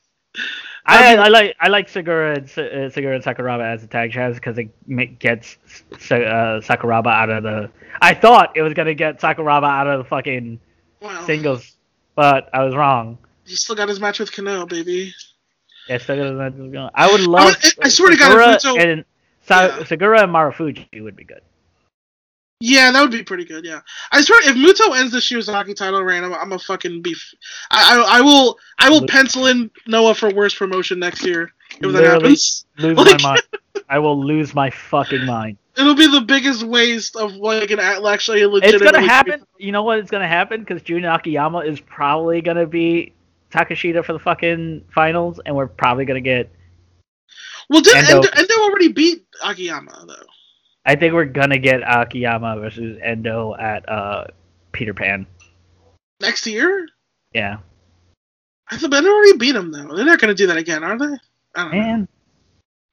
I, 0.90 1.16
I 1.16 1.28
like 1.28 1.54
I 1.60 1.68
like 1.68 1.88
Sugiura 1.88 2.36
and 2.38 2.44
uh, 2.46 2.88
Sugiura 2.94 3.14
and 3.16 3.24
Sakuraba 3.24 3.74
as 3.74 3.82
a 3.84 3.86
tag 3.86 4.10
champs 4.12 4.38
because 4.38 4.56
it 4.58 5.18
gets 5.18 5.56
uh, 6.10 6.60
Sakuraba 6.64 7.08
out 7.08 7.28
of 7.30 7.42
the. 7.42 7.70
I 8.00 8.14
thought 8.14 8.56
it 8.56 8.62
was 8.62 8.72
gonna 8.74 8.94
get 8.94 9.20
Sakuraba 9.20 9.68
out 9.68 9.86
of 9.86 9.98
the 9.98 10.04
fucking 10.08 10.60
Wow. 11.00 11.24
singles, 11.26 11.76
but 12.16 12.48
I 12.52 12.64
was 12.64 12.74
wrong. 12.74 13.18
He 13.44 13.54
still 13.54 13.76
got 13.76 13.88
his 13.88 14.00
match 14.00 14.18
with 14.18 14.32
Kano, 14.32 14.66
baby. 14.66 15.14
Yeah, 15.88 15.96
Sugiura, 15.98 16.90
I 16.94 17.10
would 17.10 17.20
love. 17.22 17.56
I- 17.62 17.72
I 17.84 17.88
swear 17.88 18.10
to 18.10 18.16
God, 18.16 18.32
Sugiura 18.32 18.56
Muto- 18.56 18.80
and 18.82 19.04
Sa- 19.42 19.62
Yeah. 19.66 19.78
Sugiura 19.84 20.22
and 20.24 20.32
Marufuji 20.32 21.02
would 21.02 21.16
be 21.16 21.24
good. 21.24 21.40
Yeah, 22.60 22.90
that 22.90 23.00
would 23.00 23.12
be 23.12 23.22
pretty 23.22 23.44
good. 23.44 23.64
Yeah, 23.64 23.80
I 24.10 24.20
swear, 24.20 24.40
if 24.48 24.56
Muto 24.56 24.98
ends 24.98 25.12
the 25.12 25.18
Shiozaki 25.18 25.76
title 25.76 26.02
reign, 26.02 26.24
I'm, 26.24 26.34
I'm 26.34 26.52
a 26.52 26.58
fucking 26.58 27.02
beef. 27.02 27.32
I, 27.70 27.96
I, 27.98 28.18
I 28.18 28.20
will, 28.20 28.58
I 28.78 28.90
will 28.90 29.06
pencil 29.06 29.46
in 29.46 29.70
Noah 29.86 30.14
for 30.14 30.28
worst 30.34 30.56
promotion 30.58 30.98
next 30.98 31.24
year 31.24 31.52
if 31.80 31.92
that 31.92 32.04
happens. 32.04 32.64
Lose 32.78 32.96
Like- 32.98 33.22
my 33.22 33.30
mind. 33.30 33.42
I 33.90 33.98
will 34.00 34.22
lose 34.22 34.54
my 34.54 34.68
fucking 34.70 35.24
mind. 35.24 35.56
It'll 35.76 35.94
be 35.94 36.08
the 36.08 36.20
biggest 36.20 36.64
waste 36.64 37.14
of 37.16 37.36
like 37.36 37.70
an 37.70 37.78
act- 37.78 38.04
actually 38.04 38.42
a 38.42 38.46
It's 38.48 38.54
legitimate. 38.64 38.92
gonna 38.92 39.06
happen. 39.08 39.46
You 39.58 39.70
know 39.72 39.84
what? 39.84 40.00
It's 40.00 40.10
gonna 40.10 40.26
happen? 40.28 40.60
Because 40.60 40.82
Jun 40.82 41.04
Akiyama 41.04 41.60
is 41.60 41.78
probably 41.80 42.40
gonna 42.42 42.66
be 42.66 43.12
Takeshita 43.52 44.04
for 44.04 44.12
the 44.12 44.18
fucking 44.18 44.84
finals, 44.94 45.40
and 45.44 45.56
we're 45.56 45.66
probably 45.66 46.04
gonna 46.04 46.20
get. 46.20 46.50
Well, 47.70 47.80
did 47.82 47.96
Endo- 47.96 48.16
Endo, 48.16 48.28
Endo 48.36 48.54
already 48.62 48.88
beat 48.88 49.26
Akiyama 49.44 50.04
though? 50.06 50.26
I 50.84 50.96
think 50.96 51.12
we're 51.14 51.24
gonna 51.26 51.58
get 51.58 51.82
Akiyama 51.82 52.60
versus 52.60 52.98
Endo 53.02 53.54
at 53.54 53.88
uh 53.88 54.24
Peter 54.72 54.94
Pan. 54.94 55.26
Next 56.20 56.46
year? 56.46 56.86
Yeah, 57.32 57.58
I 58.70 58.76
thought 58.76 58.92
Endo 58.92 59.10
already 59.10 59.36
beat 59.36 59.54
him 59.56 59.72
though. 59.72 59.94
They're 59.94 60.04
not 60.04 60.20
gonna 60.20 60.34
do 60.34 60.46
that 60.48 60.56
again, 60.56 60.84
are 60.84 60.98
they? 60.98 61.16
I 61.54 61.62
don't 61.62 62.00
know. 62.00 62.06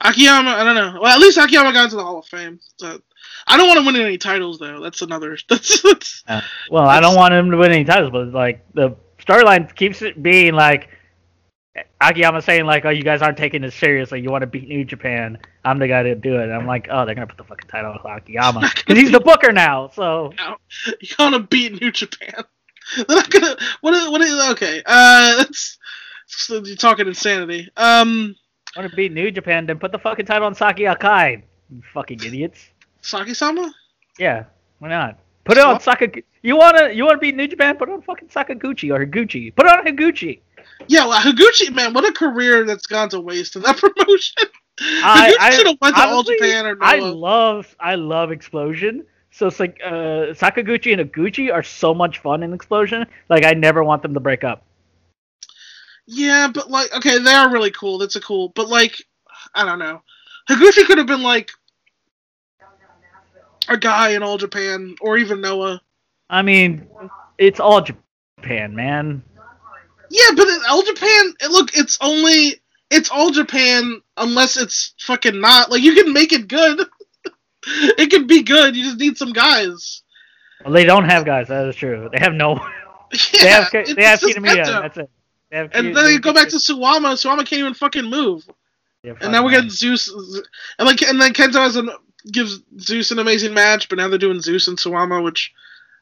Akiyama, 0.01 0.49
I 0.49 0.63
don't 0.63 0.75
know. 0.75 0.99
Well, 1.01 1.11
at 1.13 1.19
least 1.19 1.37
Akiyama 1.37 1.71
got 1.73 1.85
into 1.85 1.95
the 1.95 2.03
Hall 2.03 2.19
of 2.19 2.25
Fame. 2.25 2.59
So 2.77 2.99
I 3.47 3.57
don't 3.57 3.67
want 3.67 3.79
to 3.79 3.85
win 3.85 3.95
any 3.95 4.17
titles 4.17 4.59
though. 4.59 4.81
That's 4.81 5.01
another. 5.01 5.37
That's, 5.49 5.81
that's 5.81 6.23
Uh, 6.27 6.41
well, 6.69 6.85
I 6.85 6.99
don't 6.99 7.15
want 7.15 7.33
him 7.33 7.49
to 7.51 7.57
win 7.57 7.71
any 7.71 7.85
titles, 7.85 8.11
but 8.11 8.27
like 8.27 8.65
the 8.73 8.95
storyline 9.27 9.73
keeps 9.75 10.01
it 10.01 10.21
being 10.21 10.53
like 10.53 10.89
Akiyama 11.99 12.41
saying 12.41 12.65
like, 12.65 12.85
"Oh, 12.85 12.89
you 12.89 13.03
guys 13.03 13.21
aren't 13.21 13.37
taking 13.37 13.61
this 13.61 13.75
seriously. 13.75 14.21
You 14.21 14.31
want 14.31 14.43
to 14.43 14.47
beat 14.47 14.67
New 14.67 14.85
Japan. 14.85 15.37
I'm 15.63 15.79
the 15.79 15.87
guy 15.87 16.03
to 16.03 16.15
do 16.15 16.39
it." 16.39 16.49
I'm 16.49 16.65
like, 16.65 16.87
"Oh, 16.89 17.05
they're 17.05 17.15
gonna 17.15 17.27
put 17.27 17.37
the 17.37 17.43
fucking 17.43 17.69
title 17.69 17.97
on 18.03 18.17
Akiyama 18.17 18.61
because 18.75 18.97
he's 18.97 19.11
the 19.11 19.19
booker 19.19 19.51
now." 19.51 19.89
So 19.89 20.33
you 21.01 21.15
want 21.19 21.35
to 21.35 21.41
beat 21.41 21.81
New 21.81 21.91
Japan. 21.91 22.43
They're 22.95 23.05
not 23.09 23.29
gonna. 23.31 23.57
What? 23.81 23.95
Is, 23.95 24.09
what 24.09 24.21
is? 24.21 24.49
Okay. 24.51 24.83
Uh, 24.85 25.37
that's. 25.37 25.79
so 26.27 26.63
You're 26.63 26.75
talking 26.75 27.07
insanity. 27.07 27.67
Um, 27.75 28.35
want 28.75 28.89
to 28.89 28.95
beat 28.95 29.11
New 29.11 29.31
Japan? 29.31 29.65
Then 29.65 29.79
put 29.79 29.91
the 29.91 29.99
fucking 29.99 30.25
title 30.25 30.45
on 30.45 30.55
Saki 30.55 30.83
Akai. 30.83 31.41
You 31.69 31.81
fucking 31.93 32.23
idiots. 32.23 32.63
Saki-sama. 33.01 33.73
Yeah, 34.19 34.45
why 34.79 34.89
not? 34.89 35.19
Put 35.45 35.57
it 35.57 35.63
on 35.63 35.79
Sakaguchi. 35.79 36.23
You 36.41 36.57
wanna 36.57 36.89
you 36.91 37.05
wanna 37.05 37.19
beat 37.19 37.35
New 37.35 37.47
Japan? 37.47 37.77
Put 37.77 37.89
on 37.89 38.01
fucking 38.01 38.27
Sakaguchi 38.29 38.93
or 38.93 39.05
Higuchi. 39.05 39.55
Put 39.55 39.67
on 39.67 39.85
Higuchi. 39.85 40.41
Yeah, 40.87 41.07
well, 41.07 41.19
Higuchi, 41.21 41.73
man, 41.73 41.93
what 41.93 42.07
a 42.07 42.11
career 42.11 42.65
that's 42.65 42.87
gone 42.87 43.09
to 43.09 43.19
waste 43.19 43.55
in 43.55 43.61
that 43.61 43.77
promotion. 43.95 44.43
I- 44.79 45.51
should 45.55 45.67
have 45.67 45.77
went 45.79 45.95
to 45.95 46.01
All 46.03 46.23
Japan 46.23 46.65
or 46.65 46.77
I 46.81 46.97
love 46.99 47.75
I 47.79 47.95
love 47.95 48.31
Explosion. 48.31 49.05
So 49.31 49.47
it's 49.47 49.59
like 49.59 49.79
uh, 49.85 50.31
Sakaguchi 50.33 50.97
and 50.97 51.11
Higuchi 51.11 51.53
are 51.53 51.63
so 51.63 51.93
much 51.93 52.19
fun 52.19 52.41
in 52.41 52.53
Explosion. 52.53 53.05
Like 53.29 53.45
I 53.45 53.51
never 53.53 53.83
want 53.83 54.01
them 54.01 54.13
to 54.13 54.19
break 54.19 54.43
up. 54.43 54.63
Yeah, 56.07 56.49
but 56.53 56.69
like, 56.69 56.93
okay, 56.95 57.17
they 57.19 57.33
are 57.33 57.51
really 57.51 57.71
cool. 57.71 57.97
That's 57.97 58.15
a 58.15 58.21
cool, 58.21 58.49
but 58.49 58.69
like, 58.69 59.01
I 59.53 59.65
don't 59.65 59.79
know. 59.79 60.01
Higuchi 60.49 60.85
could 60.85 60.97
have 60.99 61.07
been 61.07 61.23
like 61.23 61.51
a 63.67 63.77
guy 63.77 64.09
in 64.09 64.23
All 64.23 64.37
Japan 64.37 64.95
or 65.01 65.17
even 65.17 65.41
Noah. 65.41 65.81
I 66.29 66.41
mean, 66.41 66.87
it's 67.37 67.59
all 67.59 67.81
Japan, 67.81 68.75
man. 68.75 69.23
Yeah, 70.09 70.29
but 70.35 70.47
in 70.47 70.59
All 70.69 70.83
Japan, 70.83 71.33
look, 71.49 71.75
it's 71.75 71.97
only 72.01 72.61
it's 72.91 73.09
All 73.09 73.31
Japan 73.31 74.01
unless 74.17 74.57
it's 74.57 74.93
fucking 74.99 75.39
not. 75.39 75.71
Like 75.71 75.81
you 75.81 75.93
can 75.95 76.13
make 76.13 76.31
it 76.31 76.47
good. 76.47 76.87
it 77.67 78.09
can 78.09 78.27
be 78.27 78.43
good. 78.43 78.75
You 78.75 78.83
just 78.83 78.99
need 78.99 79.17
some 79.17 79.33
guys. 79.33 80.03
Well, 80.63 80.73
they 80.73 80.85
don't 80.85 81.05
have 81.05 81.25
guys. 81.25 81.47
That 81.47 81.67
is 81.67 81.75
true. 81.75 82.09
They 82.11 82.19
have 82.19 82.33
no. 82.33 82.59
Yeah, 83.31 83.39
They 83.41 83.49
have 83.49 83.95
they 83.95 84.03
have 84.03 84.19
Kitamiya. 84.19 84.81
That's 84.81 84.97
it. 84.97 85.09
They 85.51 85.59
And 85.59 85.95
then 85.95 86.11
you 86.11 86.19
go 86.19 86.33
back 86.33 86.49
to 86.49 86.57
Suwama. 86.57 87.13
Suwama 87.13 87.45
can't 87.45 87.59
even 87.59 87.75
fucking 87.75 88.03
move. 88.03 88.45
Yeah, 89.03 89.13
And 89.21 89.31
now 89.31 89.43
we're 89.43 89.51
getting 89.51 89.69
Zeus, 89.69 90.09
and 90.09 90.87
like, 90.87 91.03
and 91.03 91.21
then 91.21 91.31
Kento 91.31 91.59
has 91.59 91.75
an 91.75 91.91
gives 92.31 92.61
Zeus 92.79 93.11
an 93.11 93.19
amazing 93.19 93.53
match, 93.53 93.89
but 93.89 93.97
now 93.97 94.07
they're 94.07 94.17
doing 94.17 94.41
Zeus 94.41 94.67
and 94.67 94.77
Suwama, 94.77 95.23
which, 95.23 95.53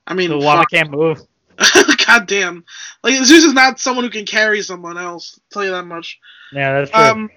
I 0.07 0.13
mean, 0.13 0.29
Suwama 0.29 0.57
fuck. 0.59 0.69
can't 0.69 0.91
move. 0.91 1.21
God 2.07 2.25
damn, 2.27 2.65
like 3.03 3.13
Zeus 3.23 3.43
is 3.43 3.53
not 3.53 3.79
someone 3.79 4.03
who 4.05 4.11
can 4.11 4.25
carry 4.25 4.61
someone 4.61 4.97
else. 4.97 5.37
I'll 5.37 5.43
tell 5.51 5.65
you 5.65 5.71
that 5.71 5.85
much. 5.85 6.19
Yeah, 6.51 6.79
that's 6.79 6.91
true. 6.91 6.99
Um, 6.99 7.29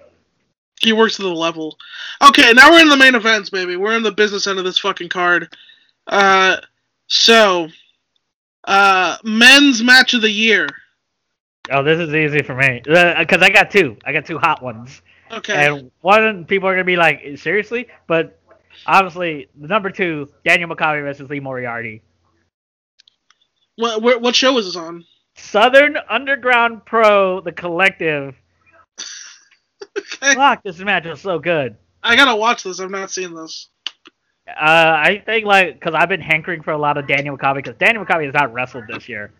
he 0.81 0.93
works 0.93 1.15
to 1.17 1.23
the 1.23 1.29
level. 1.29 1.77
Okay, 2.21 2.53
now 2.53 2.71
we're 2.71 2.81
in 2.81 2.89
the 2.89 2.97
main 2.97 3.15
events, 3.15 3.49
baby. 3.49 3.75
We're 3.75 3.95
in 3.95 4.03
the 4.03 4.11
business 4.11 4.47
end 4.47 4.59
of 4.59 4.65
this 4.65 4.79
fucking 4.79 5.09
card. 5.09 5.55
Uh, 6.07 6.57
so, 7.07 7.67
uh, 8.63 9.17
men's 9.23 9.83
match 9.83 10.13
of 10.13 10.21
the 10.21 10.31
year. 10.31 10.67
oh, 11.71 11.83
this 11.83 11.99
is 11.99 12.13
easy 12.13 12.41
for 12.43 12.55
me 12.55 12.81
because 12.83 13.41
I 13.41 13.49
got 13.49 13.71
two. 13.71 13.97
I 14.05 14.13
got 14.13 14.25
two 14.25 14.37
hot 14.39 14.61
ones. 14.61 15.01
Okay. 15.31 15.67
And 15.67 15.91
one 16.01 16.45
people 16.45 16.69
are 16.69 16.73
gonna 16.73 16.85
be 16.85 16.95
like, 16.95 17.37
seriously? 17.37 17.87
But 18.07 18.36
Obviously, 18.85 19.47
the 19.59 19.67
number 19.67 19.89
two, 19.89 20.29
Daniel 20.45 20.69
Makabe 20.69 21.01
versus 21.03 21.29
Lee 21.29 21.39
Moriarty. 21.39 22.01
What 23.75 24.01
what, 24.01 24.21
what 24.21 24.35
show 24.35 24.57
is 24.57 24.65
this 24.65 24.75
on? 24.75 25.05
Southern 25.35 25.97
Underground 26.09 26.85
Pro, 26.85 27.41
the 27.41 27.51
collective. 27.51 28.35
Okay. 29.97 30.35
Fuck, 30.35 30.61
this 30.63 30.77
match 30.79 31.05
was 31.05 31.21
so 31.21 31.39
good. 31.39 31.75
I 32.03 32.15
gotta 32.15 32.35
watch 32.35 32.61
this. 32.63 32.79
I've 32.79 32.91
not 32.91 33.09
seen 33.09 33.33
this. 33.33 33.69
Uh, 34.47 34.53
I 34.59 35.23
think 35.25 35.43
like 35.45 35.73
because 35.79 35.95
I've 35.95 36.07
been 36.09 36.21
hankering 36.21 36.61
for 36.61 36.71
a 36.71 36.77
lot 36.77 36.97
of 36.97 37.07
Daniel 37.07 37.35
Makabe 37.35 37.55
because 37.55 37.75
Daniel 37.77 38.05
Makabe 38.05 38.25
has 38.25 38.33
not 38.33 38.53
wrestled 38.53 38.83
this 38.87 39.09
year 39.09 39.31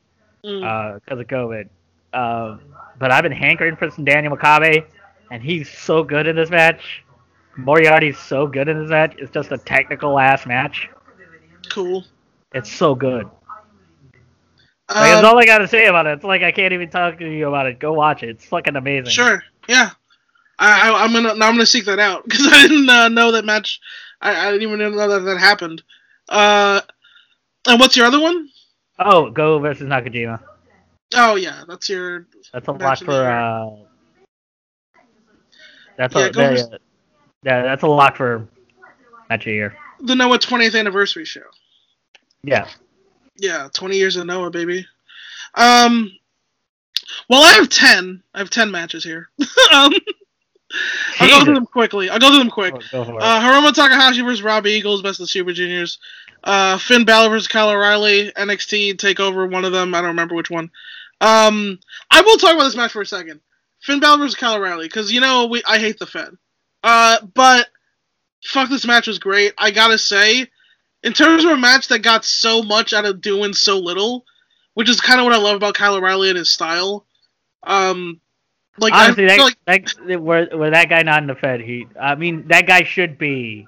Mm. 0.44 0.96
because 0.96 1.20
of 1.20 1.28
COVID. 1.28 1.70
Um, 2.14 2.62
but 3.00 3.12
I've 3.12 3.24
been 3.24 3.32
hankering 3.32 3.76
for 3.76 3.90
some 3.92 4.04
Daniel 4.06 4.36
Makabe, 4.36 4.86
and 5.30 5.44
he's 5.44 5.70
so 5.70 6.04
good 6.04 6.26
in 6.28 6.36
this 6.36 6.50
match. 6.50 7.04
Moriarty's 7.58 8.18
so 8.18 8.48
good 8.48 8.68
in 8.68 8.80
this 8.80 8.90
match. 8.90 9.16
It's 9.18 9.32
just 9.32 9.52
a 9.52 9.58
technical 9.58 10.20
ass 10.20 10.46
match. 10.46 10.90
cool. 11.70 12.06
It's 12.54 12.72
so 12.72 12.96
good. 12.96 13.26
Like, 14.90 15.12
that's 15.12 15.20
Um, 15.20 15.26
all 15.26 15.38
I 15.38 15.46
gotta 15.46 15.68
say 15.68 15.88
about 15.88 16.08
it. 16.08 16.12
It's 16.12 16.24
like 16.24 16.44
I 16.44 16.52
can't 16.52 16.72
even 16.74 16.90
talk 16.90 17.18
to 17.20 17.30
you 17.30 17.48
about 17.50 17.66
it. 17.68 17.80
Go 17.80 17.92
watch 17.94 18.24
it. 18.24 18.30
It's 18.30 18.46
fucking 18.46 18.76
amazing. 18.78 19.10
Sure. 19.12 19.44
Yeah. 19.68 19.90
I, 20.60 20.90
I 20.90 21.04
I'm 21.04 21.12
gonna 21.12 21.36
now 21.36 21.48
I'm 21.48 21.56
gonna 21.56 21.66
seek 21.66 21.86
that 21.86 22.00
out 22.00 22.24
because 22.28 22.48
I 22.48 22.68
didn't 22.68 22.90
uh, 22.90 23.10
know 23.10 23.32
that 23.34 23.44
match. 23.46 23.82
I, 24.22 24.48
I 24.48 24.52
didn't 24.52 24.64
even 24.64 24.80
know 24.80 25.08
that 25.10 25.20
that 25.20 25.38
happened. 25.38 25.84
Uh, 26.30 26.82
and 27.68 27.80
what's 27.80 27.98
your 27.98 28.06
other 28.06 28.20
one? 28.20 28.50
Oh, 29.00 29.30
Go 29.30 29.60
versus 29.60 29.88
Nakajima. 29.88 30.40
Oh 31.16 31.36
yeah, 31.36 31.64
that's 31.68 31.90
your 31.90 32.28
That's 32.54 32.68
a 32.68 32.74
Match 32.74 33.02
lock 33.02 33.06
for. 33.06 33.30
Uh, 33.30 33.70
that's 35.98 36.16
Yeah, 36.16 36.28
a 36.28 36.80
yeah, 37.44 37.62
that's 37.64 37.84
a 37.84 37.88
lock 37.88 38.18
for 38.18 38.48
match 39.30 39.46
the 39.46 39.52
year. 39.52 39.76
the 40.02 40.16
Noah 40.16 40.40
20th 40.40 40.78
anniversary 40.78 41.26
show. 41.26 41.42
Yeah. 42.44 42.68
Yeah, 43.38 43.68
20 43.74 43.98
years 43.98 44.16
of 44.16 44.26
Noah, 44.26 44.50
baby. 44.50 44.86
Um, 45.56 46.12
well, 47.30 47.44
I 47.44 47.54
have 47.54 47.70
10. 47.70 48.24
I 48.34 48.40
have 48.40 48.50
10 48.50 48.72
matches 48.72 49.04
here. 49.04 49.30
um, 49.74 49.94
I'll 51.20 51.30
go 51.30 51.46
through 51.46 51.54
them 51.56 51.66
quickly. 51.66 52.10
I'll 52.10 52.20
go 52.20 52.30
through 52.30 52.40
them 52.40 52.50
quick. 52.50 52.74
Go, 52.74 52.82
go 52.92 53.06
for 53.06 53.14
it. 53.14 53.22
Uh, 53.22 53.40
Hiromu 53.40 53.74
Takahashi 53.74 54.22
versus 54.22 54.42
Robbie 54.42 54.72
Eagles, 54.72 55.02
best 55.02 55.20
of 55.20 55.24
the 55.24 55.28
Super 55.28 55.54
Juniors. 55.54 56.00
Uh, 56.44 56.78
Finn 56.78 57.06
Balor 57.06 57.30
versus 57.30 57.48
Kyle 57.48 57.70
O'Reilly, 57.70 58.32
NXT 58.32 58.96
Takeover, 58.96 59.50
one 59.52 59.66
of 59.66 59.72
them. 59.72 59.94
I 59.94 60.00
don't 60.00 60.10
remember 60.10 60.36
which 60.36 60.50
one. 60.50 60.70
Um, 61.22 61.80
I 62.12 62.22
will 62.22 62.38
talk 62.38 62.54
about 62.54 62.66
this 62.66 62.76
match 62.76 62.92
for 62.92 63.02
a 63.02 63.06
second. 63.06 63.40
Finn 63.82 64.00
Balor 64.00 64.20
versus 64.20 64.36
Kyle 64.36 64.56
O'Reilly, 64.56 64.88
because 64.88 65.12
you 65.12 65.20
know 65.20 65.48
we 65.48 65.64
I 65.68 65.80
hate 65.80 66.00
the 66.00 66.06
Fed. 66.06 66.30
Uh, 66.88 67.18
but 67.34 67.68
fuck, 68.46 68.70
this 68.70 68.88
match 68.88 69.08
was 69.08 69.20
great. 69.20 69.54
I 69.58 69.72
gotta 69.72 69.98
say, 69.98 70.48
in 71.04 71.12
terms 71.12 71.44
of 71.44 71.52
a 71.52 71.58
match 71.58 71.90
that 71.90 72.00
got 72.00 72.24
so 72.24 72.64
much 72.64 72.94
out 72.94 73.04
of 73.04 73.20
doing 73.20 73.52
so 73.52 73.78
little, 73.78 74.24
which 74.74 74.90
is 74.90 75.02
kind 75.02 75.20
of 75.20 75.26
what 75.26 75.34
I 75.34 75.38
love 75.38 75.58
about 75.58 75.74
Kyle 75.74 75.96
O'Reilly 75.96 76.30
and 76.30 76.38
his 76.38 76.50
style. 76.50 77.06
Um, 77.64 78.22
like 78.78 78.94
Honestly, 78.94 79.26
that, 79.26 79.54
like 79.68 79.88
that 80.08 80.22
were, 80.22 80.48
were 80.54 80.70
that 80.70 80.88
guy 80.88 81.04
not 81.04 81.22
in 81.22 81.28
the 81.28 81.36
Fed 81.36 81.60
Heat? 81.60 81.90
I 82.00 82.16
mean, 82.16 82.48
that 82.48 82.68
guy 82.68 82.84
should 82.84 83.18
be 83.18 83.68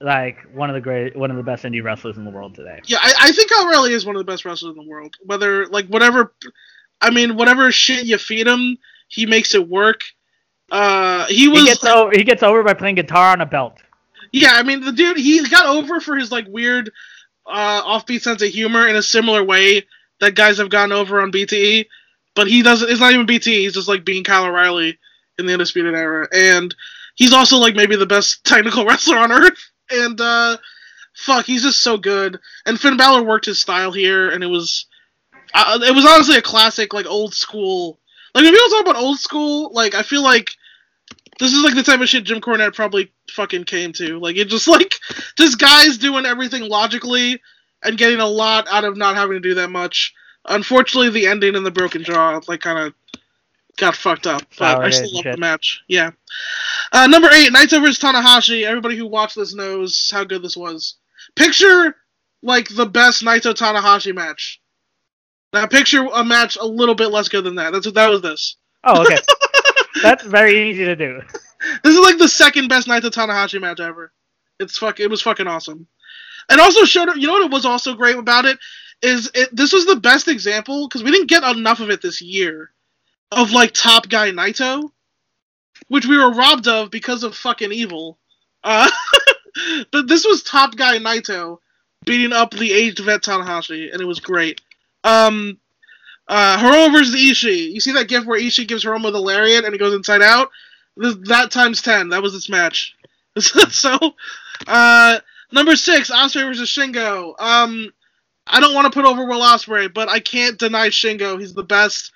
like 0.00 0.38
one 0.54 0.70
of 0.70 0.74
the 0.74 0.80
great, 0.80 1.16
one 1.16 1.32
of 1.32 1.36
the 1.36 1.42
best 1.42 1.64
indie 1.64 1.82
wrestlers 1.82 2.16
in 2.16 2.24
the 2.24 2.30
world 2.30 2.54
today. 2.54 2.80
Yeah, 2.84 2.98
I, 3.00 3.12
I 3.22 3.32
think 3.32 3.50
Kyle 3.50 3.66
O'Reilly 3.66 3.92
is 3.92 4.06
one 4.06 4.14
of 4.14 4.20
the 4.20 4.30
best 4.30 4.44
wrestlers 4.44 4.70
in 4.70 4.76
the 4.76 4.88
world. 4.88 5.16
Whether 5.24 5.66
like 5.66 5.88
whatever, 5.88 6.32
I 7.00 7.10
mean, 7.10 7.36
whatever 7.36 7.72
shit 7.72 8.04
you 8.04 8.18
feed 8.18 8.46
him, 8.46 8.78
he 9.08 9.26
makes 9.26 9.56
it 9.56 9.68
work. 9.68 10.04
Uh, 10.70 11.26
he 11.26 11.48
was 11.48 11.60
He 11.60 11.66
gets 11.66 11.84
over, 11.84 12.10
he 12.12 12.24
gets 12.24 12.42
over 12.42 12.62
by 12.62 12.74
playing 12.74 12.94
guitar 12.94 13.32
on 13.32 13.40
a 13.40 13.46
belt. 13.46 13.78
yeah. 14.32 14.52
I 14.54 14.62
mean, 14.62 14.80
the 14.80 14.92
dude 14.92 15.18
he 15.18 15.46
got 15.48 15.66
over 15.66 16.00
for 16.00 16.16
his 16.16 16.32
like 16.32 16.46
weird, 16.48 16.90
uh, 17.46 17.82
offbeat 17.82 18.22
sense 18.22 18.42
of 18.42 18.48
humor 18.48 18.88
in 18.88 18.96
a 18.96 19.02
similar 19.02 19.42
way 19.44 19.84
that 20.20 20.34
guys 20.34 20.58
have 20.58 20.70
gotten 20.70 20.92
over 20.92 21.20
on 21.20 21.32
BTE. 21.32 21.86
But 22.34 22.46
he 22.46 22.62
doesn't. 22.62 22.88
It's 22.90 23.00
not 23.00 23.12
even 23.12 23.26
BTE. 23.26 23.58
He's 23.58 23.74
just 23.74 23.88
like 23.88 24.04
being 24.06 24.24
Kyle 24.24 24.46
O'Reilly 24.46 24.98
in 25.38 25.44
the 25.46 25.52
Undisputed 25.52 25.94
Era, 25.94 26.26
and 26.32 26.74
he's 27.14 27.32
also 27.34 27.58
like 27.58 27.74
maybe 27.74 27.96
the 27.96 28.06
best 28.06 28.42
technical 28.46 28.86
wrestler 28.86 29.18
on 29.18 29.30
earth. 29.32 29.70
And 29.90 30.18
uh, 30.18 30.56
fuck, 31.14 31.44
he's 31.44 31.62
just 31.62 31.82
so 31.82 31.98
good. 31.98 32.38
And 32.64 32.80
Finn 32.80 32.96
Balor 32.96 33.24
worked 33.24 33.44
his 33.44 33.60
style 33.60 33.92
here, 33.92 34.30
and 34.30 34.42
it 34.42 34.46
was, 34.46 34.86
uh, 35.52 35.78
it 35.82 35.94
was 35.94 36.06
honestly 36.06 36.36
a 36.38 36.42
classic, 36.42 36.94
like 36.94 37.04
old 37.04 37.34
school. 37.34 37.98
Like 38.34 38.44
when 38.44 38.52
people 38.52 38.68
talk 38.70 38.82
about 38.82 38.96
old 38.96 39.18
school, 39.18 39.72
like 39.72 39.94
I 39.94 40.02
feel 40.02 40.22
like 40.22 40.50
this 41.38 41.52
is 41.52 41.62
like 41.62 41.74
the 41.74 41.82
type 41.82 42.00
of 42.00 42.08
shit 42.08 42.24
Jim 42.24 42.40
Cornette 42.40 42.74
probably 42.74 43.10
fucking 43.30 43.64
came 43.64 43.92
to. 43.94 44.18
Like 44.18 44.36
it 44.36 44.48
just 44.48 44.68
like 44.68 44.94
just 45.36 45.58
guys 45.58 45.98
doing 45.98 46.26
everything 46.26 46.68
logically 46.68 47.40
and 47.82 47.98
getting 47.98 48.20
a 48.20 48.26
lot 48.26 48.68
out 48.70 48.84
of 48.84 48.96
not 48.96 49.16
having 49.16 49.34
to 49.34 49.40
do 49.40 49.54
that 49.54 49.70
much. 49.70 50.14
Unfortunately, 50.46 51.10
the 51.10 51.26
ending 51.26 51.54
and 51.54 51.64
the 51.64 51.70
broken 51.70 52.02
jaw 52.04 52.40
like 52.48 52.60
kind 52.60 52.78
of 52.78 52.94
got 53.76 53.96
fucked 53.96 54.26
up. 54.26 54.42
But 54.58 54.74
Soured 54.74 54.86
I 54.86 54.90
still 54.90 55.14
love 55.14 55.24
the 55.24 55.36
match. 55.36 55.82
Yeah. 55.88 56.10
Uh, 56.92 57.06
number 57.06 57.28
eight, 57.32 57.52
Naito 57.52 57.80
versus 57.80 57.98
Tanahashi. 57.98 58.64
Everybody 58.64 58.96
who 58.96 59.06
watched 59.06 59.36
this 59.36 59.54
knows 59.54 60.10
how 60.10 60.24
good 60.24 60.42
this 60.42 60.56
was. 60.56 60.96
Picture 61.36 61.96
like 62.42 62.68
the 62.68 62.86
best 62.86 63.24
Naito 63.24 63.54
Tanahashi 63.54 64.14
match. 64.14 64.60
Now 65.52 65.66
picture 65.66 66.06
a 66.12 66.24
match 66.24 66.56
a 66.60 66.66
little 66.66 66.94
bit 66.94 67.10
less 67.10 67.28
good 67.28 67.44
than 67.44 67.56
that. 67.56 67.72
That's 67.72 67.86
what 67.86 67.94
that 67.94 68.08
was. 68.08 68.22
This. 68.22 68.56
Oh, 68.84 69.02
okay. 69.02 69.18
That's 70.02 70.24
very 70.24 70.70
easy 70.70 70.84
to 70.84 70.96
do. 70.96 71.20
This 71.84 71.94
is 71.94 72.00
like 72.00 72.18
the 72.18 72.28
second 72.28 72.68
best 72.68 72.88
Naito 72.88 73.10
Tanahashi 73.10 73.60
match 73.60 73.80
ever. 73.80 74.12
It's 74.58 74.78
fuck. 74.78 75.00
It 75.00 75.10
was 75.10 75.22
fucking 75.22 75.46
awesome. 75.46 75.86
And 76.48 76.60
also 76.60 76.84
showed. 76.84 77.14
You 77.16 77.26
know 77.26 77.34
what 77.34 77.50
was 77.50 77.66
also 77.66 77.94
great 77.94 78.16
about 78.16 78.46
it 78.46 78.58
is 79.02 79.30
it. 79.34 79.54
This 79.54 79.72
was 79.72 79.86
the 79.86 79.96
best 79.96 80.28
example 80.28 80.88
because 80.88 81.02
we 81.02 81.10
didn't 81.10 81.28
get 81.28 81.44
enough 81.44 81.80
of 81.80 81.90
it 81.90 82.00
this 82.00 82.22
year 82.22 82.70
of 83.30 83.52
like 83.52 83.72
top 83.72 84.08
guy 84.08 84.30
Naito, 84.30 84.90
which 85.88 86.06
we 86.06 86.16
were 86.16 86.32
robbed 86.32 86.68
of 86.68 86.90
because 86.90 87.22
of 87.24 87.36
fucking 87.36 87.72
evil. 87.72 88.18
Uh, 88.64 88.90
but 89.92 90.08
this 90.08 90.24
was 90.24 90.42
top 90.42 90.76
guy 90.76 90.98
Naito 90.98 91.58
beating 92.04 92.32
up 92.32 92.52
the 92.52 92.72
aged 92.72 93.00
vet 93.00 93.22
Tanahashi, 93.22 93.92
and 93.92 94.00
it 94.00 94.06
was 94.06 94.20
great. 94.20 94.60
Um, 95.04 95.58
uh, 96.28 96.58
Hiromu 96.58 96.92
versus 96.92 97.14
Ishii. 97.14 97.72
You 97.72 97.80
see 97.80 97.92
that 97.92 98.08
gif 98.08 98.24
where 98.24 98.40
Ishii 98.40 98.68
gives 98.68 98.84
Hiromu 98.84 99.12
the 99.12 99.20
lariat 99.20 99.64
and 99.64 99.72
he 99.72 99.78
goes 99.78 99.94
inside 99.94 100.22
out? 100.22 100.50
That 100.96 101.50
times 101.50 101.82
ten. 101.82 102.10
That 102.10 102.22
was 102.22 102.32
this 102.32 102.48
match. 102.48 102.94
so, 103.38 103.98
uh, 104.66 105.18
number 105.52 105.76
six, 105.76 106.10
Ospreay 106.10 106.46
versus 106.46 106.68
Shingo. 106.68 107.34
Um, 107.40 107.90
I 108.46 108.60
don't 108.60 108.74
want 108.74 108.92
to 108.92 108.96
put 108.96 109.08
over 109.08 109.24
Will 109.24 109.40
Ospreay, 109.40 109.92
but 109.92 110.08
I 110.08 110.20
can't 110.20 110.58
deny 110.58 110.88
Shingo. 110.88 111.40
He's 111.40 111.54
the 111.54 111.62
best, 111.62 112.12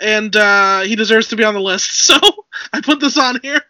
and 0.00 0.34
uh, 0.36 0.80
he 0.80 0.96
deserves 0.96 1.28
to 1.28 1.36
be 1.36 1.44
on 1.44 1.54
the 1.54 1.60
list. 1.60 1.90
So 2.08 2.18
I 2.72 2.80
put 2.80 3.00
this 3.00 3.18
on 3.18 3.38
here. 3.42 3.60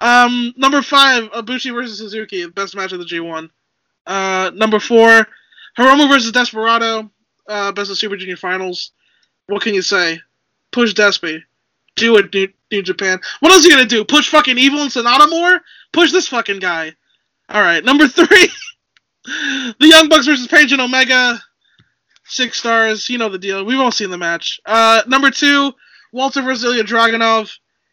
Um, 0.00 0.52
number 0.56 0.82
five, 0.82 1.30
Ibushi 1.30 1.72
versus 1.72 1.98
Suzuki, 1.98 2.42
the 2.44 2.50
best 2.50 2.76
match 2.76 2.92
of 2.92 2.98
the 2.98 3.04
G1. 3.04 3.48
Uh, 4.06 4.50
number 4.54 4.80
four, 4.80 5.26
Hiromu 5.78 6.08
versus 6.08 6.32
Desperado, 6.32 7.10
uh, 7.48 7.72
best 7.72 7.90
of 7.90 7.98
Super 7.98 8.16
Junior 8.16 8.36
Finals. 8.36 8.92
What 9.46 9.62
can 9.62 9.74
you 9.74 9.82
say? 9.82 10.20
Push 10.72 10.94
Despy. 10.94 11.42
Do 11.96 12.16
it, 12.16 12.32
New, 12.32 12.48
New 12.72 12.82
Japan. 12.82 13.20
What 13.40 13.52
else 13.52 13.64
are 13.64 13.68
you 13.68 13.76
gonna 13.76 13.88
do? 13.88 14.04
Push 14.04 14.30
fucking 14.30 14.58
Evil 14.58 14.80
and 14.80 14.90
Sanada 14.90 15.30
more? 15.30 15.60
Push 15.92 16.12
this 16.12 16.28
fucking 16.28 16.58
guy. 16.58 16.92
Alright, 17.52 17.84
number 17.84 18.08
three. 18.08 18.26
the 19.24 19.74
Young 19.86 20.08
Bucks 20.08 20.26
versus 20.26 20.48
Page 20.48 20.72
and 20.72 20.80
Omega. 20.80 21.40
Six 22.24 22.58
stars. 22.58 23.08
You 23.08 23.18
know 23.18 23.28
the 23.28 23.38
deal. 23.38 23.64
We've 23.64 23.78
all 23.78 23.92
seen 23.92 24.10
the 24.10 24.18
match. 24.18 24.60
Uh, 24.64 25.02
number 25.06 25.30
two, 25.30 25.72
Walter 26.12 26.42
versus 26.42 26.64
Ilya 26.64 26.84
Dragunov. 26.84 27.52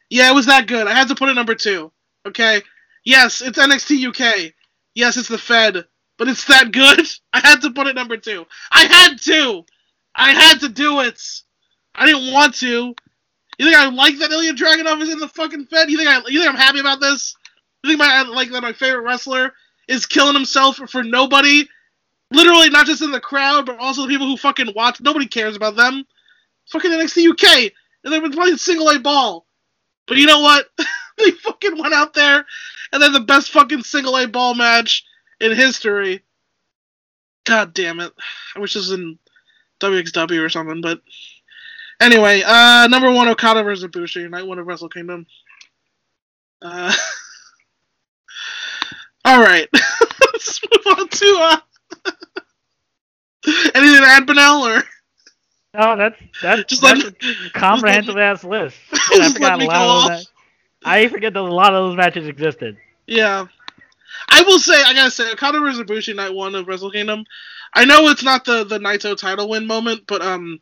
Yeah, 0.09 0.29
it 0.29 0.35
was 0.35 0.45
that 0.47 0.67
good. 0.67 0.87
I 0.87 0.93
had 0.93 1.09
to 1.09 1.15
put 1.15 1.29
it 1.29 1.35
number 1.35 1.55
two. 1.55 1.91
Okay? 2.25 2.61
Yes, 3.03 3.41
it's 3.41 3.57
NXT 3.57 4.07
UK. 4.07 4.53
Yes, 4.93 5.17
it's 5.17 5.27
the 5.27 5.37
Fed. 5.37 5.85
But 6.21 6.29
it's 6.29 6.45
that 6.45 6.71
good. 6.71 6.99
I 7.33 7.39
had 7.39 7.63
to 7.63 7.71
put 7.71 7.87
it 7.87 7.95
number 7.95 8.15
two. 8.15 8.45
I 8.71 8.85
had 8.85 9.19
to. 9.21 9.65
I 10.13 10.33
had 10.33 10.59
to 10.59 10.69
do 10.69 10.99
it. 10.99 11.19
I 11.95 12.05
didn't 12.05 12.31
want 12.31 12.53
to. 12.57 12.93
You 13.57 13.65
think 13.65 13.75
I 13.75 13.89
like 13.89 14.19
that 14.19 14.29
Ilya 14.29 14.53
Dragunov 14.53 15.01
is 15.01 15.09
in 15.09 15.17
the 15.17 15.27
fucking 15.27 15.65
Fed? 15.65 15.89
You 15.89 15.97
think 15.97 16.11
I? 16.11 16.17
You 16.27 16.39
think 16.39 16.53
I'm 16.53 16.61
happy 16.61 16.79
about 16.79 17.01
this? 17.01 17.35
You 17.83 17.89
think 17.89 17.97
my 17.97 18.21
like 18.21 18.51
that 18.51 18.61
my 18.61 18.71
favorite 18.71 19.01
wrestler 19.01 19.53
is 19.87 20.05
killing 20.05 20.35
himself 20.35 20.75
for 20.91 21.03
nobody? 21.03 21.67
Literally, 22.29 22.69
not 22.69 22.85
just 22.85 23.01
in 23.01 23.09
the 23.09 23.19
crowd, 23.19 23.65
but 23.65 23.79
also 23.79 24.03
the 24.03 24.07
people 24.07 24.27
who 24.27 24.37
fucking 24.37 24.73
watch. 24.75 25.01
Nobody 25.01 25.25
cares 25.25 25.55
about 25.55 25.75
them. 25.75 26.05
Fucking 26.67 26.91
NXT 26.91 27.31
UK, 27.31 27.71
and 28.03 28.13
they've 28.13 28.21
been 28.21 28.31
playing 28.31 28.57
single 28.57 28.89
A 28.89 28.99
ball. 28.99 29.47
But 30.05 30.17
you 30.17 30.27
know 30.27 30.41
what? 30.41 30.67
they 31.17 31.31
fucking 31.31 31.79
went 31.79 31.95
out 31.95 32.13
there, 32.13 32.45
and 32.93 33.01
they're 33.01 33.09
the 33.09 33.21
best 33.21 33.49
fucking 33.49 33.81
single 33.81 34.15
A 34.17 34.27
ball 34.27 34.53
match 34.53 35.03
in 35.41 35.55
history. 35.55 36.21
God 37.45 37.73
damn 37.73 37.99
it! 37.99 38.13
I 38.55 38.59
wish 38.59 38.75
this 38.75 38.89
was 38.89 38.99
in 38.99 39.17
WXW 39.79 40.45
or 40.45 40.49
something, 40.49 40.81
but 40.81 41.01
anyway, 41.99 42.43
uh, 42.45 42.87
number 42.87 43.11
one 43.11 43.27
Okada 43.27 43.63
versus 43.63 43.89
Ibushi, 43.89 44.29
night 44.29 44.45
one 44.45 44.59
of 44.59 44.67
Wrestle 44.67 44.89
Kingdom. 44.89 45.25
Uh, 46.61 46.93
All 49.25 49.39
right, 49.39 49.67
let's 49.73 50.61
move 50.63 50.97
on 50.97 51.07
to 51.07 51.37
uh, 51.41 51.57
anything 53.75 54.01
to 54.01 54.07
add, 54.07 54.27
Benel, 54.27 54.79
or 54.79 54.83
No, 55.73 55.97
that's 55.97 56.15
that's 56.41 56.63
Just 56.65 56.81
that's 56.81 57.03
let 57.03 57.53
comprehensive 57.53 58.17
ass 58.17 58.43
list. 58.43 58.77
I 58.93 59.31
forgot 59.33 59.61
a 59.61 59.65
lot 59.65 60.03
of 60.03 60.09
that. 60.09 60.25
I 60.83 61.07
forget 61.07 61.33
that 61.33 61.39
a 61.39 61.41
lot 61.41 61.73
of 61.73 61.89
those 61.89 61.97
matches 61.97 62.27
existed. 62.27 62.77
Yeah. 63.05 63.45
I 64.29 64.43
will 64.43 64.59
say, 64.59 64.81
I 64.81 64.93
gotta 64.93 65.11
say, 65.11 65.31
Okada 65.31 65.59
vs. 65.59 65.81
Ibushi 65.81 66.15
night 66.15 66.33
one 66.33 66.55
of 66.55 66.67
Wrestle 66.67 66.91
Kingdom. 66.91 67.23
I 67.73 67.85
know 67.85 68.09
it's 68.09 68.23
not 68.23 68.45
the 68.45 68.63
the 68.63 68.79
Naito 68.79 69.17
title 69.17 69.49
win 69.49 69.65
moment, 69.65 70.03
but 70.07 70.21
um, 70.21 70.59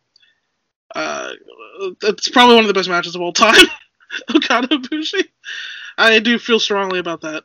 uh, 0.95 1.31
it's 2.03 2.30
probably 2.30 2.56
one 2.56 2.64
of 2.64 2.68
the 2.68 2.73
best 2.73 2.90
matches 2.90 3.15
of 3.15 3.22
all 3.22 3.34
time. 3.34 3.65
Okada 4.36 4.68
Ibushi. 4.68 5.23
I 5.98 6.19
do 6.19 6.40
feel 6.40 6.60
strongly 6.60 6.99
about 6.99 7.22
that. 7.22 7.44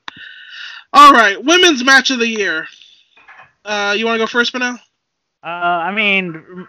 All 0.92 1.12
right, 1.12 1.42
women's 1.42 1.84
match 1.84 2.10
of 2.10 2.20
the 2.20 2.28
year. 2.28 2.66
Uh, 3.64 3.94
you 3.96 4.04
want 4.04 4.16
to 4.16 4.22
go 4.22 4.26
first, 4.26 4.52
Benel? 4.52 4.78
Uh, 5.42 5.46
I 5.46 5.92
mean, 5.92 6.68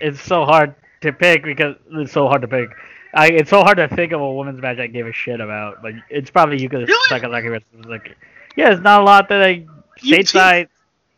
it's 0.00 0.20
so 0.20 0.44
hard 0.44 0.74
to 1.00 1.12
pick 1.12 1.44
because 1.44 1.76
it's 1.92 2.12
so 2.12 2.28
hard 2.28 2.42
to 2.42 2.48
pick. 2.48 2.68
I, 3.14 3.28
it's 3.28 3.50
so 3.50 3.62
hard 3.62 3.78
to 3.78 3.88
think 3.88 4.12
of 4.12 4.20
a 4.20 4.32
women's 4.32 4.60
match 4.60 4.78
I 4.78 4.88
gave 4.88 5.06
a 5.06 5.12
shit 5.12 5.40
about, 5.40 5.82
but 5.82 5.92
it's 6.10 6.30
probably 6.30 6.58
Yuka 6.58 6.86
Really? 6.86 7.08
Sakazaki 7.08 7.48
versus 7.48 7.86
like, 7.86 8.16
yeah, 8.56 8.72
it's 8.72 8.82
not 8.82 9.00
a 9.00 9.04
lot 9.04 9.28
that 9.28 9.42
I 9.42 9.66
stateside. 9.98 10.68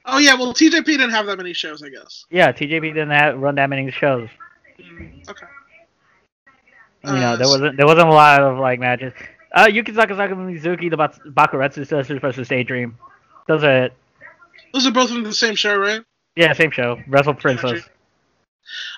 Oh 0.04 0.18
yeah, 0.18 0.34
well 0.34 0.54
TJP 0.54 0.84
didn't 0.84 1.10
have 1.10 1.26
that 1.26 1.36
many 1.36 1.52
shows, 1.52 1.82
I 1.82 1.88
guess. 1.88 2.26
Yeah, 2.30 2.52
TJP 2.52 2.94
didn't 2.94 3.10
have, 3.10 3.38
run 3.38 3.56
that 3.56 3.68
many 3.68 3.90
shows. 3.90 4.28
Mm, 4.80 5.28
okay. 5.28 5.46
You 7.04 7.12
know, 7.12 7.18
Uh, 7.18 7.36
there 7.36 7.48
wasn't 7.48 7.76
there 7.76 7.86
wasn't 7.86 8.08
a 8.08 8.12
lot 8.12 8.42
of 8.42 8.58
like 8.58 8.78
matches. 8.80 9.12
Uh, 9.52 9.68
Yuki 9.72 9.92
Sakazaki 9.92 10.32
Mizuki, 10.32 10.90
the 10.90 10.96
Bak- 10.96 11.22
Bakuretsu 11.24 11.86
sisters 11.86 12.20
versus 12.20 12.48
Daydream. 12.48 12.96
Those 13.48 13.64
are 13.64 13.84
it. 13.84 13.92
Those 14.72 14.86
are 14.86 14.90
both 14.92 15.10
from 15.10 15.22
the 15.22 15.32
same 15.32 15.54
show, 15.54 15.76
right? 15.76 16.02
Yeah, 16.34 16.52
same 16.52 16.70
show. 16.70 17.00
Wrestle 17.08 17.34
Princess. 17.34 17.82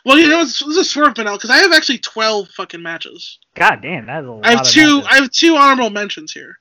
Well, 0.04 0.18
you 0.18 0.28
know, 0.28 0.40
it's, 0.40 0.58
this 0.64 0.76
is 0.76 0.90
swerve, 0.90 1.14
Benel, 1.14 1.34
because 1.36 1.50
I 1.50 1.58
have 1.58 1.72
actually 1.72 1.98
twelve 1.98 2.48
fucking 2.48 2.82
matches. 2.82 3.38
God 3.54 3.80
damn, 3.82 4.06
that 4.06 4.22
is 4.22 4.28
a 4.28 4.32
lot. 4.32 4.46
I 4.46 4.50
have 4.56 4.66
two. 4.66 4.96
matches. 4.98 5.08
I 5.10 5.14
have 5.20 5.30
two 5.30 5.56
honorable 5.56 5.90
mentions 5.90 6.32
here. 6.32 6.58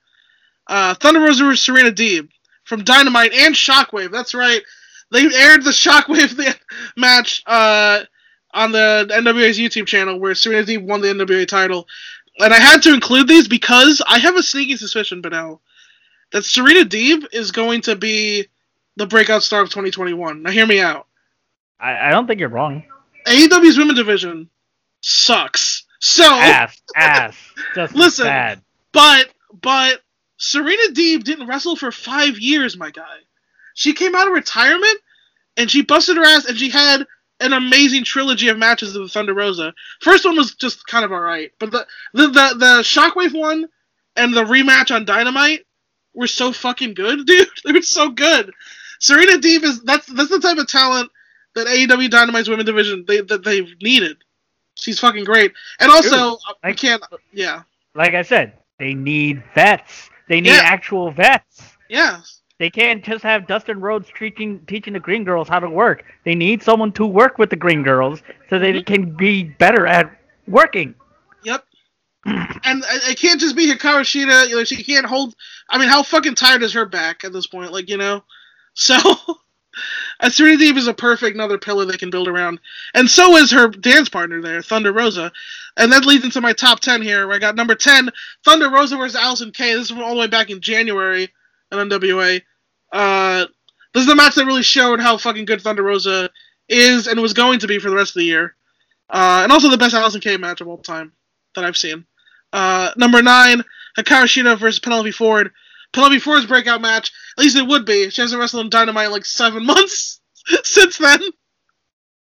Uh, 0.67 0.93
Thunder 0.95 1.21
Rosa 1.21 1.55
Serena 1.55 1.91
Deeb 1.91 2.29
from 2.65 2.83
Dynamite 2.83 3.33
and 3.33 3.55
Shockwave. 3.55 4.11
That's 4.11 4.33
right. 4.33 4.61
They 5.11 5.21
aired 5.23 5.63
the 5.63 5.71
Shockwave 5.71 6.35
the 6.35 6.55
match 6.97 7.43
uh, 7.45 8.01
on 8.53 8.71
the 8.71 9.07
NWA's 9.11 9.57
YouTube 9.57 9.87
channel 9.87 10.19
where 10.19 10.35
Serena 10.35 10.65
Deeb 10.65 10.83
won 10.85 11.01
the 11.01 11.07
NWA 11.07 11.47
title, 11.47 11.87
and 12.39 12.53
I 12.53 12.57
had 12.59 12.81
to 12.83 12.93
include 12.93 13.27
these 13.27 13.47
because 13.47 14.01
I 14.05 14.19
have 14.19 14.35
a 14.35 14.43
sneaky 14.43 14.75
suspicion, 14.77 15.21
Benel, 15.21 15.59
that 16.31 16.43
Serena 16.43 16.81
Deeb 16.83 17.25
is 17.33 17.51
going 17.51 17.81
to 17.81 17.95
be 17.95 18.47
the 18.97 19.05
breakout 19.07 19.43
star 19.43 19.61
of 19.61 19.69
2021. 19.69 20.43
Now, 20.43 20.51
hear 20.51 20.65
me 20.65 20.81
out. 20.81 21.07
I, 21.79 22.07
I 22.07 22.09
don't 22.09 22.27
think 22.27 22.39
you're 22.39 22.49
wrong. 22.49 22.83
AEW's 23.27 23.77
women 23.77 23.95
division 23.95 24.49
sucks. 25.01 25.85
So 25.99 26.23
Ass, 26.25 26.81
ass, 26.95 27.37
just 27.75 27.95
Listen. 27.95 28.25
bad. 28.25 28.61
But 28.91 29.29
but 29.61 30.01
Serena 30.37 30.93
Deeb 30.93 31.23
didn't 31.23 31.47
wrestle 31.47 31.75
for 31.75 31.91
five 31.91 32.39
years, 32.39 32.77
my 32.77 32.91
guy. 32.91 33.17
She 33.73 33.93
came 33.93 34.15
out 34.15 34.27
of 34.27 34.33
retirement 34.33 34.97
and 35.55 35.69
she 35.69 35.81
busted 35.81 36.17
her 36.17 36.23
ass 36.23 36.45
and 36.45 36.57
she 36.57 36.69
had 36.69 37.05
an 37.39 37.53
amazing 37.53 38.03
trilogy 38.03 38.47
of 38.49 38.57
matches 38.57 38.93
with 38.93 39.03
the 39.03 39.09
Thunder 39.09 39.33
Rosa. 39.33 39.73
First 40.01 40.25
one 40.25 40.35
was 40.35 40.55
just 40.55 40.85
kind 40.87 41.05
of 41.05 41.11
alright, 41.11 41.51
but 41.59 41.71
the 41.71 41.85
the 42.13 42.27
the, 42.27 42.55
the 42.57 42.81
Shockwave 42.83 43.33
one 43.39 43.67
and 44.15 44.33
the 44.33 44.43
rematch 44.43 44.93
on 44.95 45.05
Dynamite 45.05 45.65
were 46.15 46.27
so 46.27 46.51
fucking 46.51 46.95
good, 46.95 47.25
dude. 47.27 47.47
They 47.63 47.73
were 47.73 47.81
so 47.81 48.09
good. 48.09 48.51
Serena 48.99 49.33
Deeb 49.37 49.63
is 49.63 49.81
that's 49.83 50.07
that's 50.07 50.29
the 50.31 50.39
type 50.39 50.57
of 50.57 50.67
talent 50.67 51.11
that 51.53 51.67
AEW 51.67 52.09
Dynamite's 52.09 52.49
women 52.49 52.65
division 52.65 53.05
they 53.07 53.21
that 53.21 53.43
they've 53.43 53.71
needed. 53.81 54.17
She's 54.75 54.99
fucking 54.99 55.23
great, 55.23 55.53
and 55.79 55.91
also 55.91 56.37
I 56.63 56.67
Like- 56.69 56.77
can't. 56.77 57.03
Yeah, 57.31 57.61
Like 57.95 58.13
I 58.15 58.21
said, 58.23 58.53
they 58.79 58.93
need 58.95 59.43
vets. 59.55 60.09
They 60.27 60.41
need 60.41 60.49
Yeah. 60.51 60.61
actual 60.63 61.11
vets. 61.11 61.77
yeah. 61.89 62.21
They 62.59 62.71
can't 62.71 63.03
just 63.03 63.23
have 63.23 63.45
Dustin 63.45 63.79
Rhodes 63.79 64.09
teaching 64.17 64.59
teaching 64.65 64.93
the 64.93 64.99
Green 64.99 65.23
Girls 65.23 65.47
how 65.47 65.59
to 65.59 65.69
work. 65.69 66.03
They 66.25 66.33
need 66.33 66.63
someone 66.63 66.91
to 66.93 67.05
work 67.05 67.37
with 67.37 67.51
the 67.51 67.55
Green 67.55 67.83
Girls 67.83 68.23
so 68.49 68.57
they 68.57 68.73
Mhm. 68.73 68.85
can 68.87 69.15
be 69.15 69.43
better 69.43 69.85
at 69.85 70.09
working. 70.47 70.95
Yep. 71.43 71.63
and 72.25 72.83
it 72.83 73.09
it 73.11 73.19
can't 73.19 73.39
just 73.39 73.55
be 73.55 73.71
Hikaru 73.71 74.01
Shida. 74.01 74.49
You 74.49 74.55
know, 74.57 74.63
she 74.63 74.83
can't 74.83 75.05
hold. 75.05 75.35
I 75.69 75.77
mean, 75.77 75.87
how 75.87 76.01
fucking 76.01 76.33
tired 76.35 76.63
is 76.63 76.73
her 76.73 76.85
back 76.85 77.23
at 77.23 77.31
this 77.31 77.45
point? 77.47 77.71
Like, 77.71 77.89
you 77.89 77.97
know. 77.97 78.23
So, 78.73 78.95
Serena 80.29 80.57
Deeb 80.57 80.77
is 80.77 80.87
a 80.87 80.93
perfect 80.93 81.35
another 81.35 81.57
pillar 81.57 81.85
they 81.85 81.97
can 81.97 82.09
build 82.09 82.27
around, 82.27 82.59
and 82.93 83.09
so 83.09 83.35
is 83.37 83.51
her 83.51 83.67
dance 83.67 84.09
partner 84.09 84.41
there, 84.41 84.61
Thunder 84.61 84.91
Rosa. 84.91 85.31
And 85.77 85.91
that 85.91 86.05
leads 86.05 86.25
into 86.25 86.41
my 86.41 86.53
top 86.53 86.79
ten 86.79 87.01
here. 87.01 87.27
Where 87.27 87.35
I 87.35 87.39
got 87.39 87.55
number 87.55 87.75
ten, 87.75 88.09
Thunder 88.43 88.69
Rosa 88.69 88.97
versus 88.97 89.19
Allysin 89.19 89.53
Kay. 89.53 89.73
This 89.73 89.91
is 89.91 89.97
all 89.97 90.15
the 90.15 90.21
way 90.21 90.27
back 90.27 90.49
in 90.49 90.59
January 90.59 91.29
at 91.71 91.77
NWA. 91.77 92.41
Uh, 92.91 93.45
this 93.93 94.01
is 94.01 94.07
the 94.07 94.15
match 94.15 94.35
that 94.35 94.45
really 94.45 94.63
showed 94.63 94.99
how 94.99 95.17
fucking 95.17 95.45
good 95.45 95.61
Thunder 95.61 95.83
Rosa 95.83 96.29
is 96.67 97.07
and 97.07 97.19
was 97.19 97.33
going 97.33 97.59
to 97.59 97.67
be 97.67 97.79
for 97.79 97.89
the 97.89 97.95
rest 97.95 98.11
of 98.11 98.19
the 98.19 98.25
year. 98.25 98.55
Uh, 99.09 99.41
and 99.43 99.51
also 99.51 99.69
the 99.69 99.77
best 99.77 99.95
Allysin 99.95 100.21
Kay. 100.21 100.37
match 100.37 100.61
of 100.61 100.67
all 100.67 100.77
time 100.77 101.13
that 101.55 101.63
I've 101.63 101.77
seen. 101.77 102.05
Uh, 102.51 102.91
number 102.97 103.21
nine, 103.21 103.63
Hikaru 103.97 104.23
Shida 104.23 104.57
versus 104.57 104.79
Penelope 104.79 105.11
Ford. 105.11 105.51
Penelope 105.93 106.19
Ford's 106.19 106.45
breakout 106.45 106.81
match, 106.81 107.11
at 107.37 107.43
least 107.43 107.57
it 107.57 107.67
would 107.67 107.85
be. 107.85 108.09
She 108.09 108.21
hasn't 108.21 108.39
wrestled 108.39 108.65
in 108.65 108.69
Dynamite 108.69 109.07
in 109.07 109.11
like 109.11 109.25
seven 109.25 109.65
months 109.65 110.19
since 110.63 110.97
then. 110.97 111.21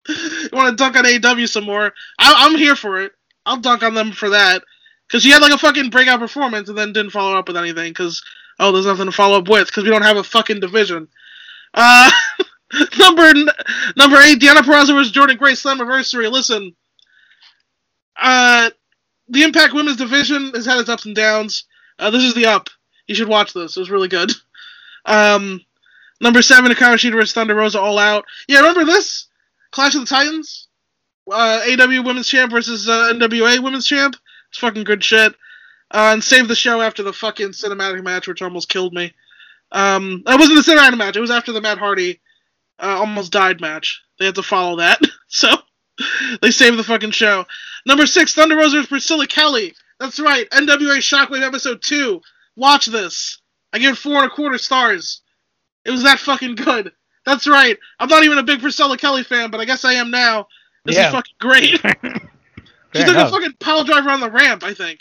you 0.09 0.49
want 0.53 0.71
to 0.71 0.77
dunk 0.83 0.97
on 0.97 1.05
AEW 1.05 1.49
some 1.49 1.65
more? 1.65 1.93
I- 2.19 2.47
I'm 2.47 2.57
here 2.57 2.77
for 2.77 3.01
it. 3.03 3.13
I'll 3.45 3.59
dunk 3.59 3.83
on 3.83 3.95
them 3.95 4.13
for 4.13 4.31
that. 4.31 4.63
Because 5.07 5.23
she 5.23 5.31
had 5.31 5.43
like 5.43 5.53
a 5.53 5.59
fucking 5.59 5.91
breakout 5.91 6.19
performance 6.19 6.69
and 6.69 6.77
then 6.77 6.93
didn't 6.93 7.13
follow 7.13 7.37
up 7.39 7.47
with 7.49 7.57
anything. 7.57 7.91
Because, 7.91 8.23
oh, 8.59 8.73
there's 8.73 8.87
nothing 8.87 9.07
to 9.07 9.13
follow 9.13 9.39
up 9.39 9.49
with. 9.49 9.69
Because 9.69 9.85
we 9.85 9.91
don't 9.91 10.03
have 10.03 10.17
a 10.17 10.25
fucking 10.25 10.59
division. 10.61 11.07
Uh, 11.75 12.11
number 12.99 13.33
number 13.97 14.17
eight, 14.19 14.41
Deonna 14.41 14.63
Purrazzo 14.63 14.95
versus 14.95 15.13
Jordynne 15.13 15.39
Grace 15.39 15.63
Slammiversary. 15.63 16.31
Listen, 16.31 16.75
uh, 18.21 18.71
the 19.29 19.43
Impact 19.43 19.75
Women's 19.75 19.97
Division 19.97 20.51
has 20.55 20.67
had 20.67 20.79
its 20.79 20.89
ups 20.89 21.07
and 21.07 21.15
downs. 21.15 21.65
Uh, 21.99 22.11
this 22.11 22.25
is 22.25 22.35
the 22.35 22.47
up. 22.47 22.69
You 23.07 23.15
should 23.15 23.29
watch 23.29 23.53
this. 23.53 23.77
It 23.77 23.81
was 23.81 23.91
really 23.91 24.09
good. 24.09 24.33
Um, 25.05 25.61
number 26.21 26.43
seven, 26.43 26.73
Shida 26.73 27.13
versus 27.13 27.33
Thunder 27.33 27.55
Rosa 27.55 27.81
All 27.81 27.99
Out. 27.99 28.25
Yeah, 28.49 28.59
remember 28.59 28.85
this? 28.85 29.29
Clash 29.71 29.95
of 29.95 30.01
the 30.01 30.07
Titans? 30.07 30.69
Uh, 31.31 31.61
AW 31.69 32.03
Women's 32.03 32.29
Champ 32.29 32.51
versus 32.51 32.89
uh, 32.89 33.13
NWA 33.15 33.63
Women's 33.63 33.87
Champ? 33.87 34.17
It's 34.51 34.59
fucking 34.59 34.85
good 34.85 35.03
shit. 35.03 35.35
Uh, 35.91 36.11
and 36.13 36.25
save 36.25 36.49
the 36.49 36.55
show 36.57 36.81
after 36.81 37.03
the 37.03 37.13
fucking 37.13 37.51
cinematic 37.51 38.03
match, 38.03 38.27
which 38.27 38.43
almost 38.43 38.69
killed 38.69 38.93
me. 38.93 39.13
Um, 39.73 40.23
it 40.27 40.39
wasn't 40.39 40.65
the 40.65 40.73
cinematic 40.73 40.97
match. 40.97 41.17
It 41.17 41.21
was 41.21 41.31
after 41.31 41.53
the 41.53 41.61
Matt 41.61 41.79
Hardy 41.79 42.21
uh, 42.79 42.97
almost 42.99 43.33
died 43.33 43.61
match. 43.61 44.03
They 44.19 44.27
had 44.27 44.35
to 44.37 44.43
follow 44.43 44.77
that. 44.77 45.01
so 45.29 45.49
they 46.43 46.51
saved 46.51 46.79
the 46.79 46.85
fucking 46.85 47.13
show. 47.13 47.45
Number 47.85 48.07
six, 48.07 48.35
Thunder 48.35 48.57
Rosa 48.57 48.85
Priscilla 48.85 49.27
Kelly. 49.27 49.75
That's 49.99 50.21
right, 50.21 50.49
NWA 50.51 50.99
Shockwave 50.99 51.43
episode 51.43 51.83
two. 51.83 52.21
Watch 52.57 52.87
this. 52.87 53.41
I 53.73 53.79
give 53.79 53.93
it 53.93 53.99
four 53.99 54.17
and 54.23 54.27
a 54.27 54.35
quarter 54.35 54.59
stars. 54.59 55.23
It 55.85 55.91
was 55.91 56.03
that 56.05 56.19
fucking 56.19 56.55
good. 56.57 56.93
That's 57.25 57.47
right. 57.47 57.77
I'm 57.99 58.09
not 58.09 58.25
even 58.25 58.39
a 58.39 58.43
big 58.43 58.61
Priscilla 58.61 58.97
Kelly 58.97 59.23
fan, 59.23 59.51
but 59.51 59.61
I 59.61 59.65
guess 59.65 59.85
I 59.85 59.95
am 59.95 60.11
now. 60.11 60.47
This 60.85 60.97
Yeah. 60.97 61.09
is 61.09 61.13
fucking 61.15 61.35
great. 61.41 61.65
she 61.81 61.81
Fair 61.81 63.05
took 63.07 63.09
enough. 63.09 63.29
a 63.29 63.33
fucking 63.33 63.55
pile 63.61 63.85
driver 63.85 64.11
on 64.11 64.21
the 64.21 64.31
ramp, 64.31 64.63
I 64.65 64.75
think. 64.75 65.01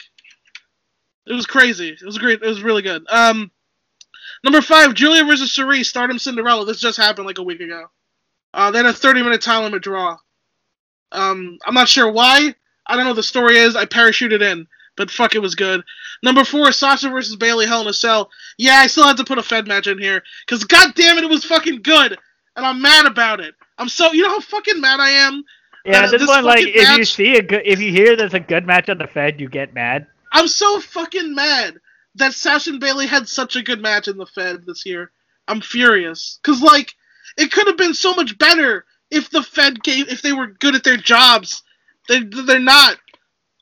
It 1.28 1.34
was 1.34 1.46
crazy. 1.46 1.90
It 1.90 2.06
was 2.06 2.18
great. 2.18 2.42
It 2.42 2.48
was 2.48 2.62
really 2.62 2.82
good. 2.84 3.04
Um, 3.10 3.52
number 4.44 4.62
five, 4.62 4.94
Giulia 4.94 5.24
versus 5.26 5.56
Syuri, 5.56 5.84
Stardom 5.86 6.20
Cinderella. 6.20 6.66
This 6.66 6.80
just 6.80 6.98
happened 6.98 7.26
like 7.28 7.38
a 7.40 7.44
week 7.44 7.62
ago. 7.62 7.86
Uh, 8.54 8.72
they 8.72 8.78
had 8.80 8.86
a 8.86 8.94
30 8.94 9.24
minute 9.24 9.42
time 9.42 9.64
limit 9.64 9.82
draw. 9.84 10.18
Um, 11.12 11.58
I'm 11.66 11.74
not 11.74 11.88
sure 11.90 12.12
why. 12.12 12.54
I 12.88 12.96
don't 12.96 13.04
know 13.06 13.12
what 13.12 13.16
the 13.16 13.24
story 13.24 13.58
is. 13.58 13.76
I 13.76 13.86
parachuted 13.86 14.42
in, 14.42 14.68
but 14.96 15.12
fuck, 15.12 15.36
it 15.36 15.40
was 15.40 15.56
good. 15.56 15.84
Number 16.24 16.44
four, 16.44 16.72
Sasha 16.72 17.10
versus 17.10 17.36
Bayley, 17.36 17.66
Hell 17.66 17.82
in 17.82 17.88
a 17.88 17.94
Cell. 17.94 18.30
Yeah, 18.58 18.76
I 18.76 18.88
still 18.88 19.08
had 19.08 19.18
to 19.18 19.26
put 19.26 19.38
a 19.38 19.44
Fed 19.44 19.68
match 19.68 19.88
in 19.88 19.98
here 19.98 20.24
because 20.46 20.64
god 20.64 20.94
damn 20.96 21.18
it, 21.18 21.24
it 21.24 21.30
was 21.30 21.46
fucking 21.46 21.82
good, 21.82 22.18
and 22.56 22.66
I'm 22.66 22.82
mad 22.82 23.06
about 23.06 23.40
it. 23.40 23.56
I'm 23.78 23.90
so 23.90 24.12
you 24.14 24.24
know 24.24 24.30
how 24.30 24.40
fucking 24.40 24.80
mad 24.80 25.00
I 25.00 25.10
am. 25.10 25.44
Yeah, 25.86 26.02
this, 26.04 26.22
this 26.22 26.28
one 26.28 26.44
like 26.44 26.60
fucking 26.60 26.74
if 26.76 26.98
you 26.98 27.06
see 27.06 27.38
a 27.38 27.44
good, 27.44 27.62
if 27.66 27.80
you 27.80 27.92
hear 27.92 28.16
there's 28.16 28.34
a 28.34 28.40
good 28.40 28.66
match 28.66 28.90
on 28.90 28.98
the 28.98 29.08
Fed, 29.08 29.40
you 29.40 29.50
get 29.50 29.74
mad. 29.74 30.08
I'm 30.32 30.48
so 30.48 30.80
fucking 30.80 31.36
mad 31.36 31.80
that 32.16 32.34
Sasha 32.34 32.72
and 32.72 32.80
Bayley 32.80 33.08
had 33.08 33.28
such 33.28 33.56
a 33.56 33.62
good 33.62 33.82
match 33.82 34.08
in 34.08 34.18
the 34.18 34.26
Fed 34.26 34.66
this 34.66 34.86
year. 34.86 35.12
I'm 35.48 35.62
furious 35.62 36.40
because 36.42 36.62
like 36.62 36.96
it 37.38 37.52
could 37.52 37.68
have 37.68 37.78
been 37.78 37.94
so 37.94 38.14
much 38.14 38.38
better 38.38 38.86
if 39.12 39.30
the 39.30 39.44
Fed 39.44 39.84
gave 39.84 40.10
if 40.10 40.22
they 40.22 40.34
were 40.34 40.48
good 40.48 40.76
at 40.76 40.84
their 40.84 40.98
jobs. 40.98 41.64
They 42.08 42.22
they're 42.22 42.60
not. 42.60 42.98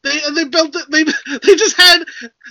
They 0.03 0.19
they 0.35 0.45
built 0.45 0.75
it. 0.75 0.85
They 0.89 1.03
they 1.43 1.55
just 1.55 1.77
had 1.77 2.03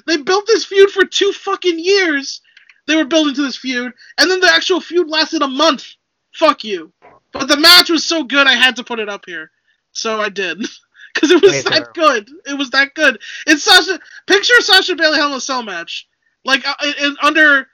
they 0.07 0.17
built 0.19 0.47
this 0.47 0.65
feud 0.65 0.91
for 0.91 1.05
two 1.05 1.33
fucking 1.33 1.79
years, 1.79 2.41
they 2.87 2.97
were 2.97 3.05
building 3.05 3.35
to 3.35 3.43
this 3.43 3.57
feud, 3.57 3.93
and 4.19 4.31
then 4.31 4.41
the 4.41 4.53
actual 4.53 4.81
feud 4.81 5.09
lasted 5.09 5.43
a 5.43 5.49
month. 5.49 5.87
Fuck 6.35 6.65
you. 6.65 6.93
But 7.33 7.49
the 7.49 7.57
match 7.59 7.91
was 7.91 8.05
so 8.05 8.25
good, 8.25 8.47
I 8.47 8.53
had 8.55 8.77
to 8.77 8.85
put 8.85 9.01
it 9.01 9.09
up 9.09 9.25
here. 9.27 9.51
So 9.93 10.21
I 10.21 10.29
did. 10.29 10.59
Because 11.15 11.31
it 11.31 11.43
was 11.43 11.53
Way 11.53 11.61
that 11.65 11.71
better. 11.71 11.93
good. 11.95 12.31
It 12.47 12.57
was 12.57 12.71
that 12.71 12.95
good. 12.95 13.21
It's 13.47 13.63
Sasha. 13.65 14.01
Picture 14.27 14.55
a 14.59 14.63
Sasha 14.63 14.97
Bayley 14.97 15.19
Hell 15.19 15.29
in 15.29 15.35
a 15.35 15.41
Cell 15.43 15.63
match. 15.63 16.09
Like, 16.43 16.67
uh, 16.67 16.73
in, 16.83 16.95
in- 17.05 17.17
under. 17.23 17.67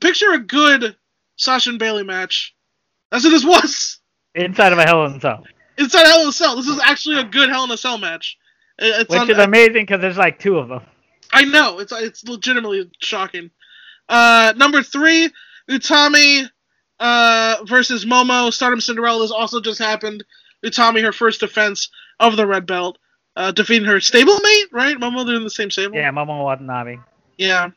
Picture 0.00 0.32
a 0.32 0.38
good 0.40 0.96
Sasha 1.36 1.70
and 1.70 1.78
Bayley 1.78 2.02
match. 2.02 2.56
That's 3.12 3.22
what 3.22 3.30
this 3.30 3.44
was. 3.44 4.00
Inside 4.34 4.72
of 4.72 4.80
a 4.80 4.82
Hell 4.84 5.06
in 5.06 5.12
a 5.14 5.20
Cell. 5.20 5.44
Inside 5.78 6.06
a 6.06 6.08
Hell 6.08 6.22
in 6.22 6.28
a 6.28 6.32
Cell. 6.32 6.56
This 6.56 6.66
is 6.66 6.80
actually 6.80 7.20
a 7.20 7.24
good 7.24 7.50
Hell 7.50 7.62
in 7.62 7.70
a 7.70 7.76
Cell 7.76 7.98
match. 7.98 8.36
It- 8.78 9.00
It's 9.02 9.10
Which 9.10 9.20
on, 9.20 9.30
is 9.30 9.38
amazing 9.38 9.84
because 9.84 10.00
there's 10.00 10.18
like 10.18 10.38
two 10.38 10.58
of 10.58 10.68
them. 10.68 10.82
I 11.32 11.44
know 11.44 11.80
it's 11.80 11.92
it's 11.92 12.24
legitimately 12.24 12.90
shocking. 13.00 13.50
Uh, 14.08 14.52
number 14.56 14.82
three, 14.82 15.30
Utami 15.68 16.48
uh, 17.00 17.56
versus 17.64 18.04
Momo. 18.04 18.52
Stardom 18.52 18.80
Cinderella 18.80 19.22
has 19.22 19.32
also 19.32 19.60
just 19.60 19.78
happened. 19.78 20.24
Utami, 20.64 21.02
her 21.02 21.12
first 21.12 21.40
defense 21.40 21.90
of 22.20 22.36
the 22.36 22.46
red 22.46 22.66
belt, 22.66 22.98
uh, 23.36 23.50
defeating 23.50 23.86
her 23.88 23.96
stablemate. 23.96 24.64
Right, 24.72 24.96
Momo, 24.96 25.26
they're 25.26 25.36
in 25.36 25.44
the 25.44 25.50
same 25.50 25.70
stable. 25.70 25.96
Yeah, 25.96 26.10
Momo 26.12 26.44
Watanabe. 26.44 26.98
Yeah. 27.38 27.70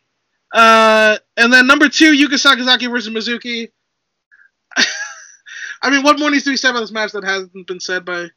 Uh, 0.54 1.18
and 1.38 1.52
then 1.52 1.68
number 1.68 1.90
two, 1.90 2.14
Yuka 2.14 2.34
Sakazaki 2.36 2.90
versus 2.90 3.14
Mizuki. 3.14 3.70
I 5.82 5.90
mean, 5.90 6.04
what 6.04 6.20
more 6.20 6.32
needs 6.32 6.44
to 6.46 6.52
be 6.52 6.58
said 6.58 6.72
about 6.72 6.82
this 6.82 6.92
match 6.92 7.12
that 7.14 7.24
hasn't 7.24 7.68
been 7.68 7.80
said 7.80 8.06
by 8.06 8.28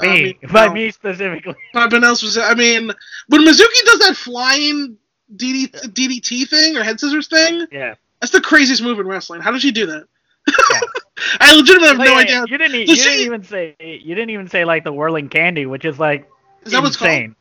I 0.00 0.06
Me, 0.06 0.22
mean, 0.24 0.34
by 0.52 0.66
no. 0.66 0.74
me 0.74 0.90
specifically. 0.90 1.54
But 1.72 1.92
else 2.02 2.22
was. 2.22 2.36
I 2.36 2.54
mean, 2.54 2.90
when 3.28 3.42
Mizuki 3.42 3.84
does 3.84 4.00
that 4.00 4.16
flying 4.16 4.96
DD, 5.36 5.70
DDT 5.92 6.48
thing 6.48 6.76
or 6.76 6.82
head 6.82 6.98
scissors 6.98 7.28
thing, 7.28 7.66
Yeah. 7.70 7.94
that's 8.20 8.32
the 8.32 8.40
craziest 8.40 8.82
move 8.82 8.98
in 8.98 9.06
wrestling. 9.06 9.40
How 9.40 9.52
does 9.52 9.62
she 9.62 9.70
do 9.70 9.86
that? 9.86 10.04
Yeah. 10.48 10.80
I 11.40 11.54
legitimately 11.54 11.88
have 11.88 11.96
But 11.98 12.04
no 12.06 12.16
idea. 12.16 12.44
You 12.48 12.58
didn't. 12.58 12.80
You 12.80 12.86
Does 12.86 13.04
didn't 13.04 13.20
even 13.26 13.44
say. 13.44 13.76
You 13.80 14.14
didn't 14.14 14.30
even 14.30 14.48
say 14.48 14.64
like 14.64 14.82
the 14.84 14.92
whirling 14.92 15.28
candy, 15.28 15.64
which 15.66 15.84
is 15.84 15.98
like 15.98 16.28
Is 16.64 16.72
that 16.72 16.82
what's 16.82 16.96
called? 16.96 17.10
insane. 17.12 17.36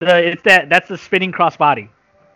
The, 0.00 0.30
it's 0.30 0.42
that. 0.42 0.68
That's 0.70 0.88
the 0.88 0.96
spinning 0.98 1.32
crossbody. 1.32 1.88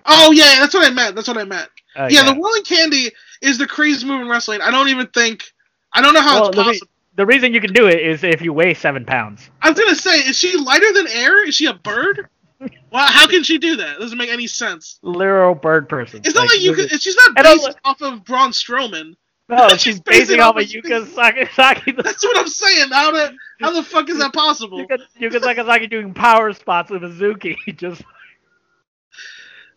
Oh 0.04 0.30
yeah, 0.32 0.56
that's 0.60 0.74
what 0.74 0.86
I 0.86 0.90
meant. 0.90 1.14
That's 1.14 1.26
what 1.26 1.38
I 1.38 1.44
meant. 1.44 1.68
Uh, 1.96 2.08
yeah, 2.10 2.22
the 2.22 2.38
whirling 2.38 2.62
candy 2.64 3.10
is 3.42 3.58
the 3.58 3.66
craziest 3.66 4.04
move 4.06 4.20
in 4.20 4.28
wrestling. 4.28 4.60
I 4.60 4.70
don't 4.70 4.88
even 4.88 5.06
think. 5.08 5.52
I 5.92 6.00
don't 6.02 6.12
know 6.14 6.20
how 6.22 6.40
Well, 6.42 6.48
it's 6.50 6.56
possible. 6.56 6.88
The 7.18 7.26
reason 7.26 7.52
you 7.52 7.60
can 7.60 7.72
do 7.72 7.88
it 7.88 8.00
is 8.00 8.22
if 8.22 8.40
you 8.40 8.52
weigh 8.52 8.74
seven 8.74 9.04
pounds. 9.04 9.50
I 9.60 9.70
was 9.70 9.78
gonna 9.78 9.96
say, 9.96 10.20
is 10.20 10.38
she 10.38 10.56
lighter 10.56 10.92
than 10.92 11.08
air? 11.08 11.46
Is 11.48 11.56
she 11.56 11.66
a 11.66 11.74
bird? 11.74 12.28
well, 12.60 12.70
how 12.92 13.26
can 13.26 13.42
she 13.42 13.58
do 13.58 13.74
that? 13.74 13.96
It 13.96 13.98
doesn't 13.98 14.16
make 14.16 14.30
any 14.30 14.46
sense. 14.46 15.00
Literal 15.02 15.56
bird 15.56 15.88
person. 15.88 16.20
It's 16.24 16.36
not 16.36 16.48
like 16.48 16.60
you 16.60 16.76
look 16.76 16.88
could. 16.88 17.02
She's 17.02 17.16
not 17.16 17.34
based 17.34 17.76
off 17.84 18.00
of 18.02 18.24
Braun 18.24 18.52
Strowman. 18.52 19.16
No, 19.48 19.68
she's 19.70 19.80
she's 19.80 20.00
basing 20.00 20.38
off 20.38 20.54
off 20.54 20.62
of 20.62 20.62
of 20.62 20.68
Yuka 20.68 21.06
Sakazaki. 21.06 21.96
That's 22.04 22.22
what 22.22 22.38
I'm 22.38 22.46
saying. 22.46 22.90
How 22.92 23.10
the 23.10 23.34
how 23.60 23.72
the 23.72 23.82
fuck 23.82 24.08
is 24.08 24.18
that 24.18 24.32
possible? 24.32 24.78
Yuka, 24.78 24.98
Yuka 25.20 25.40
Sakazaki 25.40 25.90
doing 25.90 26.14
power 26.14 26.52
spots 26.52 26.88
with 26.88 27.02
Mizuki. 27.02 27.56
Just 27.76 28.00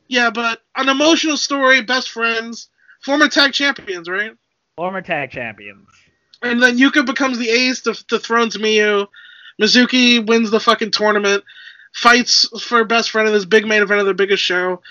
Yeah, 0.07 0.29
but 0.29 0.61
an 0.75 0.89
emotional 0.89 1.37
story, 1.37 1.81
best 1.81 2.11
friends, 2.11 2.69
former 3.01 3.29
tag 3.29 3.53
champions, 3.53 4.07
right? 4.07 4.33
former 4.75 5.01
tag 5.01 5.29
champions. 5.29 5.87
And 6.41 6.61
then 6.61 6.77
Yuka 6.77 7.05
becomes 7.05 7.37
the 7.37 7.49
ace 7.49 7.81
to, 7.81 7.93
to 8.07 8.17
thrones 8.19 8.57
Miyu. 8.57 9.07
Mizuki 9.61 10.25
wins 10.25 10.49
the 10.49 10.59
fucking 10.59 10.91
tournament, 10.91 11.43
fights 11.93 12.47
for 12.63 12.83
best 12.83 13.11
friend 13.11 13.27
in 13.27 13.33
this 13.33 13.45
big 13.45 13.65
main 13.67 13.81
event 13.83 13.99
of 13.99 14.05
their 14.05 14.15
biggest 14.15 14.41
show, 14.43 14.81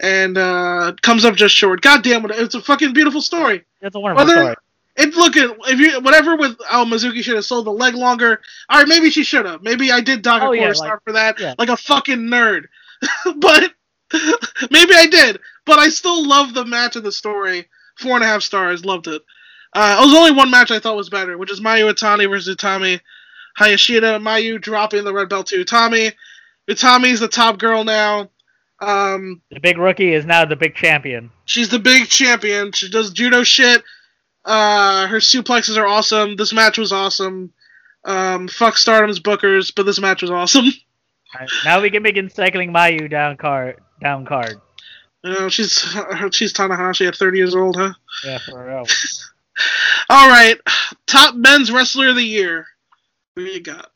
and 0.00 0.36
uh, 0.36 0.92
comes 1.02 1.24
up 1.24 1.34
just 1.34 1.54
short. 1.54 1.80
God 1.80 2.02
damn 2.02 2.24
it! 2.26 2.32
It's 2.32 2.54
a 2.54 2.60
fucking 2.60 2.92
beautiful 2.92 3.22
story. 3.22 3.64
That's 3.80 3.94
a 3.94 4.00
wonderful 4.00 4.26
Whether 4.26 4.40
story. 4.42 4.56
it 4.96 5.14
look 5.14 5.36
at 5.36 5.56
if 5.72 5.78
you 5.80 6.00
whatever 6.00 6.36
with 6.36 6.56
oh 6.70 6.84
Mizuki 6.86 7.22
should 7.22 7.36
have 7.36 7.44
sold 7.46 7.64
the 7.66 7.70
leg 7.72 7.94
longer. 7.94 8.40
All 8.68 8.78
right, 8.78 8.88
maybe 8.88 9.08
she 9.08 9.24
should 9.24 9.46
have. 9.46 9.62
Maybe 9.62 9.90
I 9.92 10.00
did 10.00 10.20
dock 10.22 10.42
a 10.42 10.44
Oh, 10.44 10.48
quarter 10.48 10.60
yeah, 10.60 10.72
star 10.74 10.90
like- 10.90 11.04
for 11.04 11.12
that, 11.12 11.40
yeah. 11.40 11.54
like 11.58 11.70
a 11.70 11.76
fucking 11.76 12.18
nerd. 12.18 12.64
but 13.36 13.72
maybe 14.70 14.94
I 14.94 15.06
did. 15.10 15.38
But 15.64 15.78
I 15.78 15.88
still 15.88 16.26
love 16.26 16.52
the 16.54 16.64
match 16.66 16.96
and 16.96 17.04
the 17.04 17.12
story. 17.12 17.66
Four 17.96 18.14
and 18.16 18.24
a 18.24 18.26
half 18.26 18.42
stars. 18.42 18.84
Loved 18.84 19.06
it. 19.08 19.22
Uh, 19.72 19.98
it 20.00 20.06
was 20.06 20.14
only 20.14 20.32
one 20.32 20.50
match 20.50 20.70
I 20.70 20.78
thought 20.78 20.96
was 20.96 21.10
better, 21.10 21.36
which 21.36 21.50
is 21.50 21.60
Mayu 21.60 21.92
Iwatani 21.92 22.28
versus 22.28 22.54
Utami. 22.56 23.00
Hayashishita, 23.58 24.20
Mayu 24.22 24.60
dropping 24.60 25.04
the 25.04 25.12
red 25.12 25.28
belt 25.28 25.48
to 25.48 25.64
Utami. 25.64 26.12
Utami's 26.68 27.20
the 27.20 27.28
top 27.28 27.58
girl 27.58 27.84
now. 27.84 28.30
Um, 28.80 29.42
The 29.50 29.60
big 29.60 29.78
rookie 29.78 30.12
is 30.12 30.24
now 30.24 30.44
the 30.44 30.56
big 30.56 30.74
champion. 30.74 31.30
She's 31.44 31.68
the 31.68 31.78
big 31.78 32.08
champion. 32.08 32.72
She 32.72 32.88
does 32.90 33.10
judo 33.10 33.42
shit. 33.42 33.82
Uh, 34.44 35.06
her 35.08 35.18
suplexes 35.18 35.76
are 35.76 35.86
awesome. 35.86 36.36
This 36.36 36.52
match 36.52 36.78
was 36.78 36.92
awesome. 36.92 37.52
Um, 38.04 38.48
fuck 38.48 38.76
Stardom's 38.76 39.20
bookers, 39.20 39.72
but 39.74 39.84
this 39.84 40.00
match 40.00 40.22
was 40.22 40.30
awesome. 40.30 40.66
Alright, 41.34 41.50
now 41.64 41.80
we 41.82 41.90
can 41.90 42.02
begin 42.02 42.30
cycling 42.30 42.72
Mayu 42.72 43.10
down 43.10 43.36
card. 43.36 43.80
Down 44.00 44.24
card. 44.24 44.60
Know, 45.24 45.48
she's 45.48 45.72
she's 46.30 46.52
Tanahashi 46.54 47.06
at 47.08 47.16
30 47.16 47.36
years 47.38 47.54
old, 47.54 47.76
huh? 47.76 47.92
Yeah, 48.24 48.38
for 48.38 48.64
real. 48.66 48.86
All 50.10 50.28
right, 50.28 50.56
top 51.06 51.34
men's 51.34 51.70
wrestler 51.70 52.08
of 52.08 52.16
the 52.16 52.22
year. 52.22 52.66
Who 53.36 53.42
you 53.42 53.60
got? 53.60 53.90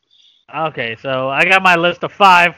Okay, 0.55 0.97
so 1.01 1.28
I 1.30 1.44
got 1.44 1.62
my 1.62 1.76
list 1.76 2.02
of 2.05 2.12
five. 2.12 2.55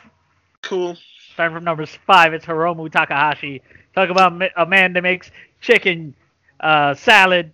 Cool. 0.62 0.96
Starting 1.32 1.56
from 1.56 1.64
number 1.64 1.86
five, 1.86 2.32
it's 2.34 2.44
Hiromu 2.44 2.90
Takahashi. 2.90 3.62
Talk 3.94 4.10
about 4.10 4.40
a 4.56 4.66
man 4.66 4.92
that 4.94 5.02
makes 5.02 5.30
chicken 5.60 6.14
uh, 6.60 6.94
salad 6.94 7.52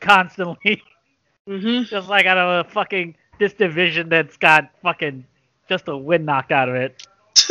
constantly, 0.00 0.82
Mhm. 1.48 1.86
just 1.86 2.08
like 2.08 2.26
out 2.26 2.38
of 2.38 2.66
a 2.66 2.70
fucking 2.70 3.14
this 3.38 3.52
division 3.52 4.08
that's 4.08 4.36
got 4.36 4.70
fucking 4.82 5.24
just 5.68 5.88
a 5.88 5.96
wind 5.96 6.24
knocked 6.26 6.52
out 6.52 6.68
of 6.68 6.74
it. 6.76 7.06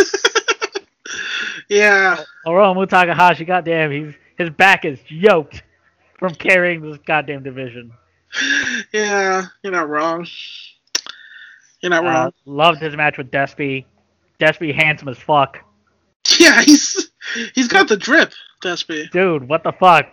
Yeah. 1.69 2.17
Hiromu 2.45 2.87
Takahashi, 2.87 3.45
goddamn, 3.45 3.91
he's 3.91 4.13
his 4.37 4.49
back 4.49 4.83
is 4.85 4.99
yoked 5.09 5.63
from 6.21 6.33
carrying 6.35 6.81
this 6.81 6.97
goddamn 7.05 7.41
division. 7.43 7.91
Yeah. 8.93 9.47
You're 9.63 9.73
not 9.73 9.89
wrong. 9.89 10.25
You're 11.81 11.89
not 11.89 12.05
Uh, 12.05 12.09
wrong. 12.09 12.33
loved 12.45 12.79
his 12.81 12.95
match 12.95 13.17
with 13.17 13.31
Despy. 13.31 13.85
Despy 14.39 14.73
handsome 14.73 15.07
as 15.09 15.17
fuck. 15.17 15.57
Yeah, 16.39 16.61
he's 16.61 17.11
he's 17.55 17.67
got 17.67 17.87
the 17.87 17.97
drip, 17.97 18.31
Despy. 18.63 19.09
Dude, 19.09 19.49
what 19.49 19.63
the 19.63 19.71
fuck? 19.71 20.05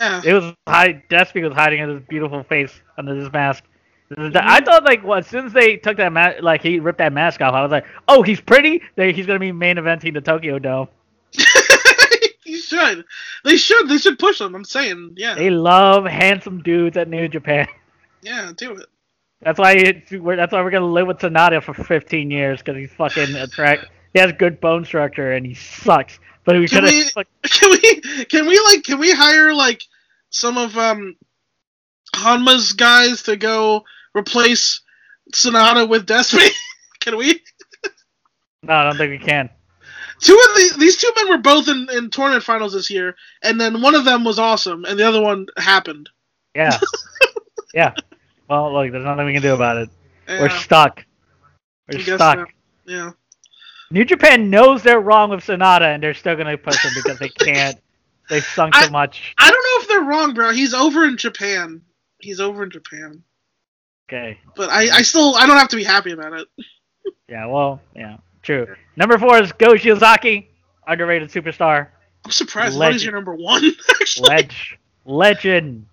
Yeah. 0.00 0.22
It 0.24 0.32
was 0.32 0.54
hide. 0.68 1.02
Despy 1.10 1.42
was 1.42 1.52
hiding 1.52 1.86
his 1.86 2.00
beautiful 2.08 2.44
face 2.44 2.80
under 2.96 3.20
this 3.20 3.30
mask. 3.32 3.64
Mm-hmm. 4.12 4.36
I 4.40 4.60
thought 4.60 4.84
like 4.84 5.02
what 5.02 5.18
as 5.18 5.26
soon 5.26 5.46
as 5.46 5.52
they 5.52 5.76
took 5.76 5.96
that 5.96 6.12
ma- 6.12 6.34
like 6.40 6.62
he 6.62 6.78
ripped 6.78 6.98
that 6.98 7.12
mask 7.12 7.40
off, 7.42 7.52
I 7.54 7.62
was 7.62 7.72
like, 7.72 7.84
oh, 8.06 8.22
he's 8.22 8.40
pretty. 8.40 8.80
He's 8.96 9.26
gonna 9.26 9.38
be 9.40 9.50
main 9.52 9.76
eventing 9.76 10.14
the 10.14 10.20
Tokyo 10.20 10.58
Dome. 10.60 10.88
should. 12.68 13.04
They 13.44 13.56
should. 13.56 13.88
They 13.88 13.98
should 13.98 14.18
push 14.18 14.38
them. 14.38 14.54
I'm 14.54 14.64
saying. 14.64 15.14
Yeah. 15.16 15.34
They 15.34 15.50
love 15.50 16.04
handsome 16.04 16.62
dudes 16.62 16.96
at 16.96 17.08
New 17.08 17.28
Japan. 17.28 17.66
Yeah. 18.22 18.52
Do 18.56 18.72
it. 18.76 18.86
That's 19.40 19.58
why 19.58 19.72
it's, 19.72 20.10
we're, 20.10 20.36
that's 20.36 20.52
why 20.52 20.62
we're 20.62 20.70
gonna 20.70 20.86
live 20.86 21.06
with 21.06 21.18
Sanada 21.18 21.62
for 21.62 21.72
15 21.72 22.30
years 22.30 22.58
because 22.60 22.76
he's 22.76 22.92
fucking 22.92 23.34
attract. 23.36 23.86
He 24.12 24.20
has 24.20 24.32
good 24.32 24.60
bone 24.60 24.84
structure 24.84 25.32
and 25.32 25.46
he 25.46 25.54
sucks. 25.54 26.18
But 26.44 26.56
we 26.58 26.66
Can 26.66 26.84
we- 26.84 27.04
have. 27.04 27.26
Can 27.42 27.70
we? 27.70 28.24
Can 28.24 28.46
we 28.46 28.58
like? 28.60 28.82
Can 28.84 28.98
we 28.98 29.12
hire 29.12 29.52
like 29.54 29.82
some 30.30 30.58
of 30.58 30.76
um 30.76 31.16
Hanma's 32.14 32.72
guys 32.72 33.22
to 33.24 33.36
go 33.36 33.84
replace 34.16 34.80
Sanada 35.32 35.88
with 35.88 36.06
Despy? 36.06 36.48
can 37.00 37.16
we? 37.16 37.40
No, 38.62 38.74
I 38.74 38.84
don't 38.84 38.96
think 38.96 39.10
we 39.20 39.24
can. 39.24 39.50
Two 40.20 40.34
of 40.34 40.54
the 40.54 40.74
these 40.78 40.96
two 40.96 41.12
men 41.16 41.28
were 41.28 41.38
both 41.38 41.68
in, 41.68 41.88
in 41.92 42.10
tournament 42.10 42.42
finals 42.42 42.72
this 42.72 42.90
year, 42.90 43.14
and 43.42 43.60
then 43.60 43.80
one 43.82 43.94
of 43.94 44.04
them 44.04 44.24
was 44.24 44.38
awesome, 44.38 44.84
and 44.84 44.98
the 44.98 45.06
other 45.06 45.20
one 45.22 45.46
happened. 45.56 46.08
Yeah. 46.54 46.78
yeah. 47.74 47.94
Well, 48.48 48.72
look, 48.72 48.90
there's 48.90 49.04
nothing 49.04 49.26
we 49.26 49.32
can 49.32 49.42
do 49.42 49.54
about 49.54 49.76
it. 49.76 49.90
Yeah, 50.28 50.40
We're 50.40 50.48
stuck. 50.50 51.04
We're 51.92 52.00
stuck. 52.00 52.38
so. 52.38 52.46
yeah. 52.86 53.10
New 53.90 54.04
Japan 54.04 54.50
knows 54.50 54.82
they're 54.82 55.00
wrong 55.00 55.30
with 55.30 55.40
Sanada, 55.40 55.94
and 55.94 56.02
they're 56.02 56.14
still 56.14 56.36
gonna 56.36 56.58
push 56.58 56.84
him 56.84 56.92
because 56.94 57.18
they 57.18 57.28
can't. 57.28 57.78
They've 58.28 58.44
sunk 58.44 58.74
so 58.74 58.90
much. 58.90 59.34
I 59.38 59.50
don't 59.50 59.64
know 59.64 59.82
if 59.82 59.88
they're 59.88 60.02
wrong, 60.06 60.34
bro. 60.34 60.50
He's 60.52 60.74
over 60.74 61.06
in 61.06 61.16
Japan. 61.16 61.80
He's 62.18 62.40
over 62.40 62.62
in 62.62 62.70
Japan, 62.70 63.22
Okay. 64.06 64.38
but 64.54 64.68
I, 64.68 64.98
I 64.98 65.00
still 65.02 65.34
I 65.36 65.46
don't 65.46 65.56
have 65.56 65.68
to 65.68 65.76
be 65.76 65.84
happy 65.84 66.10
about 66.12 66.34
it. 66.34 66.48
Yeah. 67.26 67.46
Well. 67.46 67.80
Yeah. 67.96 68.18
True. 68.42 68.74
Number 68.96 69.18
four 69.18 69.42
is 69.42 69.52
Go 69.52 69.74
Shiozaki, 69.74 70.46
underrated 70.86 71.30
superstar, 71.30 71.88
I'm 72.24 72.30
surprised. 72.30 72.76
Legend. 72.76 73.02
your 73.02 73.12
number 73.14 73.34
one? 73.34 73.64
Actually, 74.00 74.28
ledge, 74.28 74.78
legend. 75.04 75.86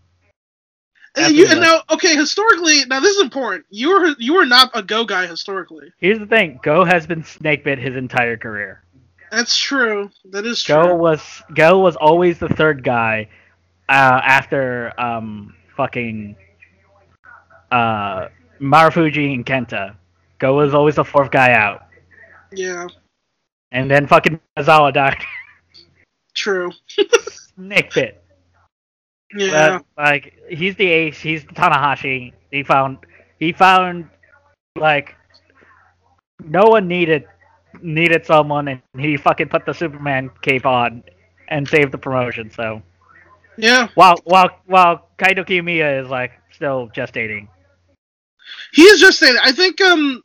And, 1.17 1.33
you, 1.33 1.47
and 1.47 1.61
now, 1.61 1.81
okay, 1.91 2.13
historically, 2.15 2.83
now 2.85 2.99
this 2.99 3.15
is 3.15 3.21
important. 3.21 3.65
You 3.69 3.89
were 3.89 4.15
you 4.19 4.33
were 4.33 4.45
not 4.45 4.69
a 4.73 4.83
go 4.83 5.05
guy 5.05 5.27
historically. 5.27 5.93
Here's 5.97 6.19
the 6.19 6.25
thing: 6.25 6.59
Go 6.61 6.83
has 6.83 7.07
been 7.07 7.23
snake 7.23 7.63
bit 7.63 7.79
his 7.79 7.95
entire 7.95 8.35
career. 8.35 8.83
That's 9.31 9.57
true. 9.57 10.11
That 10.31 10.45
is 10.45 10.63
Go 10.63 10.83
true. 10.83 10.95
was 10.95 11.41
Go 11.53 11.79
was 11.79 11.95
always 11.95 12.37
the 12.37 12.49
third 12.49 12.83
guy 12.83 13.29
uh, 13.87 14.21
after 14.23 14.93
um 14.99 15.55
fucking 15.77 16.35
uh 17.71 18.27
Marufuji 18.59 19.33
and 19.33 19.45
Kenta. 19.45 19.95
Go 20.39 20.55
was 20.55 20.73
always 20.73 20.95
the 20.95 21.05
fourth 21.05 21.31
guy 21.31 21.53
out, 21.53 21.84
Yeah, 22.55 22.87
and 23.71 23.89
then 23.89 24.07
fucking 24.07 24.39
Misawa 24.57 24.93
died. 24.93 25.23
true. 26.33 26.71
Snake 27.55 27.93
bit. 27.93 28.23
Yeah. 29.35 29.79
But, 29.95 30.03
like 30.03 30.33
he's 30.49 30.75
the 30.75 30.87
ace. 30.87 31.19
He's 31.19 31.43
Tanahashi. 31.43 32.33
He 32.51 32.63
found 32.63 32.99
he 33.39 33.51
found 33.51 34.09
like 34.77 35.15
no 36.43 36.65
one 36.65 36.87
needed 36.87 37.25
needed 37.81 38.25
someone, 38.25 38.67
and 38.67 38.81
he 38.97 39.17
fucking 39.17 39.49
put 39.49 39.65
the 39.65 39.73
Superman 39.73 40.29
cape 40.41 40.65
on 40.65 41.03
and 41.49 41.67
saved 41.67 41.91
the 41.91 41.97
promotion. 41.97 42.51
So 42.51 42.81
yeah. 43.57 43.89
while 43.95 44.17
while 44.23 44.49
while 44.65 45.09
Kaito 45.17 45.45
Kiyomiya 45.45 46.03
is 46.03 46.09
like 46.09 46.31
still 46.51 46.89
gestating. 46.95 47.47
He 48.73 48.83
is 48.83 48.99
just 48.99 49.19
saying. 49.19 49.35
I 49.41 49.51
think. 49.51 49.81
Um, 49.81 50.21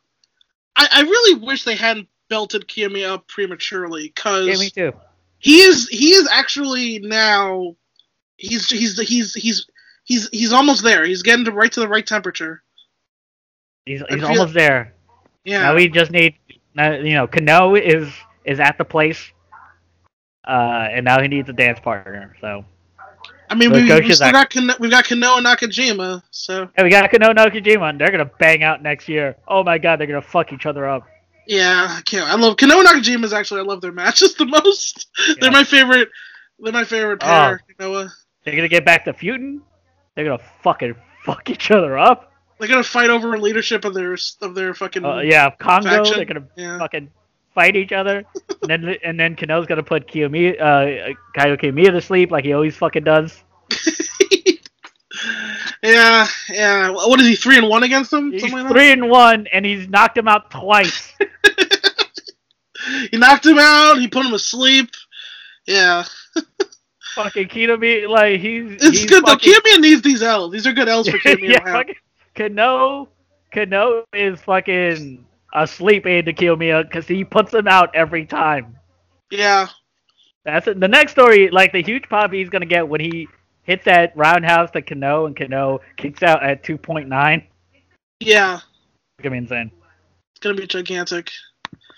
I, 0.76 0.88
I 0.92 1.00
really 1.02 1.40
wish 1.40 1.64
they 1.64 1.74
hadn't 1.74 2.08
belted 2.30 2.66
Kiyomiya 2.66 3.10
up 3.10 3.28
prematurely 3.28 4.06
because 4.14 4.46
Yeah, 4.46 4.56
me 4.56 4.70
too. 4.70 4.92
he 5.38 5.60
is 5.60 5.88
he 5.88 6.12
is 6.14 6.26
actually 6.32 7.00
now 7.00 7.76
he's 8.38 8.70
he's 8.70 8.98
he's 8.98 9.34
he's 9.34 9.66
he's 10.04 10.28
he's 10.30 10.52
almost 10.54 10.82
there. 10.82 11.04
He's 11.04 11.22
getting 11.22 11.44
to 11.44 11.52
right 11.52 11.70
to 11.72 11.80
the 11.80 11.88
right 11.88 12.06
temperature. 12.06 12.62
He's 13.84 14.00
he's 14.08 14.20
feel- 14.20 14.28
almost 14.28 14.54
there. 14.54 14.94
Yeah. 15.44 15.62
Now 15.62 15.74
we 15.74 15.88
just 15.88 16.10
need, 16.10 16.34
now, 16.74 16.92
you 16.92 17.14
know, 17.14 17.26
Kenoh 17.26 17.80
is 17.80 18.12
is 18.44 18.60
at 18.60 18.76
the 18.78 18.84
place, 18.84 19.32
uh, 20.46 20.88
and 20.90 21.04
now 21.04 21.20
he 21.20 21.28
needs 21.28 21.48
a 21.48 21.52
dance 21.52 21.80
partner. 21.80 22.36
So 22.40 22.64
I 23.48 23.54
mean, 23.54 23.72
we, 23.72 23.82
we 23.82 24.12
still 24.12 24.32
got 24.32 24.50
Kenoh, 24.50 24.78
we've 24.78 24.90
got 24.90 25.06
Kenoh 25.06 25.38
and 25.38 25.46
Nakajima, 25.46 26.22
so 26.30 26.68
Hey, 26.76 26.84
we 26.84 26.90
got 26.90 27.10
Kenoh 27.10 27.34
Nakajima, 27.34 27.88
and 27.90 28.00
they're 28.00 28.10
gonna 28.10 28.30
bang 28.38 28.62
out 28.62 28.82
next 28.82 29.08
year. 29.08 29.36
Oh 29.48 29.64
my 29.64 29.78
god, 29.78 29.98
they're 29.98 30.06
gonna 30.06 30.20
fuck 30.22 30.52
each 30.52 30.66
other 30.66 30.86
up. 30.86 31.08
Yeah, 31.50 31.96
I 31.98 32.00
can't. 32.02 32.30
I 32.30 32.36
love 32.36 32.54
Kenoh 32.54 32.78
and 32.78 32.86
Nakajima. 32.86 33.24
Is 33.24 33.32
actually 33.32 33.58
I 33.58 33.64
love 33.64 33.80
their 33.80 33.90
matches 33.90 34.34
the 34.38 34.44
most. 34.44 35.08
Yeah. 35.26 35.34
They're 35.40 35.50
my 35.50 35.64
favorite. 35.64 36.08
They're 36.60 36.72
my 36.72 36.84
favorite 36.84 37.18
pair. 37.18 37.60
Kanoa. 37.76 38.08
They're 38.44 38.54
gonna 38.54 38.68
get 38.68 38.84
back 38.84 39.04
to 39.06 39.12
feuding. 39.12 39.60
They're 40.14 40.24
gonna 40.24 40.38
fucking 40.62 40.94
fuck 41.24 41.50
each 41.50 41.72
other 41.72 41.98
up. 41.98 42.32
They're 42.60 42.68
gonna 42.68 42.84
fight 42.84 43.10
over 43.10 43.36
leadership 43.36 43.84
of 43.84 43.94
their 43.94 44.16
of 44.42 44.54
their 44.54 44.74
fucking. 44.74 45.04
Uh, 45.04 45.18
yeah, 45.18 45.50
Kongo. 45.50 45.90
Faction. 45.90 46.16
They're 46.18 46.24
gonna 46.24 46.46
yeah. 46.56 46.78
fucking 46.78 47.10
fight 47.52 47.74
each 47.74 47.90
other, 47.90 48.24
and 48.62 48.70
then 48.70 48.96
and 49.02 49.18
then 49.18 49.34
Kenoh's 49.34 49.66
gonna 49.66 49.82
put 49.82 50.06
Kiyomiya, 50.06 50.60
uh, 50.60 51.14
Kaito 51.36 51.60
Kiyomiya 51.60 51.90
to 51.90 52.00
sleep 52.00 52.30
like 52.30 52.44
he 52.44 52.52
always 52.52 52.76
fucking 52.76 53.02
does. 53.02 53.42
Yeah, 55.82 56.26
yeah. 56.48 56.90
What 56.90 57.20
is 57.20 57.26
he? 57.26 57.36
Three 57.36 57.58
and 57.58 57.68
one 57.68 57.82
against 57.82 58.12
him? 58.12 58.32
He's 58.32 58.52
like 58.52 58.68
three 58.70 58.92
and 58.92 59.10
one, 59.10 59.46
and 59.52 59.64
he's 59.64 59.88
knocked 59.88 60.16
him 60.16 60.28
out 60.28 60.50
twice. 60.50 61.12
He 63.10 63.16
knocked 63.18 63.46
him 63.46 63.58
out. 63.58 63.98
He 63.98 64.08
put 64.08 64.24
him 64.26 64.32
asleep. 64.32 64.90
Yeah, 65.66 66.04
fucking 67.14 67.48
Kiyomiya, 67.48 68.08
like 68.08 68.40
he's 68.40 68.72
it's 68.72 68.84
he's 68.84 69.06
good 69.06 69.24
fucking, 69.24 69.52
though. 69.52 69.58
Kiyomiya 69.58 69.80
needs 69.80 70.02
these 70.02 70.22
L's. 70.22 70.52
These 70.52 70.66
are 70.66 70.72
good 70.72 70.88
L's 70.88 71.08
for 71.08 71.18
Kiyomiya 71.18 71.50
yeah, 71.50 71.64
fucking 71.64 71.94
Kenoh, 72.34 73.08
Kenoh 73.52 74.04
is 74.14 74.40
fucking 74.40 75.24
asleep 75.54 76.06
aid 76.06 76.26
to 76.26 76.32
Kiyomiya 76.32 76.84
because 76.84 77.06
he 77.06 77.24
puts 77.24 77.52
him 77.52 77.68
out 77.68 77.94
every 77.94 78.24
time. 78.24 78.76
Yeah, 79.30 79.68
That's 80.44 80.66
it. 80.66 80.80
The 80.80 80.88
next 80.88 81.12
story, 81.12 81.50
like 81.50 81.72
the 81.72 81.82
huge 81.82 82.08
pop 82.08 82.32
he's 82.32 82.48
gonna 82.48 82.66
get 82.66 82.88
when 82.88 83.00
he 83.00 83.28
hits 83.70 83.84
that 83.84 84.12
roundhouse 84.16 84.68
to 84.72 84.82
Kenoh 84.82 85.28
and 85.28 85.36
Kenoh 85.36 85.78
kicks 85.96 86.24
out 86.24 86.42
at 86.42 86.64
2.9. 86.64 87.44
yeah. 88.18 88.54
It's 88.56 89.22
gonna 89.22 89.30
be 89.30 89.38
insane. 89.38 89.70
It's 90.32 90.40
gonna 90.40 90.56
be 90.56 90.66
gigantic. 90.66 91.30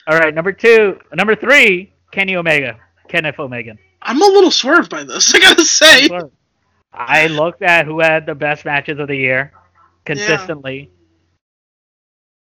All 0.07 0.19
right, 0.19 0.35
number 0.35 0.53
two, 0.53 0.99
number 1.15 1.35
three, 1.35 1.95
Kenny 2.11 2.37
Omega, 2.37 2.79
Kenneth 3.09 3.39
Omega. 3.39 3.77
I'm 4.03 4.21
a 4.21 4.27
little 4.27 4.51
swerved 4.51 4.91
by 4.91 5.05
this. 5.05 5.35
I 5.35 5.39
gotta 5.41 5.65
say. 5.65 6.11
I 6.93 7.29
looked 7.29 7.63
at 7.63 7.87
who 7.87 8.01
had 8.01 8.27
the 8.27 8.35
best 8.35 8.67
matches 8.67 8.99
of 8.99 9.09
the 9.09 9.17
year 9.17 9.53
consistently. 10.05 10.91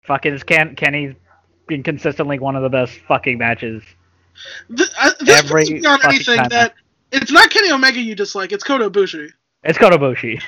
Fucking 0.04 0.38
Ken, 0.40 0.74
Kenny's 0.74 1.14
been 1.68 1.84
consistently 1.84 2.40
one 2.40 2.56
of 2.56 2.62
the 2.62 2.70
best 2.70 2.98
fucking 3.06 3.38
matches. 3.38 3.84
Th- 4.74 4.88
I, 4.98 5.10
this 5.20 5.44
Every 5.44 5.62
puts 5.62 5.70
me 5.70 5.84
on 5.86 5.98
anything 6.06 6.36
time. 6.38 6.48
that 6.48 6.74
it's 7.12 7.30
not 7.30 7.50
Kenny 7.50 7.70
Omega 7.70 8.00
you 8.00 8.14
dislike. 8.14 8.52
It's 8.52 8.64
Kota 8.64 8.90
Ibushi. 8.90 9.30
It's 9.64 9.78
Kotobushi. 9.78 10.40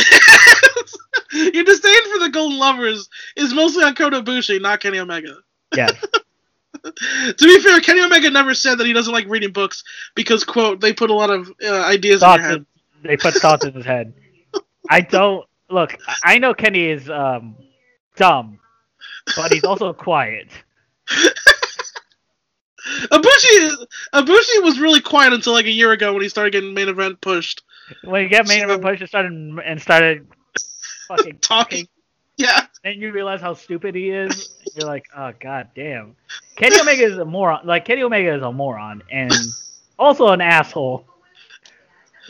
Your 1.54 1.64
disdain 1.64 2.12
for 2.12 2.18
the 2.18 2.30
Golden 2.32 2.58
Lovers 2.58 3.08
is 3.36 3.54
mostly 3.54 3.84
on 3.84 3.94
Kota 3.94 4.22
Ibushi, 4.22 4.60
not 4.60 4.80
Kenny 4.80 4.98
Omega. 4.98 5.36
yes. 5.74 5.92
to 6.84 7.34
be 7.38 7.60
fair, 7.60 7.80
Kenny 7.80 8.02
Omega 8.02 8.30
never 8.30 8.54
said 8.54 8.78
that 8.78 8.86
he 8.86 8.92
doesn't 8.92 9.12
like 9.12 9.26
reading 9.28 9.52
books 9.52 9.84
because, 10.14 10.44
quote, 10.44 10.80
they 10.80 10.92
put 10.92 11.10
a 11.10 11.14
lot 11.14 11.30
of 11.30 11.50
uh, 11.64 11.82
ideas 11.82 12.22
in 12.22 12.26
thoughts 12.26 12.40
your 12.40 12.48
head. 12.48 12.58
in, 12.58 12.66
they 13.02 13.16
put 13.16 13.34
thoughts 13.34 13.64
in 13.64 13.72
his 13.72 13.86
head. 13.86 14.12
I 14.90 15.00
don't 15.00 15.46
look. 15.70 15.96
I 16.24 16.38
know 16.38 16.54
Kenny 16.54 16.90
is 16.90 17.08
um 17.08 17.56
dumb, 18.16 18.58
but 19.36 19.52
he's 19.52 19.64
also 19.64 19.92
quiet. 19.92 20.48
Ibushi, 22.84 23.86
Ibushi 24.14 24.62
was 24.62 24.78
really 24.78 25.00
quiet 25.00 25.32
until 25.32 25.52
like 25.54 25.66
a 25.66 25.70
year 25.70 25.92
ago 25.92 26.12
when 26.12 26.22
he 26.22 26.28
started 26.28 26.52
getting 26.52 26.74
main 26.74 26.88
event 26.88 27.20
pushed. 27.20 27.62
When 28.02 28.22
he 28.22 28.28
got 28.28 28.46
main 28.48 28.60
So- 28.60 28.64
event 28.64 28.82
pushed, 28.82 29.00
and 29.00 29.08
started 29.08 29.32
and 29.32 29.80
started 29.82 30.26
fucking 31.08 31.38
Talking. 31.40 31.88
Yeah. 32.36 32.66
then 32.82 32.98
you 33.00 33.12
realize 33.12 33.40
how 33.40 33.54
stupid 33.54 33.94
he 33.94 34.10
is. 34.10 34.54
You're 34.74 34.88
like, 34.88 35.06
oh 35.16 35.32
god 35.40 35.68
damn. 35.74 36.16
Kenny 36.56 36.78
Omega 36.80 37.04
is 37.04 37.16
a 37.18 37.24
moron. 37.24 37.64
Like 37.66 37.84
Kenny 37.84 38.02
Omega 38.02 38.34
is 38.34 38.42
a 38.42 38.50
moron 38.52 39.02
and 39.10 39.32
also 39.98 40.28
an 40.28 40.40
asshole, 40.40 41.06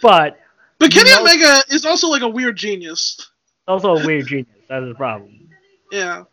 but 0.03 0.39
But 0.79 0.93
Kenny 0.93 1.11
know- 1.11 1.23
Omega 1.23 1.63
is 1.71 1.85
also 1.87 2.09
like 2.09 2.23
a 2.23 2.29
weird 2.29 2.57
genius. 2.57 3.31
also 3.67 3.97
a 3.97 4.05
weird 4.07 4.27
genius. 4.27 4.49
That's 4.69 4.87
the 4.87 4.95
problem. 4.95 5.49
Yeah. 5.91 6.25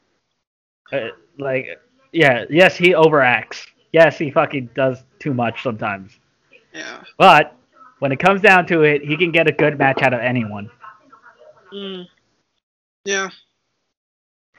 Uh, 0.91 1.09
like, 1.37 1.79
yeah, 2.11 2.43
yes, 2.49 2.75
he 2.75 2.89
overacts. 2.93 3.65
Yes, 3.91 4.17
he 4.17 4.31
fucking 4.31 4.69
does 4.73 5.03
too 5.19 5.33
much 5.33 5.63
sometimes. 5.63 6.17
Yeah. 6.73 7.03
But 7.17 7.55
when 7.99 8.11
it 8.11 8.19
comes 8.19 8.41
down 8.41 8.65
to 8.67 8.83
it, 8.83 9.03
he 9.03 9.17
can 9.17 9.31
get 9.31 9.47
a 9.47 9.51
good 9.51 9.77
match 9.77 10.01
out 10.01 10.13
of 10.13 10.21
anyone. 10.21 10.69
Mm. 11.73 12.07
Yeah. 13.05 13.29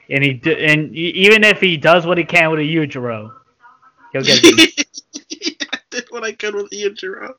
And 0.09 0.23
he 0.23 0.33
d- 0.33 0.65
and 0.65 0.93
even 0.95 1.43
if 1.43 1.59
he 1.59 1.77
does 1.77 2.05
what 2.05 2.17
he 2.17 2.23
can 2.23 2.51
with 2.51 2.59
a 2.59 2.63
Yujiro, 2.63 3.33
he'll 4.11 4.21
get. 4.21 4.39
I 4.43 5.77
did 5.89 6.05
what 6.09 6.23
I 6.23 6.33
could 6.33 6.55
with 6.55 6.69
Ichiro. 6.71 7.33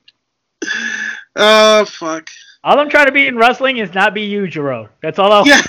Oh 1.37 1.85
fuck. 1.85 2.29
all 2.63 2.79
I'm 2.79 2.89
trying 2.89 3.07
to 3.07 3.13
be 3.13 3.27
in 3.27 3.37
wrestling 3.37 3.77
is 3.79 3.93
not 3.93 4.15
be 4.15 4.29
Yujiro. 4.29 4.89
That's 5.03 5.19
all. 5.19 5.31
I'll... 5.31 5.47
Yeah. 5.47 5.63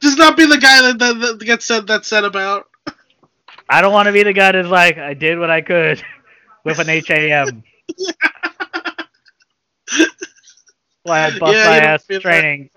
Just 0.00 0.16
not 0.16 0.36
be 0.36 0.46
the 0.46 0.58
guy 0.58 0.82
that, 0.82 0.98
that, 1.00 1.38
that 1.38 1.44
gets 1.44 1.64
said 1.64 1.86
that's 1.88 2.06
said 2.06 2.24
about. 2.24 2.68
I 3.68 3.80
don't 3.82 3.92
want 3.92 4.06
to 4.06 4.12
be 4.12 4.22
the 4.22 4.32
guy 4.32 4.52
that's 4.52 4.68
like, 4.68 4.98
I 4.98 5.14
did 5.14 5.38
what 5.38 5.50
I 5.50 5.60
could 5.60 6.02
with 6.64 6.78
an 6.78 6.86
HAM. 6.88 7.62
yeah. 7.96 8.12
why 11.02 11.24
I 11.26 11.38
bust 11.38 11.52
Yeah, 11.54 11.64
my 11.66 11.78
ass 11.78 12.04
in 12.08 12.14
that. 12.14 12.22
training. 12.22 12.70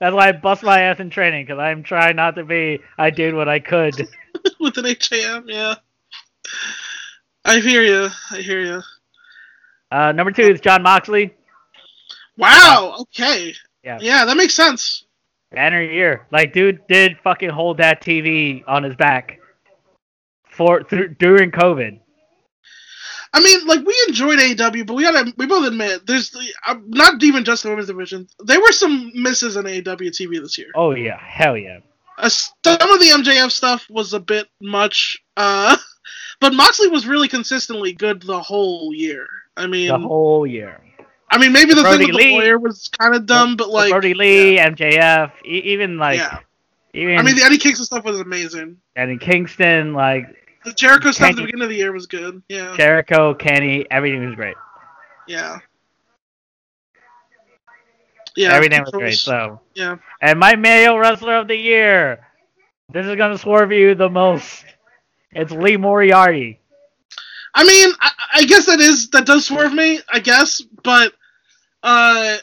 That's 0.00 0.14
why 0.14 0.28
I 0.28 0.32
bust 0.32 0.62
my 0.62 0.80
ass 0.80 0.98
in 1.00 1.10
training 1.10 1.44
because 1.44 1.58
I'm 1.58 1.82
trying 1.82 2.16
not 2.16 2.34
to 2.36 2.44
be. 2.44 2.80
I 2.96 3.10
did 3.10 3.34
what 3.34 3.48
I 3.48 3.58
could. 3.58 4.08
with 4.60 4.78
an 4.78 4.86
HAM, 4.86 5.44
yeah. 5.46 5.74
I 7.44 7.58
hear 7.60 7.82
you. 7.82 8.08
I 8.30 8.38
hear 8.38 8.60
you. 8.62 8.82
Uh, 9.90 10.12
number 10.12 10.30
two 10.32 10.42
is 10.42 10.60
Jon 10.60 10.82
Moxley. 10.82 11.34
Wow. 12.38 12.96
Okay. 13.00 13.54
Yeah. 13.82 13.98
Yeah, 14.00 14.24
that 14.24 14.36
makes 14.36 14.54
sense. 14.54 15.04
Banner 15.50 15.82
year. 15.82 16.26
Like, 16.30 16.52
dude 16.52 16.86
did 16.86 17.18
fucking 17.24 17.50
hold 17.50 17.78
that 17.78 18.00
TV 18.02 18.62
on 18.66 18.82
his 18.84 18.94
back 18.96 19.39
for 20.60 20.84
through, 20.84 21.14
during 21.14 21.50
COVID. 21.50 21.98
I 23.32 23.40
mean, 23.40 23.66
like 23.66 23.80
we 23.86 23.96
enjoyed 24.08 24.38
AEW, 24.38 24.86
but 24.86 24.92
we 24.92 25.04
gotta 25.04 25.32
we 25.38 25.46
both 25.46 25.66
admit 25.66 26.06
there's 26.06 26.28
the, 26.30 26.52
uh, 26.66 26.74
not 26.86 27.22
even 27.22 27.44
just 27.44 27.62
the 27.62 27.70
women's 27.70 27.88
division. 27.88 28.28
There 28.40 28.60
were 28.60 28.72
some 28.72 29.10
misses 29.14 29.56
in 29.56 29.64
AEW 29.64 30.10
TV 30.10 30.38
this 30.38 30.58
year. 30.58 30.68
Oh 30.74 30.94
yeah, 30.94 31.18
hell 31.18 31.56
yeah. 31.56 31.78
Uh, 32.18 32.28
some 32.28 32.52
of 32.90 33.00
the 33.00 33.06
MJF 33.06 33.50
stuff 33.50 33.86
was 33.88 34.12
a 34.12 34.20
bit 34.20 34.48
much, 34.60 35.16
uh, 35.38 35.74
but 36.40 36.52
Moxley 36.52 36.88
was 36.88 37.06
really 37.06 37.28
consistently 37.28 37.94
good 37.94 38.20
the 38.20 38.40
whole 38.40 38.92
year. 38.92 39.26
I 39.56 39.66
mean, 39.66 39.88
The 39.88 39.98
whole 39.98 40.46
year. 40.46 40.78
I 41.30 41.38
mean, 41.38 41.52
maybe 41.52 41.72
the 41.72 41.82
Brodie 41.82 42.04
thing 42.04 42.08
with 42.08 42.16
Lee- 42.16 42.28
the 42.32 42.34
lawyer 42.34 42.58
was 42.58 42.90
kind 42.98 43.14
of 43.14 43.24
dumb, 43.24 43.56
but 43.56 43.70
like, 43.70 43.90
Brodie 43.92 44.12
Lee, 44.14 44.58
MJF, 44.58 45.32
e- 45.46 45.62
even 45.72 45.96
like 45.96 46.18
yeah. 46.18 46.40
even 46.92 47.16
I 47.16 47.22
mean, 47.22 47.36
the 47.36 47.44
Eddie 47.44 47.56
Kingston 47.56 47.86
stuff 47.86 48.04
was 48.04 48.20
amazing. 48.20 48.76
and 48.96 49.10
in 49.10 49.18
Kingston, 49.18 49.94
like 49.94 50.36
The 50.64 50.72
Jericho 50.72 51.10
stuff 51.10 51.30
at 51.30 51.36
the 51.36 51.42
beginning 51.42 51.62
of 51.64 51.68
the 51.70 51.76
year 51.76 51.92
was 51.92 52.06
good. 52.06 52.42
Yeah. 52.48 52.76
Jericho, 52.76 53.34
Kenny, 53.34 53.86
everything 53.90 54.24
was 54.26 54.34
great. 54.34 54.56
Yeah. 55.26 55.58
Yeah. 58.36 58.52
everything 58.52 58.80
was 58.82 58.90
great. 58.90 59.14
So, 59.18 59.60
Yeah. 59.74 59.96
and 60.20 60.38
my 60.38 60.56
male 60.56 60.98
wrestler 60.98 61.36
of 61.36 61.48
the 61.48 61.56
year. 61.56 62.26
This 62.92 63.06
is 63.06 63.16
gonna 63.16 63.38
swerve 63.38 63.72
you 63.72 63.94
the 63.94 64.08
most. 64.08 64.64
It's 65.32 65.52
Lee 65.52 65.76
Moriarty. 65.76 66.60
I 67.54 67.64
mean, 67.64 67.92
I, 68.00 68.10
I 68.34 68.44
guess 68.44 68.66
that 68.66 68.80
is 68.80 69.10
that 69.10 69.26
does 69.26 69.46
swerve 69.46 69.72
me. 69.72 70.00
I 70.12 70.18
guess, 70.20 70.60
but 70.82 71.12
uh, 71.82 72.38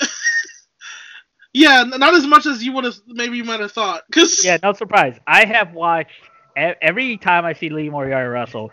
yeah, 1.53 1.83
not 1.83 2.13
as 2.15 2.25
much 2.25 2.45
as 2.45 2.63
you 2.63 2.71
would 2.73 2.85
have 2.85 2.95
maybe 3.07 3.37
you 3.37 3.43
might 3.43 3.59
have 3.59 3.71
thought. 3.73 4.03
Cause 4.11 4.43
Yeah, 4.43 4.57
no 4.63 4.73
surprise. 4.73 5.17
I 5.27 5.45
have 5.45 5.73
watched 5.73 6.11
every 6.57 7.17
time 7.17 7.45
I 7.45 7.53
see 7.53 7.69
Lee 7.69 7.89
Moriarty 7.89 8.27
wrestle, 8.27 8.71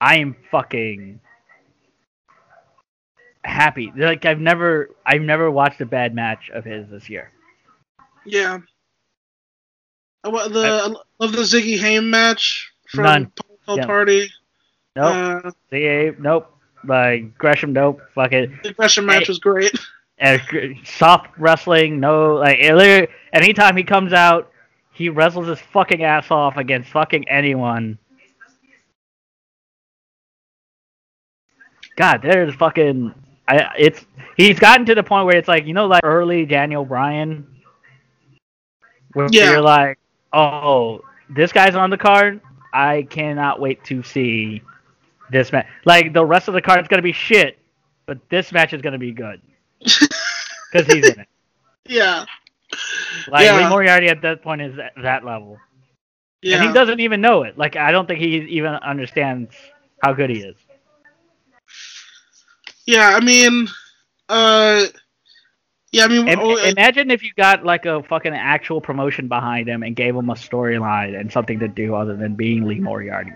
I 0.00 0.16
am 0.18 0.36
fucking 0.50 1.20
happy. 3.44 3.92
Like 3.96 4.24
I've 4.24 4.40
never, 4.40 4.90
I've 5.06 5.22
never 5.22 5.50
watched 5.50 5.80
a 5.80 5.86
bad 5.86 6.14
match 6.14 6.50
of 6.52 6.64
his 6.64 6.88
this 6.88 7.08
year. 7.08 7.30
yeah. 8.24 8.58
I 10.26 10.30
the 10.48 10.60
I 10.60 10.86
love 11.22 11.32
the 11.32 11.42
Ziggy 11.42 11.78
Haim 11.78 12.08
match 12.08 12.72
from 12.88 13.04
None. 13.04 13.32
Punk 13.66 13.80
Yeah. 13.80 13.86
Party. 13.86 14.30
Nope. 14.96 15.44
Uh, 15.44 15.50
CA, 15.70 16.12
nope. 16.18 16.50
Like 16.86 17.36
Gresham, 17.36 17.72
nope. 17.74 18.00
Fuck 18.14 18.32
it. 18.32 18.50
the 18.62 18.70
aggression 18.70 19.04
match 19.04 19.26
Hey. 19.26 19.30
was 19.30 19.38
great. 19.38 19.72
And 20.16 20.40
soft 20.84 21.36
wrestling, 21.38 21.98
no. 21.98 22.34
Like 22.36 22.58
anytime 23.32 23.76
he 23.76 23.82
comes 23.82 24.12
out, 24.12 24.48
he 24.94 25.08
wrestles 25.10 25.48
his 25.48 25.60
fucking 25.60 26.02
ass 26.02 26.30
off 26.30 26.56
against 26.56 26.90
fucking 26.90 27.28
anyone. 27.28 27.98
God, 31.96 32.22
there's 32.22 32.54
fucking. 32.54 33.14
I 33.46 33.68
it's 33.78 34.06
he's 34.36 34.58
gotten 34.58 34.86
to 34.86 34.94
the 34.94 35.02
point 35.02 35.26
where 35.26 35.36
it's 35.36 35.48
like 35.48 35.66
you 35.66 35.74
know 35.74 35.86
like 35.86 36.02
early 36.04 36.46
Daniel 36.46 36.84
Bryan, 36.84 37.46
where 39.12 39.28
Yeah. 39.30 39.50
you're 39.50 39.60
like, 39.60 39.98
oh, 40.32 41.02
this 41.28 41.52
guy's 41.52 41.74
on 41.74 41.90
the 41.90 41.98
card. 41.98 42.40
I 42.72 43.02
cannot 43.10 43.60
wait 43.60 43.84
to 43.84 44.02
see 44.02 44.62
this 45.30 45.52
match. 45.52 45.66
Like 45.84 46.12
the 46.12 46.24
rest 46.24 46.48
of 46.48 46.54
the 46.54 46.62
card's 46.62 46.88
gonna 46.88 47.02
be 47.02 47.12
shit, 47.12 47.58
but 48.06 48.18
this 48.30 48.52
match 48.52 48.72
is 48.72 48.80
gonna 48.82 48.98
be 48.98 49.12
good 49.12 49.40
because 50.72 50.86
he's 50.86 51.06
in 51.06 51.20
it. 51.20 51.28
yeah. 51.86 52.24
Like 53.28 53.44
Yeah. 53.44 53.56
Lee 53.58 53.68
Moriarty 53.68 54.08
at 54.08 54.22
that 54.22 54.42
point 54.42 54.60
is 54.62 54.78
at 54.78 54.92
that 55.02 55.24
level, 55.24 55.58
Yeah. 56.42 56.56
and 56.58 56.66
he 56.68 56.72
doesn't 56.74 57.00
even 57.00 57.20
know 57.20 57.42
it. 57.42 57.56
Like 57.56 57.76
I 57.76 57.90
don't 57.92 58.06
think 58.06 58.20
he 58.20 58.36
even 58.56 58.74
understands 58.74 59.54
how 60.02 60.12
good 60.12 60.30
he 60.30 60.38
is. 60.40 60.56
Yeah, 62.86 63.16
I 63.16 63.20
mean, 63.20 63.68
uh, 64.28 64.84
yeah, 65.92 66.04
I 66.04 66.08
mean, 66.08 66.28
Im- 66.28 66.38
oh, 66.40 66.56
imagine 66.56 67.10
if 67.10 67.22
you 67.22 67.30
got 67.36 67.64
like 67.64 67.86
a 67.86 68.02
fucking 68.02 68.34
actual 68.34 68.80
promotion 68.80 69.28
behind 69.28 69.68
him 69.68 69.82
and 69.82 69.96
gave 69.96 70.14
him 70.14 70.28
a 70.28 70.34
storyline 70.34 71.18
and 71.18 71.32
something 71.32 71.58
to 71.60 71.68
do 71.68 71.94
other 71.94 72.16
than 72.16 72.34
being 72.34 72.66
Lee 72.66 72.80
Moriarty. 72.80 73.32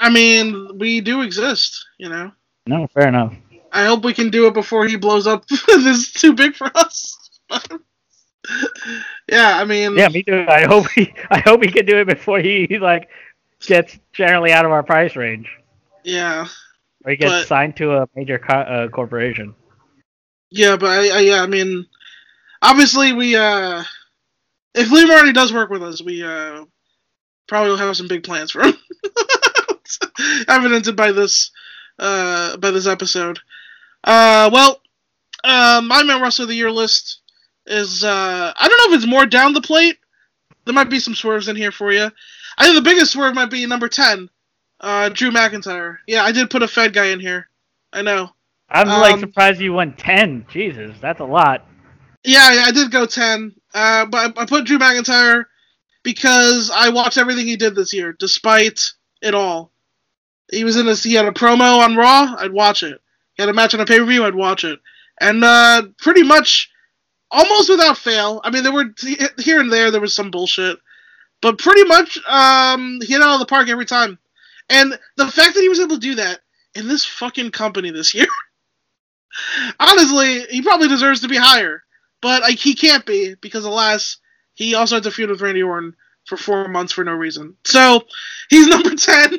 I 0.00 0.10
mean, 0.10 0.78
we 0.78 1.00
do 1.00 1.22
exist, 1.22 1.84
you 1.98 2.08
know. 2.08 2.32
No, 2.66 2.86
fair 2.88 3.08
enough. 3.08 3.34
I 3.72 3.84
hope 3.84 4.04
we 4.04 4.14
can 4.14 4.30
do 4.30 4.46
it 4.46 4.54
before 4.54 4.86
he 4.86 4.96
blows 4.96 5.26
up. 5.26 5.46
this 5.48 5.86
is 5.86 6.12
too 6.12 6.32
big 6.32 6.54
for 6.56 6.70
us. 6.74 7.16
yeah, 9.30 9.58
I 9.58 9.64
mean, 9.64 9.96
Yeah, 9.96 10.08
me 10.08 10.22
too. 10.22 10.44
I 10.48 10.64
hope 10.66 10.88
he, 10.90 11.12
I 11.30 11.40
hope 11.40 11.62
he 11.62 11.70
can 11.70 11.86
do 11.86 11.98
it 11.98 12.06
before 12.06 12.40
he 12.40 12.78
like 12.80 13.08
gets 13.66 13.98
generally 14.12 14.52
out 14.52 14.64
of 14.64 14.70
our 14.72 14.82
price 14.82 15.16
range, 15.16 15.48
yeah, 16.04 16.46
or 17.04 17.10
he 17.10 17.16
gets 17.16 17.32
But- 17.32 17.46
signed 17.48 17.76
to 17.78 17.92
a 18.02 18.08
major 18.14 18.38
co- 18.38 18.54
uh, 18.54 18.88
corporation. 18.88 19.54
yeah, 20.50 20.76
but 20.76 20.86
I, 20.90 21.08
I, 21.16 21.20
yeah, 21.20 21.42
I 21.42 21.46
mean, 21.46 21.86
obviously 22.62 23.12
we, 23.12 23.36
uh, 23.36 23.82
if 24.74 24.90
Lee 24.90 25.06
Marty 25.06 25.32
does 25.32 25.52
work 25.52 25.70
with 25.70 25.82
us, 25.82 26.02
we, 26.02 26.22
uh, 26.22 26.64
probably 27.48 27.70
will 27.70 27.76
have 27.78 27.96
some 27.96 28.08
big 28.08 28.22
plans 28.24 28.50
for 28.52 28.62
him. 28.62 28.74
Evidenced 30.48 30.94
by 30.96 31.12
this, 31.12 31.50
uh, 31.98 32.56
by 32.58 32.70
this 32.70 32.86
episode. 32.86 33.38
Uh, 34.04 34.50
well, 34.52 34.80
uh, 35.44 35.80
my 35.84 36.02
man 36.02 36.20
wrestler 36.20 36.42
of 36.44 36.48
the 36.48 36.54
year 36.54 36.70
list 36.70 37.17
is, 37.68 38.04
uh, 38.04 38.52
I 38.56 38.68
don't 38.68 38.78
know 38.90 38.94
if 38.96 39.02
it's 39.02 39.10
more 39.10 39.26
down 39.26 39.52
the 39.52 39.60
plate. 39.60 39.98
There 40.64 40.74
might 40.74 40.90
be 40.90 41.00
some 41.00 41.14
swerves 41.14 41.48
in 41.48 41.56
here 41.56 41.72
for 41.72 41.92
you. 41.92 42.10
I 42.58 42.64
think 42.64 42.76
the 42.76 42.82
biggest 42.90 43.12
swerve 43.12 43.34
might 43.34 43.50
be 43.50 43.64
number 43.66 43.88
10, 43.88 44.28
uh, 44.80 45.08
Drew 45.10 45.30
McIntyre. 45.30 45.98
Yeah, 46.06 46.24
I 46.24 46.32
did 46.32 46.50
put 46.50 46.62
a 46.62 46.68
Fed 46.68 46.92
guy 46.92 47.06
in 47.06 47.20
here. 47.20 47.48
I 47.92 48.02
know. 48.02 48.30
I'm 48.70 48.88
like 48.88 49.14
Um, 49.14 49.20
surprised 49.20 49.60
you 49.60 49.72
went 49.72 49.96
ten. 49.98 50.44
Jesus, 50.50 50.96
that's 51.00 51.20
a 51.20 51.24
lot. 51.24 51.64
Yeah, 52.24 52.52
yeah, 52.52 52.62
I 52.66 52.70
did 52.72 52.90
go 52.90 53.06
10. 53.06 53.54
Uh, 53.72 54.06
but 54.06 54.38
I, 54.38 54.42
I 54.42 54.46
put 54.46 54.66
Drew 54.66 54.78
McIntyre 54.78 55.44
because 56.02 56.70
I 56.70 56.90
watched 56.90 57.18
everything 57.18 57.46
he 57.46 57.56
did 57.56 57.74
this 57.74 57.92
year, 57.94 58.14
despite 58.18 58.92
it 59.22 59.34
all. 59.34 59.72
He 60.50 60.64
was 60.64 60.76
in 60.76 60.86
this, 60.86 61.02
he 61.02 61.14
had 61.14 61.26
a 61.26 61.30
promo 61.32 61.78
on 61.80 61.96
Raw, 61.96 62.34
I'd 62.38 62.52
watch 62.52 62.82
it. 62.82 63.00
He 63.34 63.42
had 63.42 63.50
a 63.50 63.54
match 63.54 63.74
on 63.74 63.80
a 63.80 63.86
pay 63.86 63.98
per 63.98 64.04
view, 64.06 64.24
I'd 64.24 64.34
watch 64.34 64.64
it. 64.64 64.80
And 65.20 65.44
uh, 65.44 65.82
pretty 65.98 66.22
much, 66.22 66.70
almost 67.30 67.68
without 67.68 67.98
fail, 67.98 68.40
I 68.44 68.50
mean, 68.50 68.62
there 68.62 68.72
were, 68.72 68.94
here 69.38 69.60
and 69.60 69.72
there, 69.72 69.90
there 69.90 70.00
was 70.00 70.14
some 70.14 70.30
bullshit. 70.30 70.78
But 71.40 71.58
pretty 71.58 71.84
much, 71.84 72.18
um, 72.26 72.98
he 73.00 73.12
hit 73.12 73.22
out 73.22 73.34
of 73.34 73.40
the 73.40 73.46
park 73.46 73.68
every 73.68 73.86
time. 73.86 74.18
And 74.68 74.98
the 75.16 75.28
fact 75.28 75.54
that 75.54 75.60
he 75.60 75.68
was 75.68 75.80
able 75.80 75.96
to 75.96 76.00
do 76.00 76.16
that 76.16 76.40
in 76.74 76.88
this 76.88 77.04
fucking 77.04 77.52
company 77.52 77.90
this 77.90 78.14
year, 78.14 78.26
honestly, 79.80 80.40
he 80.50 80.62
probably 80.62 80.88
deserves 80.88 81.20
to 81.20 81.28
be 81.28 81.36
higher. 81.36 81.82
But 82.20 82.42
like, 82.42 82.58
he 82.58 82.74
can't 82.74 83.06
be 83.06 83.34
because, 83.40 83.64
alas, 83.64 84.18
he 84.54 84.74
also 84.74 84.96
had 84.96 85.04
to 85.04 85.10
feud 85.10 85.30
with 85.30 85.40
Randy 85.40 85.62
Orton 85.62 85.94
for 86.26 86.36
four 86.36 86.68
months 86.68 86.92
for 86.92 87.04
no 87.04 87.12
reason. 87.12 87.56
So 87.64 88.02
he's 88.50 88.66
number 88.66 88.94
ten. 88.94 89.38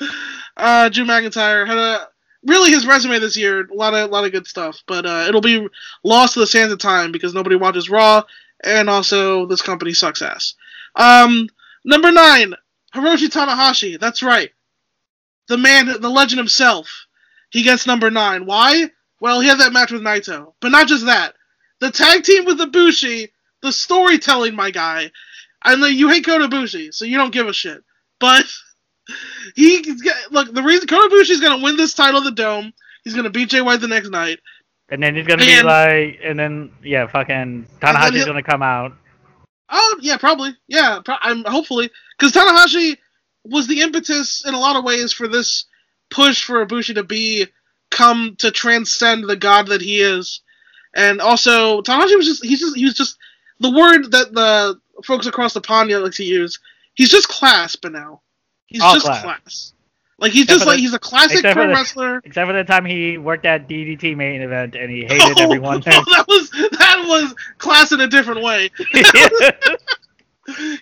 uh, 0.56 0.88
Drew 0.88 1.04
McIntyre 1.04 1.66
had 1.66 1.78
a 1.78 2.08
really 2.46 2.70
his 2.70 2.86
resume 2.86 3.18
this 3.18 3.36
year, 3.36 3.66
a 3.66 3.74
lot 3.74 3.94
of 3.94 4.08
a 4.08 4.12
lot 4.12 4.24
of 4.24 4.32
good 4.32 4.46
stuff. 4.46 4.82
But 4.86 5.06
uh, 5.06 5.26
it'll 5.28 5.40
be 5.40 5.68
lost 6.04 6.34
to 6.34 6.40
the 6.40 6.46
sands 6.46 6.72
of 6.72 6.78
time 6.78 7.12
because 7.12 7.34
nobody 7.34 7.56
watches 7.56 7.90
Raw, 7.90 8.22
and 8.64 8.90
also 8.90 9.46
this 9.46 9.62
company 9.62 9.92
sucks 9.92 10.22
ass. 10.22 10.54
Um, 10.96 11.48
number 11.84 12.10
nine, 12.12 12.54
Hiroshi 12.94 13.28
Tanahashi. 13.28 13.98
That's 13.98 14.22
right, 14.22 14.50
the 15.48 15.58
man, 15.58 15.86
the 16.00 16.10
legend 16.10 16.38
himself. 16.38 17.06
He 17.50 17.62
gets 17.62 17.86
number 17.86 18.10
nine. 18.10 18.46
Why? 18.46 18.90
Well, 19.20 19.40
he 19.40 19.48
had 19.48 19.60
that 19.60 19.72
match 19.72 19.92
with 19.92 20.02
Naito, 20.02 20.54
but 20.60 20.70
not 20.70 20.88
just 20.88 21.06
that. 21.06 21.34
The 21.80 21.90
tag 21.90 22.24
team 22.24 22.44
with 22.44 22.58
Ibushi, 22.58 23.30
the 23.62 23.72
storytelling, 23.72 24.54
my 24.54 24.70
guy. 24.70 25.10
and 25.64 25.80
know 25.80 25.86
you 25.86 26.08
hate 26.08 26.24
Kota 26.24 26.48
Ibushi, 26.48 26.92
so 26.94 27.04
you 27.04 27.18
don't 27.18 27.32
give 27.32 27.46
a 27.46 27.52
shit. 27.52 27.84
But 28.18 28.44
he 29.54 29.82
look 30.30 30.52
the 30.52 30.62
reason 30.62 30.86
Kota 30.86 31.14
Ibushi's 31.14 31.40
gonna 31.40 31.62
win 31.62 31.76
this 31.76 31.94
title 31.94 32.18
of 32.18 32.24
the 32.24 32.30
Dome. 32.30 32.72
He's 33.04 33.14
gonna 33.14 33.30
beat 33.30 33.50
Jay 33.50 33.60
White 33.60 33.80
the 33.80 33.88
next 33.88 34.10
night. 34.10 34.38
And 34.88 35.02
then 35.02 35.16
he's 35.16 35.26
gonna 35.26 35.44
be 35.44 35.62
like, 35.62 36.20
and 36.22 36.38
then 36.38 36.72
yeah, 36.82 37.06
fucking 37.06 37.66
Tanahashi's 37.80 38.24
gonna 38.24 38.42
come 38.42 38.62
out. 38.62 38.92
Oh 39.68 39.98
yeah, 40.00 40.16
probably. 40.16 40.56
Yeah, 40.68 41.00
pro- 41.04 41.16
I'm 41.20 41.44
hopefully 41.44 41.90
because 42.18 42.32
Tanahashi 42.32 42.98
was 43.44 43.66
the 43.66 43.80
impetus 43.80 44.44
in 44.46 44.54
a 44.54 44.60
lot 44.60 44.76
of 44.76 44.84
ways 44.84 45.12
for 45.12 45.28
this 45.28 45.64
push 46.10 46.44
for 46.44 46.64
Ibushi 46.64 46.94
to 46.94 47.02
be 47.02 47.46
come 47.90 48.36
to 48.38 48.50
transcend 48.50 49.24
the 49.24 49.36
god 49.36 49.68
that 49.68 49.80
he 49.80 50.00
is, 50.00 50.40
and 50.94 51.20
also 51.20 51.82
Tanahashi 51.82 52.16
was 52.16 52.26
just 52.26 52.44
he's 52.44 52.60
just 52.60 52.76
he 52.76 52.84
was 52.84 52.94
just 52.94 53.18
the 53.60 53.70
word 53.70 54.10
that 54.12 54.32
the 54.32 54.80
folks 55.04 55.26
across 55.26 55.54
the 55.54 55.60
pond 55.60 55.90
like 55.90 56.12
to 56.12 56.24
use. 56.24 56.58
He's 56.94 57.10
just 57.10 57.28
class, 57.28 57.74
but 57.74 57.92
now 57.92 58.20
he's 58.72 58.82
All 58.82 58.94
just 58.94 59.06
class. 59.06 59.22
class. 59.22 59.72
Like 60.18 60.30
he's 60.32 60.42
Except 60.44 60.54
just 60.58 60.64
for 60.64 60.70
like 60.70 60.76
the- 60.76 60.82
he's 60.82 60.94
a 60.94 60.98
classic 60.98 61.42
pro 61.42 61.66
the- 61.66 61.72
wrestler. 61.72 62.20
Except 62.24 62.46
for 62.48 62.52
the 62.52 62.62
time 62.64 62.84
he 62.84 63.18
worked 63.18 63.44
at 63.44 63.68
DDT 63.68 64.16
main 64.16 64.40
event 64.42 64.74
and 64.76 64.90
he 64.90 65.00
hated 65.08 65.20
Oh, 65.38 65.42
everyone. 65.44 65.76
oh, 65.86 66.04
that 66.12 66.24
was 66.28 66.50
that 66.50 67.04
was 67.06 67.34
class 67.58 67.90
in 67.92 68.00
a 68.00 68.06
different 68.06 68.42
way. 68.42 68.70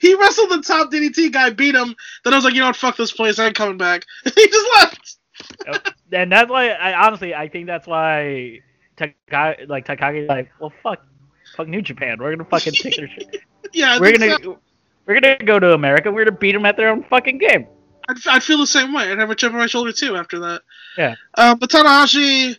he 0.00 0.14
wrestled 0.14 0.50
the 0.50 0.62
top 0.66 0.90
DDT 0.90 1.32
guy, 1.32 1.50
beat 1.50 1.74
him. 1.74 1.94
Then 2.24 2.32
I 2.32 2.36
was 2.36 2.44
like, 2.44 2.54
you 2.54 2.60
know 2.60 2.66
what, 2.68 2.76
fuck 2.76 2.96
this 2.96 3.12
place, 3.12 3.38
I 3.38 3.46
ain't 3.46 3.54
coming 3.56 3.76
back. 3.78 4.04
he 4.24 4.30
just 4.30 4.68
left. 4.74 5.16
and 6.12 6.30
that's 6.32 6.50
why 6.50 6.70
I 6.70 7.06
honestly 7.06 7.34
I 7.34 7.48
think 7.48 7.66
that's 7.66 7.86
why 7.86 8.60
Taka, 8.96 9.56
like 9.68 9.86
Takagi's 9.86 10.28
like, 10.28 10.50
well 10.60 10.72
fuck 10.82 11.02
fuck 11.56 11.66
New 11.68 11.82
Japan. 11.82 12.18
We're 12.20 12.34
gonna 12.36 12.48
fucking 12.48 12.74
take 12.74 12.96
their 12.96 13.08
shit. 13.08 13.36
Yeah, 13.72 13.98
We're 13.98 14.12
gonna 14.16 14.36
so. 14.42 14.58
we're 15.06 15.20
gonna 15.20 15.38
go 15.38 15.58
to 15.58 15.72
America. 15.72 16.10
We're 16.10 16.24
gonna 16.24 16.36
beat 16.38 16.52
them 16.52 16.66
at 16.66 16.76
their 16.76 16.90
own 16.90 17.04
fucking 17.04 17.38
game. 17.38 17.66
I'd, 18.10 18.26
I'd 18.28 18.42
feel 18.42 18.58
the 18.58 18.66
same 18.66 18.92
way. 18.92 19.10
I'd 19.10 19.18
have 19.18 19.30
a 19.30 19.34
chip 19.34 19.52
on 19.52 19.58
my 19.58 19.66
shoulder 19.66 19.92
too 19.92 20.16
after 20.16 20.38
that. 20.40 20.62
Yeah. 20.96 21.14
Uh, 21.34 21.54
but 21.54 21.70
Tanahashi, 21.70 22.56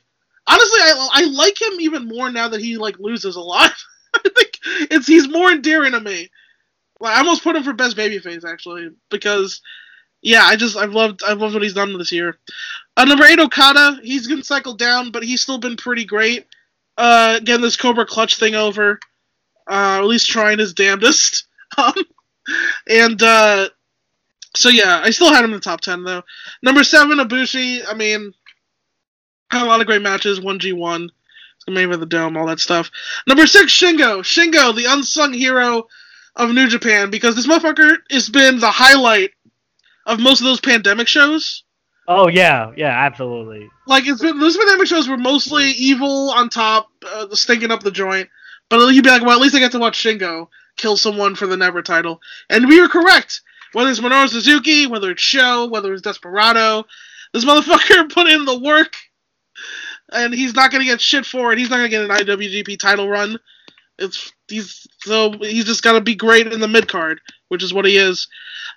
honestly, 0.47 0.79
I, 0.79 1.09
I 1.13 1.23
like 1.25 1.61
him 1.61 1.79
even 1.79 2.07
more 2.07 2.31
now 2.31 2.47
that 2.47 2.61
he 2.61 2.77
like 2.77 2.99
loses 2.99 3.35
a 3.35 3.41
lot. 3.41 3.71
I 4.13 4.29
think 4.35 4.59
it's 4.91 5.07
he's 5.07 5.27
more 5.27 5.51
endearing 5.51 5.91
to 5.91 5.99
me. 5.99 6.29
Like, 6.99 7.15
I 7.15 7.19
almost 7.19 7.43
put 7.43 7.55
him 7.55 7.63
for 7.63 7.73
best 7.73 7.97
babyface 7.97 8.45
actually 8.45 8.89
because 9.09 9.61
yeah, 10.21 10.43
I 10.43 10.55
just 10.55 10.77
I've 10.77 10.93
loved 10.93 11.23
I've 11.23 11.39
loved 11.39 11.53
what 11.53 11.63
he's 11.63 11.73
done 11.73 11.97
this 11.97 12.11
year. 12.11 12.37
Uh, 12.95 13.05
number 13.05 13.25
eight 13.25 13.39
Okada, 13.39 13.99
he's 14.03 14.27
been 14.27 14.43
cycled 14.43 14.77
down, 14.77 15.11
but 15.11 15.23
he's 15.23 15.41
still 15.41 15.57
been 15.57 15.77
pretty 15.77 16.05
great. 16.05 16.47
Uh, 16.97 17.39
getting 17.39 17.61
this 17.61 17.77
Cobra 17.77 18.05
Clutch 18.05 18.37
thing 18.37 18.53
over, 18.53 18.99
uh, 19.69 19.99
at 19.99 20.05
least 20.05 20.29
trying 20.29 20.59
his 20.59 20.73
damnedest. 20.73 21.45
Um, 21.77 21.93
and 22.89 23.23
uh, 23.23 23.69
so 24.55 24.69
yeah, 24.69 25.01
I 25.03 25.11
still 25.11 25.33
had 25.33 25.43
him 25.43 25.51
in 25.51 25.57
the 25.57 25.61
top 25.61 25.81
ten 25.81 26.03
though. 26.03 26.23
Number 26.61 26.83
seven 26.83 27.19
Abushi. 27.19 27.83
I 27.87 27.93
mean, 27.93 28.33
had 29.49 29.63
a 29.63 29.65
lot 29.65 29.81
of 29.81 29.87
great 29.87 30.01
matches. 30.01 30.41
One 30.41 30.59
G 30.59 30.73
one, 30.73 31.09
the 31.65 31.71
main 31.71 31.91
of 31.91 31.99
the 31.99 32.05
dome, 32.05 32.37
all 32.37 32.47
that 32.47 32.59
stuff. 32.59 32.89
Number 33.27 33.47
six 33.47 33.71
Shingo, 33.71 34.19
Shingo, 34.19 34.75
the 34.75 34.85
unsung 34.85 35.33
hero 35.33 35.87
of 36.35 36.53
New 36.53 36.67
Japan, 36.67 37.09
because 37.09 37.35
this 37.35 37.47
motherfucker 37.47 37.97
has 38.09 38.29
been 38.29 38.59
the 38.59 38.71
highlight 38.71 39.31
of 40.05 40.19
most 40.19 40.39
of 40.39 40.45
those 40.45 40.61
pandemic 40.61 41.07
shows. 41.07 41.63
Oh 42.07 42.27
yeah, 42.27 42.71
yeah, 42.75 43.05
absolutely. 43.05 43.69
Like 43.87 44.07
it's 44.07 44.21
been 44.21 44.39
those 44.39 44.57
pandemic 44.57 44.87
shows 44.87 45.07
were 45.07 45.17
mostly 45.17 45.71
evil 45.71 46.31
on 46.31 46.49
top, 46.49 46.89
uh, 47.07 47.27
stinking 47.35 47.71
up 47.71 47.83
the 47.83 47.91
joint. 47.91 48.29
But 48.69 48.93
you'd 48.93 49.03
be 49.03 49.09
like, 49.09 49.21
well, 49.21 49.31
at 49.31 49.41
least 49.41 49.55
I 49.55 49.59
get 49.59 49.73
to 49.73 49.79
watch 49.79 50.01
Shingo 50.01 50.47
kill 50.77 50.95
someone 50.97 51.35
for 51.35 51.45
the 51.45 51.57
Never 51.57 51.81
title, 51.81 52.21
and 52.49 52.67
we 52.67 52.81
were 52.81 52.87
correct. 52.87 53.41
Whether 53.73 53.89
it's 53.89 53.99
Minoru 53.99 54.29
Suzuki, 54.29 54.87
whether 54.87 55.11
it's 55.11 55.21
Show, 55.21 55.67
whether 55.67 55.93
it's 55.93 56.01
Desperado, 56.01 56.85
this 57.33 57.45
motherfucker 57.45 58.09
put 58.13 58.27
in 58.27 58.45
the 58.45 58.59
work, 58.59 58.95
and 60.11 60.33
he's 60.33 60.53
not 60.53 60.71
gonna 60.71 60.85
get 60.85 61.01
shit 61.01 61.25
for 61.25 61.51
it. 61.51 61.59
He's 61.59 61.69
not 61.69 61.77
gonna 61.77 61.89
get 61.89 62.03
an 62.03 62.09
IWGP 62.09 62.77
title 62.79 63.09
run. 63.09 63.39
It's 63.97 64.31
he's 64.47 64.87
so 65.01 65.31
he's 65.33 65.65
just 65.65 65.83
gotta 65.83 66.01
be 66.01 66.15
great 66.15 66.51
in 66.51 66.59
the 66.59 66.67
mid 66.67 66.87
card, 66.87 67.21
which 67.49 67.63
is 67.63 67.73
what 67.73 67.85
he 67.85 67.97
is. 67.97 68.27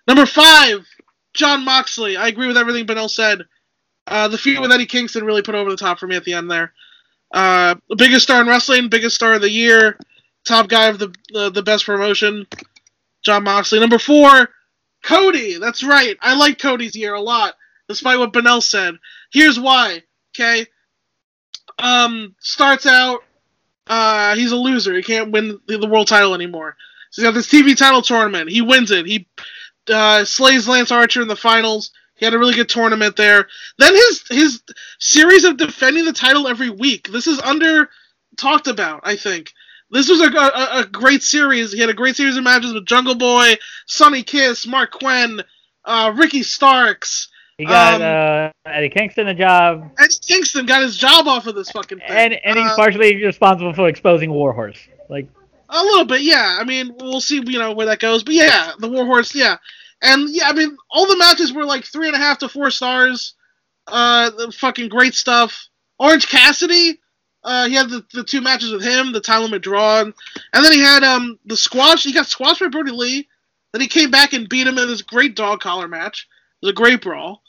Number 0.07 0.27
five, 0.27 0.87
Jon 1.33 1.65
Moxley. 1.65 2.17
I 2.17 2.29
agree 2.29 2.47
with 2.47 2.57
everything 2.57 2.87
Benel 2.87 3.11
said. 3.11 3.43
Uh, 4.07 4.29
the 4.29 4.39
feud 4.39 4.61
with 4.61 4.71
Eddie 4.71 4.87
Kingston 4.87 5.25
really 5.25 5.43
put 5.43 5.55
over 5.55 5.71
the 5.71 5.77
top 5.77 5.99
for 5.99 6.07
me 6.07 6.17
at 6.17 6.25
the 6.25 6.35
end 6.35 6.51
there. 6.51 6.73
Uh, 7.33 7.75
biggest 7.97 8.25
star 8.25 8.41
in 8.41 8.47
wrestling, 8.47 8.89
biggest 8.89 9.17
star 9.17 9.35
of 9.35 9.41
the 9.41 9.51
year, 9.51 9.99
top 10.45 10.69
guy 10.69 10.89
of 10.89 10.99
the 10.99 11.13
uh, 11.35 11.51
the 11.51 11.63
best 11.63 11.87
promotion, 11.87 12.47
Jon 13.25 13.43
Moxley. 13.45 13.81
Number 13.81 13.99
four, 13.99 14.49
Cody. 15.05 15.59
That's 15.59 15.85
right. 15.85 16.17
I 16.21 16.37
like 16.37 16.59
Cody's 16.59 16.97
year 16.97 17.15
a 17.15 17.21
lot, 17.21 17.55
despite 17.89 18.19
what 18.19 18.33
Benel 18.33 18.63
said. 18.63 18.97
Here's 19.33 19.61
why. 19.61 20.03
Okay. 20.35 20.67
Um, 21.79 22.35
starts 22.41 22.87
out. 22.87 23.21
Uh, 23.87 24.35
he's 24.35 24.53
a 24.53 24.57
loser. 24.57 24.95
He 24.95 25.03
can't 25.03 25.31
win 25.31 25.61
the 25.67 25.87
world 25.87 26.09
title 26.09 26.35
anymore. 26.35 26.77
So 27.11 27.23
he's 27.23 27.29
got 27.29 27.35
this 27.35 27.49
TV 27.49 27.77
title 27.77 28.03
tournament. 28.03 28.51
He 28.51 28.63
wins 28.63 28.91
it. 28.91 29.07
He 29.07 29.29
uh, 29.93 30.25
slays 30.25 30.67
Lance 30.67 30.91
Archer 30.91 31.23
in 31.23 31.29
the 31.29 31.37
finals. 31.37 31.93
He 32.17 32.25
had 32.25 32.35
a 32.35 32.39
really 32.39 32.55
good 32.55 32.69
tournament 32.69 33.17
there. 33.17 33.49
Then 33.79 33.95
his 33.95 34.25
his 34.29 34.63
series 34.99 35.45
of 35.45 35.57
defending 35.57 36.05
the 36.05 36.13
title 36.13 36.49
every 36.49 36.71
week. 36.71 37.09
This 37.09 37.27
is 37.27 37.41
under 37.41 37.91
talked 38.37 38.69
about. 38.69 39.01
I 39.05 39.17
think 39.17 39.53
this 39.95 40.09
was 40.09 40.21
a, 40.21 40.37
a, 40.37 40.81
a 40.81 40.87
great 40.87 41.23
series. 41.23 41.73
He 41.73 41.81
had 41.81 41.89
a 41.89 41.95
great 41.95 42.17
series 42.17 42.37
of 42.37 42.43
matches 42.43 42.75
with 42.75 42.85
Jungle 42.85 43.15
Boy, 43.15 43.55
Sonny 43.87 44.25
Kiss, 44.25 44.67
Marq 44.67 44.91
Quen, 44.91 45.41
uh, 45.85 46.13
Ricky 46.17 46.43
Starks. 46.43 47.29
He 47.59 47.65
got 47.65 47.95
um, 47.95 48.53
uh, 48.67 48.71
Eddie 48.71 48.89
Kingston 48.89 49.29
a 49.29 49.35
job. 49.35 49.93
Eddie 50.01 50.17
Kingston 50.27 50.67
got 50.67 50.83
his 50.83 50.97
job 50.97 51.29
off 51.29 51.47
of 51.47 51.55
this 51.55 51.71
fucking 51.71 51.99
thing. 51.99 52.11
And 52.11 52.35
and 52.45 52.59
he's 52.59 52.73
uh, 52.73 52.77
partially 52.77 53.25
responsible 53.25 53.73
for 53.73 53.87
exposing 53.87 54.33
Warhorse. 54.33 54.79
Like 55.09 55.29
a 55.69 55.81
little 55.81 56.05
bit, 56.05 56.23
yeah. 56.23 56.59
I 56.61 56.65
mean, 56.65 56.93
we'll 56.99 57.21
see, 57.21 57.37
you 57.37 57.61
know, 57.61 57.73
where 57.73 57.87
that 57.87 58.01
goes. 58.01 58.25
But 58.25 58.35
yeah, 58.35 58.73
the 58.81 58.91
Warhorse, 58.91 59.33
yeah. 59.33 59.57
And 60.03 60.29
yeah, 60.31 60.49
I 60.49 60.53
mean, 60.53 60.77
all 60.91 61.07
the 61.07 61.17
matches 61.17 61.53
were 61.53 61.65
like 61.65 61.85
three 61.85 62.09
and 62.09 62.17
a 62.17 62.19
half 62.19 62.39
to 62.39 62.49
four 62.49 62.73
stars. 62.73 63.35
Uh, 63.87 64.31
the 64.31 64.51
fucking 64.51 64.89
great 64.89 65.15
stuff. 65.15 65.69
Orange 66.01 66.29
Cassidy, 66.29 66.99
uh, 67.45 67.69
he 67.69 67.75
had 67.75 67.91
the, 67.91 68.05
the 68.13 68.25
two 68.25 68.41
matches 68.41 68.73
with 68.73 68.83
him, 68.83 69.13
the 69.13 69.21
time 69.21 69.43
limit 69.43 69.63
draw, 69.63 70.01
and 70.01 70.15
then 70.53 70.73
he 70.73 70.81
had 70.81 71.05
um 71.05 71.39
the 71.47 71.57
squash. 71.57 72.05
He 72.05 72.13
got 72.13 72.27
squashed 72.27 72.61
by 72.61 72.69
Brodie 72.69 72.91
Lee. 72.91 73.29
Then 73.73 73.81
he 73.81 73.89
came 73.89 74.11
back 74.11 74.33
and 74.33 74.49
beat 74.49 74.67
him 74.67 74.79
in 74.79 74.89
this 74.89 75.03
great 75.03 75.37
dog 75.37 75.61
collar 75.61 75.89
match. 75.89 76.29
It 76.63 76.67
was 76.67 76.73
a 76.73 76.75
great 76.75 77.03
brawl. 77.03 77.43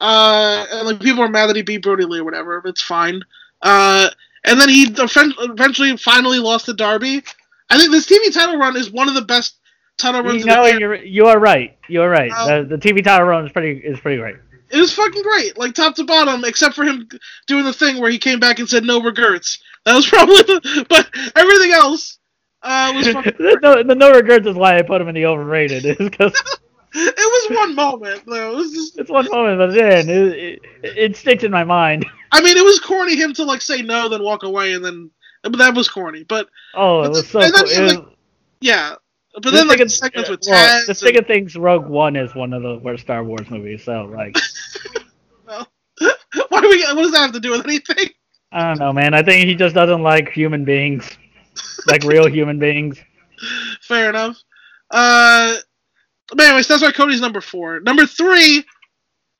Uh, 0.00 0.66
and 0.70 0.86
like 0.86 1.00
people 1.00 1.22
are 1.22 1.28
mad 1.28 1.46
that 1.46 1.56
he 1.56 1.62
beat 1.62 1.82
Brodie 1.82 2.04
Lee 2.04 2.20
or 2.20 2.24
whatever, 2.24 2.60
but 2.60 2.70
it's 2.70 2.82
fine. 2.82 3.22
Uh, 3.62 4.08
and 4.44 4.60
then 4.60 4.68
he 4.68 4.86
eventually 4.88 5.96
finally 5.96 6.38
lost 6.38 6.66
to 6.66 6.72
Darby. 6.72 7.22
I 7.70 7.78
think 7.78 7.90
this 7.90 8.06
TV 8.06 8.32
title 8.32 8.58
run 8.58 8.76
is 8.76 8.90
one 8.90 9.08
of 9.08 9.14
the 9.14 9.22
best 9.22 9.56
title 9.98 10.22
runs. 10.22 10.40
You 10.40 10.46
know, 10.46 10.66
you're 10.66 10.94
you 10.96 11.26
are 11.26 11.38
right. 11.38 11.76
You 11.88 12.02
are 12.02 12.08
right. 12.08 12.30
Um, 12.30 12.68
the, 12.68 12.76
the 12.76 12.88
TV 12.88 13.02
title 13.02 13.26
run 13.26 13.46
is 13.46 13.52
pretty 13.52 13.78
is 13.78 14.00
pretty 14.00 14.18
great. 14.18 14.36
It 14.72 14.80
was 14.80 14.94
fucking 14.94 15.22
great, 15.22 15.58
like 15.58 15.74
top 15.74 15.94
to 15.96 16.04
bottom, 16.04 16.44
except 16.44 16.74
for 16.74 16.84
him 16.84 17.06
doing 17.46 17.64
the 17.64 17.72
thing 17.74 18.00
where 18.00 18.10
he 18.10 18.18
came 18.18 18.40
back 18.40 18.58
and 18.58 18.68
said 18.68 18.84
no 18.84 19.02
regrets. 19.02 19.62
That 19.84 19.94
was 19.94 20.06
probably 20.08 20.36
the, 20.36 20.86
but 20.88 21.08
everything 21.36 21.72
else 21.72 22.18
uh, 22.62 22.92
was 22.94 23.08
fucking. 23.12 23.34
the, 23.38 23.58
no, 23.62 23.82
the 23.82 23.94
no 23.94 24.12
regrets 24.12 24.46
is 24.46 24.56
why 24.56 24.78
I 24.78 24.82
put 24.82 25.00
him 25.00 25.08
in 25.08 25.14
the 25.14 25.26
overrated. 25.26 25.84
Is 25.86 25.96
because. 25.96 26.32
it 26.94 27.16
was 27.16 27.56
one 27.56 27.74
moment 27.74 28.22
though. 28.26 28.52
It 28.52 28.56
was 28.56 28.72
just... 28.72 28.98
It's 28.98 29.10
one 29.10 29.26
moment, 29.30 29.58
but 29.58 29.74
then 29.74 30.08
it, 30.08 30.38
it, 30.38 30.60
it 30.82 31.16
sticks 31.16 31.44
in 31.44 31.50
my 31.50 31.64
mind. 31.64 32.06
I 32.32 32.40
mean, 32.40 32.56
it 32.56 32.64
was 32.64 32.80
corny 32.80 33.14
him 33.14 33.34
to 33.34 33.44
like 33.44 33.60
say 33.60 33.82
no, 33.82 34.08
then 34.08 34.22
walk 34.22 34.42
away, 34.42 34.72
and 34.72 34.84
then 34.84 35.10
but 35.42 35.58
that 35.58 35.74
was 35.74 35.88
corny. 35.88 36.24
But 36.24 36.48
oh, 36.74 37.02
it 37.02 37.10
was 37.10 37.28
so. 37.28 37.40
Cool. 37.40 37.66
Then, 37.66 37.96
like, 37.96 38.04
yeah, 38.60 38.94
but 39.40 39.52
then 39.52 39.66
like 39.66 39.88
segments 39.88 40.28
with 40.28 40.42
well, 40.46 40.86
the 40.86 40.94
thing 40.94 41.24
things, 41.24 41.56
Rogue 41.56 41.86
One 41.86 42.16
is 42.16 42.34
one 42.34 42.52
of 42.52 42.62
the 42.62 42.78
worst 42.78 43.04
Star 43.04 43.24
Wars 43.24 43.48
movies. 43.48 43.84
So 43.84 44.04
like, 44.04 44.36
well, 45.46 45.66
why 46.48 46.60
do 46.60 46.68
we? 46.68 46.82
What 46.84 47.02
does 47.02 47.12
that 47.12 47.20
have 47.20 47.32
to 47.32 47.40
do 47.40 47.52
with 47.52 47.64
anything? 47.64 48.10
I 48.52 48.68
don't 48.68 48.78
know, 48.78 48.92
man. 48.92 49.14
I 49.14 49.22
think 49.22 49.46
he 49.46 49.54
just 49.54 49.74
doesn't 49.74 50.02
like 50.02 50.30
human 50.30 50.64
beings, 50.64 51.08
like 51.86 52.04
real 52.04 52.26
human 52.30 52.58
beings. 52.58 52.98
Fair 53.80 54.10
enough. 54.10 54.36
Uh, 54.90 55.56
but 56.28 56.40
anyways, 56.40 56.68
that's 56.68 56.82
why 56.82 56.92
Cody's 56.92 57.22
number 57.22 57.40
four. 57.40 57.80
Number 57.80 58.04
three, 58.04 58.62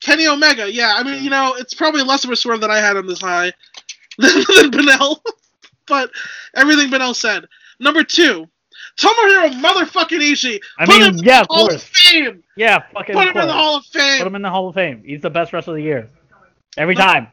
Kenny 0.03 0.27
Omega. 0.27 0.73
Yeah, 0.73 0.95
I 0.97 1.03
mean, 1.03 1.23
you 1.23 1.29
know, 1.29 1.55
it's 1.59 1.75
probably 1.75 2.03
less 2.03 2.25
of 2.25 2.31
a 2.31 2.37
swerve 2.37 2.63
that 2.63 2.71
I 2.71 2.81
had 2.81 2.97
him 2.97 3.07
this 3.07 3.21
high 3.21 3.53
than, 4.19 4.45
than 4.57 4.71
Benel, 4.71 5.21
but 5.87 6.11
everything 6.57 6.91
Benel 6.91 7.15
said. 7.15 7.45
Number 7.79 8.03
two, 8.03 8.49
Tomohiro 8.99 9.61
motherfucking 9.61 10.21
Ishii. 10.21 10.61
I 10.79 10.87
Put 10.87 11.01
mean, 11.01 11.19
yeah, 11.19 11.41
of 11.41 11.47
Hall 11.49 11.69
course. 11.69 11.83
Of 11.83 11.89
Fame. 11.89 12.43
Yeah, 12.57 12.83
fucking. 12.93 13.15
Put 13.15 13.29
him 13.29 13.37
in 13.37 13.47
the 13.47 13.53
Hall 13.53 13.77
of 13.77 13.87
Fame. 13.87 14.19
Put 14.19 14.27
him 14.27 14.35
in 14.35 14.43
the 14.43 14.51
Hall 14.51 14.69
of 14.69 14.75
Fame. 14.75 15.03
He's 15.05 15.23
the 15.23 15.31
best 15.31 15.53
wrestler 15.53 15.75
of 15.75 15.79
the 15.79 15.83
year. 15.83 16.09
Every 16.77 16.95
time. 16.95 17.29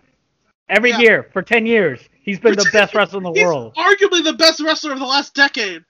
Every 0.70 0.92
yeah. 0.92 1.00
year 1.00 1.30
for 1.34 1.42
ten 1.42 1.66
years, 1.66 2.00
he's 2.22 2.40
been 2.40 2.54
for 2.54 2.64
the 2.64 2.70
best 2.72 2.94
wrestler 2.94 3.18
in 3.18 3.24
the 3.24 3.32
he's 3.32 3.44
world. 3.44 3.74
Arguably 3.76 4.24
the 4.24 4.36
best 4.38 4.60
wrestler 4.60 4.94
of 4.94 5.00
the 5.00 5.06
last 5.06 5.34
decade. 5.34 5.84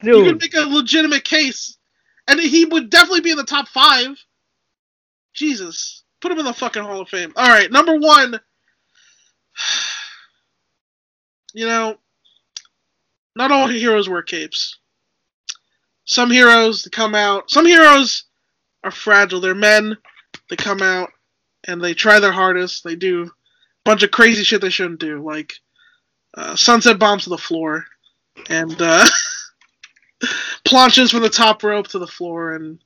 Dude, 0.00 0.16
you 0.16 0.32
can 0.32 0.38
make 0.38 0.54
a 0.54 0.60
legitimate 0.60 1.24
case, 1.24 1.76
and 2.28 2.38
he 2.38 2.64
would 2.64 2.88
definitely 2.90 3.20
be 3.20 3.32
in 3.32 3.36
the 3.36 3.44
top 3.44 3.68
five. 3.68 4.16
Jesus, 5.34 6.04
put 6.20 6.30
him 6.30 6.38
in 6.38 6.44
the 6.44 6.52
fucking 6.52 6.82
Hall 6.82 7.00
of 7.00 7.08
Fame. 7.08 7.32
All 7.36 7.48
right, 7.48 7.70
number 7.70 7.98
one. 7.98 8.40
You 11.56 11.66
know, 11.66 11.98
not 13.36 13.50
all 13.50 13.68
heroes 13.68 14.08
wear 14.08 14.22
capes. 14.22 14.78
Some 16.04 16.30
heroes 16.30 16.86
come 16.92 17.14
out. 17.14 17.50
Some 17.50 17.66
heroes 17.66 18.24
are 18.82 18.90
fragile. 18.90 19.40
They're 19.40 19.54
men. 19.54 19.96
They 20.50 20.56
come 20.56 20.82
out 20.82 21.10
and 21.66 21.82
they 21.82 21.94
try 21.94 22.20
their 22.20 22.32
hardest. 22.32 22.84
They 22.84 22.96
do 22.96 23.24
a 23.24 23.30
bunch 23.84 24.02
of 24.02 24.10
crazy 24.10 24.44
shit 24.44 24.60
they 24.60 24.70
shouldn't 24.70 25.00
do, 25.00 25.22
like 25.22 25.54
uh, 26.34 26.56
sunset 26.56 26.98
bombs 26.98 27.24
to 27.24 27.30
the 27.30 27.38
floor 27.38 27.84
and 28.50 28.80
uh, 28.80 29.06
planches 30.64 31.10
from 31.10 31.22
the 31.22 31.30
top 31.30 31.62
rope 31.62 31.88
to 31.88 31.98
the 31.98 32.06
floor 32.06 32.54
and 32.54 32.78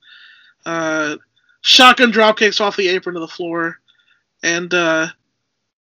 uh, 0.64 1.16
shotgun 1.62 2.12
dropkicks 2.12 2.60
off 2.60 2.76
the 2.76 2.88
apron 2.88 3.14
to 3.14 3.20
the 3.20 3.26
floor 3.26 3.78
and 4.42 4.72
uh, 4.74 5.08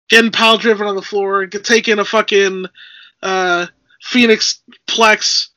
getting 0.09 0.30
pile 0.30 0.56
driven 0.56 0.86
on 0.86 0.97
the 0.97 1.02
floor, 1.02 1.43
and 1.43 1.52
taking 1.64 1.98
a 1.98 2.05
fucking 2.05 2.64
uh, 3.22 3.66
Phoenix 4.02 4.62
Plex 4.86 5.48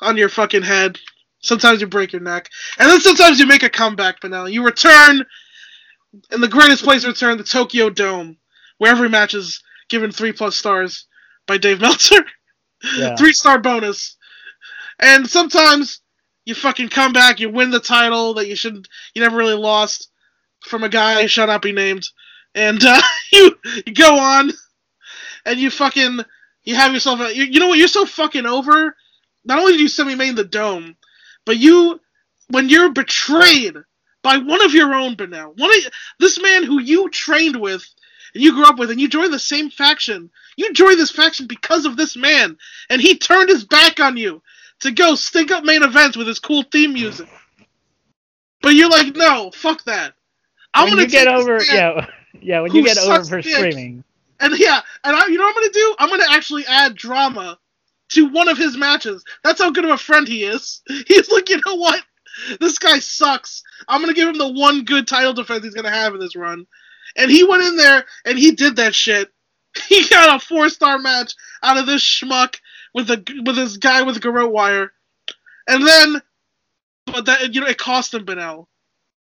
on 0.00 0.16
your 0.16 0.28
fucking 0.28 0.62
head. 0.62 0.98
Sometimes 1.40 1.80
you 1.80 1.86
break 1.86 2.12
your 2.12 2.22
neck, 2.22 2.48
and 2.78 2.88
then 2.88 3.00
sometimes 3.00 3.40
you 3.40 3.46
make 3.46 3.64
a 3.64 3.70
comeback. 3.70 4.16
But 4.20 4.30
now 4.30 4.46
you 4.46 4.64
return 4.64 5.24
in 6.30 6.40
the 6.40 6.48
greatest 6.48 6.84
place 6.84 7.02
to 7.02 7.08
return, 7.08 7.38
the 7.38 7.44
Tokyo 7.44 7.90
Dome, 7.90 8.36
where 8.78 8.92
every 8.92 9.08
match 9.08 9.34
is 9.34 9.62
given 9.88 10.12
three 10.12 10.32
plus 10.32 10.56
stars 10.56 11.06
by 11.46 11.58
Dave 11.58 11.80
Meltzer. 11.80 12.24
Yeah. 12.96 13.16
three 13.18 13.32
star 13.32 13.58
bonus, 13.58 14.16
and 15.00 15.28
sometimes 15.28 16.00
you 16.44 16.54
fucking 16.54 16.88
come 16.88 17.12
back, 17.12 17.40
you 17.40 17.50
win 17.50 17.70
the 17.70 17.80
title 17.80 18.34
that 18.34 18.48
you 18.48 18.56
should 18.56 18.86
you 19.14 19.22
never 19.22 19.36
really 19.36 19.54
lost 19.54 20.10
from 20.60 20.84
a 20.84 20.88
guy 20.88 21.26
shall 21.26 21.48
not 21.48 21.62
be 21.62 21.72
named, 21.72 22.06
and 22.54 22.84
uh, 22.84 23.00
you 23.32 23.56
you 23.84 23.94
go 23.94 24.18
on, 24.18 24.52
and 25.44 25.58
you 25.58 25.70
fucking 25.70 26.20
you 26.64 26.74
have 26.74 26.92
yourself 26.92 27.20
a, 27.20 27.34
you, 27.34 27.44
you 27.44 27.60
know 27.60 27.68
what? 27.68 27.78
You're 27.78 27.88
so 27.88 28.06
fucking 28.06 28.46
over. 28.46 28.96
Not 29.44 29.58
only 29.58 29.72
did 29.72 29.80
you 29.80 29.88
semi 29.88 30.14
main 30.14 30.34
the 30.34 30.44
dome, 30.44 30.96
but 31.44 31.58
you, 31.58 32.00
when 32.48 32.68
you're 32.68 32.92
betrayed 32.92 33.76
by 34.22 34.38
one 34.38 34.64
of 34.64 34.72
your 34.72 34.94
own, 34.94 35.16
Benel. 35.16 35.58
One 35.58 35.70
of 35.70 35.92
this 36.20 36.40
man 36.40 36.62
who 36.62 36.80
you 36.80 37.10
trained 37.10 37.60
with 37.60 37.84
and 38.34 38.42
you 38.42 38.52
grew 38.52 38.64
up 38.64 38.78
with, 38.78 38.90
and 38.90 39.00
you 39.00 39.08
joined 39.08 39.32
the 39.32 39.38
same 39.38 39.68
faction. 39.68 40.30
You 40.56 40.72
joined 40.72 40.98
this 40.98 41.10
faction 41.10 41.46
because 41.46 41.84
of 41.84 41.96
this 41.96 42.16
man, 42.16 42.56
and 42.88 43.00
he 43.00 43.18
turned 43.18 43.48
his 43.48 43.64
back 43.64 44.00
on 44.00 44.16
you 44.16 44.42
to 44.80 44.90
go 44.90 45.14
stink 45.14 45.50
up 45.50 45.64
main 45.64 45.82
events 45.82 46.16
with 46.16 46.26
his 46.26 46.38
cool 46.38 46.62
theme 46.62 46.92
music. 46.92 47.28
But 48.62 48.70
you're 48.70 48.88
like, 48.88 49.14
no, 49.16 49.50
fuck 49.50 49.84
that. 49.84 50.14
I'm 50.72 50.84
when 50.84 50.92
gonna 50.92 51.02
you 51.02 51.08
get 51.08 51.28
over, 51.28 51.62
yeah, 51.62 52.06
yeah. 52.40 52.60
When 52.60 52.72
you 52.74 52.84
get 52.84 52.96
over 52.98 53.24
for 53.24 53.42
streaming, 53.42 54.04
and 54.42 54.58
yeah, 54.58 54.80
and 55.04 55.16
I, 55.16 55.26
you 55.26 55.38
know 55.38 55.44
what 55.44 55.56
I'm 55.56 55.62
gonna 55.62 55.72
do? 55.72 55.96
I'm 55.98 56.10
gonna 56.10 56.30
actually 56.30 56.66
add 56.66 56.94
drama 56.94 57.58
to 58.10 58.28
one 58.28 58.48
of 58.48 58.58
his 58.58 58.76
matches. 58.76 59.24
That's 59.42 59.60
how 59.60 59.70
good 59.70 59.84
of 59.84 59.90
a 59.90 59.96
friend 59.96 60.28
he 60.28 60.44
is. 60.44 60.82
He's 61.06 61.30
like, 61.30 61.48
you 61.48 61.60
know 61.64 61.76
what? 61.76 62.02
This 62.60 62.78
guy 62.78 62.98
sucks. 62.98 63.62
I'm 63.88 64.00
gonna 64.00 64.14
give 64.14 64.28
him 64.28 64.38
the 64.38 64.52
one 64.52 64.84
good 64.84 65.06
title 65.06 65.32
defense 65.32 65.64
he's 65.64 65.74
gonna 65.74 65.90
have 65.90 66.14
in 66.14 66.20
this 66.20 66.36
run. 66.36 66.66
And 67.16 67.30
he 67.30 67.44
went 67.44 67.62
in 67.62 67.76
there 67.76 68.04
and 68.24 68.38
he 68.38 68.52
did 68.52 68.76
that 68.76 68.94
shit. 68.94 69.30
He 69.88 70.06
got 70.08 70.36
a 70.36 70.44
four 70.44 70.68
star 70.68 70.98
match 70.98 71.32
out 71.62 71.78
of 71.78 71.86
this 71.86 72.02
schmuck 72.02 72.56
with 72.94 73.10
a 73.10 73.22
with 73.46 73.56
this 73.56 73.78
guy 73.78 74.02
with 74.02 74.20
garrote 74.20 74.52
wire. 74.52 74.92
And 75.66 75.86
then 75.86 76.22
but 77.06 77.26
that 77.26 77.54
you 77.54 77.60
know 77.60 77.66
it 77.66 77.78
cost 77.78 78.14
him 78.14 78.26
Benel. 78.26 78.66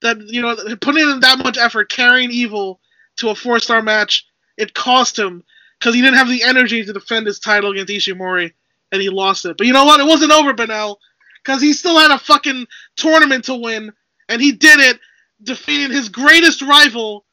That 0.02 0.20
you 0.20 0.42
know 0.42 0.56
putting 0.80 1.08
in 1.08 1.20
that 1.20 1.38
much 1.38 1.58
effort 1.58 1.90
carrying 1.90 2.30
evil 2.30 2.80
to 3.16 3.30
a 3.30 3.34
four 3.34 3.58
star 3.58 3.82
match, 3.82 4.26
it 4.56 4.74
cost 4.74 5.18
him 5.18 5.42
because 5.78 5.94
he 5.94 6.00
didn't 6.00 6.16
have 6.16 6.28
the 6.28 6.42
energy 6.42 6.84
to 6.84 6.92
defend 6.92 7.26
his 7.26 7.38
title 7.38 7.72
against 7.72 7.92
Ishimori 7.92 8.52
and 8.92 9.02
he 9.02 9.08
lost 9.08 9.44
it. 9.44 9.56
But 9.58 9.66
you 9.66 9.72
know 9.72 9.84
what? 9.84 10.00
It 10.00 10.06
wasn't 10.06 10.32
over, 10.32 10.54
Benel, 10.54 10.96
because 11.44 11.60
he 11.60 11.72
still 11.72 11.98
had 11.98 12.10
a 12.10 12.18
fucking 12.18 12.66
tournament 12.96 13.44
to 13.44 13.54
win, 13.54 13.92
and 14.28 14.40
he 14.40 14.52
did 14.52 14.80
it, 14.80 15.00
defeating 15.42 15.90
his 15.90 16.08
greatest 16.08 16.62
rival 16.62 17.26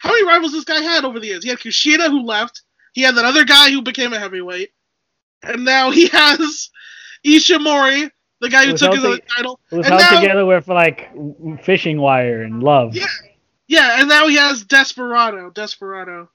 how 0.00 0.10
many 0.10 0.26
rivals 0.26 0.52
this 0.52 0.64
guy 0.64 0.80
had 0.80 1.04
over 1.04 1.20
the 1.20 1.26
years? 1.26 1.44
He 1.44 1.50
had 1.50 1.58
Kushida 1.58 2.08
who 2.08 2.22
left. 2.22 2.62
He 2.94 3.02
had 3.02 3.14
that 3.16 3.26
other 3.26 3.44
guy 3.44 3.70
who 3.70 3.82
became 3.82 4.12
a 4.12 4.18
heavyweight, 4.18 4.70
and 5.42 5.64
now 5.64 5.90
he 5.90 6.08
has 6.08 6.70
Ishimori, 7.24 8.10
the 8.40 8.48
guy 8.48 8.64
who 8.64 8.76
took 8.76 8.94
his 8.94 9.20
title. 9.36 9.60
It 9.70 9.76
was 9.76 9.86
held 9.86 10.00
now, 10.00 10.20
together 10.20 10.46
with 10.46 10.68
like 10.68 11.10
fishing 11.62 12.00
wire 12.00 12.42
and 12.42 12.62
love. 12.62 12.96
Yeah, 12.96 13.06
yeah, 13.68 14.00
and 14.00 14.08
now 14.08 14.26
he 14.26 14.36
has 14.36 14.64
Desperado. 14.64 15.50
Desperado, 15.50 16.30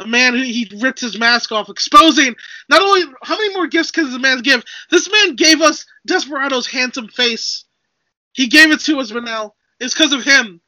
a 0.00 0.06
man 0.06 0.34
who 0.34 0.42
he 0.42 0.70
ripped 0.80 1.00
his 1.00 1.18
mask 1.18 1.52
off, 1.52 1.68
exposing 1.68 2.34
not 2.68 2.82
only 2.82 3.02
how 3.22 3.36
many 3.36 3.54
more 3.54 3.66
gifts 3.66 3.90
can 3.90 4.04
this 4.04 4.20
man 4.20 4.40
give. 4.40 4.64
This 4.90 5.10
man 5.10 5.36
gave 5.36 5.60
us 5.60 5.86
Desperado's 6.06 6.66
handsome 6.66 7.08
face. 7.08 7.64
He 8.32 8.46
gave 8.46 8.70
it 8.70 8.80
to 8.80 9.00
us, 9.00 9.10
Benel. 9.10 9.52
It's 9.80 9.94
because 9.94 10.12
of 10.12 10.24
him. 10.24 10.60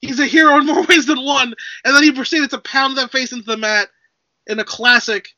He's 0.00 0.20
a 0.20 0.26
hero 0.26 0.58
in 0.58 0.66
more 0.66 0.82
ways 0.88 1.06
than 1.06 1.24
one. 1.24 1.54
And 1.84 1.96
then 1.96 2.02
he 2.02 2.12
proceeded 2.12 2.50
to 2.50 2.58
pound 2.58 2.96
that 2.98 3.12
face 3.12 3.32
into 3.32 3.46
the 3.46 3.56
mat 3.56 3.88
in 4.46 4.58
a 4.58 4.64
classic 4.64 5.30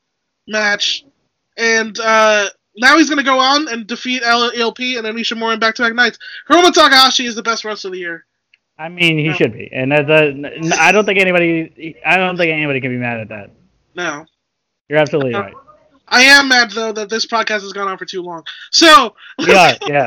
match. 0.47 1.05
And 1.57 1.99
uh, 1.99 2.49
now 2.77 2.99
he's 2.99 3.09
going 3.09 3.19
to 3.19 3.25
go 3.25 3.39
on 3.39 3.69
and 3.69 3.87
defeat 3.87 4.23
ELP 4.23 4.81
and 4.81 5.07
Ishimori 5.07 5.55
in 5.55 5.61
back-to-back 5.61 5.95
nights. 5.95 6.19
Hiromu 6.49 6.73
Takahashi 6.73 7.27
is 7.27 7.35
the 7.35 7.43
best 7.43 7.65
wrestler 7.65 7.89
of 7.89 7.93
the 7.93 8.01
year. 8.01 8.27
I 8.79 8.89
mean, 8.89 9.19
he 9.19 9.29
no. 9.29 9.35
should 9.35 9.53
be, 9.53 9.69
and 9.73 9.93
uh, 9.93 9.99
I 10.79 10.93
don't 10.93 11.05
think 11.05 11.19
anybody, 11.19 11.97
I 12.07 12.17
don't 12.17 12.37
think 12.37 12.53
anybody 12.53 12.81
can 12.81 12.91
be 12.91 12.97
mad 12.97 13.21
at 13.21 13.29
that. 13.31 13.51
No, 13.97 14.25
you're 14.89 14.99
absolutely 14.99 15.35
right. 15.35 15.55
I 16.07 16.23
am 16.23 16.49
mad 16.49 16.71
though 16.71 16.93
that 16.93 17.11
this 17.11 17.27
podcast 17.27 17.63
has 17.63 17.73
gone 17.73 17.89
on 17.89 17.99
for 17.99 18.05
too 18.05 18.23
long. 18.23 18.45
So 18.71 19.15
yeah, 19.41 19.77
yeah. 19.87 20.07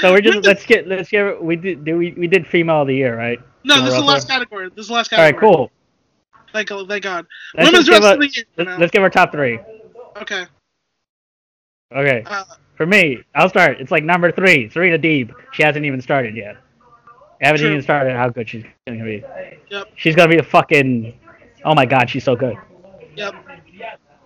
So 0.00 0.12
we're 0.12 0.20
just 0.20 0.46
let's 0.46 0.64
get 0.64 0.86
let's 0.86 1.10
get 1.10 1.42
we 1.42 1.56
did 1.56 1.84
we 1.84 2.12
we 2.12 2.26
did 2.26 2.46
female 2.46 2.82
of 2.82 2.88
the 2.88 2.94
year 2.94 3.16
right? 3.16 3.38
No, 3.64 3.80
this 3.82 3.94
is 3.94 4.00
the 4.00 4.04
last 4.04 4.28
category. 4.28 4.68
This 4.70 4.84
is 4.84 4.88
the 4.88 4.94
last 4.94 5.10
category. 5.10 5.26
All 5.26 5.32
right, 5.32 5.40
cool. 5.40 5.70
Thank, 6.52 6.68
thank 6.88 7.02
God. 7.02 7.26
Let's 7.54 7.70
Women's 7.70 7.88
wrestling. 7.88 8.30
Let's, 8.56 8.80
let's 8.80 8.90
give 8.90 9.02
our 9.02 9.10
top 9.10 9.32
three. 9.32 9.58
Okay. 10.20 10.46
Okay. 11.94 12.22
Uh, 12.26 12.44
For 12.76 12.86
me, 12.86 13.22
I'll 13.34 13.48
start. 13.48 13.80
It's 13.80 13.90
like 13.90 14.04
number 14.04 14.32
three, 14.32 14.68
Serena 14.70 14.98
Deeb. 14.98 15.32
She 15.52 15.62
hasn't 15.62 15.84
even 15.84 16.00
started 16.00 16.36
yet. 16.36 16.56
I 17.42 17.46
haven't 17.46 17.60
true. 17.60 17.70
even 17.70 17.82
started 17.82 18.14
how 18.14 18.28
good 18.28 18.48
she's 18.48 18.64
gonna 18.86 19.04
be. 19.04 19.24
Yep. 19.70 19.92
She's 19.96 20.14
gonna 20.14 20.28
be 20.28 20.38
a 20.38 20.42
fucking. 20.42 21.18
Oh 21.64 21.74
my 21.74 21.86
God, 21.86 22.10
she's 22.10 22.24
so 22.24 22.36
good. 22.36 22.56
Yep. 23.16 23.34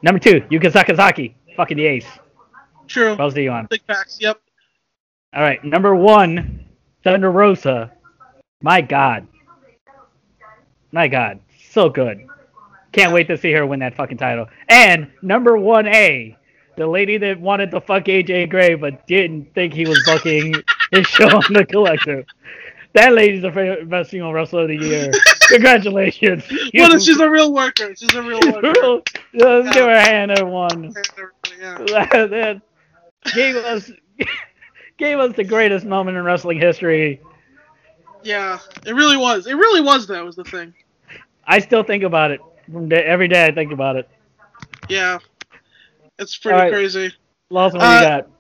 Number 0.02 0.18
two, 0.18 0.40
Yuka 0.42 0.70
Sakazaki, 0.70 1.34
fucking 1.56 1.76
the 1.76 1.86
ace. 1.86 2.06
True. 2.86 3.16
Else 3.18 3.34
do 3.34 3.42
you 3.42 3.50
want? 3.50 3.70
Big 3.70 3.82
facts. 3.86 4.18
Yep. 4.20 4.40
All 5.34 5.42
right, 5.42 5.62
number 5.64 5.94
one, 5.94 6.64
Thunder 7.02 7.30
Rosa. 7.30 7.92
My 8.62 8.80
God. 8.80 9.26
My 10.92 11.08
God. 11.08 11.40
So 11.70 11.88
good. 11.88 12.26
Can't 12.92 13.12
wait 13.12 13.26
to 13.28 13.36
see 13.36 13.52
her 13.52 13.66
win 13.66 13.80
that 13.80 13.96
fucking 13.96 14.18
title. 14.18 14.46
And 14.68 15.10
number 15.22 15.56
one 15.56 15.88
A, 15.88 16.36
the 16.76 16.86
lady 16.86 17.18
that 17.18 17.40
wanted 17.40 17.70
to 17.72 17.80
fuck 17.80 18.04
AJ 18.04 18.50
Gray 18.50 18.74
but 18.74 19.06
didn't 19.06 19.52
think 19.54 19.74
he 19.74 19.86
was 19.86 20.00
booking 20.06 20.54
his 20.92 21.06
show 21.06 21.26
on 21.26 21.52
the 21.52 21.66
collective. 21.66 22.24
That 22.94 23.12
lady's 23.12 23.42
the 23.42 23.86
best 23.88 24.10
female 24.10 24.32
wrestler 24.32 24.62
of 24.62 24.68
the 24.68 24.76
year. 24.76 25.10
Congratulations. 25.48 26.44
well, 26.74 26.98
she's 27.00 27.18
a 27.18 27.28
real 27.28 27.52
worker. 27.52 27.94
She's 27.96 28.14
a 28.14 28.22
real 28.22 28.40
worker. 28.40 28.72
Let's 29.34 29.66
yeah. 29.66 29.72
give 29.72 29.84
her 29.84 29.90
a 29.90 30.00
hand, 30.00 30.30
everyone. 30.30 30.94
Yeah. 31.58 31.76
that 31.78 32.62
gave 33.34 33.56
us 33.56 33.90
gave 34.96 35.18
us 35.18 35.34
the 35.34 35.42
greatest 35.42 35.84
moment 35.84 36.16
in 36.16 36.22
wrestling 36.22 36.60
history. 36.60 37.20
Yeah, 38.22 38.60
it 38.86 38.92
really 38.92 39.16
was. 39.16 39.48
It 39.48 39.54
really 39.54 39.80
was. 39.80 40.06
That 40.06 40.24
was 40.24 40.36
the 40.36 40.44
thing. 40.44 40.72
I 41.46 41.58
still 41.58 41.82
think 41.82 42.04
about 42.04 42.30
it 42.30 42.40
day, 42.88 43.02
every 43.02 43.26
day. 43.26 43.44
I 43.44 43.50
think 43.50 43.72
about 43.72 43.96
it. 43.96 44.08
Yeah, 44.88 45.18
it's 46.20 46.38
pretty 46.38 46.58
right. 46.58 46.72
crazy. 46.72 47.12
Lawson, 47.50 47.80
what 47.80 47.86
uh, 47.86 47.98
you 47.98 48.06
got? 48.06 48.30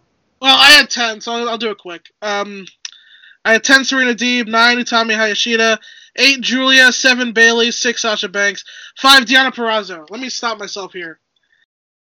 Well, 0.40 0.56
I 0.56 0.70
had 0.70 0.88
ten, 0.90 1.20
so 1.20 1.32
I'll, 1.32 1.48
I'll, 1.48 1.58
do 1.58 1.70
it 1.70 1.78
quick. 1.78 2.12
Um, 2.22 2.66
I 3.44 3.52
had 3.52 3.64
ten 3.64 3.84
Serena 3.84 4.14
Deeb, 4.14 4.48
nine 4.48 4.78
Utami 4.78 5.14
Hayashishita, 5.14 5.78
eight 6.16 6.40
Giulia, 6.40 6.92
seven 6.92 7.32
Bayley, 7.32 7.70
six 7.70 8.02
Sasha 8.02 8.28
Banks, 8.28 8.64
five 8.96 9.24
Deonna 9.24 9.54
Purrazzo. 9.54 10.08
Let 10.10 10.20
me 10.20 10.28
stop 10.28 10.58
myself 10.58 10.92
here. 10.92 11.20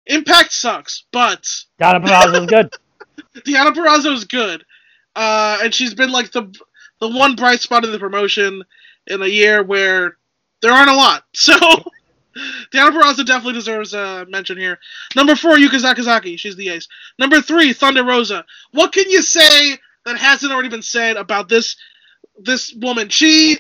Impact 0.07 0.53
sucks, 0.53 1.05
but 1.13 1.49
Purrazzo 2.03 2.41
is 2.41 2.47
good. 2.47 2.73
Deonna 3.47 3.73
Purrazzo 3.73 4.13
is 4.13 4.25
good, 4.25 4.65
uh, 5.17 5.59
and 5.63 5.75
she's 5.75 5.95
been 5.95 6.11
like 6.11 6.33
the 6.33 6.53
the 7.01 7.09
one 7.09 7.37
bright 7.37 7.61
spot 7.61 7.85
of 7.85 7.93
the 7.93 7.99
promotion 7.99 8.63
in 9.07 9.23
a 9.23 9.27
year 9.27 9.63
where 9.63 10.17
there 10.61 10.73
aren't 10.73 10.91
a 10.91 10.95
lot. 10.97 11.25
So 11.35 11.55
Deonna 12.73 12.91
Purrazzo 12.91 13.27
definitely 13.27 13.55
deserves 13.55 13.93
a 13.95 14.25
mention 14.29 14.57
here. 14.57 14.79
Number 15.17 15.35
four, 15.35 15.57
Yuka 15.57 15.81
Sakazaki. 15.81 16.39
She's 16.39 16.55
the 16.55 16.69
ace. 16.69 16.87
Number 17.19 17.41
three, 17.41 17.73
Thunder 17.73 18.05
Rosa. 18.05 18.45
What 18.73 18.93
can 18.93 19.11
you 19.11 19.21
say 19.21 19.79
that 20.07 20.19
hasn't 20.19 20.53
already 20.53 20.69
been 20.69 20.83
said 20.83 21.17
about 21.17 21.49
this 21.49 21.77
this 22.39 22.73
woman? 22.75 23.09
She 23.09 23.59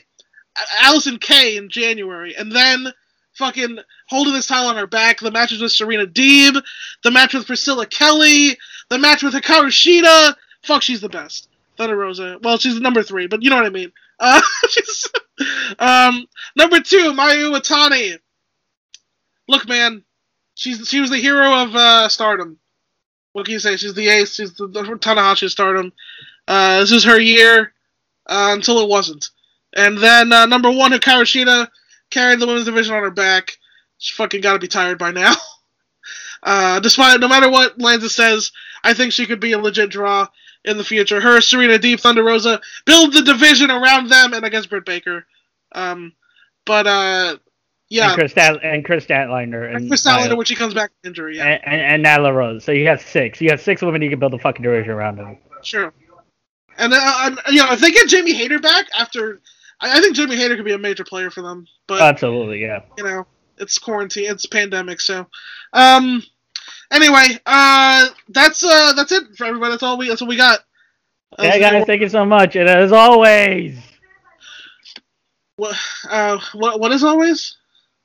Allysin 0.83 1.21
Kay 1.21 1.57
in 1.57 1.69
January, 1.69 2.35
and 2.37 2.53
then 2.53 2.93
fucking 3.35 3.79
holding 4.09 4.35
this 4.35 4.47
title 4.47 4.69
on 4.69 4.77
her 4.77 4.87
back. 4.87 5.21
The 5.21 5.31
matches 5.31 5.63
with 5.63 5.73
Serena 5.73 6.07
Deeb, 6.07 6.61
the 7.03 7.11
match 7.11 7.35
with 7.35 7.47
Priscilla 7.47 7.87
Kelly, 7.87 8.57
the 8.89 8.99
match 8.99 9.23
with 9.23 9.35
Hikaru 9.35 9.67
Shida. 9.69 10.35
Fuck, 10.63 10.83
she's 10.83 11.01
the 11.01 11.09
best. 11.09 11.49
Thunder 11.77 11.97
Rosa. 11.97 12.39
Well, 12.43 12.59
she's 12.59 12.81
number 12.81 13.03
three, 13.03 13.27
but 13.27 13.43
you 13.43 13.51
know 13.51 13.57
what 13.57 13.67
I 13.67 13.71
mean. 13.71 13.93
Uh, 14.19 14.41
um, 15.79 16.27
number 16.57 16.81
two, 16.81 17.13
Mayu 17.13 17.51
Iwatani. 17.51 18.19
Look, 19.49 19.67
man, 19.69 20.05
she's 20.55 20.89
she 20.89 21.01
was 21.01 21.11
the 21.11 21.19
hero 21.19 21.63
of 21.63 21.75
uh, 21.75 22.09
Stardom. 22.09 22.60
What 23.33 23.47
can 23.47 23.53
you 23.53 23.59
say? 23.59 23.77
She's 23.77 23.95
the 23.95 24.09
ace. 24.09 24.35
She's 24.35 24.55
the, 24.55 24.69
Tanahashi 24.69 25.49
Stardom. 25.49 25.93
Uh, 26.49 26.81
this 26.81 26.93
is 26.93 27.05
her 27.05 27.21
year 27.21 27.73
uh, 28.27 28.51
until 28.53 28.81
it 28.81 28.89
wasn't. 28.89 29.29
And 29.77 29.97
then 29.99 30.33
uh, 30.33 30.47
number 30.47 30.71
one, 30.71 30.93
Hikaru 30.93 31.23
Shida 31.23 31.69
carried 32.11 32.41
the 32.41 32.47
women's 32.47 32.67
division 32.67 32.95
on 32.95 33.03
her 33.03 33.11
back. 33.11 33.57
She 33.99 34.15
fucking 34.15 34.41
got 34.41 34.55
to 34.55 34.59
be 34.59 34.69
tired 34.69 34.99
by 34.99 35.11
now. 35.11 35.35
Uh, 36.43 36.81
despite 36.81 37.21
no 37.21 37.29
matter 37.29 37.51
what 37.51 37.79
Lanza 37.79 38.09
says, 38.09 38.51
I 38.83 38.95
think 38.95 39.13
she 39.13 39.27
could 39.27 39.41
be 39.41 39.53
a 39.53 39.59
legit 39.59 39.91
draw 39.91 40.27
in 40.65 40.79
the 40.79 40.85
future. 40.85 41.21
Her, 41.21 41.41
Serena 41.41 41.79
Deeb, 41.79 42.01
Thunder 42.01 42.25
Rosa 42.25 42.61
build 42.87 43.13
the 43.13 43.23
division 43.23 43.71
around 43.71 44.09
them 44.09 44.33
and 44.33 44.45
against 44.45 44.71
Britt 44.71 44.87
Baker. 44.87 45.27
Um, 45.73 46.15
but 46.65 46.87
uh, 46.87 47.37
yeah, 47.91 48.07
and 48.07 48.15
Chris, 48.15 48.33
Stat- 48.33 48.65
and 48.65 48.85
Kris 48.85 49.05
Statlander 49.05 49.67
and, 49.67 49.77
and 49.77 49.89
Kris 49.89 50.05
Statlander 50.05 50.37
when 50.37 50.47
she 50.47 50.55
comes 50.55 50.73
back 50.73 50.91
from 50.91 51.11
injury. 51.11 51.37
Yeah, 51.37 51.47
and, 51.47 51.63
and, 51.65 52.07
and 52.07 52.25
Nyla 52.25 52.35
Rose. 52.35 52.65
So 52.65 52.73
you 52.73 52.87
have 52.87 53.03
six. 53.03 53.41
You 53.41 53.51
have 53.51 53.61
six 53.61 53.83
women 53.83 54.01
you 54.01 54.09
can 54.11 54.19
build 54.19 54.33
a 54.33 54.39
fucking 54.39 54.63
division 54.63 54.93
around 54.93 55.17
them. 55.17 55.37
Sure. 55.63 55.93
And 56.79 56.95
uh, 56.95 57.37
you 57.49 57.63
know, 57.63 57.73
if 57.73 57.81
they 57.81 57.91
get 57.91 58.09
Jamie 58.09 58.33
Hayter 58.33 58.59
back 58.59 58.87
after, 58.99 59.41
I, 59.81 59.99
I 59.99 60.01
think 60.01 60.17
Jamie 60.17 60.37
Hayter 60.37 60.57
could 60.57 60.65
be 60.65 60.73
a 60.73 60.79
major 60.79 61.05
player 61.05 61.31
for 61.31 61.43
them. 61.43 61.67
But 61.87 62.01
absolutely, 62.01 62.63
yeah. 62.63 62.81
You 62.97 63.05
know, 63.05 63.27
it's 63.59 63.77
quarantine, 63.77 64.31
it's 64.31 64.47
pandemic, 64.47 65.01
so. 65.01 65.27
Um, 65.75 66.23
Anyway, 66.93 67.39
uh, 67.47 68.09
that's 68.31 68.65
uh, 68.65 68.93
that's 68.95 69.13
it 69.13 69.37
for 69.37 69.45
everybody. 69.45 69.71
That's 69.71 69.85
all 69.85 69.97
we. 69.97 70.09
That's 70.09 70.21
what 70.21 70.29
we 70.29 70.37
got. 70.37 70.59
Yeah, 71.39 71.57
guys, 71.59 71.85
thank 71.87 72.01
you 72.01 72.09
so 72.09 72.25
much. 72.25 72.57
And 72.57 72.69
as 72.69 72.91
always, 72.91 73.79
What? 75.55 75.77
Uh, 76.09 76.39
what? 76.55 76.81
What 76.81 76.91
is 76.91 77.05
always? 77.05 77.59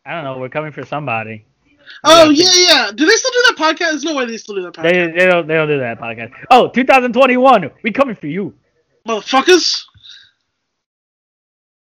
I 0.05 0.13
don't 0.13 0.23
know. 0.23 0.37
We're 0.37 0.49
coming 0.49 0.71
for 0.71 0.85
somebody. 0.85 1.45
Oh 2.03 2.29
yeah, 2.29 2.47
yeah. 2.55 2.91
Do 2.93 3.05
they 3.05 3.15
still 3.15 3.31
do 3.31 3.43
that 3.47 3.55
podcast? 3.57 3.77
There's 3.91 4.03
no 4.03 4.15
way 4.15 4.25
they 4.25 4.37
still 4.37 4.55
do 4.55 4.63
that 4.63 4.73
podcast. 4.73 4.83
They 4.83 5.19
they 5.19 5.25
don't 5.25 5.47
they 5.47 5.55
don't 5.55 5.67
do 5.67 5.79
that 5.79 5.99
podcast. 5.99 6.31
Oh, 6.51 6.69
2021. 6.69 7.71
We 7.83 7.91
coming 7.91 8.15
for 8.15 8.27
you. 8.27 8.53
Motherfuckers. 9.07 9.85